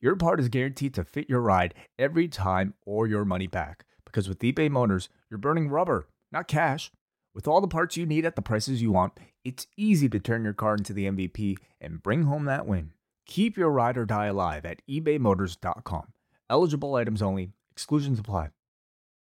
your 0.00 0.16
part 0.16 0.40
is 0.40 0.48
guaranteed 0.48 0.94
to 0.94 1.04
fit 1.04 1.28
your 1.28 1.40
ride 1.40 1.74
every 1.98 2.28
time 2.28 2.74
or 2.84 3.06
your 3.06 3.24
money 3.24 3.46
back. 3.46 3.84
Because 4.04 4.28
with 4.28 4.40
eBay 4.40 4.70
Motors, 4.70 5.08
you're 5.30 5.38
burning 5.38 5.68
rubber, 5.68 6.08
not 6.30 6.48
cash. 6.48 6.90
With 7.34 7.48
all 7.48 7.60
the 7.60 7.68
parts 7.68 7.96
you 7.96 8.06
need 8.06 8.24
at 8.24 8.36
the 8.36 8.42
prices 8.42 8.80
you 8.80 8.92
want, 8.92 9.12
it's 9.44 9.66
easy 9.76 10.08
to 10.08 10.20
turn 10.20 10.44
your 10.44 10.52
car 10.52 10.74
into 10.74 10.92
the 10.92 11.06
MVP 11.06 11.56
and 11.80 12.02
bring 12.02 12.24
home 12.24 12.44
that 12.44 12.66
win. 12.66 12.92
Keep 13.26 13.56
your 13.56 13.70
ride 13.70 13.96
or 13.96 14.04
die 14.04 14.26
alive 14.26 14.64
at 14.64 14.82
ebaymotors.com. 14.88 16.12
Eligible 16.48 16.94
items 16.94 17.22
only, 17.22 17.50
exclusions 17.72 18.18
apply. 18.18 18.50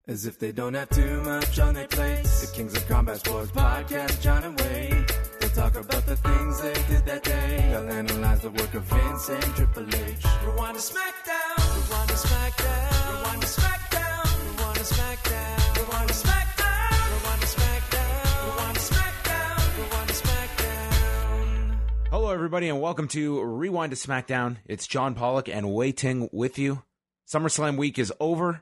As 0.07 0.25
if 0.25 0.39
they 0.39 0.51
don't 0.51 0.73
have 0.73 0.89
too 0.89 1.21
much 1.23 1.59
on 1.59 1.73
their 1.73 1.87
plate. 1.87 2.23
The 2.23 2.51
Kings 2.53 2.75
of 2.75 2.87
Combat 2.87 3.19
Sports 3.19 3.51
podcast, 3.51 4.21
John 4.21 4.43
and 4.43 4.59
Wade. 4.59 5.26
They'll 5.57 5.71
talk 5.71 5.85
about 5.85 6.05
the 6.05 6.15
things 6.17 6.61
they 6.61 6.73
did 6.73 7.05
that 7.07 7.23
day. 7.23 7.67
They'll 7.71 7.89
analyze 7.89 8.41
the 8.41 8.51
work 8.51 8.75
of 8.75 8.83
Vince 8.83 9.29
and 9.29 9.43
Triple 9.55 9.87
H. 9.87 10.25
Rewind 10.45 10.77
to 10.77 10.83
SmackDown. 10.83 11.57
Rewind 11.75 12.09
to 12.09 12.15
SmackDown. 12.15 13.17
Rewind 13.17 13.41
to 13.41 13.47
SmackDown. 13.47 14.49
Rewind 14.53 14.77
to 14.77 14.83
SmackDown. 14.83 15.77
Rewind 15.77 16.09
to 16.09 16.13
SmackDown. 16.13 17.09
Rewind 17.09 17.41
to 17.41 17.47
SmackDown. 17.47 18.45
Rewind 18.45 18.75
to 18.75 18.81
SmackDown. 18.93 19.77
Rewind 19.79 20.07
to 20.09 20.13
SmackDown. 20.13 21.79
Hello, 22.11 22.29
everybody, 22.29 22.69
and 22.69 22.79
welcome 22.79 23.07
to 23.07 23.41
Rewind 23.41 23.89
to 23.89 23.97
SmackDown. 23.97 24.57
It's 24.67 24.85
John 24.85 25.15
Pollock 25.15 25.49
and 25.49 25.71
Wai 25.71 25.89
Ting 25.89 26.29
with 26.31 26.59
you. 26.59 26.83
SummerSlam 27.27 27.77
week 27.77 27.97
is 27.97 28.13
over. 28.19 28.61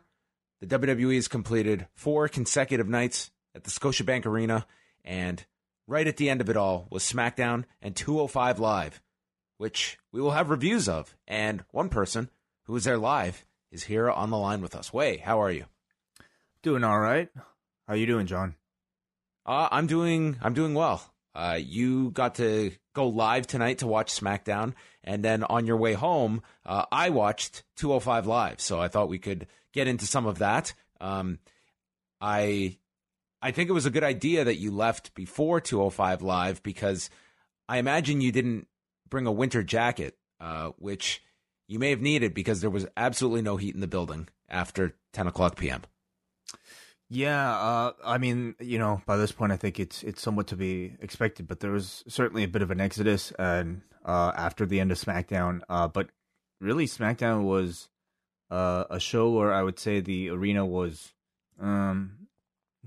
The 0.61 0.79
WWE 0.79 1.15
has 1.15 1.27
completed 1.27 1.87
four 1.93 2.29
consecutive 2.29 2.87
nights 2.87 3.31
at 3.53 3.65
the 3.65 3.69
Scotiabank 3.69 4.25
Arena, 4.25 4.65
and 5.03 5.45
right 5.87 6.07
at 6.07 6.17
the 6.17 6.29
end 6.29 6.41
of 6.41 6.49
it 6.49 6.57
all 6.57 6.87
was 6.89 7.03
SmackDown 7.03 7.65
and 7.81 7.95
205 7.95 8.59
Live, 8.59 9.01
which 9.57 9.97
we 10.11 10.21
will 10.21 10.31
have 10.31 10.49
reviews 10.49 10.89
of. 10.89 11.15
And 11.27 11.63
one 11.71 11.89
person 11.89 12.29
who 12.63 12.73
was 12.73 12.83
there 12.83 12.97
live 12.97 13.45
is 13.71 13.83
here 13.83 14.09
on 14.09 14.29
the 14.29 14.37
line 14.37 14.61
with 14.61 14.75
us. 14.75 14.91
Wai, 14.93 15.21
how 15.23 15.41
are 15.41 15.51
you? 15.51 15.65
Doing 16.63 16.83
all 16.83 16.99
right. 16.99 17.29
How 17.87 17.93
are 17.93 17.97
you 17.97 18.07
doing, 18.07 18.25
John? 18.25 18.55
Uh, 19.45 19.67
I'm 19.71 19.85
doing 19.85 20.37
I'm 20.41 20.53
doing 20.53 20.73
well. 20.73 21.13
Uh, 21.35 21.59
you 21.61 22.11
got 22.11 22.35
to 22.35 22.71
go 22.93 23.07
live 23.07 23.45
tonight 23.45 23.79
to 23.79 23.87
watch 23.87 24.11
SmackDown, 24.11 24.73
and 25.03 25.23
then 25.23 25.43
on 25.43 25.67
your 25.67 25.75
way 25.77 25.93
home, 25.93 26.41
uh, 26.65 26.85
I 26.91 27.09
watched 27.09 27.63
205 27.75 28.25
Live. 28.25 28.61
So 28.61 28.79
I 28.79 28.87
thought 28.87 29.09
we 29.09 29.19
could 29.19 29.47
get 29.73 29.87
into 29.87 30.07
some 30.07 30.25
of 30.25 30.39
that. 30.39 30.73
Um, 31.01 31.39
I 32.21 32.77
I 33.45 33.51
think 33.51 33.69
it 33.69 33.73
was 33.73 33.85
a 33.85 33.91
good 33.91 34.03
idea 34.03 34.43
that 34.43 34.55
you 34.55 34.71
left 34.71 35.13
before 35.13 35.61
205 35.61 36.23
Live 36.23 36.63
because 36.63 37.11
I 37.69 37.77
imagine 37.77 38.19
you 38.19 38.31
didn't 38.31 38.67
bring 39.07 39.27
a 39.27 39.31
winter 39.31 39.61
jacket, 39.61 40.17
uh, 40.39 40.71
which 40.79 41.21
you 41.67 41.77
may 41.77 41.91
have 41.91 42.01
needed 42.01 42.33
because 42.33 42.61
there 42.61 42.71
was 42.71 42.87
absolutely 42.97 43.43
no 43.43 43.57
heat 43.57 43.75
in 43.75 43.81
the 43.81 43.87
building 43.87 44.29
after 44.49 44.95
10 45.13 45.27
o'clock 45.27 45.57
p.m. 45.57 45.83
Yeah, 47.07 47.55
uh, 47.55 47.91
I 48.03 48.17
mean, 48.17 48.55
you 48.59 48.79
know, 48.79 49.03
by 49.05 49.15
this 49.15 49.31
point, 49.31 49.51
I 49.51 49.57
think 49.57 49.79
it's 49.79 50.01
it's 50.01 50.23
somewhat 50.23 50.47
to 50.47 50.55
be 50.55 50.95
expected, 50.99 51.47
but 51.47 51.59
there 51.59 51.71
was 51.71 52.03
certainly 52.07 52.43
a 52.43 52.47
bit 52.47 52.63
of 52.63 52.71
an 52.71 52.81
exodus, 52.81 53.31
and 53.37 53.83
uh, 54.03 54.31
after 54.35 54.65
the 54.65 54.79
end 54.79 54.91
of 54.91 54.97
SmackDown, 54.97 55.61
uh, 55.69 55.87
but 55.87 56.09
really, 56.59 56.87
SmackDown 56.87 57.43
was 57.43 57.89
uh, 58.49 58.85
a 58.89 58.99
show 58.99 59.29
where 59.29 59.53
I 59.53 59.61
would 59.61 59.77
say 59.77 59.99
the 59.99 60.29
arena 60.29 60.65
was 60.65 61.13
um, 61.61 62.24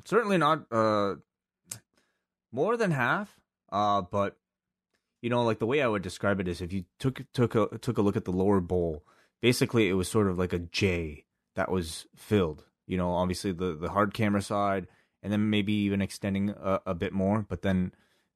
certainly 0.04 0.38
not 0.38 0.66
uh, 0.70 1.16
more 2.52 2.76
than 2.76 2.90
half, 2.90 3.38
uh, 3.70 4.02
but 4.02 4.36
you 5.22 5.30
know, 5.30 5.44
like 5.44 5.58
the 5.58 5.66
way 5.66 5.82
I 5.82 5.88
would 5.88 6.02
describe 6.02 6.40
it 6.40 6.48
is 6.48 6.60
if 6.60 6.72
you 6.72 6.84
took 6.98 7.22
took 7.32 7.54
a 7.54 7.78
took 7.78 7.98
a 7.98 8.02
look 8.02 8.16
at 8.16 8.24
the 8.24 8.32
lower 8.32 8.60
bowl, 8.60 9.04
basically 9.40 9.88
it 9.88 9.94
was 9.94 10.08
sort 10.08 10.28
of 10.28 10.38
like 10.38 10.52
a 10.52 10.58
J 10.58 11.24
that 11.56 11.70
was 11.70 12.06
filled. 12.14 12.64
You 12.86 12.96
know, 12.96 13.12
obviously 13.12 13.52
the 13.52 13.74
the 13.74 13.90
hard 13.90 14.14
camera 14.14 14.42
side, 14.42 14.86
and 15.22 15.32
then 15.32 15.50
maybe 15.50 15.72
even 15.72 16.00
extending 16.00 16.50
a, 16.50 16.80
a 16.86 16.94
bit 16.94 17.12
more, 17.12 17.44
but 17.48 17.62
then 17.62 17.92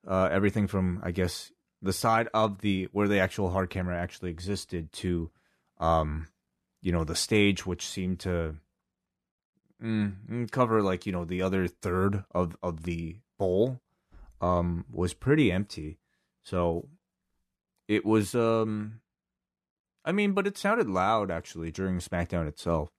uh, 0.06 0.28
everything 0.30 0.66
from 0.66 1.00
I 1.02 1.12
guess 1.12 1.52
the 1.80 1.92
side 1.92 2.28
of 2.34 2.60
the 2.60 2.88
where 2.92 3.08
the 3.08 3.18
actual 3.18 3.50
hard 3.50 3.70
camera 3.70 3.96
actually 3.96 4.30
existed 4.30 4.92
to, 4.92 5.30
um, 5.78 6.28
you 6.80 6.92
know, 6.92 7.04
the 7.04 7.16
stage, 7.16 7.64
which 7.66 7.86
seemed 7.86 8.20
to 8.20 8.56
mm, 9.82 10.50
cover 10.50 10.82
like 10.82 11.06
you 11.06 11.12
know 11.12 11.24
the 11.24 11.42
other 11.42 11.66
third 11.66 12.24
of 12.32 12.56
of 12.62 12.84
the 12.84 13.16
bowl, 13.38 13.80
um, 14.40 14.84
was 14.90 15.14
pretty 15.14 15.50
empty. 15.50 15.98
So 16.42 16.88
it 17.88 18.04
was 18.04 18.34
um 18.34 19.00
I 20.04 20.12
mean, 20.12 20.32
but 20.32 20.46
it 20.46 20.58
sounded 20.58 20.88
loud 20.88 21.30
actually 21.30 21.70
during 21.70 21.98
SmackDown 21.98 22.48
itself. 22.48 22.90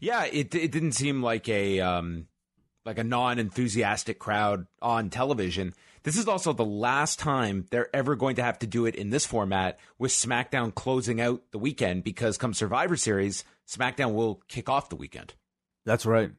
Yeah, 0.00 0.24
it 0.24 0.54
it 0.54 0.72
didn't 0.72 0.92
seem 0.92 1.22
like 1.22 1.48
a 1.48 1.80
um 1.80 2.26
like 2.84 2.98
a 2.98 3.04
non-enthusiastic 3.04 4.18
crowd 4.18 4.66
on 4.80 5.10
television. 5.10 5.74
This 6.04 6.16
is 6.16 6.28
also 6.28 6.52
the 6.52 6.64
last 6.64 7.18
time 7.18 7.66
they're 7.70 7.94
ever 7.94 8.14
going 8.14 8.36
to 8.36 8.44
have 8.44 8.60
to 8.60 8.66
do 8.66 8.86
it 8.86 8.94
in 8.94 9.10
this 9.10 9.26
format 9.26 9.76
with 9.98 10.12
SmackDown 10.12 10.72
closing 10.72 11.20
out 11.20 11.42
the 11.50 11.58
weekend 11.58 12.04
because 12.04 12.38
come 12.38 12.54
Survivor 12.54 12.96
Series, 12.96 13.42
SmackDown 13.66 14.14
will 14.14 14.40
kick 14.46 14.68
off 14.68 14.88
the 14.88 14.94
weekend. 14.94 15.34
That's 15.86 16.04
right. 16.04 16.32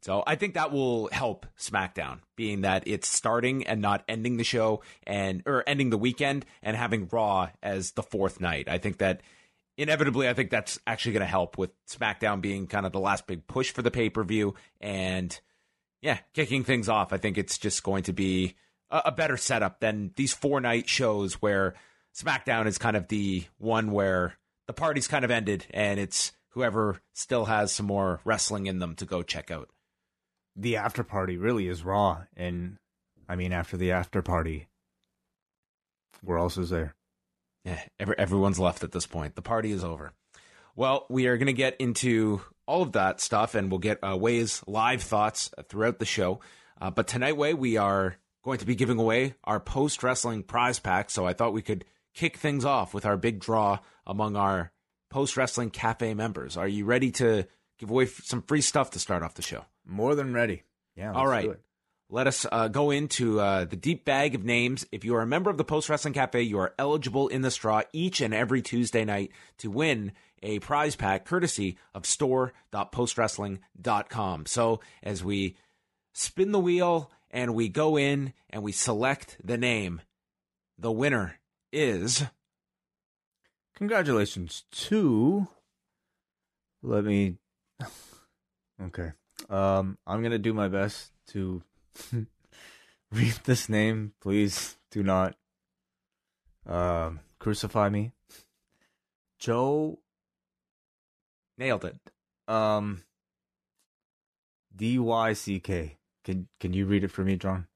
So 0.00 0.22
I 0.26 0.36
think 0.36 0.54
that 0.54 0.72
will 0.72 1.08
help 1.12 1.46
SmackDown, 1.58 2.20
being 2.36 2.62
that 2.62 2.84
it's 2.86 3.08
starting 3.08 3.66
and 3.66 3.82
not 3.82 4.04
ending 4.08 4.36
the 4.36 4.44
show 4.44 4.82
and 5.06 5.42
or 5.44 5.64
ending 5.66 5.90
the 5.90 5.98
weekend 5.98 6.46
and 6.62 6.76
having 6.76 7.08
Raw 7.12 7.50
as 7.62 7.92
the 7.92 8.02
fourth 8.02 8.40
night. 8.40 8.68
I 8.68 8.78
think 8.78 8.98
that 8.98 9.22
inevitably, 9.76 10.28
I 10.28 10.34
think 10.34 10.50
that's 10.50 10.78
actually 10.86 11.12
going 11.12 11.20
to 11.20 11.26
help 11.26 11.58
with 11.58 11.70
SmackDown 11.86 12.40
being 12.40 12.66
kind 12.66 12.86
of 12.86 12.92
the 12.92 13.00
last 13.00 13.26
big 13.26 13.46
push 13.46 13.70
for 13.72 13.82
the 13.82 13.90
pay 13.90 14.08
per 14.08 14.24
view 14.24 14.54
and 14.80 15.38
yeah, 16.00 16.18
kicking 16.32 16.62
things 16.62 16.88
off. 16.88 17.12
I 17.12 17.18
think 17.18 17.36
it's 17.36 17.58
just 17.58 17.82
going 17.82 18.04
to 18.04 18.12
be 18.12 18.54
a, 18.90 19.02
a 19.06 19.12
better 19.12 19.36
setup 19.36 19.80
than 19.80 20.12
these 20.16 20.32
four 20.32 20.60
night 20.60 20.88
shows 20.88 21.34
where 21.34 21.74
SmackDown 22.16 22.66
is 22.66 22.78
kind 22.78 22.96
of 22.96 23.08
the 23.08 23.44
one 23.58 23.90
where 23.90 24.34
the 24.68 24.72
party's 24.72 25.08
kind 25.08 25.24
of 25.24 25.30
ended 25.32 25.66
and 25.70 25.98
it's 25.98 26.32
whoever 26.50 27.00
still 27.14 27.46
has 27.46 27.72
some 27.72 27.86
more 27.86 28.20
wrestling 28.24 28.66
in 28.66 28.78
them 28.78 28.94
to 28.96 29.04
go 29.04 29.22
check 29.22 29.50
out. 29.50 29.68
The 30.56 30.76
after 30.76 31.04
party 31.04 31.36
really 31.36 31.68
is 31.68 31.84
raw 31.84 32.24
and 32.36 32.76
i 33.28 33.36
mean 33.36 33.52
after 33.52 33.76
the 33.76 33.92
after 33.92 34.22
party 34.22 34.68
where 36.22 36.38
else 36.38 36.58
is 36.58 36.70
there. 36.70 36.94
Yeah 37.64 37.80
every, 37.98 38.18
everyone's 38.18 38.58
left 38.58 38.82
at 38.82 38.92
this 38.92 39.06
point. 39.06 39.34
The 39.34 39.42
party 39.42 39.70
is 39.70 39.84
over. 39.84 40.12
Well 40.74 41.06
we 41.08 41.26
are 41.26 41.36
going 41.36 41.46
to 41.46 41.52
get 41.52 41.76
into 41.78 42.40
all 42.66 42.82
of 42.82 42.92
that 42.92 43.20
stuff 43.20 43.54
and 43.54 43.70
we'll 43.70 43.78
get 43.78 43.98
uh, 44.02 44.16
Wai's 44.16 44.62
live 44.66 45.02
thoughts 45.02 45.50
throughout 45.68 45.98
the 45.98 46.04
show. 46.04 46.40
Uh, 46.80 46.90
but 46.90 47.06
tonight 47.06 47.36
Wai 47.36 47.54
we 47.54 47.76
are 47.76 48.16
going 48.44 48.58
to 48.58 48.66
be 48.66 48.74
giving 48.74 48.98
away 48.98 49.34
our 49.44 49.60
post 49.60 50.02
wrestling 50.02 50.42
prize 50.42 50.78
pack 50.78 51.10
so 51.10 51.26
i 51.26 51.32
thought 51.32 51.52
we 51.52 51.60
could 51.60 51.84
kick 52.14 52.36
things 52.36 52.64
off 52.64 52.94
with 52.94 53.04
our 53.04 53.16
big 53.16 53.38
draw 53.38 53.78
among 54.06 54.36
our 54.36 54.72
post 55.10 55.36
wrestling 55.36 55.70
cafe 55.70 56.14
members 56.14 56.56
are 56.56 56.68
you 56.68 56.84
ready 56.84 57.10
to 57.10 57.46
give 57.78 57.90
away 57.90 58.06
some 58.06 58.42
free 58.42 58.60
stuff 58.60 58.90
to 58.90 58.98
start 58.98 59.22
off 59.22 59.34
the 59.34 59.42
show 59.42 59.64
more 59.86 60.14
than 60.14 60.32
ready 60.32 60.62
yeah 60.96 61.12
all 61.12 61.26
right 61.26 61.50
let 62.10 62.26
us 62.26 62.46
uh, 62.50 62.68
go 62.68 62.90
into 62.90 63.38
uh, 63.38 63.66
the 63.66 63.76
deep 63.76 64.06
bag 64.06 64.34
of 64.34 64.42
names. 64.42 64.86
If 64.90 65.04
you 65.04 65.14
are 65.16 65.20
a 65.20 65.26
member 65.26 65.50
of 65.50 65.58
the 65.58 65.64
Post 65.64 65.90
Wrestling 65.90 66.14
Cafe, 66.14 66.40
you 66.40 66.58
are 66.58 66.72
eligible 66.78 67.28
in 67.28 67.42
the 67.42 67.50
straw 67.50 67.82
each 67.92 68.22
and 68.22 68.32
every 68.32 68.62
Tuesday 68.62 69.04
night 69.04 69.32
to 69.58 69.70
win 69.70 70.12
a 70.42 70.58
prize 70.60 70.96
pack 70.96 71.26
courtesy 71.26 71.76
of 71.94 72.06
store.postwrestling.com. 72.06 74.46
So 74.46 74.80
as 75.02 75.22
we 75.22 75.58
spin 76.14 76.52
the 76.52 76.58
wheel 76.58 77.10
and 77.30 77.54
we 77.54 77.68
go 77.68 77.98
in 77.98 78.32
and 78.48 78.62
we 78.62 78.72
select 78.72 79.36
the 79.44 79.58
name, 79.58 80.00
the 80.78 80.92
winner 80.92 81.38
is. 81.72 82.24
Congratulations 83.78 84.64
to 84.70 85.48
let 86.82 87.04
me 87.04 87.36
okay 88.82 89.12
um 89.48 89.96
i'm 90.06 90.22
gonna 90.22 90.38
do 90.38 90.52
my 90.52 90.68
best 90.68 91.12
to 91.26 91.62
read 93.12 93.34
this 93.44 93.68
name 93.68 94.12
please 94.20 94.76
do 94.90 95.02
not 95.02 95.34
um 96.66 97.20
crucify 97.38 97.88
me 97.88 98.12
joe 99.38 99.98
Nailed 101.58 101.84
it. 101.84 101.98
Um, 102.46 103.02
D 104.74 104.98
Y 104.98 105.32
C 105.32 105.58
K. 105.58 105.98
Can 106.24 106.48
can 106.60 106.72
you 106.72 106.86
read 106.86 107.02
it 107.02 107.10
for 107.10 107.24
me, 107.24 107.36
John? 107.36 107.66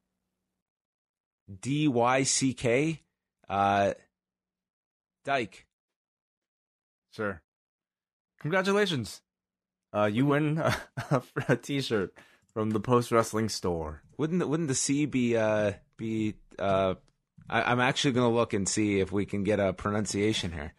D 1.60 1.88
Y 1.88 2.22
C 2.22 2.54
K. 2.54 3.02
Uh, 3.48 3.94
Dyke. 5.24 5.66
Sure. 7.12 7.42
Congratulations. 8.40 9.20
Uh, 9.94 10.06
you 10.12 10.26
win 10.26 10.58
a, 11.10 11.22
a 11.48 11.56
T-shirt 11.56 12.14
from 12.52 12.70
the 12.70 12.80
Post 12.80 13.12
Wrestling 13.12 13.48
Store. 13.48 14.02
Wouldn't 14.16 14.40
the, 14.40 14.46
wouldn't 14.46 14.68
the 14.68 14.74
C 14.74 15.06
be 15.06 15.36
uh 15.36 15.72
be 15.96 16.34
uh? 16.58 16.94
I, 17.48 17.62
I'm 17.70 17.80
actually 17.80 18.12
gonna 18.12 18.30
look 18.32 18.52
and 18.52 18.68
see 18.68 19.00
if 19.00 19.12
we 19.12 19.26
can 19.26 19.44
get 19.44 19.60
a 19.60 19.72
pronunciation 19.72 20.52
here. 20.52 20.72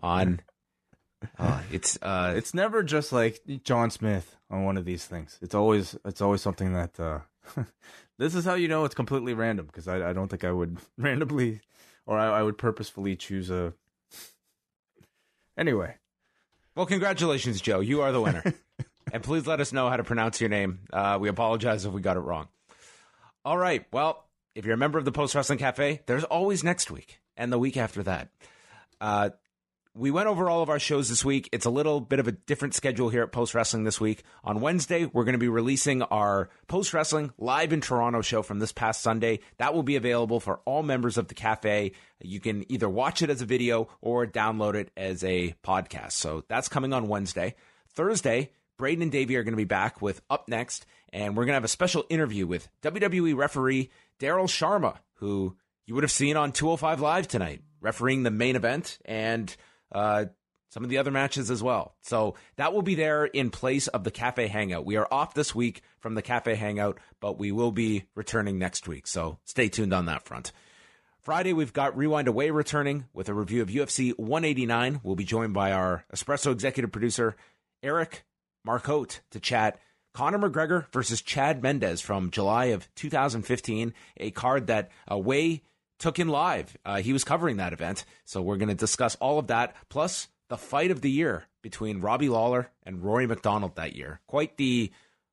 On, 0.00 0.40
uh, 1.38 1.60
it's 1.70 1.98
uh, 2.02 2.34
It's 2.36 2.54
never 2.54 2.82
just 2.82 3.12
like 3.12 3.40
John 3.64 3.90
Smith 3.90 4.36
on 4.50 4.64
one 4.64 4.76
of 4.76 4.84
these 4.84 5.04
things. 5.06 5.38
It's 5.40 5.54
always 5.54 5.96
it's 6.04 6.20
always 6.20 6.42
something 6.42 6.72
that 6.72 6.98
uh, 6.98 7.20
this 8.18 8.34
is 8.34 8.44
how 8.44 8.54
you 8.54 8.68
know 8.68 8.84
it's 8.84 8.94
completely 8.94 9.34
random 9.34 9.66
because 9.66 9.86
I, 9.88 10.10
I 10.10 10.12
don't 10.12 10.28
think 10.28 10.44
I 10.44 10.52
would 10.52 10.78
randomly 10.98 11.60
or 12.06 12.18
I, 12.18 12.40
I 12.40 12.42
would 12.42 12.58
purposefully 12.58 13.14
choose 13.16 13.50
a. 13.50 13.72
Anyway, 15.56 15.96
Well, 16.74 16.86
congratulations, 16.86 17.60
Joe. 17.60 17.80
You 17.80 18.02
are 18.02 18.12
the 18.12 18.20
winner. 18.20 18.42
and 19.12 19.22
please 19.22 19.46
let 19.46 19.60
us 19.60 19.72
know 19.72 19.88
how 19.88 19.96
to 19.96 20.04
pronounce 20.04 20.40
your 20.40 20.50
name. 20.50 20.80
Uh, 20.92 21.18
we 21.20 21.28
apologize 21.28 21.84
if 21.84 21.92
we 21.92 22.00
got 22.00 22.16
it 22.16 22.20
wrong. 22.20 22.48
All 23.44 23.58
right. 23.58 23.84
Well, 23.92 24.24
if 24.54 24.64
you're 24.64 24.74
a 24.74 24.78
member 24.78 24.98
of 24.98 25.04
the 25.04 25.12
Post 25.12 25.34
Wrestling 25.34 25.58
Cafe, 25.58 26.00
there's 26.06 26.24
always 26.24 26.62
next 26.64 26.90
week 26.90 27.20
and 27.36 27.52
the 27.52 27.58
week 27.58 27.76
after 27.76 28.02
that. 28.04 28.28
Uh, 29.00 29.30
we 29.94 30.10
went 30.10 30.28
over 30.28 30.48
all 30.48 30.62
of 30.62 30.70
our 30.70 30.78
shows 30.78 31.08
this 31.08 31.24
week. 31.24 31.48
It's 31.52 31.66
a 31.66 31.70
little 31.70 32.00
bit 32.00 32.20
of 32.20 32.28
a 32.28 32.32
different 32.32 32.74
schedule 32.74 33.08
here 33.08 33.22
at 33.22 33.32
Post 33.32 33.54
Wrestling 33.54 33.84
this 33.84 34.00
week. 34.00 34.22
On 34.44 34.60
Wednesday, 34.60 35.06
we're 35.06 35.24
going 35.24 35.32
to 35.32 35.38
be 35.38 35.48
releasing 35.48 36.02
our 36.02 36.48
Post 36.68 36.94
Wrestling 36.94 37.32
live 37.38 37.72
in 37.72 37.80
Toronto 37.80 38.22
show 38.22 38.42
from 38.42 38.60
this 38.60 38.70
past 38.70 39.02
Sunday. 39.02 39.40
That 39.58 39.74
will 39.74 39.82
be 39.82 39.96
available 39.96 40.38
for 40.38 40.60
all 40.64 40.84
members 40.84 41.18
of 41.18 41.26
the 41.26 41.34
cafe. 41.34 41.92
You 42.20 42.38
can 42.38 42.70
either 42.70 42.88
watch 42.88 43.20
it 43.20 43.30
as 43.30 43.42
a 43.42 43.46
video 43.46 43.88
or 44.00 44.26
download 44.26 44.74
it 44.74 44.92
as 44.96 45.24
a 45.24 45.54
podcast. 45.64 46.12
So 46.12 46.44
that's 46.48 46.68
coming 46.68 46.92
on 46.92 47.08
Wednesday. 47.08 47.56
Thursday, 47.88 48.52
Braden 48.78 49.02
and 49.02 49.12
Davey 49.12 49.36
are 49.36 49.42
going 49.42 49.52
to 49.52 49.56
be 49.56 49.64
back 49.64 50.00
with 50.00 50.22
Up 50.30 50.48
Next, 50.48 50.86
and 51.12 51.36
we're 51.36 51.44
going 51.44 51.52
to 51.52 51.54
have 51.54 51.64
a 51.64 51.68
special 51.68 52.06
interview 52.08 52.46
with 52.46 52.68
WWE 52.82 53.36
referee 53.36 53.90
Daryl 54.20 54.44
Sharma, 54.44 54.98
who 55.14 55.56
you 55.84 55.94
would 55.94 56.04
have 56.04 56.12
seen 56.12 56.36
on 56.36 56.52
205 56.52 57.00
Live 57.00 57.26
tonight, 57.26 57.62
refereeing 57.80 58.22
the 58.22 58.30
main 58.30 58.54
event 58.54 58.98
and 59.04 59.54
uh, 59.92 60.26
some 60.70 60.84
of 60.84 60.90
the 60.90 60.98
other 60.98 61.10
matches 61.10 61.50
as 61.50 61.62
well. 61.62 61.96
So 62.02 62.36
that 62.56 62.72
will 62.72 62.82
be 62.82 62.94
there 62.94 63.24
in 63.24 63.50
place 63.50 63.88
of 63.88 64.04
the 64.04 64.10
Cafe 64.10 64.46
Hangout. 64.46 64.86
We 64.86 64.96
are 64.96 65.08
off 65.10 65.34
this 65.34 65.54
week 65.54 65.82
from 65.98 66.14
the 66.14 66.22
Cafe 66.22 66.54
Hangout, 66.54 66.98
but 67.20 67.38
we 67.38 67.52
will 67.52 67.72
be 67.72 68.04
returning 68.14 68.58
next 68.58 68.86
week. 68.86 69.06
So 69.06 69.38
stay 69.44 69.68
tuned 69.68 69.92
on 69.92 70.06
that 70.06 70.24
front. 70.24 70.52
Friday, 71.22 71.52
we've 71.52 71.72
got 71.72 71.96
Rewind 71.96 72.28
Away 72.28 72.50
returning 72.50 73.04
with 73.12 73.28
a 73.28 73.34
review 73.34 73.60
of 73.60 73.68
UFC 73.68 74.16
189. 74.16 75.00
We'll 75.02 75.16
be 75.16 75.24
joined 75.24 75.52
by 75.52 75.72
our 75.72 76.04
Espresso 76.14 76.50
executive 76.50 76.92
producer, 76.92 77.36
Eric 77.82 78.24
Marcotte, 78.64 79.20
to 79.32 79.40
chat 79.40 79.78
Conor 80.14 80.38
McGregor 80.38 80.90
versus 80.92 81.20
Chad 81.20 81.62
Mendes 81.62 82.00
from 82.00 82.30
July 82.30 82.66
of 82.66 82.92
2015, 82.94 83.92
a 84.16 84.30
card 84.30 84.68
that 84.68 84.90
Away 85.08 85.62
took 86.00 86.18
in 86.18 86.28
live. 86.28 86.76
Uh, 86.84 87.00
he 87.00 87.12
was 87.12 87.22
covering 87.22 87.58
that 87.58 87.72
event. 87.72 88.04
So 88.24 88.42
we're 88.42 88.56
going 88.56 88.70
to 88.70 88.74
discuss 88.74 89.14
all 89.16 89.38
of 89.38 89.46
that, 89.46 89.76
plus 89.88 90.26
the 90.48 90.56
fight 90.56 90.90
of 90.90 91.00
the 91.00 91.10
year 91.10 91.44
between 91.62 92.00
Robbie 92.00 92.28
Lawler 92.28 92.70
and 92.82 93.04
Rory 93.04 93.26
MacDonald 93.26 93.76
that 93.76 93.94
year. 93.94 94.20
Quite 94.26 94.56
the 94.56 94.90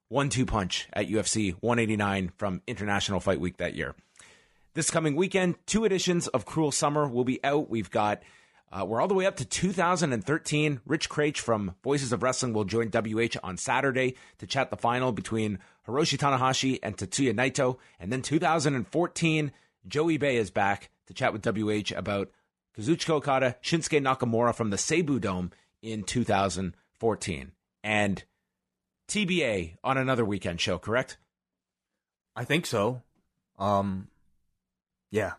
one 0.10 0.30
two 0.30 0.46
punch 0.46 0.88
at 0.94 1.08
UFC 1.08 1.54
189 1.62 2.32
from 2.38 2.62
International 2.68 3.20
Fight 3.20 3.40
Week 3.40 3.58
that 3.58 3.76
year. 3.76 3.96
This 4.74 4.92
coming 4.92 5.16
weekend, 5.16 5.56
two 5.66 5.86
editions 5.86 6.28
of 6.28 6.46
Cruel 6.46 6.72
Summer 6.72 7.08
will 7.08 7.24
be 7.24 7.44
out. 7.44 7.68
We've 7.68 7.90
got, 7.90 8.22
uh, 8.72 8.86
we're 8.86 9.02
all 9.02 9.08
the 9.08 9.16
way 9.16 9.26
up 9.26 9.38
to 9.38 9.46
2013. 9.46 10.82
Rich 10.86 11.10
Kraetsch 11.10 11.40
from 11.40 11.74
Voices 11.84 12.14
of 12.14 12.22
Wrestling 12.22 12.54
will 12.54 12.64
join 12.64 12.92
WH 12.92 13.38
on 13.42 13.58
Saturday 13.58 14.16
to 14.38 14.46
chat 14.46 14.70
the 14.70 14.78
final 14.78 15.12
between 15.12 15.58
Hiroshi 15.88 16.20
Tanahashi 16.20 16.78
and 16.84 16.96
Tetsuya 16.96 17.34
Naito. 17.34 17.78
And 18.00 18.14
then 18.14 18.22
2014, 18.22 19.52
Joey 19.88 20.18
Bay 20.18 20.38
is 20.38 20.52
back 20.52 20.90
to 21.08 21.14
chat 21.14 21.34
with 21.34 21.46
WH 21.46 21.92
about 21.96 22.30
Kazuchika 22.78 23.12
Okada, 23.12 23.56
Shinsuke 23.64 24.02
Nakamura 24.02 24.54
from 24.54 24.70
the 24.70 24.78
Seibu 24.78 25.20
Dome 25.20 25.52
in 25.82 26.04
2014. 26.04 27.52
And 27.84 28.24
TBA 29.08 29.76
on 29.84 29.98
another 29.98 30.26
weekend 30.26 30.60
show, 30.60 30.78
correct? 30.78 31.18
I 32.36 32.44
think 32.44 32.66
so. 32.66 33.02
Um, 33.58 34.10
yeah. 35.10 35.34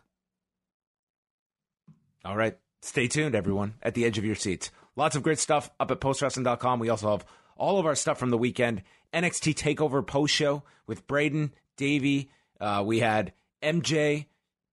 All 2.25 2.35
right. 2.35 2.57
Stay 2.81 3.07
tuned, 3.07 3.35
everyone, 3.35 3.75
at 3.81 3.93
the 3.93 4.05
edge 4.05 4.17
of 4.17 4.25
your 4.25 4.35
seats. 4.35 4.71
Lots 4.95 5.15
of 5.15 5.23
great 5.23 5.39
stuff 5.39 5.69
up 5.79 5.91
at 5.91 6.01
postwrestling.com. 6.01 6.79
We 6.79 6.89
also 6.89 7.11
have 7.11 7.25
all 7.55 7.79
of 7.79 7.85
our 7.85 7.95
stuff 7.95 8.17
from 8.17 8.29
the 8.29 8.37
weekend 8.37 8.83
NXT 9.13 9.55
TakeOver 9.55 10.05
post 10.05 10.33
show 10.33 10.63
with 10.87 11.07
Braden, 11.07 11.53
Davey. 11.77 12.31
Uh, 12.59 12.83
we 12.85 12.99
had 12.99 13.33
MJ, 13.61 14.25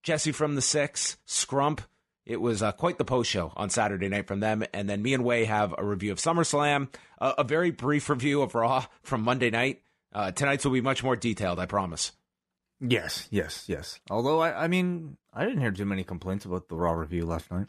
Jesse 0.06 0.30
from 0.30 0.54
the 0.54 0.62
Six, 0.62 1.16
Scrump. 1.26 1.80
It 2.24 2.40
was 2.40 2.62
uh, 2.62 2.70
quite 2.70 2.96
the 2.96 3.04
post 3.04 3.28
show 3.28 3.52
on 3.56 3.70
Saturday 3.70 4.08
night 4.08 4.28
from 4.28 4.38
them. 4.38 4.62
And 4.72 4.88
then 4.88 5.02
me 5.02 5.14
and 5.14 5.24
Wai 5.24 5.42
have 5.42 5.74
a 5.76 5.84
review 5.84 6.12
of 6.12 6.18
SummerSlam, 6.18 6.94
uh, 7.20 7.34
a 7.36 7.42
very 7.42 7.72
brief 7.72 8.08
review 8.08 8.40
of 8.40 8.54
Raw 8.54 8.86
from 9.02 9.22
Monday 9.22 9.50
night. 9.50 9.82
Uh, 10.12 10.30
tonight's 10.30 10.64
will 10.64 10.72
be 10.72 10.80
much 10.80 11.02
more 11.02 11.16
detailed, 11.16 11.58
I 11.58 11.66
promise. 11.66 12.12
Yes, 12.80 13.26
yes, 13.32 13.64
yes. 13.66 13.98
Although 14.08 14.38
I, 14.38 14.64
I 14.64 14.68
mean, 14.68 15.16
I 15.34 15.44
didn't 15.44 15.60
hear 15.60 15.72
too 15.72 15.84
many 15.84 16.04
complaints 16.04 16.44
about 16.44 16.68
the 16.68 16.76
Raw 16.76 16.92
review 16.92 17.26
last 17.26 17.50
night. 17.50 17.68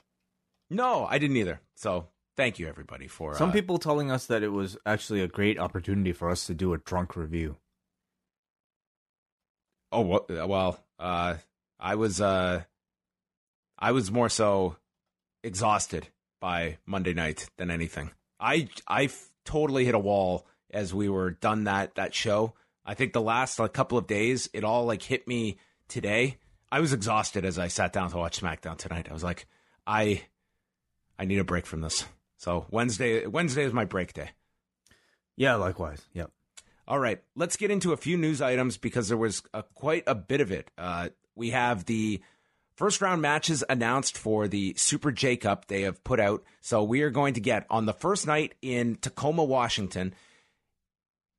No, 0.70 1.08
I 1.10 1.18
didn't 1.18 1.38
either. 1.38 1.60
So 1.74 2.08
thank 2.36 2.60
you, 2.60 2.68
everybody, 2.68 3.08
for 3.08 3.34
Some 3.34 3.50
uh, 3.50 3.54
people 3.54 3.80
telling 3.80 4.12
us 4.12 4.28
that 4.28 4.44
it 4.44 4.50
was 4.50 4.78
actually 4.86 5.22
a 5.22 5.28
great 5.28 5.58
opportunity 5.58 6.14
for 6.14 6.30
us 6.30 6.46
to 6.46 6.54
do 6.54 6.74
a 6.74 6.78
drunk 6.78 7.16
review. 7.16 7.58
Oh 9.92 10.28
well, 10.30 10.80
uh, 11.00 11.36
I 11.80 11.96
was 11.96 12.22
uh, 12.22 12.64
I 13.78 13.92
was 13.92 14.12
more 14.12 14.30
so 14.30 14.78
exhausted 15.44 16.08
by 16.40 16.78
Monday 16.86 17.14
night 17.14 17.50
than 17.58 17.72
anything. 17.72 18.12
I 18.40 18.70
I 18.88 19.10
totally 19.46 19.86
hit 19.86 19.96
a 19.96 20.00
wall 20.00 20.46
as 20.72 20.94
we 20.94 21.10
were 21.10 21.32
done 21.32 21.66
that 21.66 21.96
that 21.96 22.14
show. 22.14 22.54
I 22.86 22.94
think 22.94 23.14
the 23.14 23.22
last 23.22 23.60
like 23.60 23.74
couple 23.74 23.98
of 23.98 24.08
days, 24.08 24.50
it 24.54 24.64
all 24.64 24.86
like 24.86 25.04
hit 25.04 25.28
me 25.28 25.58
today. 25.88 26.38
I 26.72 26.80
was 26.80 26.94
exhausted 26.94 27.46
as 27.46 27.58
I 27.58 27.68
sat 27.68 27.94
down 27.94 28.10
to 28.12 28.18
watch 28.18 28.42
SmackDown 28.42 28.78
tonight. 28.78 29.08
I 29.10 29.14
was 29.14 29.24
like, 29.24 29.48
I 29.86 30.24
I 31.18 31.26
need 31.26 31.40
a 31.40 31.44
break 31.44 31.66
from 31.66 31.82
this. 31.82 32.06
So 32.38 32.66
Wednesday 32.70 33.26
Wednesday 33.26 33.64
is 33.64 33.74
my 33.74 33.86
break 33.86 34.14
day. 34.14 34.32
Yeah, 35.36 35.56
likewise. 35.56 36.02
Yep. 36.14 36.32
All 36.88 37.00
right, 37.00 37.22
let's 37.36 37.58
get 37.58 37.70
into 37.70 37.92
a 37.92 37.98
few 37.98 38.18
news 38.18 38.42
items 38.42 38.78
because 38.78 39.10
there 39.10 39.18
was 39.18 39.44
a, 39.54 39.62
quite 39.62 40.04
a 40.08 40.16
bit 40.16 40.40
of 40.40 40.54
it. 40.54 40.72
Uh, 40.78 41.10
we 41.38 41.52
have 41.52 41.86
the 41.86 42.22
first 42.76 43.02
round 43.02 43.22
matches 43.22 43.64
announced 43.70 44.18
for 44.18 44.48
the 44.48 44.74
Super 44.76 45.12
J 45.12 45.38
Cup 45.38 45.68
they 45.68 45.82
have 45.84 46.04
put 46.04 46.20
out. 46.20 46.44
So 46.62 46.84
we 46.84 47.02
are 47.02 47.10
going 47.10 47.36
to 47.36 47.42
get 47.42 47.66
on 47.70 47.86
the 47.86 47.94
first 47.94 48.28
night 48.28 48.56
in 48.62 48.96
Tacoma, 48.96 49.44
Washington, 49.44 50.14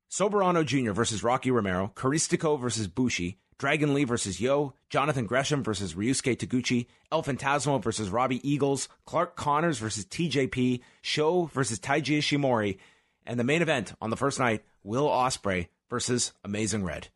Soberano 0.09 0.65
Jr. 0.65 0.91
versus 0.91 1.23
Rocky 1.23 1.51
Romero, 1.51 1.91
Caristico 1.95 2.59
versus 2.59 2.87
Bushi, 2.87 3.37
Dragon 3.59 3.93
Lee 3.93 4.05
versus 4.05 4.39
Yo, 4.39 4.73
Jonathan 4.89 5.25
Gresham 5.25 5.63
versus 5.63 5.93
Ryusuke 5.93 6.37
Taguchi, 6.37 6.87
El 7.11 7.23
Phantasmo 7.23 7.81
versus 7.83 8.09
Robbie 8.09 8.49
Eagles, 8.49 8.87
Clark 9.05 9.35
Connors 9.35 9.79
versus 9.79 10.05
TJP, 10.05 10.81
Sho 11.01 11.45
versus 11.53 11.79
Taiji 11.79 12.19
Ishimori, 12.19 12.77
and 13.25 13.39
the 13.39 13.43
main 13.43 13.61
event 13.61 13.93
on 14.01 14.09
the 14.09 14.17
first 14.17 14.39
night, 14.39 14.63
Will 14.83 15.07
Ospreay 15.07 15.67
versus 15.89 16.33
Amazing 16.43 16.83
Red. 16.83 17.09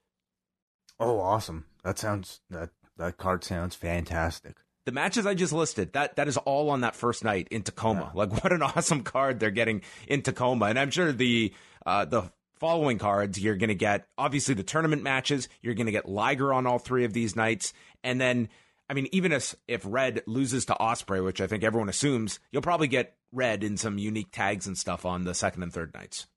Oh, 1.00 1.20
awesome. 1.20 1.66
That 1.84 2.00
sounds 2.00 2.42
that 2.50 2.70
that 2.98 3.18
card 3.18 3.44
sounds 3.44 3.76
fantastic. 3.76 4.58
The 4.86 4.92
matches 4.92 5.26
I 5.26 5.34
just 5.34 5.54
listed, 5.54 5.94
that 5.94 6.16
that 6.16 6.28
is 6.28 6.38
all 6.38 6.70
on 6.70 6.82
that 6.82 6.96
first 6.96 7.24
night 7.24 7.48
in 7.52 7.64
Tacoma. 7.64 8.12
Like 8.14 8.32
what 8.44 8.52
an 8.52 8.62
awesome 8.62 9.04
card 9.04 9.40
they're 9.40 9.52
getting 9.52 9.82
in 10.08 10.22
Tacoma. 10.22 10.66
And 10.66 10.80
I'm 10.80 10.92
sure 10.92 11.12
the 11.12 11.54
uh, 11.86 12.06
the 12.06 12.32
following 12.60 12.98
cards 12.98 13.40
you're 13.40 13.58
going 13.58 13.70
to 13.70 13.76
get 13.76 14.08
obviously 14.18 14.56
the 14.56 14.64
tournament 14.64 15.04
matches, 15.04 15.50
you're 15.62 15.74
going 15.74 15.88
to 15.88 15.92
get 15.92 16.08
Liger 16.08 16.54
on 16.54 16.66
all 16.66 16.80
three 16.80 17.04
of 17.04 17.14
these 17.14 17.36
nights 17.36 17.74
and 18.04 18.22
then 18.22 18.48
I 18.90 18.94
mean 18.94 19.08
even 19.12 19.32
if 19.32 19.56
if 19.68 19.82
Red 19.86 20.24
loses 20.28 20.66
to 20.66 20.74
Ospreay, 20.74 21.24
which 21.24 21.42
I 21.42 21.48
think 21.48 21.64
everyone 21.64 21.90
assumes, 21.90 22.40
you'll 22.52 22.62
probably 22.62 22.88
get 22.88 23.16
Red 23.32 23.64
in 23.64 23.78
some 23.78 23.98
unique 23.98 24.32
tags 24.32 24.68
and 24.68 24.78
stuff 24.78 25.06
on 25.06 25.26
the 25.26 25.34
second 25.34 25.64
and 25.64 25.74
third 25.74 25.94
nights. 25.94 26.28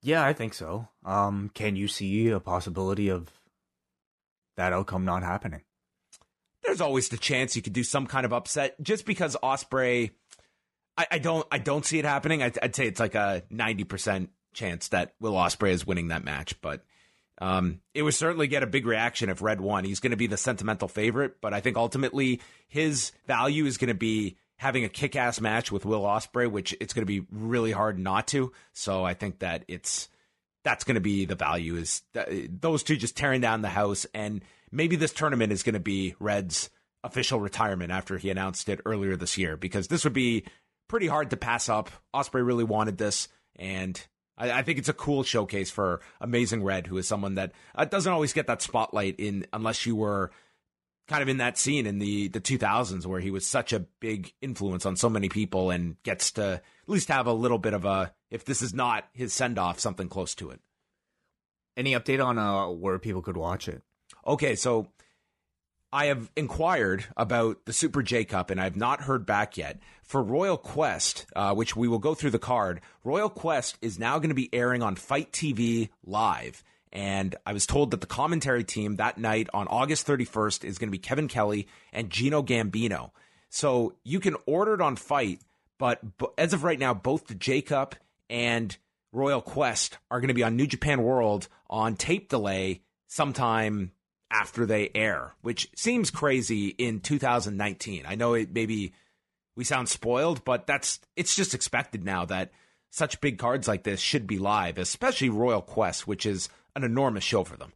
Yeah, 0.00 0.24
I 0.24 0.32
think 0.32 0.54
so. 0.54 0.88
Um, 1.04 1.50
can 1.54 1.74
you 1.74 1.88
see 1.88 2.28
a 2.28 2.38
possibility 2.38 3.08
of 3.08 3.32
that 4.58 4.72
outcome 4.72 5.04
not 5.04 5.22
happening? 5.22 5.62
there's 6.68 6.80
always 6.80 7.08
the 7.08 7.16
chance 7.16 7.56
you 7.56 7.62
could 7.62 7.72
do 7.72 7.82
some 7.82 8.06
kind 8.06 8.24
of 8.24 8.32
upset 8.32 8.80
just 8.82 9.04
because 9.04 9.36
Ospreay. 9.42 10.10
I, 10.96 11.06
I 11.12 11.18
don't 11.18 11.46
I 11.50 11.58
don't 11.58 11.84
see 11.84 11.98
it 11.98 12.04
happening. 12.04 12.42
I'd, 12.42 12.58
I'd 12.62 12.76
say 12.76 12.86
it's 12.86 13.00
like 13.00 13.14
a 13.14 13.42
ninety 13.50 13.84
percent 13.84 14.30
chance 14.52 14.88
that 14.88 15.14
Will 15.20 15.32
Ospreay 15.32 15.70
is 15.70 15.86
winning 15.86 16.08
that 16.08 16.24
match, 16.24 16.60
but 16.60 16.84
um, 17.40 17.80
it 17.94 18.02
would 18.02 18.14
certainly 18.14 18.48
get 18.48 18.62
a 18.62 18.66
big 18.66 18.86
reaction 18.86 19.30
if 19.30 19.40
Red 19.40 19.60
won. 19.60 19.84
He's 19.84 20.00
going 20.00 20.10
to 20.10 20.16
be 20.16 20.26
the 20.26 20.36
sentimental 20.36 20.88
favorite, 20.88 21.40
but 21.40 21.54
I 21.54 21.60
think 21.60 21.76
ultimately 21.76 22.40
his 22.66 23.12
value 23.26 23.64
is 23.64 23.78
going 23.78 23.88
to 23.88 23.94
be 23.94 24.36
having 24.56 24.84
a 24.84 24.88
kick-ass 24.88 25.40
match 25.40 25.70
with 25.70 25.84
Will 25.84 26.04
Osprey, 26.04 26.48
which 26.48 26.74
it's 26.80 26.92
going 26.92 27.06
to 27.06 27.06
be 27.06 27.24
really 27.30 27.70
hard 27.70 27.96
not 27.96 28.26
to. 28.28 28.52
So 28.72 29.04
I 29.04 29.14
think 29.14 29.38
that 29.38 29.64
it's 29.68 30.08
that's 30.64 30.84
going 30.84 30.96
to 30.96 31.00
be 31.00 31.24
the 31.24 31.34
value 31.34 31.76
is 31.76 32.02
those 32.48 32.82
two 32.82 32.96
just 32.96 33.16
tearing 33.16 33.40
down 33.40 33.62
the 33.62 33.68
house, 33.68 34.06
and 34.14 34.42
maybe 34.70 34.96
this 34.96 35.12
tournament 35.12 35.52
is 35.52 35.62
going 35.62 35.74
to 35.74 35.80
be 35.80 36.14
Red's 36.18 36.70
official 37.04 37.40
retirement 37.40 37.92
after 37.92 38.18
he 38.18 38.30
announced 38.30 38.68
it 38.68 38.80
earlier 38.84 39.16
this 39.16 39.38
year, 39.38 39.56
because 39.56 39.88
this 39.88 40.04
would 40.04 40.12
be 40.12 40.44
pretty 40.88 41.06
hard 41.06 41.30
to 41.30 41.36
pass 41.36 41.68
up. 41.68 41.90
Ospreay 42.14 42.44
really 42.44 42.64
wanted 42.64 42.98
this, 42.98 43.28
and 43.56 44.00
I, 44.36 44.50
I, 44.50 44.62
think 44.62 44.78
it's 44.78 44.88
a 44.88 44.94
cool 44.94 45.22
showcase 45.22 45.70
for 45.70 46.00
Amazing 46.20 46.64
Red, 46.64 46.86
who 46.86 46.98
is 46.98 47.06
someone 47.06 47.36
that 47.36 47.52
uh, 47.74 47.84
doesn't 47.84 48.12
always 48.12 48.32
get 48.32 48.46
that 48.48 48.62
spotlight 48.62 49.16
in 49.18 49.46
unless 49.52 49.86
you 49.86 49.96
were 49.96 50.30
kind 51.08 51.22
of 51.22 51.28
in 51.28 51.38
that 51.38 51.58
scene 51.58 51.86
in 51.86 51.98
the 51.98 52.28
the 52.28 52.40
2000s 52.40 53.06
where 53.06 53.20
he 53.20 53.30
was 53.30 53.46
such 53.46 53.72
a 53.72 53.80
big 53.80 54.32
influence 54.42 54.84
on 54.84 54.94
so 54.94 55.08
many 55.08 55.28
people 55.28 55.70
and 55.70 56.00
gets 56.02 56.32
to 56.32 56.42
at 56.42 56.62
least 56.86 57.08
have 57.08 57.26
a 57.26 57.32
little 57.32 57.58
bit 57.58 57.72
of 57.72 57.84
a 57.84 58.12
if 58.30 58.44
this 58.44 58.62
is 58.62 58.74
not 58.74 59.08
his 59.12 59.32
send 59.32 59.58
off 59.58 59.80
something 59.80 60.08
close 60.08 60.34
to 60.36 60.50
it. 60.50 60.60
Any 61.76 61.92
update 61.92 62.24
on 62.24 62.38
uh, 62.38 62.68
where 62.68 62.98
people 62.98 63.22
could 63.22 63.36
watch 63.36 63.68
it? 63.68 63.82
Okay, 64.26 64.56
so 64.56 64.88
I 65.92 66.06
have 66.06 66.30
inquired 66.36 67.06
about 67.16 67.64
the 67.64 67.72
Super 67.72 68.02
J 68.02 68.24
Cup 68.24 68.50
and 68.50 68.60
I 68.60 68.64
have 68.64 68.76
not 68.76 69.02
heard 69.02 69.24
back 69.24 69.56
yet. 69.56 69.78
For 70.02 70.22
Royal 70.22 70.56
Quest, 70.56 71.26
uh, 71.34 71.54
which 71.54 71.76
we 71.76 71.88
will 71.88 71.98
go 71.98 72.14
through 72.14 72.30
the 72.30 72.38
card, 72.38 72.80
Royal 73.04 73.30
Quest 73.30 73.78
is 73.80 73.98
now 73.98 74.18
going 74.18 74.30
to 74.30 74.34
be 74.34 74.52
airing 74.52 74.82
on 74.82 74.96
FITE 74.96 75.32
TV 75.32 75.88
live. 76.04 76.62
And 76.92 77.36
I 77.46 77.52
was 77.52 77.66
told 77.66 77.90
that 77.90 78.00
the 78.00 78.06
commentary 78.06 78.64
team 78.64 78.96
that 78.96 79.18
night 79.18 79.48
on 79.54 79.68
August 79.68 80.06
31st 80.06 80.64
is 80.64 80.78
going 80.78 80.88
to 80.88 80.92
be 80.92 80.98
Kevin 80.98 81.28
Kelly 81.28 81.68
and 81.92 82.10
Gino 82.10 82.42
Gambino. 82.42 83.10
So 83.50 83.94
you 84.04 84.20
can 84.20 84.36
order 84.46 84.74
it 84.74 84.80
on 84.80 84.96
FITE, 84.96 85.40
but 85.78 86.00
as 86.36 86.52
of 86.52 86.64
right 86.64 86.78
now, 86.78 86.92
both 86.92 87.28
the 87.28 87.34
J 87.34 87.62
Cup 87.62 87.94
and 88.28 88.76
Royal 89.12 89.40
Quest 89.40 89.98
are 90.10 90.20
going 90.20 90.28
to 90.28 90.34
be 90.34 90.44
on 90.44 90.56
New 90.56 90.66
Japan 90.66 91.02
World 91.02 91.48
on 91.68 91.96
tape 91.96 92.28
delay 92.28 92.82
sometime 93.06 93.92
after 94.30 94.66
they 94.66 94.90
air, 94.94 95.34
which 95.40 95.68
seems 95.74 96.10
crazy 96.10 96.68
in 96.68 97.00
2019. 97.00 98.04
I 98.06 98.14
know 98.14 98.34
it 98.34 98.52
maybe 98.52 98.92
we 99.56 99.64
sound 99.64 99.88
spoiled, 99.88 100.44
but 100.44 100.66
that's 100.66 101.00
it's 101.16 101.34
just 101.34 101.54
expected 101.54 102.04
now 102.04 102.24
that 102.26 102.52
such 102.90 103.20
big 103.20 103.38
cards 103.38 103.68
like 103.68 103.82
this 103.82 104.00
should 104.00 104.26
be 104.26 104.38
live, 104.38 104.78
especially 104.78 105.30
Royal 105.30 105.62
Quest, 105.62 106.06
which 106.06 106.26
is 106.26 106.48
an 106.76 106.84
enormous 106.84 107.24
show 107.24 107.44
for 107.44 107.56
them. 107.56 107.72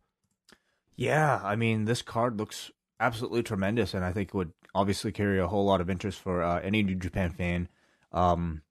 Yeah, 0.94 1.40
I 1.42 1.56
mean, 1.56 1.87
this 1.87 2.02
card 2.02 2.38
looks 2.38 2.71
absolutely 3.00 3.42
tremendous, 3.42 3.94
and 3.94 4.04
I 4.04 4.12
think 4.12 4.28
it 4.28 4.35
would 4.35 4.52
obviously 4.75 5.12
carry 5.12 5.40
a 5.40 5.49
whole 5.49 5.64
lot 5.64 5.80
of 5.80 5.90
interest 5.90 6.21
for 6.21 6.42
uh, 6.42 6.61
any 6.61 6.82
New 6.82 6.94
Japan 6.94 7.30
fan. 7.30 7.68
Um, 8.12 8.62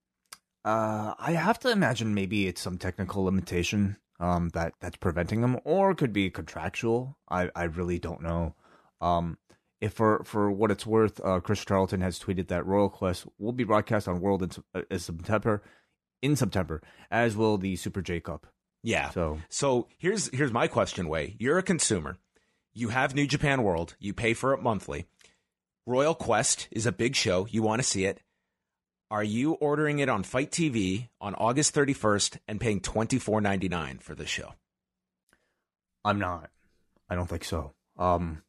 uh, 0.64 1.14
I 1.18 1.32
have 1.32 1.60
to 1.60 1.72
imagine 1.72 2.14
maybe 2.14 2.48
it's 2.48 2.62
some 2.62 2.78
technical 2.78 3.24
limitation 3.24 3.98
um, 4.20 4.50
that 4.50 4.74
that's 4.80 4.98
preventing 4.98 5.42
them, 5.42 5.60
or 5.64 5.92
it 5.92 5.98
could 5.98 6.14
be 6.14 6.30
contractual. 6.30 7.18
I, 7.30 7.50
I 7.56 7.64
really 7.64 8.00
don't 8.00 8.22
know. 8.22 8.56
Um, 9.02 9.38
if 9.80 9.94
for 9.94 10.24
for 10.24 10.52
what 10.52 10.72
it's 10.72 10.86
worth, 10.86 11.20
uh, 11.26 11.40
Chris 11.40 11.66
Charlton 11.66 12.02
has 12.02 12.20
tweeted 12.20 12.48
that 12.48 12.66
Royal 12.66 12.90
Quest 12.90 13.26
will 13.40 13.52
be 13.52 13.64
broadcast 13.64 14.08
on 14.08 14.22
World 14.22 14.44
in, 14.44 14.52
uh, 14.76 14.84
in 14.92 15.00
September, 15.00 15.64
in 16.22 16.36
September, 16.36 16.82
as 17.10 17.36
will 17.36 17.58
the 17.58 17.76
Super 17.76 18.02
J 18.02 18.20
Cup. 18.20 18.46
Yeah. 18.84 19.10
So 19.10 19.40
so 19.50 19.88
here's 19.98 20.30
here's 20.30 20.54
my 20.54 20.68
question. 20.68 21.08
Wai, 21.08 21.36
you're 21.40 21.58
a 21.58 21.64
consumer. 21.64 22.20
You 22.74 22.90
have 22.90 23.16
New 23.16 23.28
Japan 23.28 23.64
World. 23.64 23.96
You 24.00 24.14
pay 24.14 24.34
for 24.34 24.54
it 24.54 24.62
monthly. 24.62 25.08
Royal 25.86 26.14
Quest 26.14 26.68
is 26.72 26.86
a 26.86 26.92
big 26.92 27.16
show. 27.16 27.48
You 27.50 27.64
want 27.64 27.82
to 27.82 27.88
see 27.88 28.06
it. 28.06 28.22
Are 29.12 29.24
you 29.26 29.56
ordering 29.56 30.00
it 30.00 30.08
on 30.08 30.24
FITE 30.24 30.52
TV 30.52 31.10
on 31.20 31.36
August 31.36 31.76
31st 31.76 32.38
and 32.48 32.62
paying 32.62 32.80
$24.99 32.80 34.02
for 34.02 34.16
the 34.16 34.26
show? 34.26 34.54
I'm 36.06 36.18
not. 36.18 36.50
I 37.10 37.16
don't 37.16 37.28
think 37.28 37.44
so. 37.44 37.74
Um, 37.98 38.42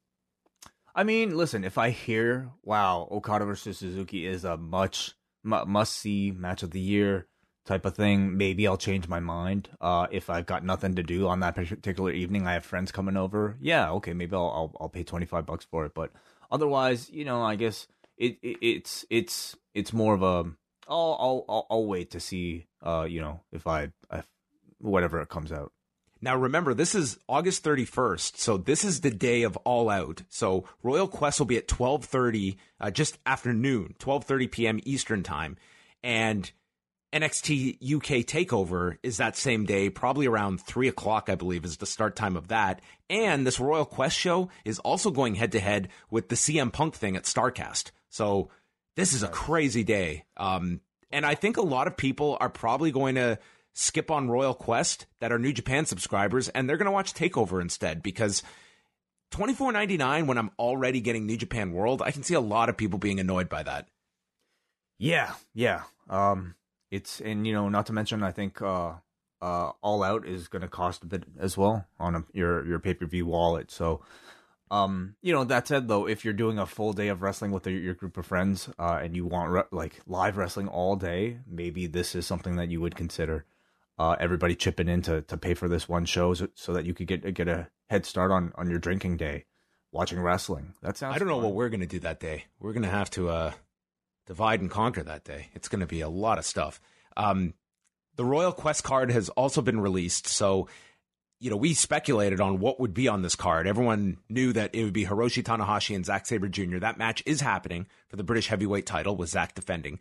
I 0.95 1.03
mean, 1.03 1.37
listen, 1.37 1.65
if 1.65 1.79
I 1.79 1.91
hear, 1.91 2.53
wow, 2.63 3.09
Okada 3.11 3.45
versus 3.45 3.79
Suzuki 3.79 4.25
is 4.25 4.45
a 4.45 4.57
much 4.57 5.15
must 5.43 5.97
see 5.97 6.31
match 6.31 6.63
of 6.63 6.71
the 6.71 6.81
year 6.81 7.27
type 7.67 7.85
of 7.85 7.97
thing, 7.97 8.37
maybe 8.37 8.69
I'll 8.69 8.77
change 8.77 9.09
my 9.09 9.19
mind. 9.19 9.69
Uh, 9.81 10.07
if 10.13 10.31
I've 10.31 10.47
got 10.47 10.65
nothing 10.65 10.95
to 10.95 11.03
do 11.03 11.27
on 11.27 11.41
that 11.41 11.57
particular 11.57 12.13
evening, 12.13 12.47
I 12.47 12.53
have 12.53 12.65
friends 12.65 12.93
coming 12.93 13.17
over. 13.17 13.57
Yeah, 13.61 13.91
okay, 13.95 14.13
maybe 14.13 14.37
I'll 14.37 14.43
I'll, 14.43 14.77
I'll 14.81 14.89
pay 14.89 15.03
twenty 15.03 15.27
five 15.27 15.45
bucks 15.45 15.65
for 15.65 15.85
it. 15.87 15.93
But 15.93 16.13
otherwise, 16.53 17.11
you 17.11 17.25
know, 17.25 17.43
I 17.43 17.57
guess 17.57 17.89
it, 18.23 18.39
it 18.43 18.59
it's 18.63 19.05
it's 19.11 19.57
it's 19.75 19.93
more 19.93 20.15
of 20.15 20.23
a 20.23 20.51
I'll 20.89 21.45
I'll 21.49 21.67
I'll, 21.71 21.87
wait 21.87 22.11
to 22.13 22.21
see 22.21 22.67
uh 22.83 23.07
you 23.09 23.21
know 23.21 23.41
if 23.53 23.67
I 23.67 23.91
if 24.13 24.27
whatever 24.79 25.21
it 25.21 25.29
comes 25.29 25.53
out. 25.53 25.73
Now 26.25 26.37
remember, 26.37 26.73
this 26.73 26.95
is 26.95 27.19
August 27.29 27.65
31st, 27.65 28.37
so 28.37 28.57
this 28.57 28.85
is 28.85 29.01
the 29.01 29.11
day 29.11 29.43
of 29.43 29.57
All 29.59 29.91
Out. 29.91 30.23
So 30.29 30.65
Royal 30.85 31.09
Quest 31.09 31.41
will 31.41 31.47
be 31.47 31.57
at 31.57 31.67
12:30, 31.67 32.57
uh, 32.81 32.91
just 32.93 33.19
afternoon, 33.27 33.97
12:30 33.99 34.51
p.m. 34.51 34.81
Eastern 34.85 35.25
time, 35.25 35.57
and 36.05 36.51
NXT 37.13 37.77
UK 37.97 38.25
Takeover 38.25 38.99
is 39.03 39.17
that 39.17 39.37
same 39.37 39.67
day, 39.67 39.91
probably 39.91 40.27
around 40.27 40.61
three 40.61 40.89
o'clock, 40.89 41.29
I 41.29 41.35
believe, 41.35 41.65
is 41.65 41.79
the 41.79 41.87
start 41.87 42.15
time 42.15 42.37
of 42.37 42.49
that. 42.49 42.81
And 43.11 43.45
this 43.45 43.61
Royal 43.61 43.85
Quest 43.85 44.17
show 44.17 44.49
is 44.65 44.79
also 44.79 45.11
going 45.11 45.35
head 45.35 45.53
to 45.53 45.61
head 45.61 45.89
with 46.09 46.29
the 46.29 46.37
CM 46.37 46.73
Punk 46.73 46.95
thing 46.95 47.17
at 47.17 47.25
Starcast. 47.25 47.91
So 48.13 48.51
this 48.95 49.15
is 49.15 49.23
a 49.23 49.29
crazy 49.29 49.85
day. 49.85 50.25
Um, 50.37 50.81
and 51.11 51.25
I 51.25 51.35
think 51.35 51.57
a 51.57 51.63
lot 51.63 51.87
of 51.87 51.97
people 51.97 52.37
are 52.41 52.51
probably 52.51 52.93
going 52.93 53.15
to 53.15 53.39
skip 53.73 54.11
on 54.11 54.29
Royal 54.29 54.55
Quest 54.55 55.07
that 55.21 55.33
are 55.33 55.39
New 55.39 55.53
Japan 55.53 55.87
subscribers, 55.87 56.49
and 56.51 56.69
they're 56.69 56.77
going 56.77 56.87
to 56.87 56.93
watch 56.93 57.15
Takeover 57.15 57.61
instead 57.61 58.03
because 58.03 58.43
twenty 59.31 59.55
four 59.55 59.73
ninety 59.73 59.97
nine 59.97 60.27
when 60.27 60.37
I'm 60.37 60.51
already 60.59 61.01
getting 61.01 61.27
New 61.27 61.39
Japan 61.39 61.73
World, 61.73 62.03
I 62.03 62.11
can 62.11 62.23
see 62.23 62.35
a 62.35 62.41
lot 62.41 62.69
of 62.69 62.77
people 62.77 62.99
being 62.99 63.19
annoyed 63.19 63.49
by 63.49 63.63
that. 63.63 63.89
Yeah, 64.99 65.33
yeah. 65.55 65.83
Um, 66.11 66.55
it's 66.91 67.21
and 67.21 67.47
you 67.47 67.55
know 67.55 67.71
not 67.71 67.87
to 67.87 67.95
mention 67.95 68.23
I 68.23 68.31
think 68.31 68.61
uh, 68.61 68.93
uh, 69.41 69.73
All 69.81 70.03
Out 70.03 70.27
is 70.27 70.49
going 70.49 70.63
to 70.63 70.69
cost 70.69 71.03
a 71.03 71.07
bit 71.07 71.25
as 71.41 71.57
well 71.57 71.87
on 71.99 72.15
a, 72.15 72.25
your 72.35 72.67
your 72.67 72.79
pay 72.79 72.93
per 72.93 73.07
view 73.07 73.25
wallet. 73.25 73.71
So 73.71 74.03
um, 74.73 75.17
you 75.21 75.35
know, 75.35 75.45
that 75.45 75.69
said, 75.69 75.87
though, 75.87 76.09
if 76.09 76.25
you're 76.25 76.33
doing 76.33 76.59
a 76.59 76.65
full 76.65 76.95
day 76.95 77.09
of 77.09 77.21
wrestling 77.21 77.51
with 77.51 77.67
your 77.67 77.93
group 77.93 78.17
of 78.17 78.25
friends, 78.25 78.71
uh, 78.79 78.99
and 79.03 79.15
you 79.15 79.27
want 79.27 79.51
re- 79.51 79.63
like 79.71 80.01
live 80.07 80.39
wrestling 80.39 80.67
all 80.67 80.97
day, 80.97 81.41
maybe 81.47 81.87
this 81.87 82.15
is 82.15 82.27
something 82.27 82.57
that 82.57 82.71
you 82.71 82.81
would 82.81 82.97
consider. 82.97 83.45
Uh, 83.99 84.17
everybody 84.19 84.57
chipping 84.57 84.89
in 84.89 85.03
to, 85.03 85.21
to 85.21 85.37
pay 85.37 85.53
for 85.53 85.69
this 85.69 85.91
one 85.91 86.07
show 86.07 86.33
so, 86.33 86.49
so 86.55 86.73
that 86.73 86.87
you 86.87 86.95
could 86.95 87.07
get 87.07 87.35
get 87.35 87.49
a 87.49 87.69
head 87.91 88.07
start 88.07 88.31
on, 88.31 88.51
on 88.57 88.71
your 88.71 88.79
drinking 88.79 89.19
day, 89.19 89.45
watching 89.93 90.19
wrestling. 90.19 90.73
That 90.81 90.97
sounds. 90.97 91.15
I 91.15 91.19
don't 91.19 91.29
fun. 91.29 91.37
know 91.37 91.45
what 91.45 91.55
we're 91.55 91.69
gonna 91.69 91.85
do 91.85 92.01
that 92.01 92.19
day. 92.19 92.47
We're 92.59 92.73
gonna 92.73 92.89
have 92.89 93.11
to 93.11 93.29
uh, 93.29 93.53
divide 94.27 94.63
and 94.63 94.71
conquer 94.71 95.03
that 95.03 95.25
day. 95.25 95.51
It's 95.53 95.69
gonna 95.69 95.87
be 95.87 96.01
a 96.01 96.09
lot 96.09 96.39
of 96.39 96.47
stuff. 96.47 96.81
Um, 97.15 97.53
the 98.17 98.25
Royal 98.25 98.53
Quest 98.53 98.85
card 98.85 99.13
has 99.13 99.29
also 99.29 99.61
been 99.61 99.81
released, 99.81 100.27
so 100.27 100.67
you 101.43 101.51
know, 101.51 101.57
we 101.57 101.75
speculated 101.75 102.41
on 102.41 102.61
what 102.61 102.79
would 102.79 102.95
be 102.95 103.09
on 103.09 103.23
this 103.23 103.35
card. 103.35 103.67
Everyone 103.67 104.17
knew 104.29 104.53
that 104.53 104.73
it 104.77 104.85
would 104.85 104.93
be 104.93 105.05
Hiroshi 105.05 105.43
Tanahashi 105.43 105.97
and 105.97 106.07
Zack 106.07 106.25
Sabre 106.25 106.49
Jr. 106.49 106.79
That 106.79 106.99
match 106.99 107.21
is 107.27 107.41
happening 107.41 107.89
for 108.09 108.15
the 108.15 108.23
British 108.23 108.47
heavyweight 108.47 108.87
title 108.87 109.17
with 109.17 109.31
Zack 109.31 109.57
defending. 109.57 109.99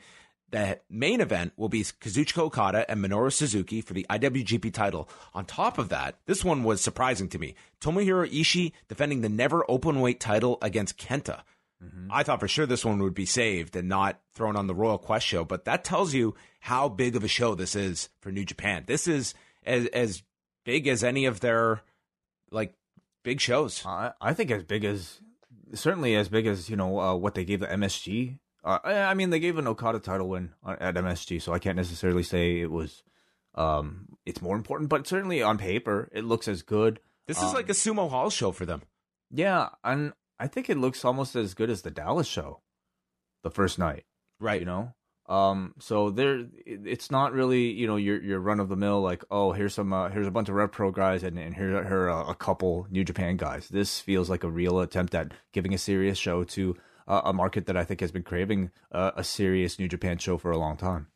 The 0.52 0.80
main 0.88 1.20
event 1.20 1.54
will 1.58 1.68
be 1.68 1.82
Kazuchika 1.82 2.44
Okada 2.44 2.90
and 2.90 3.04
Minoru 3.04 3.34
Suzuki 3.34 3.82
for 3.82 3.94
the 3.94 4.06
IWGP 4.08 4.72
title. 4.72 5.10
On 5.34 5.44
top 5.44 5.80
of 5.80 5.90
that, 5.90 6.20
this 6.28 6.46
one 6.46 6.64
was 6.64 6.80
surprising 6.80 7.28
to 7.30 7.40
me. 7.40 7.56
Tomohiro 7.80 8.30
Ishii 8.32 8.74
defending 8.88 9.22
the 9.22 9.30
never 9.30 9.64
openweight 9.68 10.20
title 10.20 10.60
against 10.62 11.00
Kenta. 11.00 11.42
Mm-hmm. 11.84 12.10
I 12.12 12.22
thought 12.22 12.40
for 12.40 12.48
sure 12.48 12.68
this 12.68 12.86
one 12.86 13.02
would 13.02 13.16
be 13.16 13.26
saved 13.26 13.76
and 13.76 13.90
not 13.90 14.20
thrown 14.36 14.56
on 14.56 14.68
the 14.68 14.76
Royal 14.76 15.00
Quest 15.00 15.26
show, 15.26 15.44
but 15.44 15.66
that 15.66 15.84
tells 15.84 16.14
you 16.14 16.36
how 16.60 16.88
big 16.88 17.16
of 17.16 17.24
a 17.24 17.28
show 17.28 17.56
this 17.56 17.76
is 17.76 18.10
for 18.20 18.32
New 18.32 18.46
Japan. 18.46 18.84
This 18.86 19.08
is 19.08 19.34
as 19.66 19.88
as 19.88 20.22
big 20.64 20.88
as 20.88 21.04
any 21.04 21.26
of 21.26 21.40
their 21.40 21.82
like 22.52 22.74
big 23.24 23.40
shows. 23.40 23.86
Uh, 23.86 24.12
I 24.20 24.34
think 24.34 24.52
as 24.52 24.64
big 24.64 24.84
as 24.84 25.22
certainly 25.74 26.16
as 26.16 26.30
big 26.30 26.48
as 26.48 26.70
you 26.70 26.76
know 26.76 27.00
uh, 27.00 27.16
what 27.16 27.36
they 27.36 27.46
gave 27.46 27.60
the 27.60 27.68
MSG. 27.68 28.40
Uh, 28.64 28.80
I 28.84 29.14
mean, 29.16 29.32
they 29.32 29.40
gave 29.40 29.58
an 29.58 29.68
Okada 29.68 30.00
title 30.00 30.30
win 30.30 30.52
at 30.68 30.94
MSG, 30.96 31.42
so 31.42 31.52
I 31.52 31.60
can't 31.60 31.78
necessarily 31.78 32.24
say 32.24 32.60
it 32.60 32.70
was. 32.72 33.04
Um, 33.56 34.08
it's 34.26 34.42
more 34.42 34.56
important, 34.56 34.90
but 34.90 35.08
certainly 35.08 35.42
on 35.42 35.58
paper, 35.58 36.10
it 36.14 36.24
looks 36.24 36.48
as 36.48 36.62
good. 36.62 37.00
This 37.28 37.38
is 37.38 37.44
um, 37.44 37.54
like 37.54 37.70
a 37.70 37.74
sumo 37.74 38.10
hall 38.10 38.30
show 38.30 38.52
for 38.52 38.66
them. 38.66 38.84
Yeah, 39.32 39.70
and 39.84 40.14
I 40.40 40.48
think 40.48 40.70
it 40.70 40.78
looks 40.78 41.04
almost 41.04 41.36
as 41.36 41.54
good 41.54 41.70
as 41.70 41.82
the 41.82 41.92
Dallas 41.92 42.28
show, 42.28 42.62
the 43.44 43.50
first 43.50 43.80
night. 43.80 44.06
Right. 44.40 44.60
You 44.60 44.66
know, 44.66 44.94
Um, 45.32 45.76
so 45.80 46.10
there, 46.10 46.46
it's 46.66 47.10
not 47.10 47.32
really 47.32 47.72
you 47.72 47.88
know 47.88 47.96
your 47.96 48.22
your 48.22 48.40
run 48.42 48.60
of 48.60 48.68
the 48.68 48.76
mill 48.76 49.00
like 49.00 49.24
oh 49.32 49.54
here's 49.54 49.74
some 49.74 49.94
uh, 49.94 50.10
here's 50.10 50.28
a 50.28 50.32
bunch 50.32 50.50
of 50.50 50.56
Rev 50.56 50.74
Pro 50.74 50.92
guys 50.92 51.24
and, 51.24 51.40
and 51.40 51.56
here 51.56 51.70
here 51.88 52.10
are 52.10 52.30
a 52.30 52.36
couple 52.36 52.86
New 52.92 53.06
Japan 53.06 53.38
guys. 53.38 53.70
This 53.70 54.02
feels 54.02 54.30
like 54.30 54.44
a 54.44 54.50
real 54.50 54.82
attempt 54.82 55.16
at 55.16 55.32
giving 55.54 55.74
a 55.74 55.78
serious 55.78 56.18
show 56.18 56.44
to 56.44 56.76
uh, 57.08 57.22
a 57.24 57.32
market 57.32 57.66
that 57.68 57.78
I 57.78 57.86
think 57.86 58.02
has 58.02 58.12
been 58.12 58.24
craving 58.24 58.72
uh, 58.92 59.12
a 59.16 59.24
serious 59.24 59.80
New 59.80 59.88
Japan 59.88 60.18
show 60.18 60.38
for 60.38 60.52
a 60.52 60.58
long 60.58 60.76
time. 60.76 61.08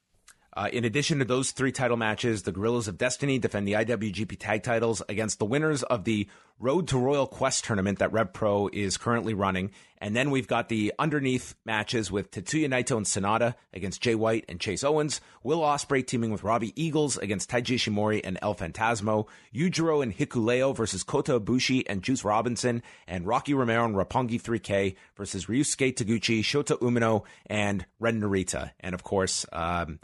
Uh, 0.57 0.69
in 0.71 0.85
addition 0.85 1.19
to 1.19 1.25
those 1.25 1.51
three 1.51 1.73
title 1.73 1.97
matches, 1.97 2.43
the 2.43 2.51
Guerrillas 2.51 2.87
of 2.87 2.97
Destiny 2.97 3.37
defend 3.37 3.67
the 3.67 3.73
IWGP 3.73 4.37
tag 4.39 4.63
titles 4.63 5.01
against 5.09 5.37
the 5.37 5.45
winners 5.45 5.83
of 5.83 6.05
the 6.05 6.29
Road 6.57 6.87
to 6.87 6.97
Royal 6.97 7.27
Quest 7.27 7.65
tournament 7.65 7.99
that 7.99 8.13
Rev 8.13 8.31
Pro 8.31 8.69
is 8.71 8.95
currently 8.95 9.33
running. 9.33 9.71
And 9.97 10.15
then 10.15 10.31
we've 10.31 10.47
got 10.47 10.69
the 10.69 10.93
underneath 10.97 11.55
matches 11.65 12.09
with 12.09 12.31
Tetsuya 12.31 12.69
Naito 12.69 12.95
and 12.95 13.05
Sanada 13.05 13.55
against 13.73 14.01
Jay 14.01 14.15
White 14.15 14.45
and 14.47 14.57
Chase 14.57 14.85
Owens, 14.85 15.19
Will 15.43 15.59
Ospreay 15.59 16.07
teaming 16.07 16.31
with 16.31 16.45
Robbie 16.45 16.71
Eagles 16.81 17.17
against 17.17 17.49
Taiji 17.49 17.75
Ishimori 17.75 18.21
and 18.23 18.39
El 18.41 18.55
Phantasmo, 18.55 19.27
Yujiro 19.53 20.01
and 20.01 20.15
Hikuleo 20.17 20.73
versus 20.73 21.03
Kota 21.03 21.37
Ibushi 21.37 21.83
and 21.87 22.01
Juice 22.01 22.23
Robinson, 22.23 22.81
and 23.05 23.27
Rocky 23.27 23.53
Romero 23.53 23.83
and 23.83 23.95
Roppongi 23.95 24.41
3K 24.41 24.95
versus 25.17 25.47
Ryusuke 25.47 25.93
Taguchi, 25.93 26.39
Shota 26.39 26.79
Umino, 26.79 27.23
and 27.47 27.85
Ren 27.99 28.21
Narita. 28.21 28.71
And 28.79 28.95
of 28.95 29.03
course, 29.03 29.45
um, 29.51 29.99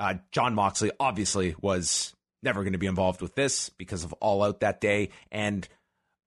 uh, 0.00 0.14
Jon 0.32 0.54
Moxley 0.54 0.90
obviously 0.98 1.54
was 1.60 2.14
never 2.42 2.62
going 2.62 2.72
to 2.72 2.78
be 2.78 2.86
involved 2.86 3.20
with 3.20 3.34
this 3.34 3.68
because 3.68 4.02
of 4.02 4.14
All 4.14 4.42
Out 4.42 4.60
that 4.60 4.80
day, 4.80 5.10
and 5.30 5.68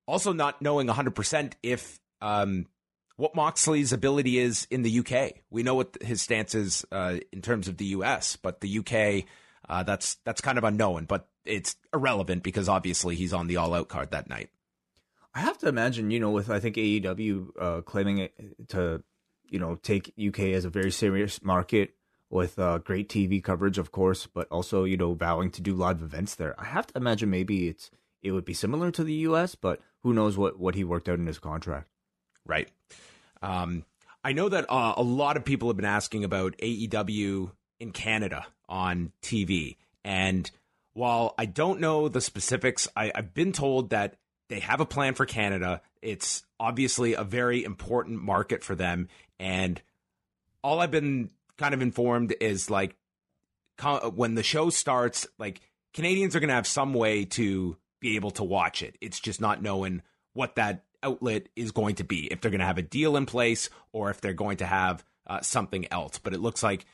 also 0.08 0.32
not 0.32 0.62
knowing 0.62 0.88
100% 0.88 1.54
if 1.64 2.00
um, 2.22 2.68
what 3.16 3.36
Moxley's 3.36 3.92
ability 3.92 4.38
is 4.38 4.68
in 4.70 4.84
the 4.84 5.00
UK. 5.00 5.34
We 5.50 5.64
know 5.64 5.74
what 5.74 5.98
his 6.02 6.22
stance 6.22 6.54
is 6.54 6.86
uh, 6.92 7.18
in 7.32 7.42
terms 7.42 7.68
of 7.68 7.78
the 7.78 7.86
US, 7.86 8.36
but 8.36 8.62
the 8.62 8.80
UK, 8.80 9.26
uh, 9.68 9.82
that's 9.82 10.18
that's 10.24 10.42
kind 10.42 10.60
of 10.60 10.64
unknown. 10.64 11.06
But 11.06 11.28
it's 11.44 11.76
irrelevant 11.92 12.44
because 12.44 12.70
obviously 12.70 13.16
he's 13.16 13.34
on 13.34 13.48
the 13.48 13.58
All 13.58 13.74
Out 13.74 13.90
card 13.90 14.12
that 14.12 14.30
night. 14.30 14.52
I 15.34 15.40
have 15.40 15.58
to 15.60 15.68
imagine, 15.68 16.12
you 16.12 16.20
know, 16.20 16.30
with 16.30 16.52
I 16.52 16.60
think 16.60 16.76
AEW 16.76 17.48
uh, 17.60 17.82
claiming 17.82 18.20
it 18.20 18.36
to, 18.70 19.02
you 19.50 19.58
know, 19.58 19.76
take 19.76 20.14
UK 20.24 20.40
as 20.54 20.64
a 20.64 20.70
very 20.70 20.92
serious 20.92 21.42
market 21.44 21.96
with 22.34 22.58
uh, 22.58 22.80
great 22.80 23.08
TV 23.08 23.42
coverage, 23.42 23.78
of 23.78 23.92
course, 23.92 24.26
but 24.26 24.48
also 24.50 24.84
you 24.84 24.98
know 24.98 25.14
vowing 25.14 25.52
to 25.52 25.62
do 25.62 25.76
live 25.76 26.02
events 26.02 26.36
there. 26.36 26.60
I 26.60 26.66
have 26.66 26.88
to 26.88 26.98
imagine 26.98 27.30
maybe 27.30 27.68
it's 27.68 27.92
it 28.22 28.32
would 28.32 28.46
be 28.46 28.54
similar 28.54 28.90
to 28.92 29.04
the 29.04 29.14
U.S., 29.14 29.56
but 29.56 29.80
who 30.02 30.14
knows 30.14 30.38
what 30.38 30.60
what 30.60 30.76
he 30.76 30.84
worked 30.84 31.08
out 31.08 31.20
in 31.20 31.28
his 31.28 31.40
contract. 31.40 31.88
Right. 32.46 32.70
Um, 33.42 33.86
I 34.24 34.34
know 34.34 34.50
that 34.50 34.66
uh, 34.70 34.96
a 34.98 35.04
lot 35.04 35.38
of 35.38 35.46
people 35.46 35.70
have 35.70 35.78
been 35.78 35.86
asking 35.86 36.24
about 36.24 36.58
AEW 36.58 37.52
in 37.80 37.92
Canada 37.92 38.48
on 38.68 39.12
TV, 39.22 39.78
and 40.04 40.50
while 40.94 41.36
I 41.38 41.46
don't 41.46 41.80
know 41.80 42.08
the 42.08 42.22
specifics, 42.22 42.88
I, 42.96 43.12
I've 43.14 43.34
been 43.34 43.52
told 43.52 43.92
that 43.92 44.16
they 44.50 44.60
have 44.60 44.80
a 44.80 44.86
plan 44.86 45.14
for 45.14 45.26
Canada. 45.26 45.82
It's 46.02 46.44
obviously 46.60 47.14
a 47.14 47.24
very 47.24 47.64
important 47.64 48.22
market 48.22 48.64
for 48.64 48.76
them, 48.76 49.08
and 49.40 49.80
all 50.64 50.80
I've 50.80 50.92
been 50.92 51.30
kind 51.58 51.74
of 51.74 51.82
informed 51.82 52.34
is 52.40 52.70
like 52.70 52.96
when 54.14 54.36
the 54.36 54.44
show 54.44 54.70
starts, 54.70 55.28
like 55.38 55.62
Canadians 55.94 56.36
are 56.36 56.40
going 56.40 56.50
to 56.50 56.56
have 56.56 56.68
some 56.68 56.94
way 56.94 57.26
to 57.26 57.78
be 58.00 58.16
able 58.16 58.32
to 58.32 58.44
watch 58.44 58.82
it. 58.82 58.98
It's 59.02 59.20
just 59.20 59.42
not 59.42 59.62
knowing 59.62 60.02
what 60.34 60.56
that 60.56 60.84
outlet 61.02 61.48
is 61.56 61.72
going 61.72 61.96
to 61.96 62.04
be, 62.04 62.28
if 62.32 62.42
they're 62.42 62.52
going 62.52 62.60
to 62.60 62.66
have 62.66 62.78
a 62.78 62.84
deal 62.84 63.18
in 63.18 63.26
place 63.26 63.70
or 63.92 64.10
if 64.10 64.22
they're 64.22 64.34
going 64.34 64.58
to 64.58 64.66
have 64.66 65.04
uh, 65.28 65.42
something 65.42 65.92
else. 65.92 66.18
But 66.18 66.34
it 66.34 66.40
looks 66.40 66.64
like 66.64 66.86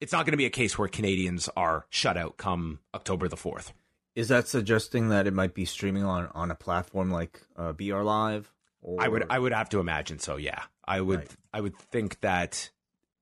it's 0.00 0.12
not 0.12 0.24
going 0.24 0.32
to 0.32 0.38
be 0.38 0.46
a 0.46 0.50
case 0.50 0.78
where 0.78 0.88
Canadians 0.88 1.48
are 1.56 1.86
shut 1.90 2.16
out 2.16 2.36
come 2.36 2.80
October 2.94 3.28
the 3.28 3.36
4th. 3.36 3.72
Is 4.14 4.28
that 4.28 4.48
suggesting 4.48 5.10
that 5.10 5.26
it 5.26 5.32
might 5.32 5.54
be 5.54 5.64
streaming 5.64 6.04
on, 6.04 6.28
on 6.34 6.50
a 6.50 6.54
platform 6.54 7.10
like 7.10 7.40
uh, 7.56 7.72
BR 7.72 8.02
Live? 8.02 8.52
Or... 8.82 9.00
I 9.00 9.08
would 9.08 9.26
I 9.30 9.38
would 9.38 9.52
have 9.52 9.68
to 9.70 9.78
imagine 9.78 10.18
so. 10.18 10.36
Yeah, 10.36 10.62
I 10.84 11.00
would 11.00 11.20
right. 11.20 11.36
I 11.52 11.60
would 11.60 11.76
think 11.76 12.20
that 12.20 12.70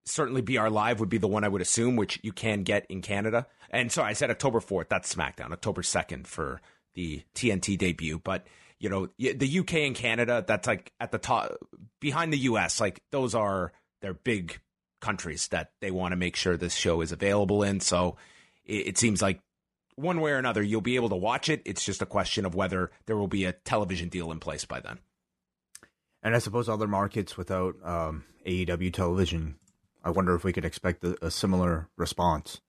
certainly 0.09 0.43
BR 0.43 0.69
Live 0.69 1.01
would 1.01 1.09
be 1.09 1.19
the 1.19 1.29
one 1.29 1.45
I 1.45 1.49
would 1.49 1.63
assume, 1.63 1.97
which 1.97 2.19
you 2.23 2.33
can 2.33 2.63
get 2.63 2.87
in 2.89 3.03
Canada. 3.03 3.47
And 3.71 3.93
so 3.93 4.03
I 4.03 4.13
said 4.13 4.31
October 4.31 4.61
4th, 4.61 4.89
that's 4.89 5.15
SmackDown, 5.15 5.53
October 5.53 5.83
2nd 5.83 6.27
for 6.27 6.61
the 6.95 7.23
TNT 7.35 7.77
debut. 7.77 8.19
But, 8.19 8.47
you 8.79 8.89
know, 8.89 9.09
the 9.19 9.59
UK 9.59 9.75
and 9.75 9.95
Canada, 9.95 10.45
that's 10.47 10.67
like 10.67 10.93
at 11.01 11.13
the 11.13 11.19
top, 11.19 11.53
behind 12.01 12.33
the 12.33 12.39
US, 12.39 12.81
like 12.81 13.03
those 13.11 13.35
are 13.35 13.73
their 14.01 14.15
big 14.15 14.61
countries 15.01 15.49
that 15.49 15.73
they 15.81 15.91
want 15.91 16.13
to 16.13 16.17
make 16.17 16.37
sure 16.37 16.57
this 16.57 16.75
show 16.75 17.01
is 17.01 17.13
available 17.13 17.63
in. 17.63 17.81
So 17.81 18.17
it, 18.65 18.89
it 18.89 18.99
seems 18.99 19.23
like 19.23 19.41
one 19.97 20.21
way 20.21 20.31
or 20.31 20.37
another, 20.37 20.63
you'll 20.63 20.81
be 20.81 20.97
able 20.97 21.09
to 21.09 21.17
watch 21.17 21.49
it. 21.49 21.63
It's 21.65 21.85
just 21.85 22.03
a 22.03 22.07
question 22.07 22.47
of 22.47 22.55
whether 22.55 22.91
there 23.07 23.17
will 23.17 23.29
be 23.29 23.45
a 23.45 23.53
television 23.53 24.09
deal 24.09 24.31
in 24.31 24.39
place 24.39 24.65
by 24.65 24.81
then. 24.81 24.99
And 26.23 26.35
I 26.35 26.39
suppose 26.39 26.69
other 26.69 26.89
markets 26.89 27.37
without 27.37 27.75
um, 27.85 28.25
AEW 28.47 28.93
television 28.93 29.57
I 30.05 30.11
wonder 30.11 30.35
if 30.35 30.45
we 30.45 30.53
could 30.53 30.65
expect 30.65 31.05
a, 31.05 31.27
a 31.27 31.31
similar 31.31 31.89
response. 31.97 32.61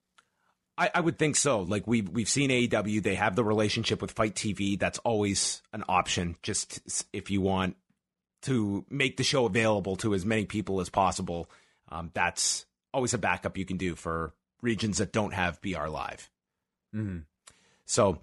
I, 0.76 0.90
I, 0.94 1.00
would 1.00 1.18
think 1.18 1.36
so. 1.36 1.60
Like 1.60 1.86
we've 1.86 2.08
we've 2.08 2.28
seen 2.28 2.50
AEW, 2.50 3.02
they 3.02 3.14
have 3.14 3.36
the 3.36 3.44
relationship 3.44 4.00
with 4.00 4.12
FITE 4.12 4.34
TV. 4.34 4.78
That's 4.78 4.98
always 5.00 5.62
an 5.72 5.84
option. 5.88 6.36
Just 6.42 6.80
if 7.12 7.30
you 7.30 7.42
want 7.42 7.76
to 8.42 8.86
make 8.88 9.18
the 9.18 9.24
show 9.24 9.44
available 9.44 9.96
to 9.96 10.14
as 10.14 10.24
many 10.24 10.46
people 10.46 10.80
as 10.80 10.88
possible, 10.88 11.50
um, 11.90 12.10
that's 12.14 12.64
always 12.94 13.12
a 13.12 13.18
backup 13.18 13.58
you 13.58 13.66
can 13.66 13.76
do 13.76 13.94
for 13.94 14.32
regions 14.62 14.98
that 14.98 15.12
don't 15.12 15.34
have 15.34 15.60
BR 15.60 15.88
Live. 15.88 16.30
Mm-hmm. 16.94 17.18
So 17.84 18.18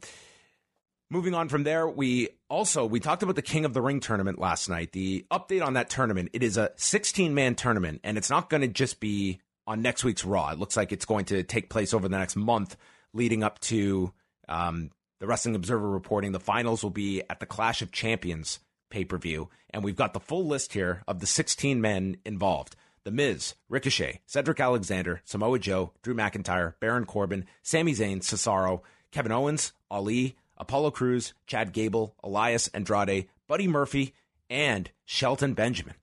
Moving 1.10 1.34
on 1.34 1.48
from 1.48 1.64
there, 1.64 1.88
we 1.88 2.30
also 2.50 2.86
we 2.86 3.00
talked 3.00 3.24
about 3.24 3.38
the 3.38 3.42
King 3.42 3.64
of 3.64 3.74
the 3.74 3.82
Ring 3.82 4.02
tournament 4.02 4.40
last 4.40 4.68
night. 4.68 4.92
The 4.92 5.26
update 5.32 5.66
on 5.66 5.74
that 5.74 5.90
tournament, 5.90 6.30
it 6.34 6.44
is 6.44 6.58
a 6.58 6.72
16 6.76 7.34
man 7.34 7.56
tournament 7.56 8.02
and 8.04 8.18
it's 8.18 8.30
not 8.30 8.50
going 8.50 8.60
to 8.60 8.68
just 8.68 9.00
be 9.00 9.40
on 9.66 9.82
next 9.82 10.04
week's 10.04 10.26
Raw. 10.26 10.50
It 10.50 10.60
looks 10.60 10.76
like 10.76 10.92
it's 10.92 11.06
going 11.06 11.24
to 11.26 11.44
take 11.44 11.70
place 11.70 11.94
over 11.94 12.10
the 12.10 12.18
next 12.18 12.36
month 12.36 12.76
leading 13.14 13.42
up 13.42 13.60
to 13.60 14.12
um, 14.50 14.92
the 15.20 15.28
Wrestling 15.28 15.56
Observer 15.56 15.90
reporting 15.90 16.34
the 16.34 16.42
finals 16.42 16.84
will 16.84 16.90
be 16.90 17.24
at 17.30 17.40
the 17.40 17.46
Clash 17.46 17.82
of 17.82 17.94
Champions 17.94 18.60
pay-per-view 18.90 19.50
and 19.70 19.86
we've 19.86 19.96
got 19.96 20.14
the 20.14 20.20
full 20.20 20.46
list 20.46 20.74
here 20.74 21.04
of 21.08 21.22
the 21.22 21.28
16 21.28 21.80
men 21.80 22.18
involved. 22.26 22.76
The 23.06 23.12
Miz, 23.12 23.56
Ricochet, 23.70 24.20
Cedric 24.26 24.60
Alexander, 24.60 25.22
Samoa 25.24 25.60
Joe, 25.60 25.94
Drew 26.02 26.14
McIntyre, 26.14 26.74
Baron 26.82 27.06
Corbin, 27.06 27.46
Sami 27.64 27.94
Zayn, 27.94 28.20
Cesaro, 28.20 28.82
Kevin 29.12 29.32
Owens, 29.32 29.72
Ali, 29.90 30.36
Apollo 30.58 30.92
Crews, 30.92 31.34
Chad 31.46 31.74
Gable, 31.74 32.16
Elias 32.24 32.68
Andrade, 32.70 33.28
Buddy 33.48 33.68
Murphy, 33.68 34.14
and 34.50 34.92
Shelton 35.06 35.54
Benjamin. 35.54 35.96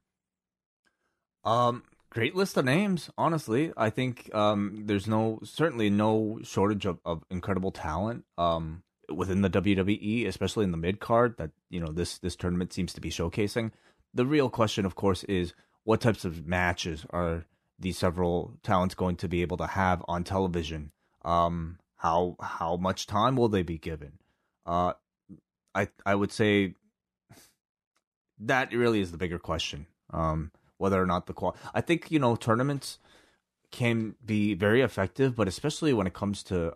Um, 1.44 1.82
great 2.10 2.34
list 2.34 2.56
of 2.56 2.64
names. 2.64 3.10
Honestly, 3.18 3.72
I 3.76 3.90
think 3.90 4.34
um, 4.34 4.84
there's 4.86 5.06
no 5.06 5.40
certainly 5.42 5.90
no 5.90 6.40
shortage 6.42 6.86
of, 6.86 6.98
of 7.04 7.24
incredible 7.30 7.72
talent 7.72 8.24
um, 8.38 8.82
within 9.14 9.42
the 9.42 9.50
WWE, 9.50 10.26
especially 10.26 10.64
in 10.64 10.70
the 10.70 10.76
mid 10.76 11.00
card 11.00 11.36
that 11.38 11.50
you 11.68 11.80
know 11.80 11.92
this 11.92 12.18
this 12.18 12.36
tournament 12.36 12.72
seems 12.72 12.92
to 12.94 13.00
be 13.00 13.10
showcasing. 13.10 13.72
The 14.14 14.26
real 14.26 14.48
question, 14.48 14.86
of 14.86 14.94
course, 14.94 15.24
is 15.24 15.54
what 15.82 16.00
types 16.00 16.24
of 16.24 16.46
matches 16.46 17.04
are 17.10 17.44
these 17.78 17.98
several 17.98 18.54
talents 18.62 18.94
going 18.94 19.16
to 19.16 19.28
be 19.28 19.42
able 19.42 19.56
to 19.58 19.66
have 19.66 20.02
on 20.08 20.24
television? 20.24 20.92
Um, 21.24 21.78
how 21.96 22.36
how 22.40 22.76
much 22.76 23.06
time 23.06 23.36
will 23.36 23.48
they 23.48 23.62
be 23.62 23.78
given? 23.78 24.18
Uh, 24.66 24.94
I 25.74 25.88
I 26.06 26.14
would 26.14 26.32
say 26.32 26.74
that 28.38 28.72
really 28.72 29.00
is 29.00 29.10
the 29.10 29.18
bigger 29.18 29.38
question. 29.38 29.86
Um, 30.10 30.52
whether 30.78 31.00
or 31.00 31.06
not 31.06 31.26
the 31.26 31.32
qual, 31.32 31.56
I 31.74 31.80
think 31.80 32.10
you 32.10 32.18
know 32.18 32.36
tournaments 32.36 32.98
can 33.70 34.14
be 34.24 34.54
very 34.54 34.82
effective, 34.82 35.34
but 35.34 35.48
especially 35.48 35.92
when 35.92 36.06
it 36.06 36.14
comes 36.14 36.42
to 36.44 36.74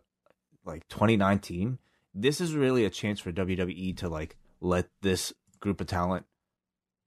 like 0.65 0.87
2019, 0.89 1.79
this 2.15 2.41
is 2.41 2.55
really 2.55 2.85
a 2.85 2.91
chance 2.91 3.21
for 3.21 3.33
WWE 3.33 3.97
to 3.99 4.09
like 4.09 4.37
let 4.61 4.89
this 5.03 5.33
group 5.61 5.81
of 5.81 5.87
talent 5.87 6.27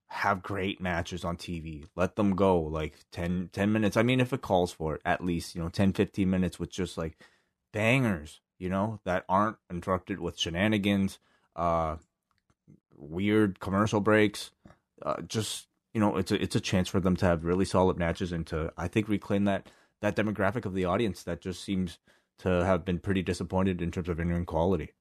have 0.07 0.43
great 0.43 0.81
matches 0.81 1.23
on 1.23 1.37
TV. 1.37 1.85
Let 1.95 2.15
them 2.15 2.35
go 2.35 2.59
like 2.59 2.95
10, 3.11 3.49
10 3.53 3.71
minutes. 3.71 3.95
I 3.95 4.03
mean, 4.03 4.19
if 4.19 4.33
it 4.33 4.41
calls 4.41 4.71
for 4.71 4.95
it, 4.95 5.01
at 5.05 5.23
least, 5.23 5.55
you 5.55 5.61
know, 5.61 5.69
10, 5.69 5.93
15 5.93 6.29
minutes 6.29 6.59
with 6.59 6.69
just 6.69 6.97
like 6.97 7.17
bangers 7.71 8.41
you 8.61 8.69
know, 8.69 8.99
that 9.05 9.25
aren't 9.27 9.57
interrupted 9.71 10.19
with 10.19 10.37
shenanigans, 10.37 11.17
uh, 11.55 11.95
weird 12.95 13.59
commercial 13.59 13.99
breaks. 13.99 14.51
Uh, 15.01 15.19
just 15.21 15.67
you 15.95 15.99
know, 15.99 16.15
it's 16.15 16.31
a 16.31 16.41
it's 16.41 16.55
a 16.55 16.59
chance 16.59 16.87
for 16.87 16.99
them 16.99 17.15
to 17.15 17.25
have 17.25 17.43
really 17.43 17.65
solid 17.65 17.97
matches 17.97 18.31
and 18.31 18.45
to 18.47 18.71
I 18.77 18.87
think 18.87 19.09
reclaim 19.09 19.45
that 19.45 19.67
that 20.01 20.15
demographic 20.15 20.65
of 20.65 20.75
the 20.75 20.85
audience 20.85 21.23
that 21.23 21.41
just 21.41 21.63
seems 21.63 21.97
to 22.39 22.63
have 22.63 22.85
been 22.85 22.99
pretty 22.99 23.23
disappointed 23.23 23.81
in 23.81 23.89
terms 23.89 24.09
of 24.09 24.19
in 24.19 24.45
quality. 24.45 24.91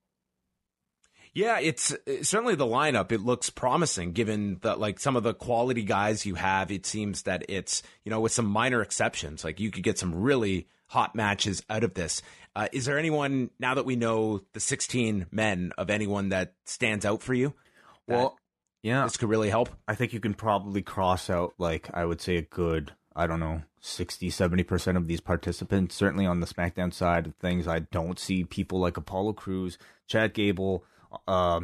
Yeah, 1.33 1.59
it's 1.59 1.95
certainly 2.23 2.55
the 2.55 2.65
lineup. 2.65 3.11
It 3.11 3.21
looks 3.21 3.51
promising 3.51 4.11
given 4.11 4.57
that 4.63 4.79
like 4.79 4.99
some 4.99 5.15
of 5.15 5.21
the 5.21 5.35
quality 5.35 5.83
guys 5.83 6.25
you 6.25 6.35
have. 6.35 6.71
It 6.71 6.85
seems 6.87 7.21
that 7.23 7.45
it's, 7.47 7.83
you 8.03 8.09
know, 8.09 8.19
with 8.19 8.33
some 8.33 8.47
minor 8.47 8.81
exceptions, 8.81 9.43
like 9.43 9.59
you 9.59 9.69
could 9.69 9.83
get 9.83 9.99
some 9.99 10.13
really 10.15 10.67
hot 10.91 11.15
matches 11.15 11.63
out 11.69 11.85
of 11.85 11.93
this. 11.93 12.21
Uh, 12.53 12.67
is 12.73 12.83
there 12.83 12.99
anyone 12.99 13.49
now 13.59 13.73
that 13.75 13.85
we 13.85 13.95
know 13.95 14.41
the 14.51 14.59
16 14.59 15.27
men 15.31 15.71
of 15.77 15.89
anyone 15.89 16.29
that 16.29 16.53
stands 16.65 17.05
out 17.05 17.23
for 17.23 17.33
you? 17.33 17.53
Well, 18.07 18.37
yeah, 18.83 19.03
this 19.03 19.15
could 19.15 19.29
really 19.29 19.49
help. 19.49 19.69
I 19.87 19.95
think 19.95 20.11
you 20.11 20.19
can 20.19 20.33
probably 20.33 20.81
cross 20.81 21.29
out 21.29 21.53
like 21.57 21.89
I 21.93 22.03
would 22.03 22.19
say 22.19 22.35
a 22.35 22.41
good, 22.41 22.91
I 23.15 23.25
don't 23.25 23.39
know, 23.39 23.61
60, 23.79 24.29
70% 24.29 24.97
of 24.97 25.07
these 25.07 25.21
participants. 25.21 25.95
Certainly 25.95 26.25
on 26.25 26.41
the 26.41 26.45
SmackDown 26.45 26.93
side 26.93 27.25
of 27.25 27.35
things, 27.35 27.69
I 27.69 27.79
don't 27.79 28.19
see 28.19 28.43
people 28.43 28.79
like 28.79 28.97
Apollo 28.97 29.33
Crews, 29.33 29.77
Chad 30.07 30.33
Gable, 30.33 30.83
uh, 31.25 31.61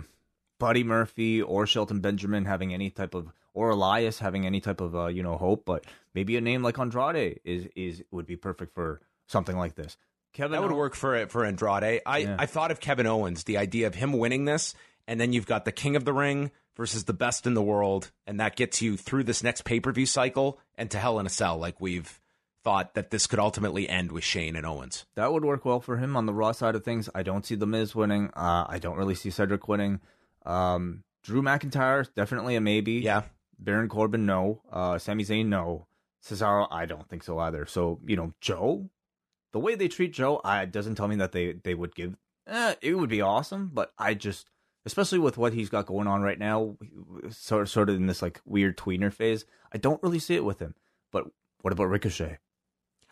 Buddy 0.58 0.86
Murphy, 0.86 1.42
or 1.42 1.68
Shelton 1.68 2.00
Benjamin 2.00 2.46
having 2.46 2.74
any 2.74 2.90
type 2.90 3.14
of 3.14 3.34
or 3.54 3.72
Elias 3.72 4.20
having 4.20 4.46
any 4.46 4.62
type 4.62 4.80
of 4.80 4.96
uh, 4.96 5.08
you 5.08 5.22
know 5.22 5.36
hope, 5.36 5.66
but 5.66 5.84
maybe 6.14 6.38
a 6.38 6.42
name 6.42 6.64
like 6.64 6.80
Andrade 6.80 7.42
is 7.44 7.68
is 7.76 8.04
would 8.12 8.26
be 8.26 8.38
perfect 8.38 8.74
for 8.74 9.02
something 9.28 9.58
like 9.58 9.76
this. 9.76 9.98
Kevin 10.34 10.52
that 10.52 10.62
would 10.62 10.72
work 10.72 10.96
for 10.96 11.28
for 11.28 11.46
Andrade. 11.46 12.02
I 12.06 12.18
yeah. 12.18 12.36
I 12.38 12.46
thought 12.46 12.72
of 12.72 12.80
Kevin 12.80 13.08
Owens, 13.08 13.44
the 13.44 13.58
idea 13.58 13.88
of 13.88 13.96
him 13.96 14.14
winning 14.14 14.46
this, 14.46 14.76
and 15.08 15.20
then 15.20 15.34
you've 15.34 15.48
got 15.48 15.66
the 15.66 15.72
King 15.72 15.96
of 15.96 16.06
the 16.06 16.14
Ring 16.14 16.52
versus 16.76 17.06
the 17.06 17.14
best 17.14 17.48
in 17.48 17.56
the 17.56 17.62
world, 17.62 18.12
and 18.28 18.40
that 18.40 18.56
gets 18.56 18.82
you 18.82 18.98
through 18.98 19.24
this 19.24 19.44
next 19.44 19.66
pay 19.66 19.80
per 19.80 19.92
view 19.92 20.06
cycle 20.06 20.60
and 20.76 20.92
to 20.92 21.00
Hell 21.00 21.20
in 21.20 21.26
a 21.26 21.30
Cell, 21.30 21.58
like 21.58 21.82
we've 21.82 22.20
thought 22.64 22.96
that 22.96 23.12
this 23.12 23.28
could 23.28 23.40
ultimately 23.40 23.88
end 23.88 24.12
with 24.12 24.24
Shane 24.24 24.56
and 24.56 24.66
Owens. 24.66 25.06
That 25.16 25.32
would 25.32 25.46
work 25.46 25.64
well 25.66 25.80
for 25.80 25.98
him 25.98 26.18
on 26.18 26.26
the 26.26 26.34
Raw 26.34 26.52
side 26.52 26.76
of 26.76 26.84
things. 26.84 27.10
I 27.16 27.24
don't 27.24 27.46
see 27.46 27.56
the 27.56 27.66
Miz 27.66 27.96
winning. 27.96 28.30
Uh, 28.36 28.66
I 28.68 28.78
don't 28.80 28.98
really 28.98 29.16
see 29.16 29.30
Cedric 29.30 29.68
winning. 29.68 30.02
Um, 30.46 31.04
Drew 31.24 31.42
McIntyre 31.42 32.08
definitely 32.14 32.56
a 32.56 32.62
maybe. 32.62 32.94
Yeah. 32.94 33.24
Baron 33.58 33.90
Corbin 33.90 34.26
no. 34.26 34.62
Uh, 34.72 35.00
Sami 35.00 35.24
Zayn 35.24 35.48
no. 35.48 35.88
Cesaro 36.24 36.68
I 36.70 36.86
don't 36.86 37.08
think 37.08 37.24
so 37.24 37.40
either. 37.40 37.66
So 37.66 38.00
you 38.06 38.18
know 38.18 38.34
Joe 38.42 38.90
the 39.54 39.60
way 39.60 39.76
they 39.76 39.88
treat 39.88 40.14
Joe, 40.14 40.42
I 40.44 40.66
doesn't 40.66 40.96
tell 40.96 41.08
me 41.08 41.18
that 41.18 41.32
they 41.32 41.54
they 41.54 41.74
would 41.74 41.96
give. 41.96 42.16
Eh, 42.48 42.76
it 42.82 42.96
would 42.96 43.10
be 43.10 43.22
awesome, 43.22 43.72
but 43.74 43.92
I 43.98 44.14
just, 44.14 44.50
especially 44.86 45.20
with 45.20 45.38
what 45.38 45.54
he's 45.54 45.70
got 45.70 45.86
going 45.86 46.08
on 46.08 46.22
right 46.22 46.40
now, 46.40 46.78
sort 47.30 47.64
of, 47.64 47.70
sort 47.70 47.90
of 47.90 47.96
in 47.96 48.08
this 48.08 48.22
like 48.22 48.42
weird 48.46 48.78
tweener 48.78 49.12
phase. 49.12 49.46
I 49.74 49.78
don't 49.78 50.02
really 50.02 50.20
see 50.20 50.36
it 50.36 50.46
with 50.46 50.60
him. 50.60 50.76
But 51.12 51.26
what 51.62 51.74
about 51.74 51.90
Ricochet? 51.90 52.38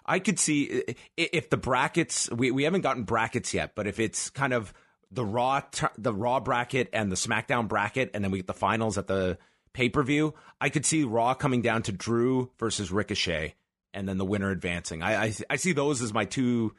I 0.05 0.19
could 0.19 0.39
see 0.39 0.83
if 1.17 1.49
the 1.49 1.57
brackets. 1.57 2.29
We 2.31 2.51
we 2.51 2.63
haven't 2.63 2.81
gotten 2.81 3.03
brackets 3.03 3.53
yet, 3.53 3.73
but 3.75 3.87
if 3.87 3.99
it's 3.99 4.29
kind 4.29 4.53
of 4.53 4.73
the 5.11 5.25
raw 5.25 5.61
the 5.97 6.13
raw 6.13 6.39
bracket 6.39 6.89
and 6.93 7.11
the 7.11 7.15
SmackDown 7.15 7.67
bracket, 7.67 8.11
and 8.13 8.23
then 8.23 8.31
we 8.31 8.39
get 8.39 8.47
the 8.47 8.53
finals 8.53 8.97
at 8.97 9.07
the 9.07 9.37
pay 9.75 9.89
per 9.89 10.01
view. 10.01 10.33
I 10.59 10.69
could 10.69 10.85
see 10.85 11.03
Raw 11.03 11.35
coming 11.35 11.61
down 11.61 11.83
to 11.83 11.91
Drew 11.91 12.49
versus 12.57 12.91
Ricochet 12.91 13.55
and 13.95 14.07
then 14.07 14.19
the 14.19 14.25
winner 14.25 14.51
advancing. 14.51 15.01
I, 15.01 15.23
I, 15.23 15.33
I 15.49 15.55
see 15.55 15.71
those 15.71 16.01
as 16.01 16.13
my 16.13 16.25
two 16.25 16.75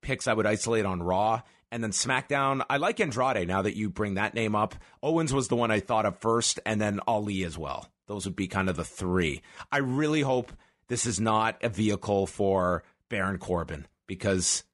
picks 0.00 0.26
I 0.26 0.32
would 0.32 0.46
isolate 0.46 0.86
on 0.86 1.02
Raw. 1.02 1.42
And 1.70 1.82
then 1.82 1.92
SmackDown, 1.92 2.64
I 2.68 2.76
like 2.76 3.00
Andrade 3.00 3.46
now 3.48 3.62
that 3.62 3.76
you 3.76 3.88
bring 3.88 4.14
that 4.14 4.34
name 4.34 4.54
up. 4.54 4.74
Owens 5.02 5.32
was 5.32 5.48
the 5.48 5.56
one 5.56 5.70
I 5.70 5.80
thought 5.80 6.04
of 6.04 6.18
first, 6.18 6.60
and 6.66 6.78
then 6.78 7.00
Ali 7.06 7.44
as 7.44 7.56
well. 7.56 7.88
Those 8.08 8.26
would 8.26 8.36
be 8.36 8.46
kind 8.46 8.68
of 8.68 8.76
the 8.76 8.84
three. 8.84 9.40
I 9.70 9.78
really 9.78 10.20
hope 10.20 10.52
this 10.88 11.06
is 11.06 11.18
not 11.18 11.56
a 11.62 11.70
vehicle 11.70 12.26
for 12.26 12.82
Baron 13.08 13.38
Corbin 13.38 13.86
because 14.06 14.64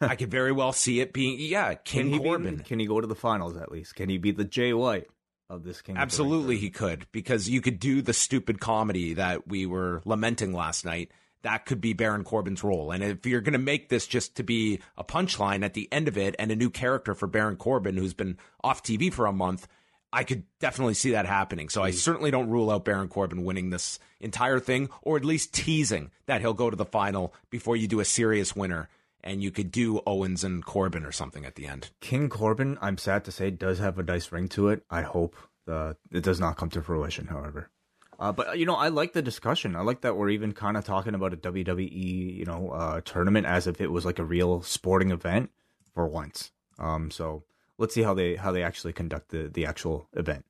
I 0.00 0.14
could 0.16 0.30
very 0.30 0.52
well 0.52 0.72
see 0.72 1.00
it 1.00 1.14
being, 1.14 1.38
yeah, 1.40 1.72
King 1.72 2.10
can 2.10 2.20
Corbin. 2.20 2.56
Be, 2.56 2.64
can 2.64 2.78
he 2.80 2.86
go 2.86 3.00
to 3.00 3.06
the 3.06 3.14
finals 3.14 3.56
at 3.56 3.72
least? 3.72 3.94
Can 3.94 4.10
he 4.10 4.18
beat 4.18 4.36
the 4.36 4.44
Jay 4.44 4.74
White? 4.74 5.08
Of 5.50 5.64
this 5.64 5.82
King. 5.82 5.96
Absolutely, 5.98 6.56
he 6.56 6.70
could 6.70 7.06
because 7.12 7.50
you 7.50 7.60
could 7.60 7.78
do 7.78 8.00
the 8.00 8.12
stupid 8.12 8.60
comedy 8.60 9.14
that 9.14 9.48
we 9.48 9.66
were 9.66 10.00
lamenting 10.06 10.54
last 10.54 10.84
night. 10.84 11.10
That 11.42 11.66
could 11.66 11.80
be 11.80 11.92
Baron 11.92 12.24
Corbin's 12.24 12.62
role. 12.62 12.92
And 12.92 13.02
if 13.02 13.26
you're 13.26 13.40
going 13.40 13.54
to 13.54 13.58
make 13.58 13.88
this 13.88 14.06
just 14.06 14.36
to 14.36 14.42
be 14.42 14.80
a 14.96 15.04
punchline 15.04 15.64
at 15.64 15.74
the 15.74 15.88
end 15.90 16.06
of 16.06 16.16
it 16.16 16.36
and 16.38 16.50
a 16.50 16.56
new 16.56 16.70
character 16.70 17.14
for 17.14 17.26
Baron 17.26 17.56
Corbin 17.56 17.96
who's 17.96 18.14
been 18.14 18.38
off 18.62 18.82
TV 18.82 19.12
for 19.12 19.26
a 19.26 19.32
month, 19.32 19.66
I 20.12 20.24
could 20.24 20.44
definitely 20.58 20.94
see 20.94 21.12
that 21.12 21.26
happening. 21.26 21.68
So 21.68 21.82
I 21.82 21.90
mm. 21.90 21.94
certainly 21.94 22.30
don't 22.30 22.50
rule 22.50 22.70
out 22.70 22.84
Baron 22.84 23.08
Corbin 23.08 23.44
winning 23.44 23.70
this 23.70 23.98
entire 24.20 24.60
thing 24.60 24.90
or 25.02 25.16
at 25.16 25.24
least 25.24 25.54
teasing 25.54 26.10
that 26.26 26.42
he'll 26.42 26.54
go 26.54 26.68
to 26.68 26.76
the 26.76 26.84
final 26.84 27.34
before 27.48 27.76
you 27.76 27.88
do 27.88 28.00
a 28.00 28.04
serious 28.04 28.54
winner 28.54 28.88
and 29.22 29.42
you 29.42 29.50
could 29.50 29.70
do 29.70 30.00
Owens 30.06 30.44
and 30.44 30.64
Corbin 30.64 31.04
or 31.04 31.12
something 31.12 31.44
at 31.44 31.54
the 31.54 31.66
end. 31.66 31.90
King 32.00 32.28
Corbin, 32.28 32.78
I'm 32.80 32.98
sad 32.98 33.24
to 33.24 33.32
say, 33.32 33.50
does 33.50 33.78
have 33.78 33.98
a 33.98 34.02
nice 34.02 34.32
ring 34.32 34.48
to 34.48 34.68
it. 34.68 34.84
I 34.90 35.02
hope 35.02 35.36
the 35.66 35.96
it 36.10 36.22
does 36.22 36.40
not 36.40 36.56
come 36.56 36.70
to 36.70 36.82
fruition, 36.82 37.26
however. 37.26 37.70
Uh, 38.18 38.32
but 38.32 38.58
you 38.58 38.66
know, 38.66 38.74
I 38.74 38.88
like 38.88 39.14
the 39.14 39.22
discussion. 39.22 39.76
I 39.76 39.80
like 39.80 40.02
that 40.02 40.16
we're 40.16 40.28
even 40.30 40.52
kind 40.52 40.76
of 40.76 40.84
talking 40.84 41.14
about 41.14 41.32
a 41.32 41.38
WWE, 41.38 42.36
you 42.36 42.44
know, 42.44 42.70
uh, 42.70 43.00
tournament 43.02 43.46
as 43.46 43.66
if 43.66 43.80
it 43.80 43.90
was 43.90 44.04
like 44.04 44.18
a 44.18 44.24
real 44.24 44.62
sporting 44.62 45.10
event 45.10 45.50
for 45.94 46.06
once. 46.06 46.50
Um, 46.78 47.10
so 47.10 47.44
let's 47.78 47.94
see 47.94 48.02
how 48.02 48.14
they 48.14 48.36
how 48.36 48.52
they 48.52 48.62
actually 48.62 48.92
conduct 48.92 49.30
the 49.30 49.48
the 49.48 49.66
actual 49.66 50.06
event. 50.12 50.44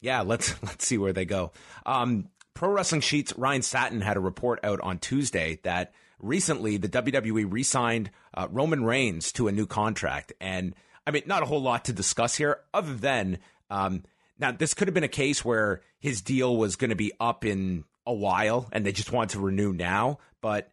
Yeah, 0.00 0.22
let's 0.22 0.54
let's 0.62 0.86
see 0.86 0.98
where 0.98 1.12
they 1.12 1.24
go. 1.24 1.52
Um, 1.86 2.28
Pro 2.54 2.70
Wrestling 2.70 3.00
Sheets 3.00 3.32
Ryan 3.36 3.62
Satin 3.62 4.00
had 4.00 4.16
a 4.16 4.20
report 4.20 4.58
out 4.64 4.80
on 4.80 4.98
Tuesday 4.98 5.60
that 5.62 5.92
recently 6.18 6.76
the 6.76 6.88
WWE 6.88 7.46
re-signed 7.50 8.10
uh, 8.34 8.48
Roman 8.50 8.84
Reigns 8.84 9.32
to 9.32 9.48
a 9.48 9.52
new 9.52 9.66
contract, 9.66 10.32
and 10.40 10.74
I 11.06 11.10
mean, 11.10 11.22
not 11.26 11.42
a 11.42 11.46
whole 11.46 11.62
lot 11.62 11.86
to 11.86 11.92
discuss 11.92 12.36
here, 12.36 12.60
other 12.74 12.94
than 12.94 13.38
um, 13.70 14.04
now 14.38 14.52
this 14.52 14.74
could 14.74 14.88
have 14.88 14.94
been 14.94 15.04
a 15.04 15.08
case 15.08 15.44
where 15.44 15.80
his 15.98 16.22
deal 16.22 16.56
was 16.56 16.76
going 16.76 16.90
to 16.90 16.96
be 16.96 17.12
up 17.20 17.44
in 17.44 17.84
a 18.06 18.14
while, 18.14 18.68
and 18.72 18.84
they 18.84 18.92
just 18.92 19.12
wanted 19.12 19.30
to 19.30 19.40
renew 19.40 19.72
now. 19.72 20.18
But 20.40 20.72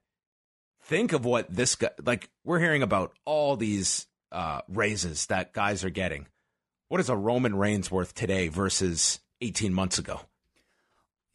think 0.83 1.13
of 1.13 1.25
what 1.25 1.53
this 1.53 1.75
guy 1.75 1.89
like. 2.03 2.29
We're 2.43 2.59
hearing 2.59 2.83
about 2.83 3.13
all 3.25 3.55
these 3.57 4.07
uh, 4.31 4.61
raises 4.67 5.25
that 5.27 5.53
guys 5.53 5.83
are 5.83 5.89
getting. 5.89 6.27
What 6.87 7.01
is 7.01 7.09
a 7.09 7.15
Roman 7.15 7.55
Reigns 7.55 7.89
worth 7.89 8.13
today 8.13 8.47
versus 8.47 9.19
18 9.41 9.73
months 9.73 9.97
ago? 9.97 10.21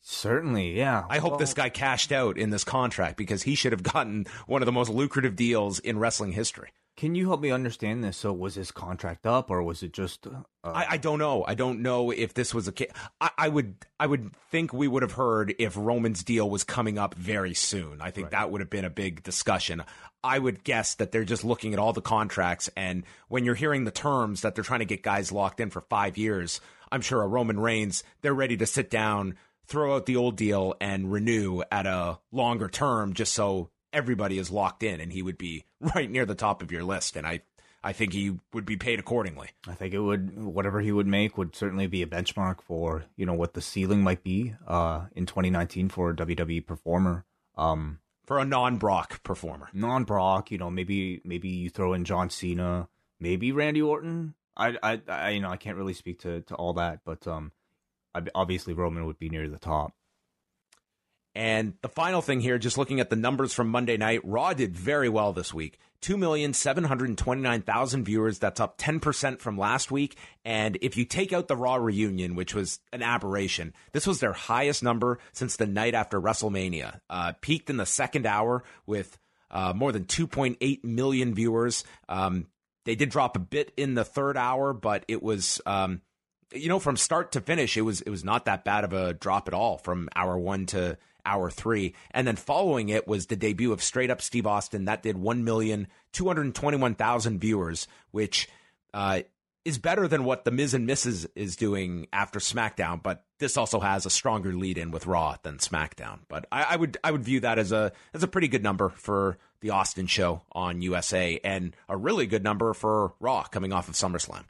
Certainly, 0.02 0.76
yeah. 0.76 1.04
I 1.08 1.18
hope 1.18 1.32
well, 1.32 1.38
this 1.38 1.54
guy 1.54 1.68
cashed 1.68 2.10
out 2.10 2.38
in 2.38 2.50
this 2.50 2.64
contract 2.64 3.16
because 3.16 3.42
he 3.42 3.54
should 3.54 3.72
have 3.72 3.82
gotten 3.82 4.26
one 4.46 4.62
of 4.62 4.66
the 4.66 4.72
most 4.72 4.90
lucrative 4.90 5.36
deals 5.36 5.78
in 5.78 5.98
wrestling 5.98 6.32
history. 6.32 6.70
Can 6.96 7.14
you 7.14 7.28
help 7.28 7.40
me 7.40 7.50
understand 7.50 8.04
this? 8.04 8.18
So, 8.18 8.30
was 8.30 8.54
his 8.54 8.70
contract 8.70 9.26
up, 9.26 9.50
or 9.50 9.62
was 9.62 9.82
it 9.82 9.92
just? 9.92 10.26
Uh, 10.26 10.42
I, 10.62 10.86
I, 10.90 10.96
don't 10.98 11.18
know. 11.18 11.44
I 11.48 11.54
don't 11.54 11.80
know 11.80 12.10
if 12.10 12.34
this 12.34 12.52
was 12.52 12.68
a 12.68 12.72
case. 12.72 12.90
I, 13.20 13.30
I, 13.38 13.48
would. 13.48 13.76
I 13.98 14.06
would 14.06 14.36
think 14.50 14.74
we 14.74 14.86
would 14.86 15.02
have 15.02 15.12
heard 15.12 15.54
if 15.58 15.78
Roman's 15.78 16.22
deal 16.22 16.50
was 16.50 16.62
coming 16.62 16.98
up 16.98 17.14
very 17.14 17.54
soon. 17.54 18.02
I 18.02 18.10
think 18.10 18.26
right. 18.26 18.32
that 18.32 18.50
would 18.50 18.60
have 18.60 18.68
been 18.68 18.84
a 18.84 18.90
big 18.90 19.22
discussion. 19.22 19.82
I 20.22 20.38
would 20.38 20.62
guess 20.62 20.96
that 20.96 21.10
they're 21.10 21.24
just 21.24 21.42
looking 21.44 21.72
at 21.72 21.78
all 21.78 21.94
the 21.94 22.02
contracts, 22.02 22.68
and 22.76 23.04
when 23.28 23.44
you're 23.44 23.54
hearing 23.54 23.84
the 23.84 23.90
terms 23.90 24.42
that 24.42 24.54
they're 24.54 24.64
trying 24.64 24.80
to 24.80 24.84
get 24.84 25.02
guys 25.02 25.32
locked 25.32 25.60
in 25.60 25.70
for 25.70 25.80
five 25.80 26.18
years, 26.18 26.60
I'm 26.92 27.00
sure 27.00 27.22
a 27.22 27.26
Roman 27.26 27.58
Reigns, 27.58 28.04
they're 28.20 28.34
ready 28.34 28.58
to 28.58 28.66
sit 28.66 28.90
down 28.90 29.36
throw 29.70 29.94
out 29.94 30.04
the 30.04 30.16
old 30.16 30.36
deal 30.36 30.74
and 30.80 31.10
renew 31.10 31.62
at 31.70 31.86
a 31.86 32.18
longer 32.32 32.68
term 32.68 33.14
just 33.14 33.32
so 33.32 33.70
everybody 33.92 34.36
is 34.36 34.50
locked 34.50 34.82
in 34.82 35.00
and 35.00 35.12
he 35.12 35.22
would 35.22 35.38
be 35.38 35.64
right 35.94 36.10
near 36.10 36.26
the 36.26 36.34
top 36.34 36.60
of 36.60 36.70
your 36.70 36.82
list 36.82 37.16
and 37.16 37.26
I 37.26 37.40
I 37.82 37.94
think 37.94 38.12
he 38.12 38.38
would 38.52 38.66
be 38.66 38.76
paid 38.76 38.98
accordingly. 38.98 39.48
I 39.66 39.72
think 39.72 39.94
it 39.94 40.00
would 40.00 40.36
whatever 40.36 40.80
he 40.82 40.92
would 40.92 41.06
make 41.06 41.38
would 41.38 41.56
certainly 41.56 41.86
be 41.86 42.02
a 42.02 42.06
benchmark 42.06 42.60
for, 42.60 43.04
you 43.16 43.24
know, 43.24 43.32
what 43.32 43.54
the 43.54 43.62
ceiling 43.62 44.02
might 44.02 44.22
be 44.22 44.54
uh 44.66 45.06
in 45.12 45.24
2019 45.24 45.88
for 45.88 46.10
a 46.10 46.16
WWE 46.16 46.66
performer. 46.66 47.24
Um 47.56 48.00
for 48.26 48.38
a 48.38 48.44
non-Brock 48.44 49.22
performer. 49.22 49.68
Non-Brock, 49.72 50.50
you 50.50 50.58
know, 50.58 50.70
maybe 50.70 51.22
maybe 51.24 51.48
you 51.48 51.70
throw 51.70 51.94
in 51.94 52.04
John 52.04 52.28
Cena, 52.28 52.88
maybe 53.18 53.52
Randy 53.52 53.80
Orton. 53.80 54.34
I 54.56 54.76
I, 54.82 55.00
I 55.08 55.30
you 55.30 55.40
know, 55.40 55.50
I 55.50 55.56
can't 55.56 55.78
really 55.78 55.94
speak 55.94 56.18
to 56.20 56.42
to 56.42 56.54
all 56.56 56.74
that, 56.74 57.00
but 57.04 57.26
um 57.26 57.52
obviously 58.34 58.74
Roman 58.74 59.06
would 59.06 59.18
be 59.18 59.28
near 59.28 59.48
the 59.48 59.58
top. 59.58 59.94
And 61.34 61.74
the 61.80 61.88
final 61.88 62.22
thing 62.22 62.40
here, 62.40 62.58
just 62.58 62.76
looking 62.76 62.98
at 62.98 63.08
the 63.08 63.16
numbers 63.16 63.54
from 63.54 63.68
Monday 63.68 63.96
night, 63.96 64.20
Raw 64.24 64.52
did 64.52 64.74
very 64.74 65.08
well 65.08 65.32
this 65.32 65.54
week. 65.54 65.78
2,729,000 66.02 68.04
viewers. 68.04 68.38
That's 68.38 68.58
up 68.58 68.78
10% 68.78 69.38
from 69.38 69.56
last 69.56 69.92
week. 69.92 70.16
And 70.44 70.76
if 70.82 70.96
you 70.96 71.04
take 71.04 71.32
out 71.32 71.46
the 71.46 71.56
Raw 71.56 71.76
reunion, 71.76 72.34
which 72.34 72.54
was 72.54 72.80
an 72.92 73.02
aberration, 73.02 73.74
this 73.92 74.06
was 74.06 74.18
their 74.18 74.32
highest 74.32 74.82
number 74.82 75.18
since 75.32 75.56
the 75.56 75.66
night 75.66 75.94
after 75.94 76.20
WrestleMania. 76.20 77.00
Uh, 77.08 77.34
peaked 77.40 77.70
in 77.70 77.76
the 77.76 77.86
second 77.86 78.26
hour 78.26 78.64
with 78.86 79.16
uh, 79.52 79.72
more 79.74 79.92
than 79.92 80.06
2.8 80.06 80.84
million 80.84 81.34
viewers. 81.34 81.84
Um, 82.08 82.46
they 82.86 82.96
did 82.96 83.10
drop 83.10 83.36
a 83.36 83.40
bit 83.40 83.72
in 83.76 83.94
the 83.94 84.04
third 84.04 84.36
hour, 84.36 84.72
but 84.72 85.04
it 85.06 85.22
was. 85.22 85.60
Um, 85.64 86.00
you 86.52 86.68
know, 86.68 86.78
from 86.78 86.96
start 86.96 87.32
to 87.32 87.40
finish, 87.40 87.76
it 87.76 87.82
was 87.82 88.00
it 88.02 88.10
was 88.10 88.24
not 88.24 88.44
that 88.46 88.64
bad 88.64 88.84
of 88.84 88.92
a 88.92 89.14
drop 89.14 89.48
at 89.48 89.54
all 89.54 89.78
from 89.78 90.08
hour 90.14 90.38
one 90.38 90.66
to 90.66 90.96
hour 91.24 91.50
three. 91.50 91.94
And 92.10 92.26
then 92.26 92.36
following 92.36 92.88
it 92.88 93.06
was 93.06 93.26
the 93.26 93.36
debut 93.36 93.72
of 93.72 93.82
Straight 93.82 94.10
Up 94.10 94.22
Steve 94.22 94.46
Austin. 94.46 94.86
That 94.86 95.02
did 95.02 95.16
1,221,000 95.16 97.38
viewers, 97.38 97.86
which 98.10 98.48
uh, 98.94 99.20
is 99.64 99.78
better 99.78 100.08
than 100.08 100.24
what 100.24 100.44
the 100.44 100.50
Miz 100.50 100.74
and 100.74 100.88
Mrs. 100.88 101.26
is 101.34 101.56
doing 101.56 102.06
after 102.12 102.38
SmackDown, 102.38 103.02
but 103.02 103.24
this 103.38 103.56
also 103.56 103.80
has 103.80 104.06
a 104.06 104.10
stronger 104.10 104.52
lead 104.52 104.78
in 104.78 104.90
with 104.90 105.06
Raw 105.06 105.36
than 105.42 105.58
SmackDown. 105.58 106.20
But 106.28 106.46
I, 106.50 106.64
I, 106.70 106.76
would 106.76 106.96
I 107.04 107.10
would 107.10 107.24
view 107.24 107.40
that 107.40 107.58
as 107.58 107.72
a 107.72 107.92
as 108.14 108.22
a 108.22 108.28
pretty 108.28 108.48
good 108.48 108.62
number 108.62 108.88
for 108.88 109.38
the 109.60 109.70
Austin 109.70 110.06
show 110.06 110.42
on 110.52 110.82
USA 110.82 111.38
and 111.44 111.76
a 111.88 111.96
really 111.96 112.26
good 112.26 112.42
number 112.42 112.72
for 112.72 113.12
Raw 113.20 113.42
coming 113.44 113.72
off 113.72 113.88
of 113.88 113.94
SummerSlam. 113.94 114.44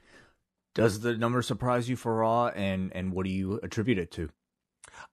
Does 0.75 1.01
the 1.01 1.17
number 1.17 1.43
surprise 1.43 1.89
you 1.89 1.97
for 1.97 2.17
Raw, 2.17 2.49
and 2.49 2.93
and 2.95 3.13
what 3.13 3.25
do 3.25 3.31
you 3.31 3.61
attribute 3.63 3.99
it 3.99 4.11
to? 4.13 4.31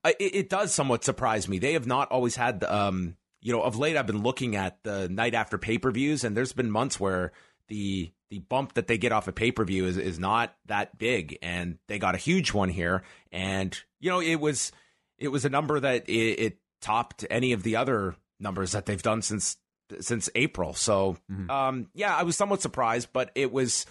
it, 0.04 0.16
it, 0.20 0.48
does 0.48 0.72
somewhat 0.72 1.04
surprise 1.04 1.48
me. 1.48 1.58
They 1.58 1.72
have 1.74 1.86
not 1.86 2.10
always 2.10 2.36
had, 2.36 2.64
um, 2.64 3.16
you 3.40 3.52
know, 3.52 3.62
of 3.62 3.78
late 3.78 3.96
I've 3.96 4.06
been 4.06 4.22
looking 4.22 4.56
at 4.56 4.82
the 4.82 5.08
night 5.08 5.34
after 5.34 5.58
pay 5.58 5.78
per 5.78 5.90
views, 5.90 6.24
and 6.24 6.36
there's 6.36 6.52
been 6.52 6.70
months 6.70 6.98
where 6.98 7.32
the 7.68 8.12
the 8.30 8.40
bump 8.40 8.74
that 8.74 8.86
they 8.86 8.98
get 8.98 9.12
off 9.12 9.28
a 9.28 9.32
pay 9.32 9.52
per 9.52 9.64
view 9.64 9.86
is 9.86 9.96
is 9.96 10.18
not 10.18 10.54
that 10.66 10.98
big, 10.98 11.38
and 11.42 11.78
they 11.88 11.98
got 11.98 12.14
a 12.14 12.18
huge 12.18 12.52
one 12.52 12.68
here, 12.68 13.02
and 13.32 13.78
you 14.00 14.10
know, 14.10 14.20
it 14.20 14.36
was 14.36 14.72
it 15.18 15.28
was 15.28 15.44
a 15.44 15.50
number 15.50 15.80
that 15.80 16.08
it, 16.08 16.12
it 16.12 16.58
topped 16.80 17.24
any 17.30 17.52
of 17.52 17.62
the 17.62 17.76
other 17.76 18.14
numbers 18.40 18.72
that 18.72 18.86
they've 18.86 19.02
done 19.02 19.22
since 19.22 19.56
since 20.00 20.28
April. 20.34 20.74
So, 20.74 21.16
mm-hmm. 21.30 21.50
um, 21.50 21.88
yeah, 21.94 22.14
I 22.14 22.22
was 22.22 22.36
somewhat 22.36 22.62
surprised, 22.62 23.08
but 23.12 23.30
it 23.34 23.52
was. 23.52 23.86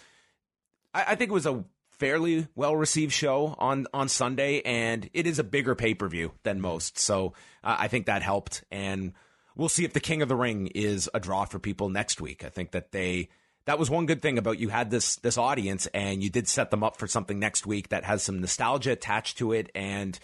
I, 0.97 1.11
I 1.11 1.15
think 1.15 1.29
it 1.29 1.33
was 1.33 1.45
a 1.45 1.63
fairly 1.91 2.47
well 2.55 2.75
received 2.75 3.13
show 3.13 3.55
on 3.57 3.87
on 3.93 4.09
Sunday, 4.09 4.61
and 4.61 5.09
it 5.13 5.27
is 5.27 5.39
a 5.39 5.43
bigger 5.43 5.75
pay 5.75 5.93
per 5.93 6.07
view 6.07 6.31
than 6.43 6.59
most. 6.59 6.97
So 6.97 7.33
uh, 7.63 7.75
I 7.79 7.87
think 7.87 8.07
that 8.07 8.21
helped, 8.23 8.63
and 8.71 9.13
we'll 9.55 9.69
see 9.69 9.85
if 9.85 9.93
the 9.93 9.99
King 9.99 10.21
of 10.21 10.29
the 10.29 10.35
Ring 10.35 10.67
is 10.73 11.09
a 11.13 11.19
draw 11.19 11.45
for 11.45 11.59
people 11.59 11.89
next 11.89 12.19
week. 12.19 12.43
I 12.43 12.49
think 12.49 12.71
that 12.71 12.91
they 12.91 13.29
that 13.65 13.77
was 13.77 13.89
one 13.89 14.05
good 14.05 14.21
thing 14.21 14.37
about 14.37 14.59
you 14.59 14.69
had 14.69 14.89
this 14.89 15.17
this 15.17 15.37
audience, 15.37 15.87
and 15.93 16.23
you 16.23 16.29
did 16.29 16.47
set 16.47 16.71
them 16.71 16.83
up 16.83 16.97
for 16.97 17.07
something 17.07 17.39
next 17.39 17.67
week 17.67 17.89
that 17.89 18.03
has 18.03 18.23
some 18.23 18.41
nostalgia 18.41 18.91
attached 18.91 19.37
to 19.37 19.51
it, 19.51 19.69
and 19.75 20.19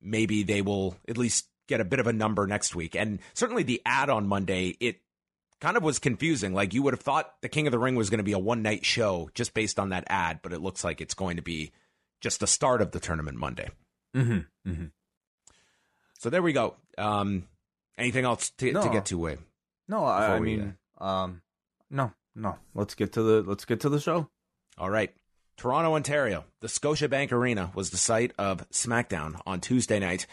maybe 0.00 0.42
they 0.42 0.62
will 0.62 0.96
at 1.06 1.18
least 1.18 1.46
get 1.66 1.80
a 1.82 1.84
bit 1.84 2.00
of 2.00 2.06
a 2.06 2.12
number 2.14 2.46
next 2.46 2.74
week. 2.74 2.96
And 2.96 3.18
certainly 3.34 3.62
the 3.62 3.82
ad 3.84 4.08
on 4.08 4.26
Monday, 4.26 4.74
it 4.80 5.00
kind 5.60 5.76
of 5.76 5.82
was 5.82 5.98
confusing. 5.98 6.54
Like 6.54 6.74
you 6.74 6.82
would 6.82 6.94
have 6.94 7.00
thought 7.00 7.34
the 7.40 7.48
King 7.48 7.66
of 7.66 7.72
the 7.72 7.78
Ring 7.78 7.96
was 7.96 8.10
going 8.10 8.18
to 8.18 8.24
be 8.24 8.32
a 8.32 8.38
one 8.38 8.62
night 8.62 8.84
show 8.84 9.30
just 9.34 9.54
based 9.54 9.78
on 9.78 9.90
that 9.90 10.04
ad, 10.08 10.40
but 10.42 10.52
it 10.52 10.60
looks 10.60 10.84
like 10.84 11.00
it's 11.00 11.14
going 11.14 11.36
to 11.36 11.42
be 11.42 11.72
just 12.20 12.40
the 12.40 12.46
start 12.46 12.82
of 12.82 12.92
the 12.92 13.00
tournament 13.00 13.38
Monday. 13.38 13.68
Mm-hmm. 14.14 14.70
Mm-hmm. 14.70 14.86
So 16.18 16.30
there 16.30 16.42
we 16.42 16.52
go. 16.52 16.74
Um, 16.96 17.46
anything 17.96 18.24
else 18.24 18.50
to, 18.58 18.72
no. 18.72 18.82
to 18.82 18.88
get 18.88 19.06
to, 19.06 19.18
Wade? 19.18 19.38
No, 19.88 20.04
I, 20.04 20.34
I 20.34 20.40
mean, 20.40 20.76
uh... 21.00 21.04
um, 21.04 21.42
no, 21.90 22.12
no. 22.34 22.56
Let's 22.74 22.94
get 22.94 23.12
to 23.14 23.22
the 23.22 23.42
let's 23.42 23.64
get 23.64 23.80
to 23.80 23.88
the 23.88 24.00
show. 24.00 24.28
All 24.76 24.90
right. 24.90 25.14
Toronto, 25.56 25.94
Ontario. 25.94 26.44
The 26.60 26.68
Scotiabank 26.68 27.32
Arena 27.32 27.72
was 27.74 27.90
the 27.90 27.96
site 27.96 28.32
of 28.38 28.68
SmackDown 28.70 29.40
on 29.44 29.60
Tuesday 29.60 29.98
night. 29.98 30.26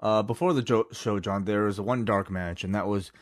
Uh, 0.00 0.22
before 0.22 0.52
the 0.54 0.86
show, 0.92 1.20
John, 1.20 1.44
there 1.44 1.64
was 1.64 1.78
a 1.78 1.82
one 1.82 2.04
dark 2.04 2.30
match, 2.30 2.64
and 2.64 2.74
that 2.74 2.88
was 2.88 3.12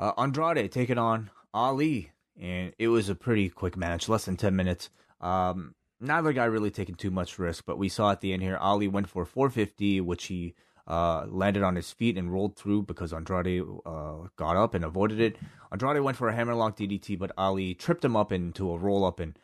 uh, 0.00 0.12
Andrade 0.18 0.72
taking 0.72 0.98
on 0.98 1.30
Ali, 1.54 2.10
and 2.40 2.72
it 2.78 2.88
was 2.88 3.08
a 3.08 3.14
pretty 3.14 3.50
quick 3.50 3.76
match, 3.76 4.08
less 4.08 4.24
than 4.24 4.36
ten 4.36 4.56
minutes. 4.56 4.90
Um, 5.20 5.74
neither 6.00 6.32
guy 6.32 6.46
really 6.46 6.70
taking 6.70 6.94
too 6.94 7.10
much 7.10 7.38
risk, 7.38 7.64
but 7.66 7.78
we 7.78 7.88
saw 7.88 8.10
at 8.10 8.20
the 8.20 8.32
end 8.32 8.42
here, 8.42 8.56
Ali 8.56 8.88
went 8.88 9.08
for 9.08 9.24
450, 9.24 10.00
which 10.00 10.24
he 10.24 10.54
uh, 10.86 11.26
landed 11.28 11.62
on 11.62 11.76
his 11.76 11.92
feet 11.92 12.16
and 12.16 12.32
rolled 12.32 12.56
through 12.56 12.82
because 12.82 13.12
Andrade 13.12 13.62
uh, 13.84 14.28
got 14.36 14.56
up 14.56 14.74
and 14.74 14.84
avoided 14.84 15.20
it. 15.20 15.36
Andrade 15.70 16.00
went 16.00 16.16
for 16.16 16.28
a 16.28 16.34
hammerlock 16.34 16.76
DDT, 16.76 17.18
but 17.18 17.32
Ali 17.36 17.74
tripped 17.74 18.04
him 18.04 18.16
up 18.16 18.32
into 18.32 18.70
a 18.70 18.78
roll 18.78 19.04
up 19.04 19.20
and 19.20 19.38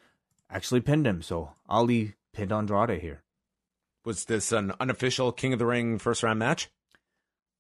actually 0.50 0.80
pinned 0.80 1.06
him. 1.06 1.22
So 1.22 1.52
Ali 1.68 2.14
pinned 2.32 2.52
Andrade 2.52 3.00
here. 3.00 3.22
Was 4.04 4.24
this 4.24 4.52
an 4.52 4.72
unofficial 4.80 5.32
King 5.32 5.52
of 5.52 5.58
the 5.58 5.66
Ring 5.66 5.98
first 5.98 6.22
round 6.22 6.38
match? 6.38 6.70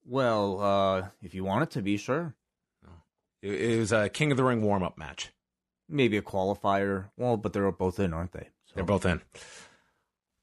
Well, 0.04 0.60
uh, 0.60 1.08
if 1.20 1.34
you 1.34 1.44
want 1.44 1.64
it 1.64 1.70
to 1.72 1.82
be, 1.82 1.96
sure. 1.96 2.34
It 3.46 3.78
was 3.78 3.92
a 3.92 4.08
King 4.08 4.30
of 4.30 4.36
the 4.36 4.44
Ring 4.44 4.62
warm 4.62 4.82
up 4.82 4.98
match. 4.98 5.32
Maybe 5.88 6.16
a 6.16 6.22
qualifier. 6.22 7.10
Well, 7.16 7.36
but 7.36 7.52
they're 7.52 7.70
both 7.70 8.00
in, 8.00 8.12
aren't 8.12 8.32
they? 8.32 8.48
So. 8.66 8.72
They're 8.74 8.84
both 8.84 9.06
in. 9.06 9.22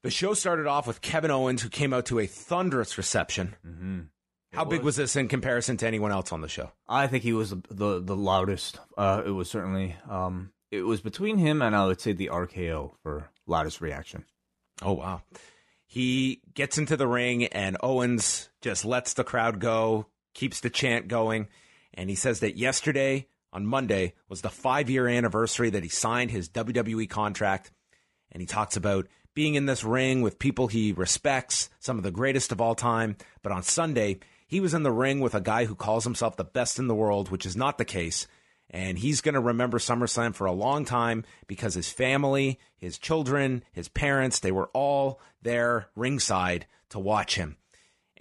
The 0.02 0.10
show 0.10 0.34
started 0.34 0.66
off 0.66 0.86
with 0.86 1.00
Kevin 1.00 1.30
Owens, 1.30 1.62
who 1.62 1.68
came 1.68 1.92
out 1.92 2.06
to 2.06 2.18
a 2.18 2.26
thunderous 2.26 2.98
reception. 2.98 3.56
Mm-hmm. 3.66 4.00
How 4.52 4.64
big 4.64 4.82
was 4.82 4.96
this 4.96 5.16
in 5.16 5.28
comparison 5.28 5.76
to 5.78 5.86
anyone 5.86 6.12
else 6.12 6.30
on 6.32 6.40
the 6.40 6.48
show? 6.48 6.70
I 6.88 7.08
think 7.08 7.24
he 7.24 7.32
was 7.32 7.50
the 7.50 8.00
the 8.00 8.16
loudest. 8.16 8.78
Uh, 8.96 9.22
it 9.26 9.30
was 9.30 9.50
certainly 9.50 9.96
um, 10.08 10.52
it 10.70 10.82
was 10.82 11.00
between 11.00 11.38
him 11.38 11.60
and 11.60 11.74
I 11.74 11.86
would 11.86 12.00
say 12.00 12.12
the 12.12 12.30
RKO 12.32 12.92
for 13.02 13.30
loudest 13.46 13.80
reaction. 13.80 14.24
Oh 14.80 14.92
wow! 14.92 15.22
He 15.86 16.40
gets 16.54 16.78
into 16.78 16.96
the 16.96 17.08
ring 17.08 17.46
and 17.46 17.76
Owens 17.82 18.48
just 18.60 18.84
lets 18.84 19.14
the 19.14 19.24
crowd 19.24 19.58
go, 19.58 20.06
keeps 20.34 20.60
the 20.60 20.70
chant 20.70 21.08
going. 21.08 21.48
And 21.94 22.10
he 22.10 22.16
says 22.16 22.40
that 22.40 22.56
yesterday, 22.56 23.28
on 23.52 23.66
Monday, 23.66 24.14
was 24.28 24.42
the 24.42 24.50
five 24.50 24.90
year 24.90 25.08
anniversary 25.08 25.70
that 25.70 25.82
he 25.82 25.88
signed 25.88 26.30
his 26.30 26.48
WWE 26.48 27.08
contract. 27.08 27.70
And 28.32 28.40
he 28.40 28.46
talks 28.46 28.76
about 28.76 29.06
being 29.34 29.54
in 29.54 29.66
this 29.66 29.84
ring 29.84 30.22
with 30.22 30.38
people 30.38 30.68
he 30.68 30.92
respects, 30.92 31.70
some 31.78 31.96
of 31.96 32.04
the 32.04 32.10
greatest 32.10 32.52
of 32.52 32.60
all 32.60 32.74
time. 32.74 33.16
But 33.42 33.52
on 33.52 33.62
Sunday, 33.62 34.18
he 34.46 34.60
was 34.60 34.74
in 34.74 34.82
the 34.82 34.92
ring 34.92 35.20
with 35.20 35.34
a 35.34 35.40
guy 35.40 35.64
who 35.64 35.74
calls 35.74 36.04
himself 36.04 36.36
the 36.36 36.44
best 36.44 36.78
in 36.78 36.88
the 36.88 36.94
world, 36.94 37.30
which 37.30 37.46
is 37.46 37.56
not 37.56 37.78
the 37.78 37.84
case. 37.84 38.26
And 38.70 38.98
he's 38.98 39.20
going 39.20 39.34
to 39.34 39.40
remember 39.40 39.78
SummerSlam 39.78 40.34
for 40.34 40.46
a 40.46 40.52
long 40.52 40.84
time 40.84 41.24
because 41.46 41.74
his 41.74 41.90
family, 41.90 42.58
his 42.76 42.98
children, 42.98 43.62
his 43.72 43.88
parents, 43.88 44.40
they 44.40 44.52
were 44.52 44.70
all 44.72 45.20
there 45.42 45.88
ringside 45.94 46.66
to 46.90 46.98
watch 46.98 47.36
him 47.36 47.56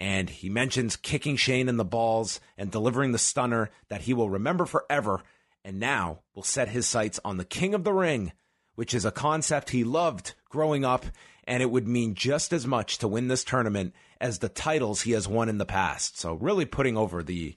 and 0.03 0.29
he 0.29 0.49
mentions 0.49 0.97
kicking 0.97 1.37
Shane 1.37 1.69
in 1.69 1.77
the 1.77 1.85
balls 1.85 2.41
and 2.57 2.69
delivering 2.69 3.13
the 3.13 3.17
stunner 3.17 3.69
that 3.87 4.01
he 4.01 4.13
will 4.13 4.29
remember 4.29 4.65
forever, 4.65 5.21
and 5.63 5.79
now 5.79 6.23
will 6.35 6.43
set 6.43 6.67
his 6.67 6.85
sights 6.85 7.21
on 7.23 7.37
the 7.37 7.45
King 7.45 7.73
of 7.73 7.85
the 7.85 7.93
Ring, 7.93 8.33
which 8.75 8.93
is 8.93 9.05
a 9.05 9.11
concept 9.11 9.69
he 9.69 9.85
loved 9.85 10.33
growing 10.49 10.83
up, 10.83 11.05
and 11.45 11.63
it 11.63 11.71
would 11.71 11.87
mean 11.87 12.15
just 12.15 12.51
as 12.51 12.67
much 12.67 12.97
to 12.97 13.07
win 13.07 13.29
this 13.29 13.45
tournament 13.45 13.93
as 14.19 14.39
the 14.39 14.49
titles 14.49 15.03
he 15.03 15.13
has 15.13 15.25
won 15.25 15.47
in 15.47 15.57
the 15.57 15.65
past. 15.65 16.19
So, 16.19 16.33
really 16.33 16.65
putting 16.65 16.97
over 16.97 17.23
the 17.23 17.55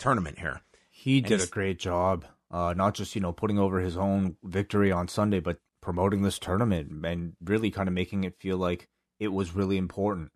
tournament 0.00 0.40
here. 0.40 0.62
He 0.90 1.20
did 1.20 1.40
a 1.40 1.46
great 1.46 1.78
job, 1.78 2.24
uh, 2.50 2.74
not 2.76 2.94
just 2.94 3.14
you 3.14 3.20
know 3.20 3.32
putting 3.32 3.60
over 3.60 3.78
his 3.78 3.96
own 3.96 4.36
victory 4.42 4.90
on 4.90 5.06
Sunday, 5.06 5.38
but 5.38 5.58
promoting 5.80 6.22
this 6.22 6.40
tournament 6.40 6.90
and 7.04 7.34
really 7.44 7.70
kind 7.70 7.86
of 7.86 7.94
making 7.94 8.24
it 8.24 8.40
feel 8.40 8.58
like 8.58 8.88
it 9.20 9.28
was 9.28 9.54
really 9.54 9.76
important. 9.76 10.32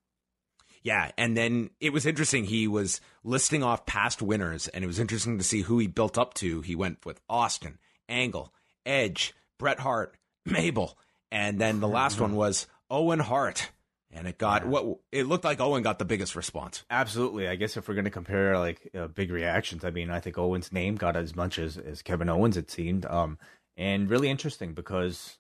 Yeah, 0.83 1.11
and 1.19 1.37
then 1.37 1.71
it 1.81 1.93
was 1.93 2.07
interesting. 2.07 2.45
He 2.45 2.67
was 2.67 3.01
listing 3.23 3.63
off 3.63 3.85
past 3.85 4.23
winners, 4.23 4.69
and 4.69 4.83
it 4.83 4.87
was 4.87 4.99
interesting 4.99 5.37
to 5.39 5.45
see 5.45 5.63
who 5.63 5.79
he 5.79 5.87
built 5.87 6.17
up 6.17 6.35
to. 6.35 6.63
He 6.63 6.75
went 6.75 7.05
with 7.05 7.21
Austin, 7.29 7.79
Angle, 8.09 8.53
Edge, 8.87 9.35
Bret 9.59 9.81
Hart, 9.81 10.17
Mabel, 10.47 10.97
and 11.31 11.61
then 11.61 11.81
the 11.81 11.89
last 11.89 12.21
one 12.21 12.35
was 12.35 12.67
Owen 12.91 13.21
Hart. 13.21 13.71
And 14.13 14.27
it 14.27 14.39
got 14.39 14.67
what 14.67 14.99
it 15.13 15.27
looked 15.27 15.45
like 15.45 15.61
Owen 15.61 15.85
got 15.85 16.01
the 16.01 16.05
biggest 16.05 16.35
response. 16.35 16.85
Absolutely. 16.91 17.47
I 17.47 17.55
guess 17.55 17.77
if 17.77 17.87
we're 17.87 17.95
going 17.95 18.07
to 18.07 18.11
compare 18.11 18.59
like 18.59 18.91
uh, 18.93 19.07
big 19.07 19.31
reactions, 19.31 19.85
I 19.85 19.91
mean, 19.91 20.11
I 20.11 20.19
think 20.19 20.37
Owen's 20.37 20.73
name 20.73 20.97
got 20.97 21.15
as 21.15 21.37
much 21.37 21.61
as, 21.61 21.79
as 21.79 22.03
Kevin 22.03 22.29
Owens, 22.29 22.57
it 22.57 22.73
seemed. 22.73 23.07
Um, 23.07 23.39
and 23.77 24.11
really 24.11 24.29
interesting 24.29 24.75
because 24.75 25.39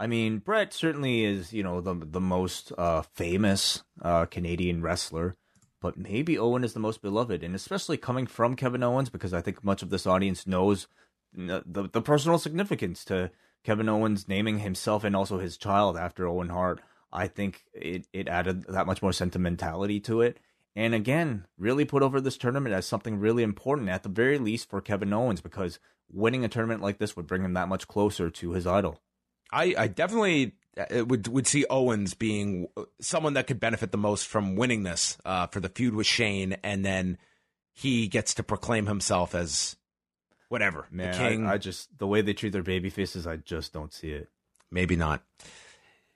I 0.00 0.06
mean, 0.06 0.38
Bret 0.38 0.72
certainly 0.72 1.24
is, 1.24 1.52
you 1.52 1.62
know, 1.62 1.82
the 1.82 1.94
the 1.94 2.22
most 2.22 2.72
uh, 2.78 3.02
famous 3.02 3.84
uh, 4.00 4.24
Canadian 4.24 4.80
wrestler, 4.80 5.36
but 5.82 5.98
maybe 5.98 6.38
Owen 6.38 6.64
is 6.64 6.72
the 6.72 6.80
most 6.80 7.02
beloved, 7.02 7.44
and 7.44 7.54
especially 7.54 7.98
coming 7.98 8.26
from 8.26 8.56
Kevin 8.56 8.82
Owens, 8.82 9.10
because 9.10 9.34
I 9.34 9.42
think 9.42 9.62
much 9.62 9.82
of 9.82 9.90
this 9.90 10.06
audience 10.06 10.46
knows 10.46 10.88
the 11.34 11.62
the 11.92 12.00
personal 12.00 12.38
significance 12.38 13.04
to 13.04 13.30
Kevin 13.62 13.90
Owens 13.90 14.26
naming 14.26 14.60
himself 14.60 15.04
and 15.04 15.14
also 15.14 15.38
his 15.38 15.58
child 15.58 15.98
after 15.98 16.26
Owen 16.26 16.48
Hart. 16.48 16.80
I 17.12 17.26
think 17.26 17.64
it 17.74 18.06
it 18.14 18.26
added 18.26 18.64
that 18.68 18.86
much 18.86 19.02
more 19.02 19.12
sentimentality 19.12 20.00
to 20.00 20.22
it, 20.22 20.38
and 20.74 20.94
again, 20.94 21.46
really 21.58 21.84
put 21.84 22.02
over 22.02 22.22
this 22.22 22.38
tournament 22.38 22.74
as 22.74 22.86
something 22.86 23.18
really 23.18 23.42
important, 23.42 23.90
at 23.90 24.02
the 24.02 24.08
very 24.08 24.38
least 24.38 24.70
for 24.70 24.80
Kevin 24.80 25.12
Owens, 25.12 25.42
because 25.42 25.78
winning 26.10 26.42
a 26.42 26.48
tournament 26.48 26.80
like 26.80 26.96
this 26.96 27.16
would 27.16 27.26
bring 27.26 27.44
him 27.44 27.52
that 27.52 27.68
much 27.68 27.86
closer 27.86 28.30
to 28.30 28.52
his 28.52 28.66
idol. 28.66 28.98
I, 29.52 29.74
I 29.76 29.88
definitely 29.88 30.54
uh, 30.78 31.04
would 31.04 31.28
would 31.28 31.46
see 31.46 31.66
Owens 31.68 32.14
being 32.14 32.68
someone 33.00 33.34
that 33.34 33.46
could 33.46 33.60
benefit 33.60 33.92
the 33.92 33.98
most 33.98 34.26
from 34.26 34.56
winning 34.56 34.82
this 34.82 35.18
uh, 35.24 35.46
for 35.48 35.60
the 35.60 35.68
feud 35.68 35.94
with 35.94 36.06
Shane, 36.06 36.56
and 36.62 36.84
then 36.84 37.18
he 37.72 38.08
gets 38.08 38.34
to 38.34 38.42
proclaim 38.42 38.86
himself 38.86 39.34
as 39.34 39.76
whatever 40.48 40.86
Man, 40.90 41.12
the 41.12 41.18
king. 41.18 41.46
I, 41.46 41.54
I 41.54 41.58
just 41.58 41.98
the 41.98 42.06
way 42.06 42.22
they 42.22 42.32
treat 42.34 42.52
their 42.52 42.62
baby 42.62 42.90
faces, 42.90 43.26
I 43.26 43.36
just 43.36 43.72
don't 43.72 43.92
see 43.92 44.10
it. 44.10 44.28
Maybe 44.70 44.96
not. 44.96 45.22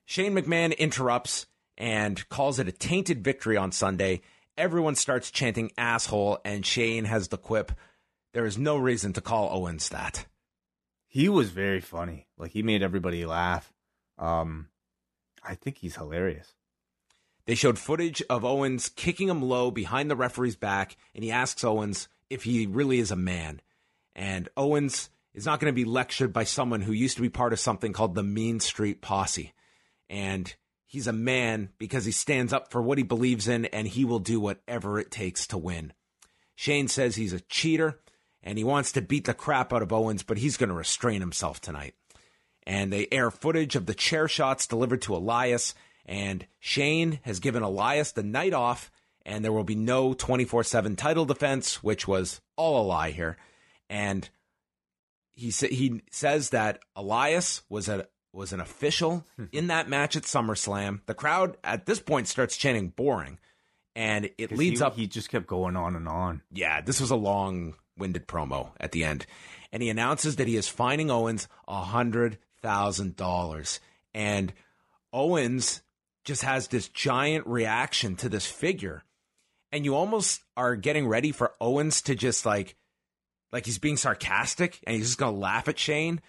Shane 0.04 0.34
McMahon 0.34 0.76
interrupts 0.76 1.46
and 1.76 2.28
calls 2.28 2.58
it 2.58 2.68
a 2.68 2.72
tainted 2.72 3.24
victory 3.24 3.56
on 3.56 3.72
Sunday. 3.72 4.20
Everyone 4.56 4.94
starts 4.94 5.32
chanting 5.32 5.72
asshole, 5.76 6.38
and 6.44 6.64
Shane 6.64 7.06
has 7.06 7.28
the 7.28 7.38
quip, 7.38 7.72
There 8.32 8.44
is 8.44 8.56
no 8.56 8.76
reason 8.76 9.12
to 9.14 9.20
call 9.20 9.50
Owens 9.50 9.88
that 9.88 10.26
he 11.14 11.28
was 11.28 11.50
very 11.50 11.80
funny. 11.80 12.26
Like 12.36 12.50
he 12.50 12.64
made 12.64 12.82
everybody 12.82 13.24
laugh. 13.24 13.72
Um, 14.18 14.66
I 15.44 15.54
think 15.54 15.78
he's 15.78 15.94
hilarious. 15.94 16.54
They 17.46 17.54
showed 17.54 17.78
footage 17.78 18.20
of 18.28 18.44
Owens 18.44 18.88
kicking 18.88 19.28
him 19.28 19.40
low 19.40 19.70
behind 19.70 20.10
the 20.10 20.16
referee's 20.16 20.56
back, 20.56 20.96
and 21.14 21.22
he 21.22 21.30
asks 21.30 21.62
Owens 21.62 22.08
if 22.30 22.42
he 22.42 22.66
really 22.66 22.98
is 22.98 23.12
a 23.12 23.16
man. 23.16 23.60
And 24.16 24.48
Owens 24.56 25.08
is 25.34 25.46
not 25.46 25.60
going 25.60 25.72
to 25.72 25.76
be 25.76 25.84
lectured 25.84 26.32
by 26.32 26.42
someone 26.42 26.80
who 26.80 26.90
used 26.90 27.14
to 27.14 27.22
be 27.22 27.28
part 27.28 27.52
of 27.52 27.60
something 27.60 27.92
called 27.92 28.16
the 28.16 28.24
Mean 28.24 28.58
Street 28.58 29.00
Posse. 29.00 29.52
And 30.10 30.52
he's 30.84 31.06
a 31.06 31.12
man 31.12 31.68
because 31.78 32.04
he 32.04 32.12
stands 32.12 32.52
up 32.52 32.72
for 32.72 32.82
what 32.82 32.98
he 32.98 33.04
believes 33.04 33.46
in 33.46 33.66
and 33.66 33.86
he 33.86 34.04
will 34.04 34.18
do 34.18 34.40
whatever 34.40 34.98
it 34.98 35.12
takes 35.12 35.46
to 35.48 35.58
win. 35.58 35.92
Shane 36.56 36.88
says 36.88 37.14
he's 37.14 37.32
a 37.32 37.40
cheater 37.40 38.00
and 38.44 38.58
he 38.58 38.62
wants 38.62 38.92
to 38.92 39.02
beat 39.02 39.24
the 39.24 39.34
crap 39.34 39.72
out 39.72 39.82
of 39.82 39.92
Owens, 39.92 40.22
but 40.22 40.38
he's 40.38 40.58
going 40.58 40.68
to 40.68 40.74
restrain 40.74 41.20
himself 41.20 41.60
tonight. 41.60 41.94
And 42.66 42.92
they 42.92 43.08
air 43.10 43.30
footage 43.30 43.74
of 43.74 43.86
the 43.86 43.94
chair 43.94 44.28
shots 44.28 44.66
delivered 44.66 45.02
to 45.02 45.16
Elias, 45.16 45.74
and 46.06 46.46
Shane 46.60 47.20
has 47.22 47.40
given 47.40 47.62
Elias 47.62 48.12
the 48.12 48.22
night 48.22 48.52
off, 48.52 48.92
and 49.26 49.42
there 49.42 49.52
will 49.52 49.64
be 49.64 49.74
no 49.74 50.12
24 50.12 50.62
7 50.62 50.94
title 50.94 51.24
defense, 51.24 51.82
which 51.82 52.06
was 52.06 52.40
all 52.56 52.80
a 52.80 52.86
lie 52.86 53.10
here. 53.10 53.38
And 53.88 54.28
he 55.32 55.50
sa- 55.50 55.66
he 55.66 56.02
says 56.10 56.50
that 56.50 56.80
Elias 56.94 57.62
was 57.68 57.88
a 57.88 58.06
was 58.32 58.52
an 58.52 58.60
official 58.60 59.26
hmm. 59.36 59.44
in 59.52 59.68
that 59.68 59.88
match 59.88 60.16
at 60.16 60.24
SummerSlam. 60.24 61.00
The 61.06 61.14
crowd 61.14 61.56
at 61.64 61.86
this 61.86 62.00
point 62.00 62.28
starts 62.28 62.56
chanting 62.56 62.88
"boring," 62.88 63.38
and 63.94 64.30
it 64.38 64.52
leads 64.52 64.80
he, 64.80 64.86
up. 64.86 64.96
He 64.96 65.06
just 65.06 65.28
kept 65.28 65.46
going 65.46 65.76
on 65.76 65.96
and 65.96 66.08
on. 66.08 66.42
yeah, 66.50 66.80
this 66.80 67.00
was 67.00 67.10
a 67.10 67.16
long 67.16 67.74
winded 67.96 68.26
promo 68.26 68.70
at 68.80 68.92
the 68.92 69.04
end, 69.04 69.26
and 69.72 69.82
he 69.82 69.88
announces 69.88 70.36
that 70.36 70.48
he 70.48 70.56
is 70.56 70.68
fining 70.68 71.10
Owens 71.10 71.48
a 71.68 71.82
hundred 71.82 72.38
thousand 72.62 73.16
dollars, 73.16 73.80
and 74.12 74.52
Owens 75.12 75.82
just 76.24 76.42
has 76.42 76.68
this 76.68 76.88
giant 76.88 77.46
reaction 77.46 78.16
to 78.16 78.28
this 78.28 78.46
figure, 78.46 79.04
and 79.70 79.84
you 79.84 79.94
almost 79.94 80.42
are 80.56 80.76
getting 80.76 81.06
ready 81.06 81.32
for 81.32 81.52
Owens 81.60 82.02
to 82.02 82.14
just 82.14 82.46
like 82.46 82.76
like 83.52 83.66
he's 83.66 83.78
being 83.78 83.96
sarcastic 83.96 84.80
and 84.84 84.96
he's 84.96 85.06
just 85.06 85.18
going 85.18 85.32
to 85.32 85.40
laugh 85.40 85.68
at 85.68 85.78
Shane. 85.78 86.20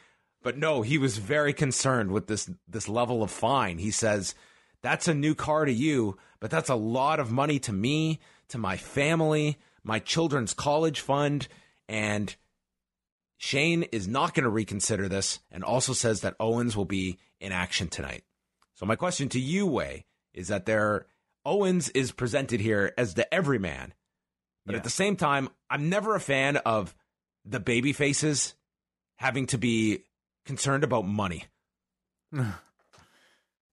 But 0.43 0.60
no, 0.60 0.84
he 0.84 0.99
was 0.99 1.17
very 1.17 1.54
concerned 1.54 2.12
with 2.12 2.28
this 2.28 2.49
this 2.67 2.88
level 2.88 3.23
of 3.23 3.32
fine. 3.32 3.80
He 3.80 3.89
says, 3.89 4.36
"That's 4.82 5.08
a 5.08 5.13
new 5.15 5.34
car 5.34 5.65
to 5.65 5.73
you, 5.73 6.17
but 6.39 6.51
that's 6.51 6.69
a 6.69 6.75
lot 6.75 7.19
of 7.19 7.32
money 7.32 7.58
to 7.60 7.73
me, 7.73 8.19
to 8.49 8.60
my 8.60 8.78
family, 8.78 9.58
my 9.86 10.00
children's 10.00 10.54
college 10.54 11.00
fund, 11.00 11.48
and 11.88 12.36
Shane 13.38 13.84
is 13.84 14.08
not 14.08 14.34
going 14.34 14.43
to 14.43 14.50
reconsider 14.50 15.08
this 15.08 15.39
and 15.52 15.63
also 15.63 15.93
says 15.93 16.21
that 16.21 16.36
Owens 16.39 16.76
will 16.76 16.86
be 16.86 17.19
in 17.39 17.52
action 17.54 17.88
tonight." 17.88 18.24
So 18.74 18.86
my 18.86 18.98
question 18.98 19.30
to 19.30 19.39
you, 19.39 19.65
Wai, 19.65 20.04
is 20.34 20.50
that 20.50 20.65
there 20.65 21.06
Owens 21.45 21.89
is 21.89 22.12
presented 22.12 22.60
here 22.60 22.93
as 22.98 23.13
the 23.13 23.32
everyman. 23.34 23.93
But 24.65 24.74
Yeah. 24.74 24.78
at 24.80 24.84
the 24.84 24.89
same 24.89 25.15
time, 25.15 25.50
I'm 25.69 25.89
never 25.89 26.15
a 26.15 26.19
fan 26.19 26.58
of 26.58 26.95
the 27.45 27.60
baby 27.60 27.93
faces 27.93 28.56
having 29.17 29.45
to 29.48 29.58
be 29.58 30.04
concerned 30.45 30.84
about 30.84 31.06
money. 31.06 31.45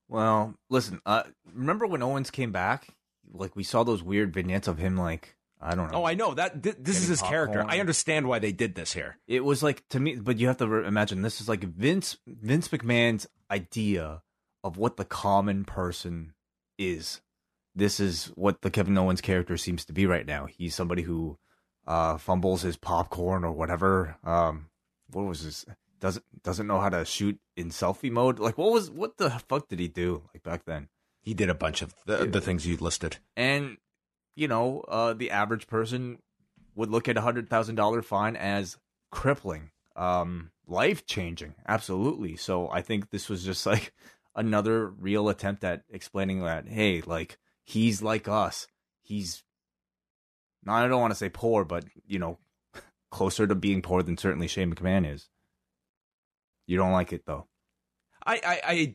Well, 0.09 0.55
listen. 0.68 1.01
Uh, 1.07 1.22
remember 1.55 1.87
when 1.87 2.03
Owens 2.03 2.31
came 2.31 2.53
back? 2.53 2.88
Like 3.33 3.57
we 3.57 3.62
saw 3.64 3.83
those 3.83 4.03
weird 4.03 4.33
vignettes 4.35 4.68
of 4.68 4.77
him. 4.77 4.96
Like 4.96 5.37
I 5.64 5.75
don't 5.77 5.92
know. 5.92 5.98
Oh, 5.98 6.05
I 6.05 6.14
know 6.14 6.35
that 6.35 6.62
th- 6.62 6.77
this 6.81 6.96
is 6.96 7.03
Getting 7.03 7.11
his 7.11 7.22
character. 7.22 7.59
popcorn. 7.61 7.77
I 7.77 7.81
understand 7.81 8.27
why 8.27 8.40
they 8.40 8.51
did 8.53 8.75
this 8.75 8.92
here. 8.92 9.18
It 9.29 9.44
was 9.44 9.62
like 9.62 9.87
to 9.90 10.01
me, 10.01 10.16
but 10.16 10.38
you 10.38 10.48
have 10.48 10.57
to 10.57 10.66
re- 10.66 10.87
imagine 10.87 11.22
this 11.22 11.40
is 11.40 11.48
like 11.48 11.62
Vince 11.62 12.16
Vince 12.27 12.68
McMahon's 12.68 13.29
idea 13.51 14.22
of 14.64 14.77
what 14.77 14.96
the 14.96 15.05
common 15.05 15.64
person 15.64 16.35
is. 16.79 17.20
This 17.75 18.01
is 18.01 18.27
what 18.35 18.62
the 18.62 18.70
Kevin 18.70 18.98
Owens 18.98 19.20
character 19.20 19.57
seems 19.57 19.85
to 19.85 19.92
be 19.92 20.05
right 20.05 20.27
now. 20.27 20.46
He's 20.46 20.75
somebody 20.75 21.03
who 21.03 21.38
uh, 21.87 22.16
fumbles 22.18 22.62
his 22.62 22.77
popcorn 22.77 23.44
or 23.44 23.53
whatever. 23.53 24.16
Um, 24.25 24.66
what 25.11 25.27
was 25.27 25.44
this? 25.44 25.64
Doesn't 26.01 26.25
doesn't 26.42 26.66
know 26.66 26.81
how 26.81 26.88
to 26.88 27.05
shoot 27.05 27.38
in 27.57 27.68
selfie 27.70 28.11
mode. 28.11 28.40
Like 28.40 28.59
what 28.59 28.72
was 28.72 28.90
what 28.90 29.16
the 29.16 29.31
fuck 29.48 29.68
did 29.68 29.79
he 29.79 29.87
do 29.87 30.22
like 30.35 30.42
back 30.42 30.64
then? 30.64 30.88
He 31.20 31.35
did 31.35 31.48
a 31.48 31.55
bunch 31.55 31.83
of 31.83 31.94
the, 32.05 32.27
the 32.27 32.40
things 32.40 32.66
you 32.66 32.77
listed. 32.79 33.18
And 33.37 33.77
you 34.35 34.49
know, 34.49 34.81
uh, 34.88 35.12
the 35.12 35.31
average 35.31 35.66
person 35.66 36.18
would 36.75 36.90
look 36.90 37.09
at 37.09 37.16
a 37.16 37.21
hundred 37.23 37.49
thousand 37.49 37.75
dollar 37.75 38.03
fine 38.03 38.37
as 38.37 38.77
crippling, 39.11 39.71
um, 39.97 40.51
life 40.66 41.07
changing. 41.07 41.55
Absolutely. 41.66 42.37
So 42.37 42.68
I 42.71 42.83
think 42.83 43.11
this 43.11 43.29
was 43.29 43.45
just 43.45 43.66
like 43.66 43.92
another 44.35 44.88
real 44.88 45.29
attempt 45.29 45.64
at 45.64 45.83
explaining 45.90 46.42
that, 46.42 46.68
hey, 46.68 47.03
like 47.03 47.38
he's 47.64 48.03
like 48.03 48.29
us. 48.29 48.66
He's 49.03 49.42
not. 50.64 50.85
I 50.85 50.88
don't 50.88 51.01
want 51.01 51.12
to 51.12 51.18
say 51.18 51.29
poor, 51.29 51.64
but 51.64 51.85
you 52.07 52.18
know, 52.18 52.38
closer 53.11 53.47
to 53.47 53.55
being 53.55 53.83
poor 53.83 54.03
than 54.03 54.16
certainly 54.16 54.49
Shane 54.49 54.75
McMahon 54.75 55.12
is. 55.12 55.29
You 56.66 56.77
don't 56.77 56.92
like 56.92 57.12
it 57.12 57.27
though. 57.27 57.49
I, 58.25 58.35
I, 58.37 58.61
I 58.64 58.95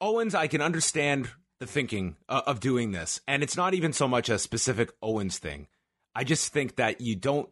Owens, 0.00 0.34
I 0.34 0.46
can 0.46 0.60
understand 0.60 1.30
the 1.60 1.66
thinking 1.66 2.16
uh, 2.28 2.42
of 2.46 2.60
doing 2.60 2.92
this, 2.92 3.20
and 3.26 3.42
it's 3.42 3.56
not 3.56 3.74
even 3.74 3.92
so 3.92 4.06
much 4.08 4.28
a 4.28 4.38
specific 4.38 4.90
Owens 5.02 5.38
thing. 5.38 5.66
I 6.14 6.24
just 6.24 6.52
think 6.52 6.76
that 6.76 7.00
you 7.00 7.16
don't, 7.16 7.48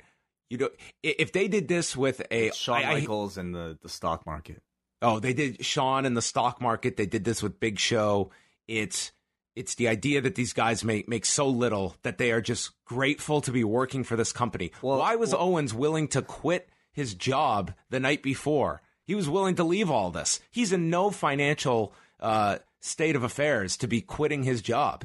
you 0.51 0.59
don't. 0.59 0.73
If 1.03 1.33
they 1.33 1.49
did 1.49 1.69
this 1.69 1.97
with 1.97 2.23
a 2.31 2.51
Shawn 2.53 2.83
I- 2.83 2.90
I- 2.90 2.95
Michaels 3.01 3.37
and 3.38 3.55
the 3.55 3.79
the 3.83 3.88
stock 3.88 4.25
market. 4.27 4.62
Oh, 5.03 5.21
they 5.21 5.35
did 5.35 5.64
Shawn 5.64 6.07
in 6.07 6.14
the 6.14 6.23
stock 6.23 6.61
market. 6.61 6.97
They 6.97 7.07
did 7.07 7.25
this 7.25 7.42
with 7.42 7.61
Big 7.61 7.79
Show. 7.79 8.31
It's 8.66 9.12
it's 9.55 9.75
the 9.75 9.88
idea 9.88 10.21
that 10.21 10.35
these 10.35 10.53
guys 10.53 10.85
make 10.85 11.09
make 11.09 11.25
so 11.27 11.49
little 11.49 11.97
that 12.03 12.19
they 12.19 12.31
are 12.33 12.40
just 12.40 12.71
grateful 12.85 13.40
to 13.42 13.51
be 13.53 13.64
working 13.64 14.05
for 14.05 14.16
this 14.16 14.33
company. 14.33 14.73
Well- 14.83 14.99
Why 14.99 15.16
was 15.16 15.33
well- 15.33 15.42
Owens 15.42 15.75
willing 15.75 16.09
to 16.09 16.23
quit 16.23 16.69
his 16.92 17.14
job 17.14 17.73
the 17.90 18.01
night 18.01 18.23
before? 18.23 18.83
He 19.05 19.14
was 19.14 19.29
willing 19.29 19.55
to 19.57 19.64
leave 19.64 19.90
all 19.90 20.11
this. 20.11 20.40
He's 20.51 20.73
in 20.73 20.90
no 20.90 21.11
financial 21.11 21.92
uh, 22.19 22.59
state 22.87 23.16
of 23.16 23.22
affairs 23.22 23.77
to 23.79 23.87
be 23.88 24.01
quitting 24.01 24.42
his 24.44 24.62
job. 24.62 25.05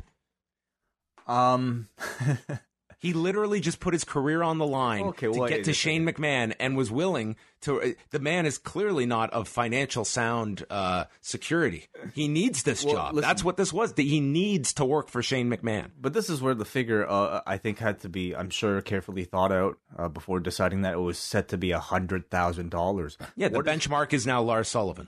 Um. 1.28 1.88
He 3.00 3.14
literally 3.14 3.62
just 3.62 3.80
put 3.80 3.94
his 3.96 4.04
career 4.04 4.44
on 4.44 4.60
the 4.60 4.68
line 4.68 5.06
Okay, 5.06 5.26
to 5.26 5.32
well, 5.40 5.50
get 5.50 5.64
to 5.64 5.74
Shane 5.74 6.06
McMahon 6.06 6.54
and 6.60 6.78
was 6.78 6.92
willing 6.92 7.36
to. 7.62 7.82
uh, 7.82 7.88
The 8.12 8.20
man 8.20 8.46
is 8.46 8.60
clearly 8.60 9.08
not 9.08 9.32
of 9.34 9.48
financial 9.48 10.06
sound 10.06 10.64
uh, 10.70 11.06
security. 11.20 11.88
He 12.14 12.28
needs 12.28 12.62
this 12.62 12.86
Well, 12.86 12.94
job. 12.94 13.14
listen- 13.16 13.28
That's 13.28 13.44
what 13.44 13.58
this 13.58 13.74
was. 13.74 13.94
That 13.94 14.04
he 14.04 14.20
needs 14.20 14.72
to 14.76 14.86
work 14.86 15.10
for 15.10 15.24
Shane 15.24 15.50
McMahon. 15.50 15.90
But 16.00 16.14
this 16.14 16.30
is 16.30 16.44
where 16.44 16.54
the 16.54 16.64
figure, 16.64 17.04
uh, 17.10 17.42
I 17.48 17.58
think, 17.58 17.80
had 17.80 18.02
to 18.02 18.08
be, 18.10 18.36
I'm 18.36 18.52
sure, 18.52 18.80
carefully 18.84 19.24
thought 19.24 19.52
out 19.52 19.80
uh, 19.98 20.08
before 20.08 20.40
deciding 20.40 20.84
that 20.84 20.94
it 20.94 21.00
was 21.02 21.18
set 21.18 21.48
to 21.48 21.58
be 21.58 21.72
a 21.72 21.80
hundred 21.80 22.30
thousand 22.30 22.70
dollars. 22.70 23.18
Yeah, 23.36 23.48
the 23.48 23.58
What 23.58 23.66
benchmark 23.66 24.14
is 24.14 24.28
now 24.28 24.44
Lars 24.44 24.68
Sullivan. 24.68 25.08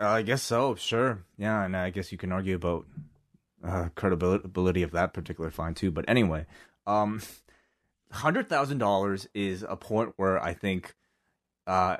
I 0.00 0.22
guess 0.22 0.42
so. 0.42 0.74
Sure. 0.74 1.24
Yeah, 1.36 1.64
and 1.64 1.76
I 1.76 1.90
guess 1.90 2.12
you 2.12 2.18
can 2.18 2.32
argue 2.32 2.54
about 2.54 2.86
uh, 3.62 3.88
credibility 3.94 4.82
of 4.82 4.92
that 4.92 5.12
particular 5.12 5.50
fine 5.50 5.74
too. 5.74 5.90
But 5.90 6.04
anyway, 6.08 6.46
um, 6.86 7.20
hundred 8.10 8.48
thousand 8.48 8.78
dollars 8.78 9.28
is 9.34 9.64
a 9.66 9.76
point 9.76 10.14
where 10.16 10.42
I 10.42 10.54
think, 10.54 10.94
uh, 11.66 11.98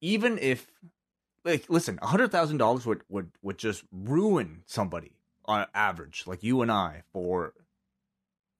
even 0.00 0.38
if, 0.38 0.66
like, 1.44 1.66
listen, 1.68 1.98
hundred 2.02 2.32
thousand 2.32 2.58
dollars 2.58 2.86
would 2.86 3.02
would 3.08 3.30
would 3.42 3.58
just 3.58 3.84
ruin 3.92 4.62
somebody 4.66 5.12
on 5.44 5.66
average, 5.74 6.24
like 6.26 6.42
you 6.42 6.62
and 6.62 6.70
I, 6.70 7.02
for 7.12 7.54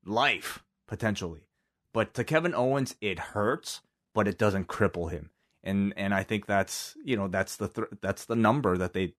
life 0.04 0.62
potentially. 0.86 1.46
But 1.92 2.14
to 2.14 2.24
Kevin 2.24 2.54
Owens, 2.54 2.96
it 3.00 3.18
hurts, 3.18 3.82
but 4.14 4.26
it 4.26 4.38
doesn't 4.38 4.66
cripple 4.68 5.10
him. 5.10 5.30
And 5.64 5.94
and 5.96 6.12
I 6.14 6.22
think 6.22 6.46
that's 6.46 6.96
you 7.05 7.16
know 7.16 7.29
that's 7.29 7.57
the 7.57 7.68
th- 7.68 7.88
that's 8.01 8.25
the 8.25 8.37
number 8.37 8.77
that 8.77 8.92
they 8.92 9.14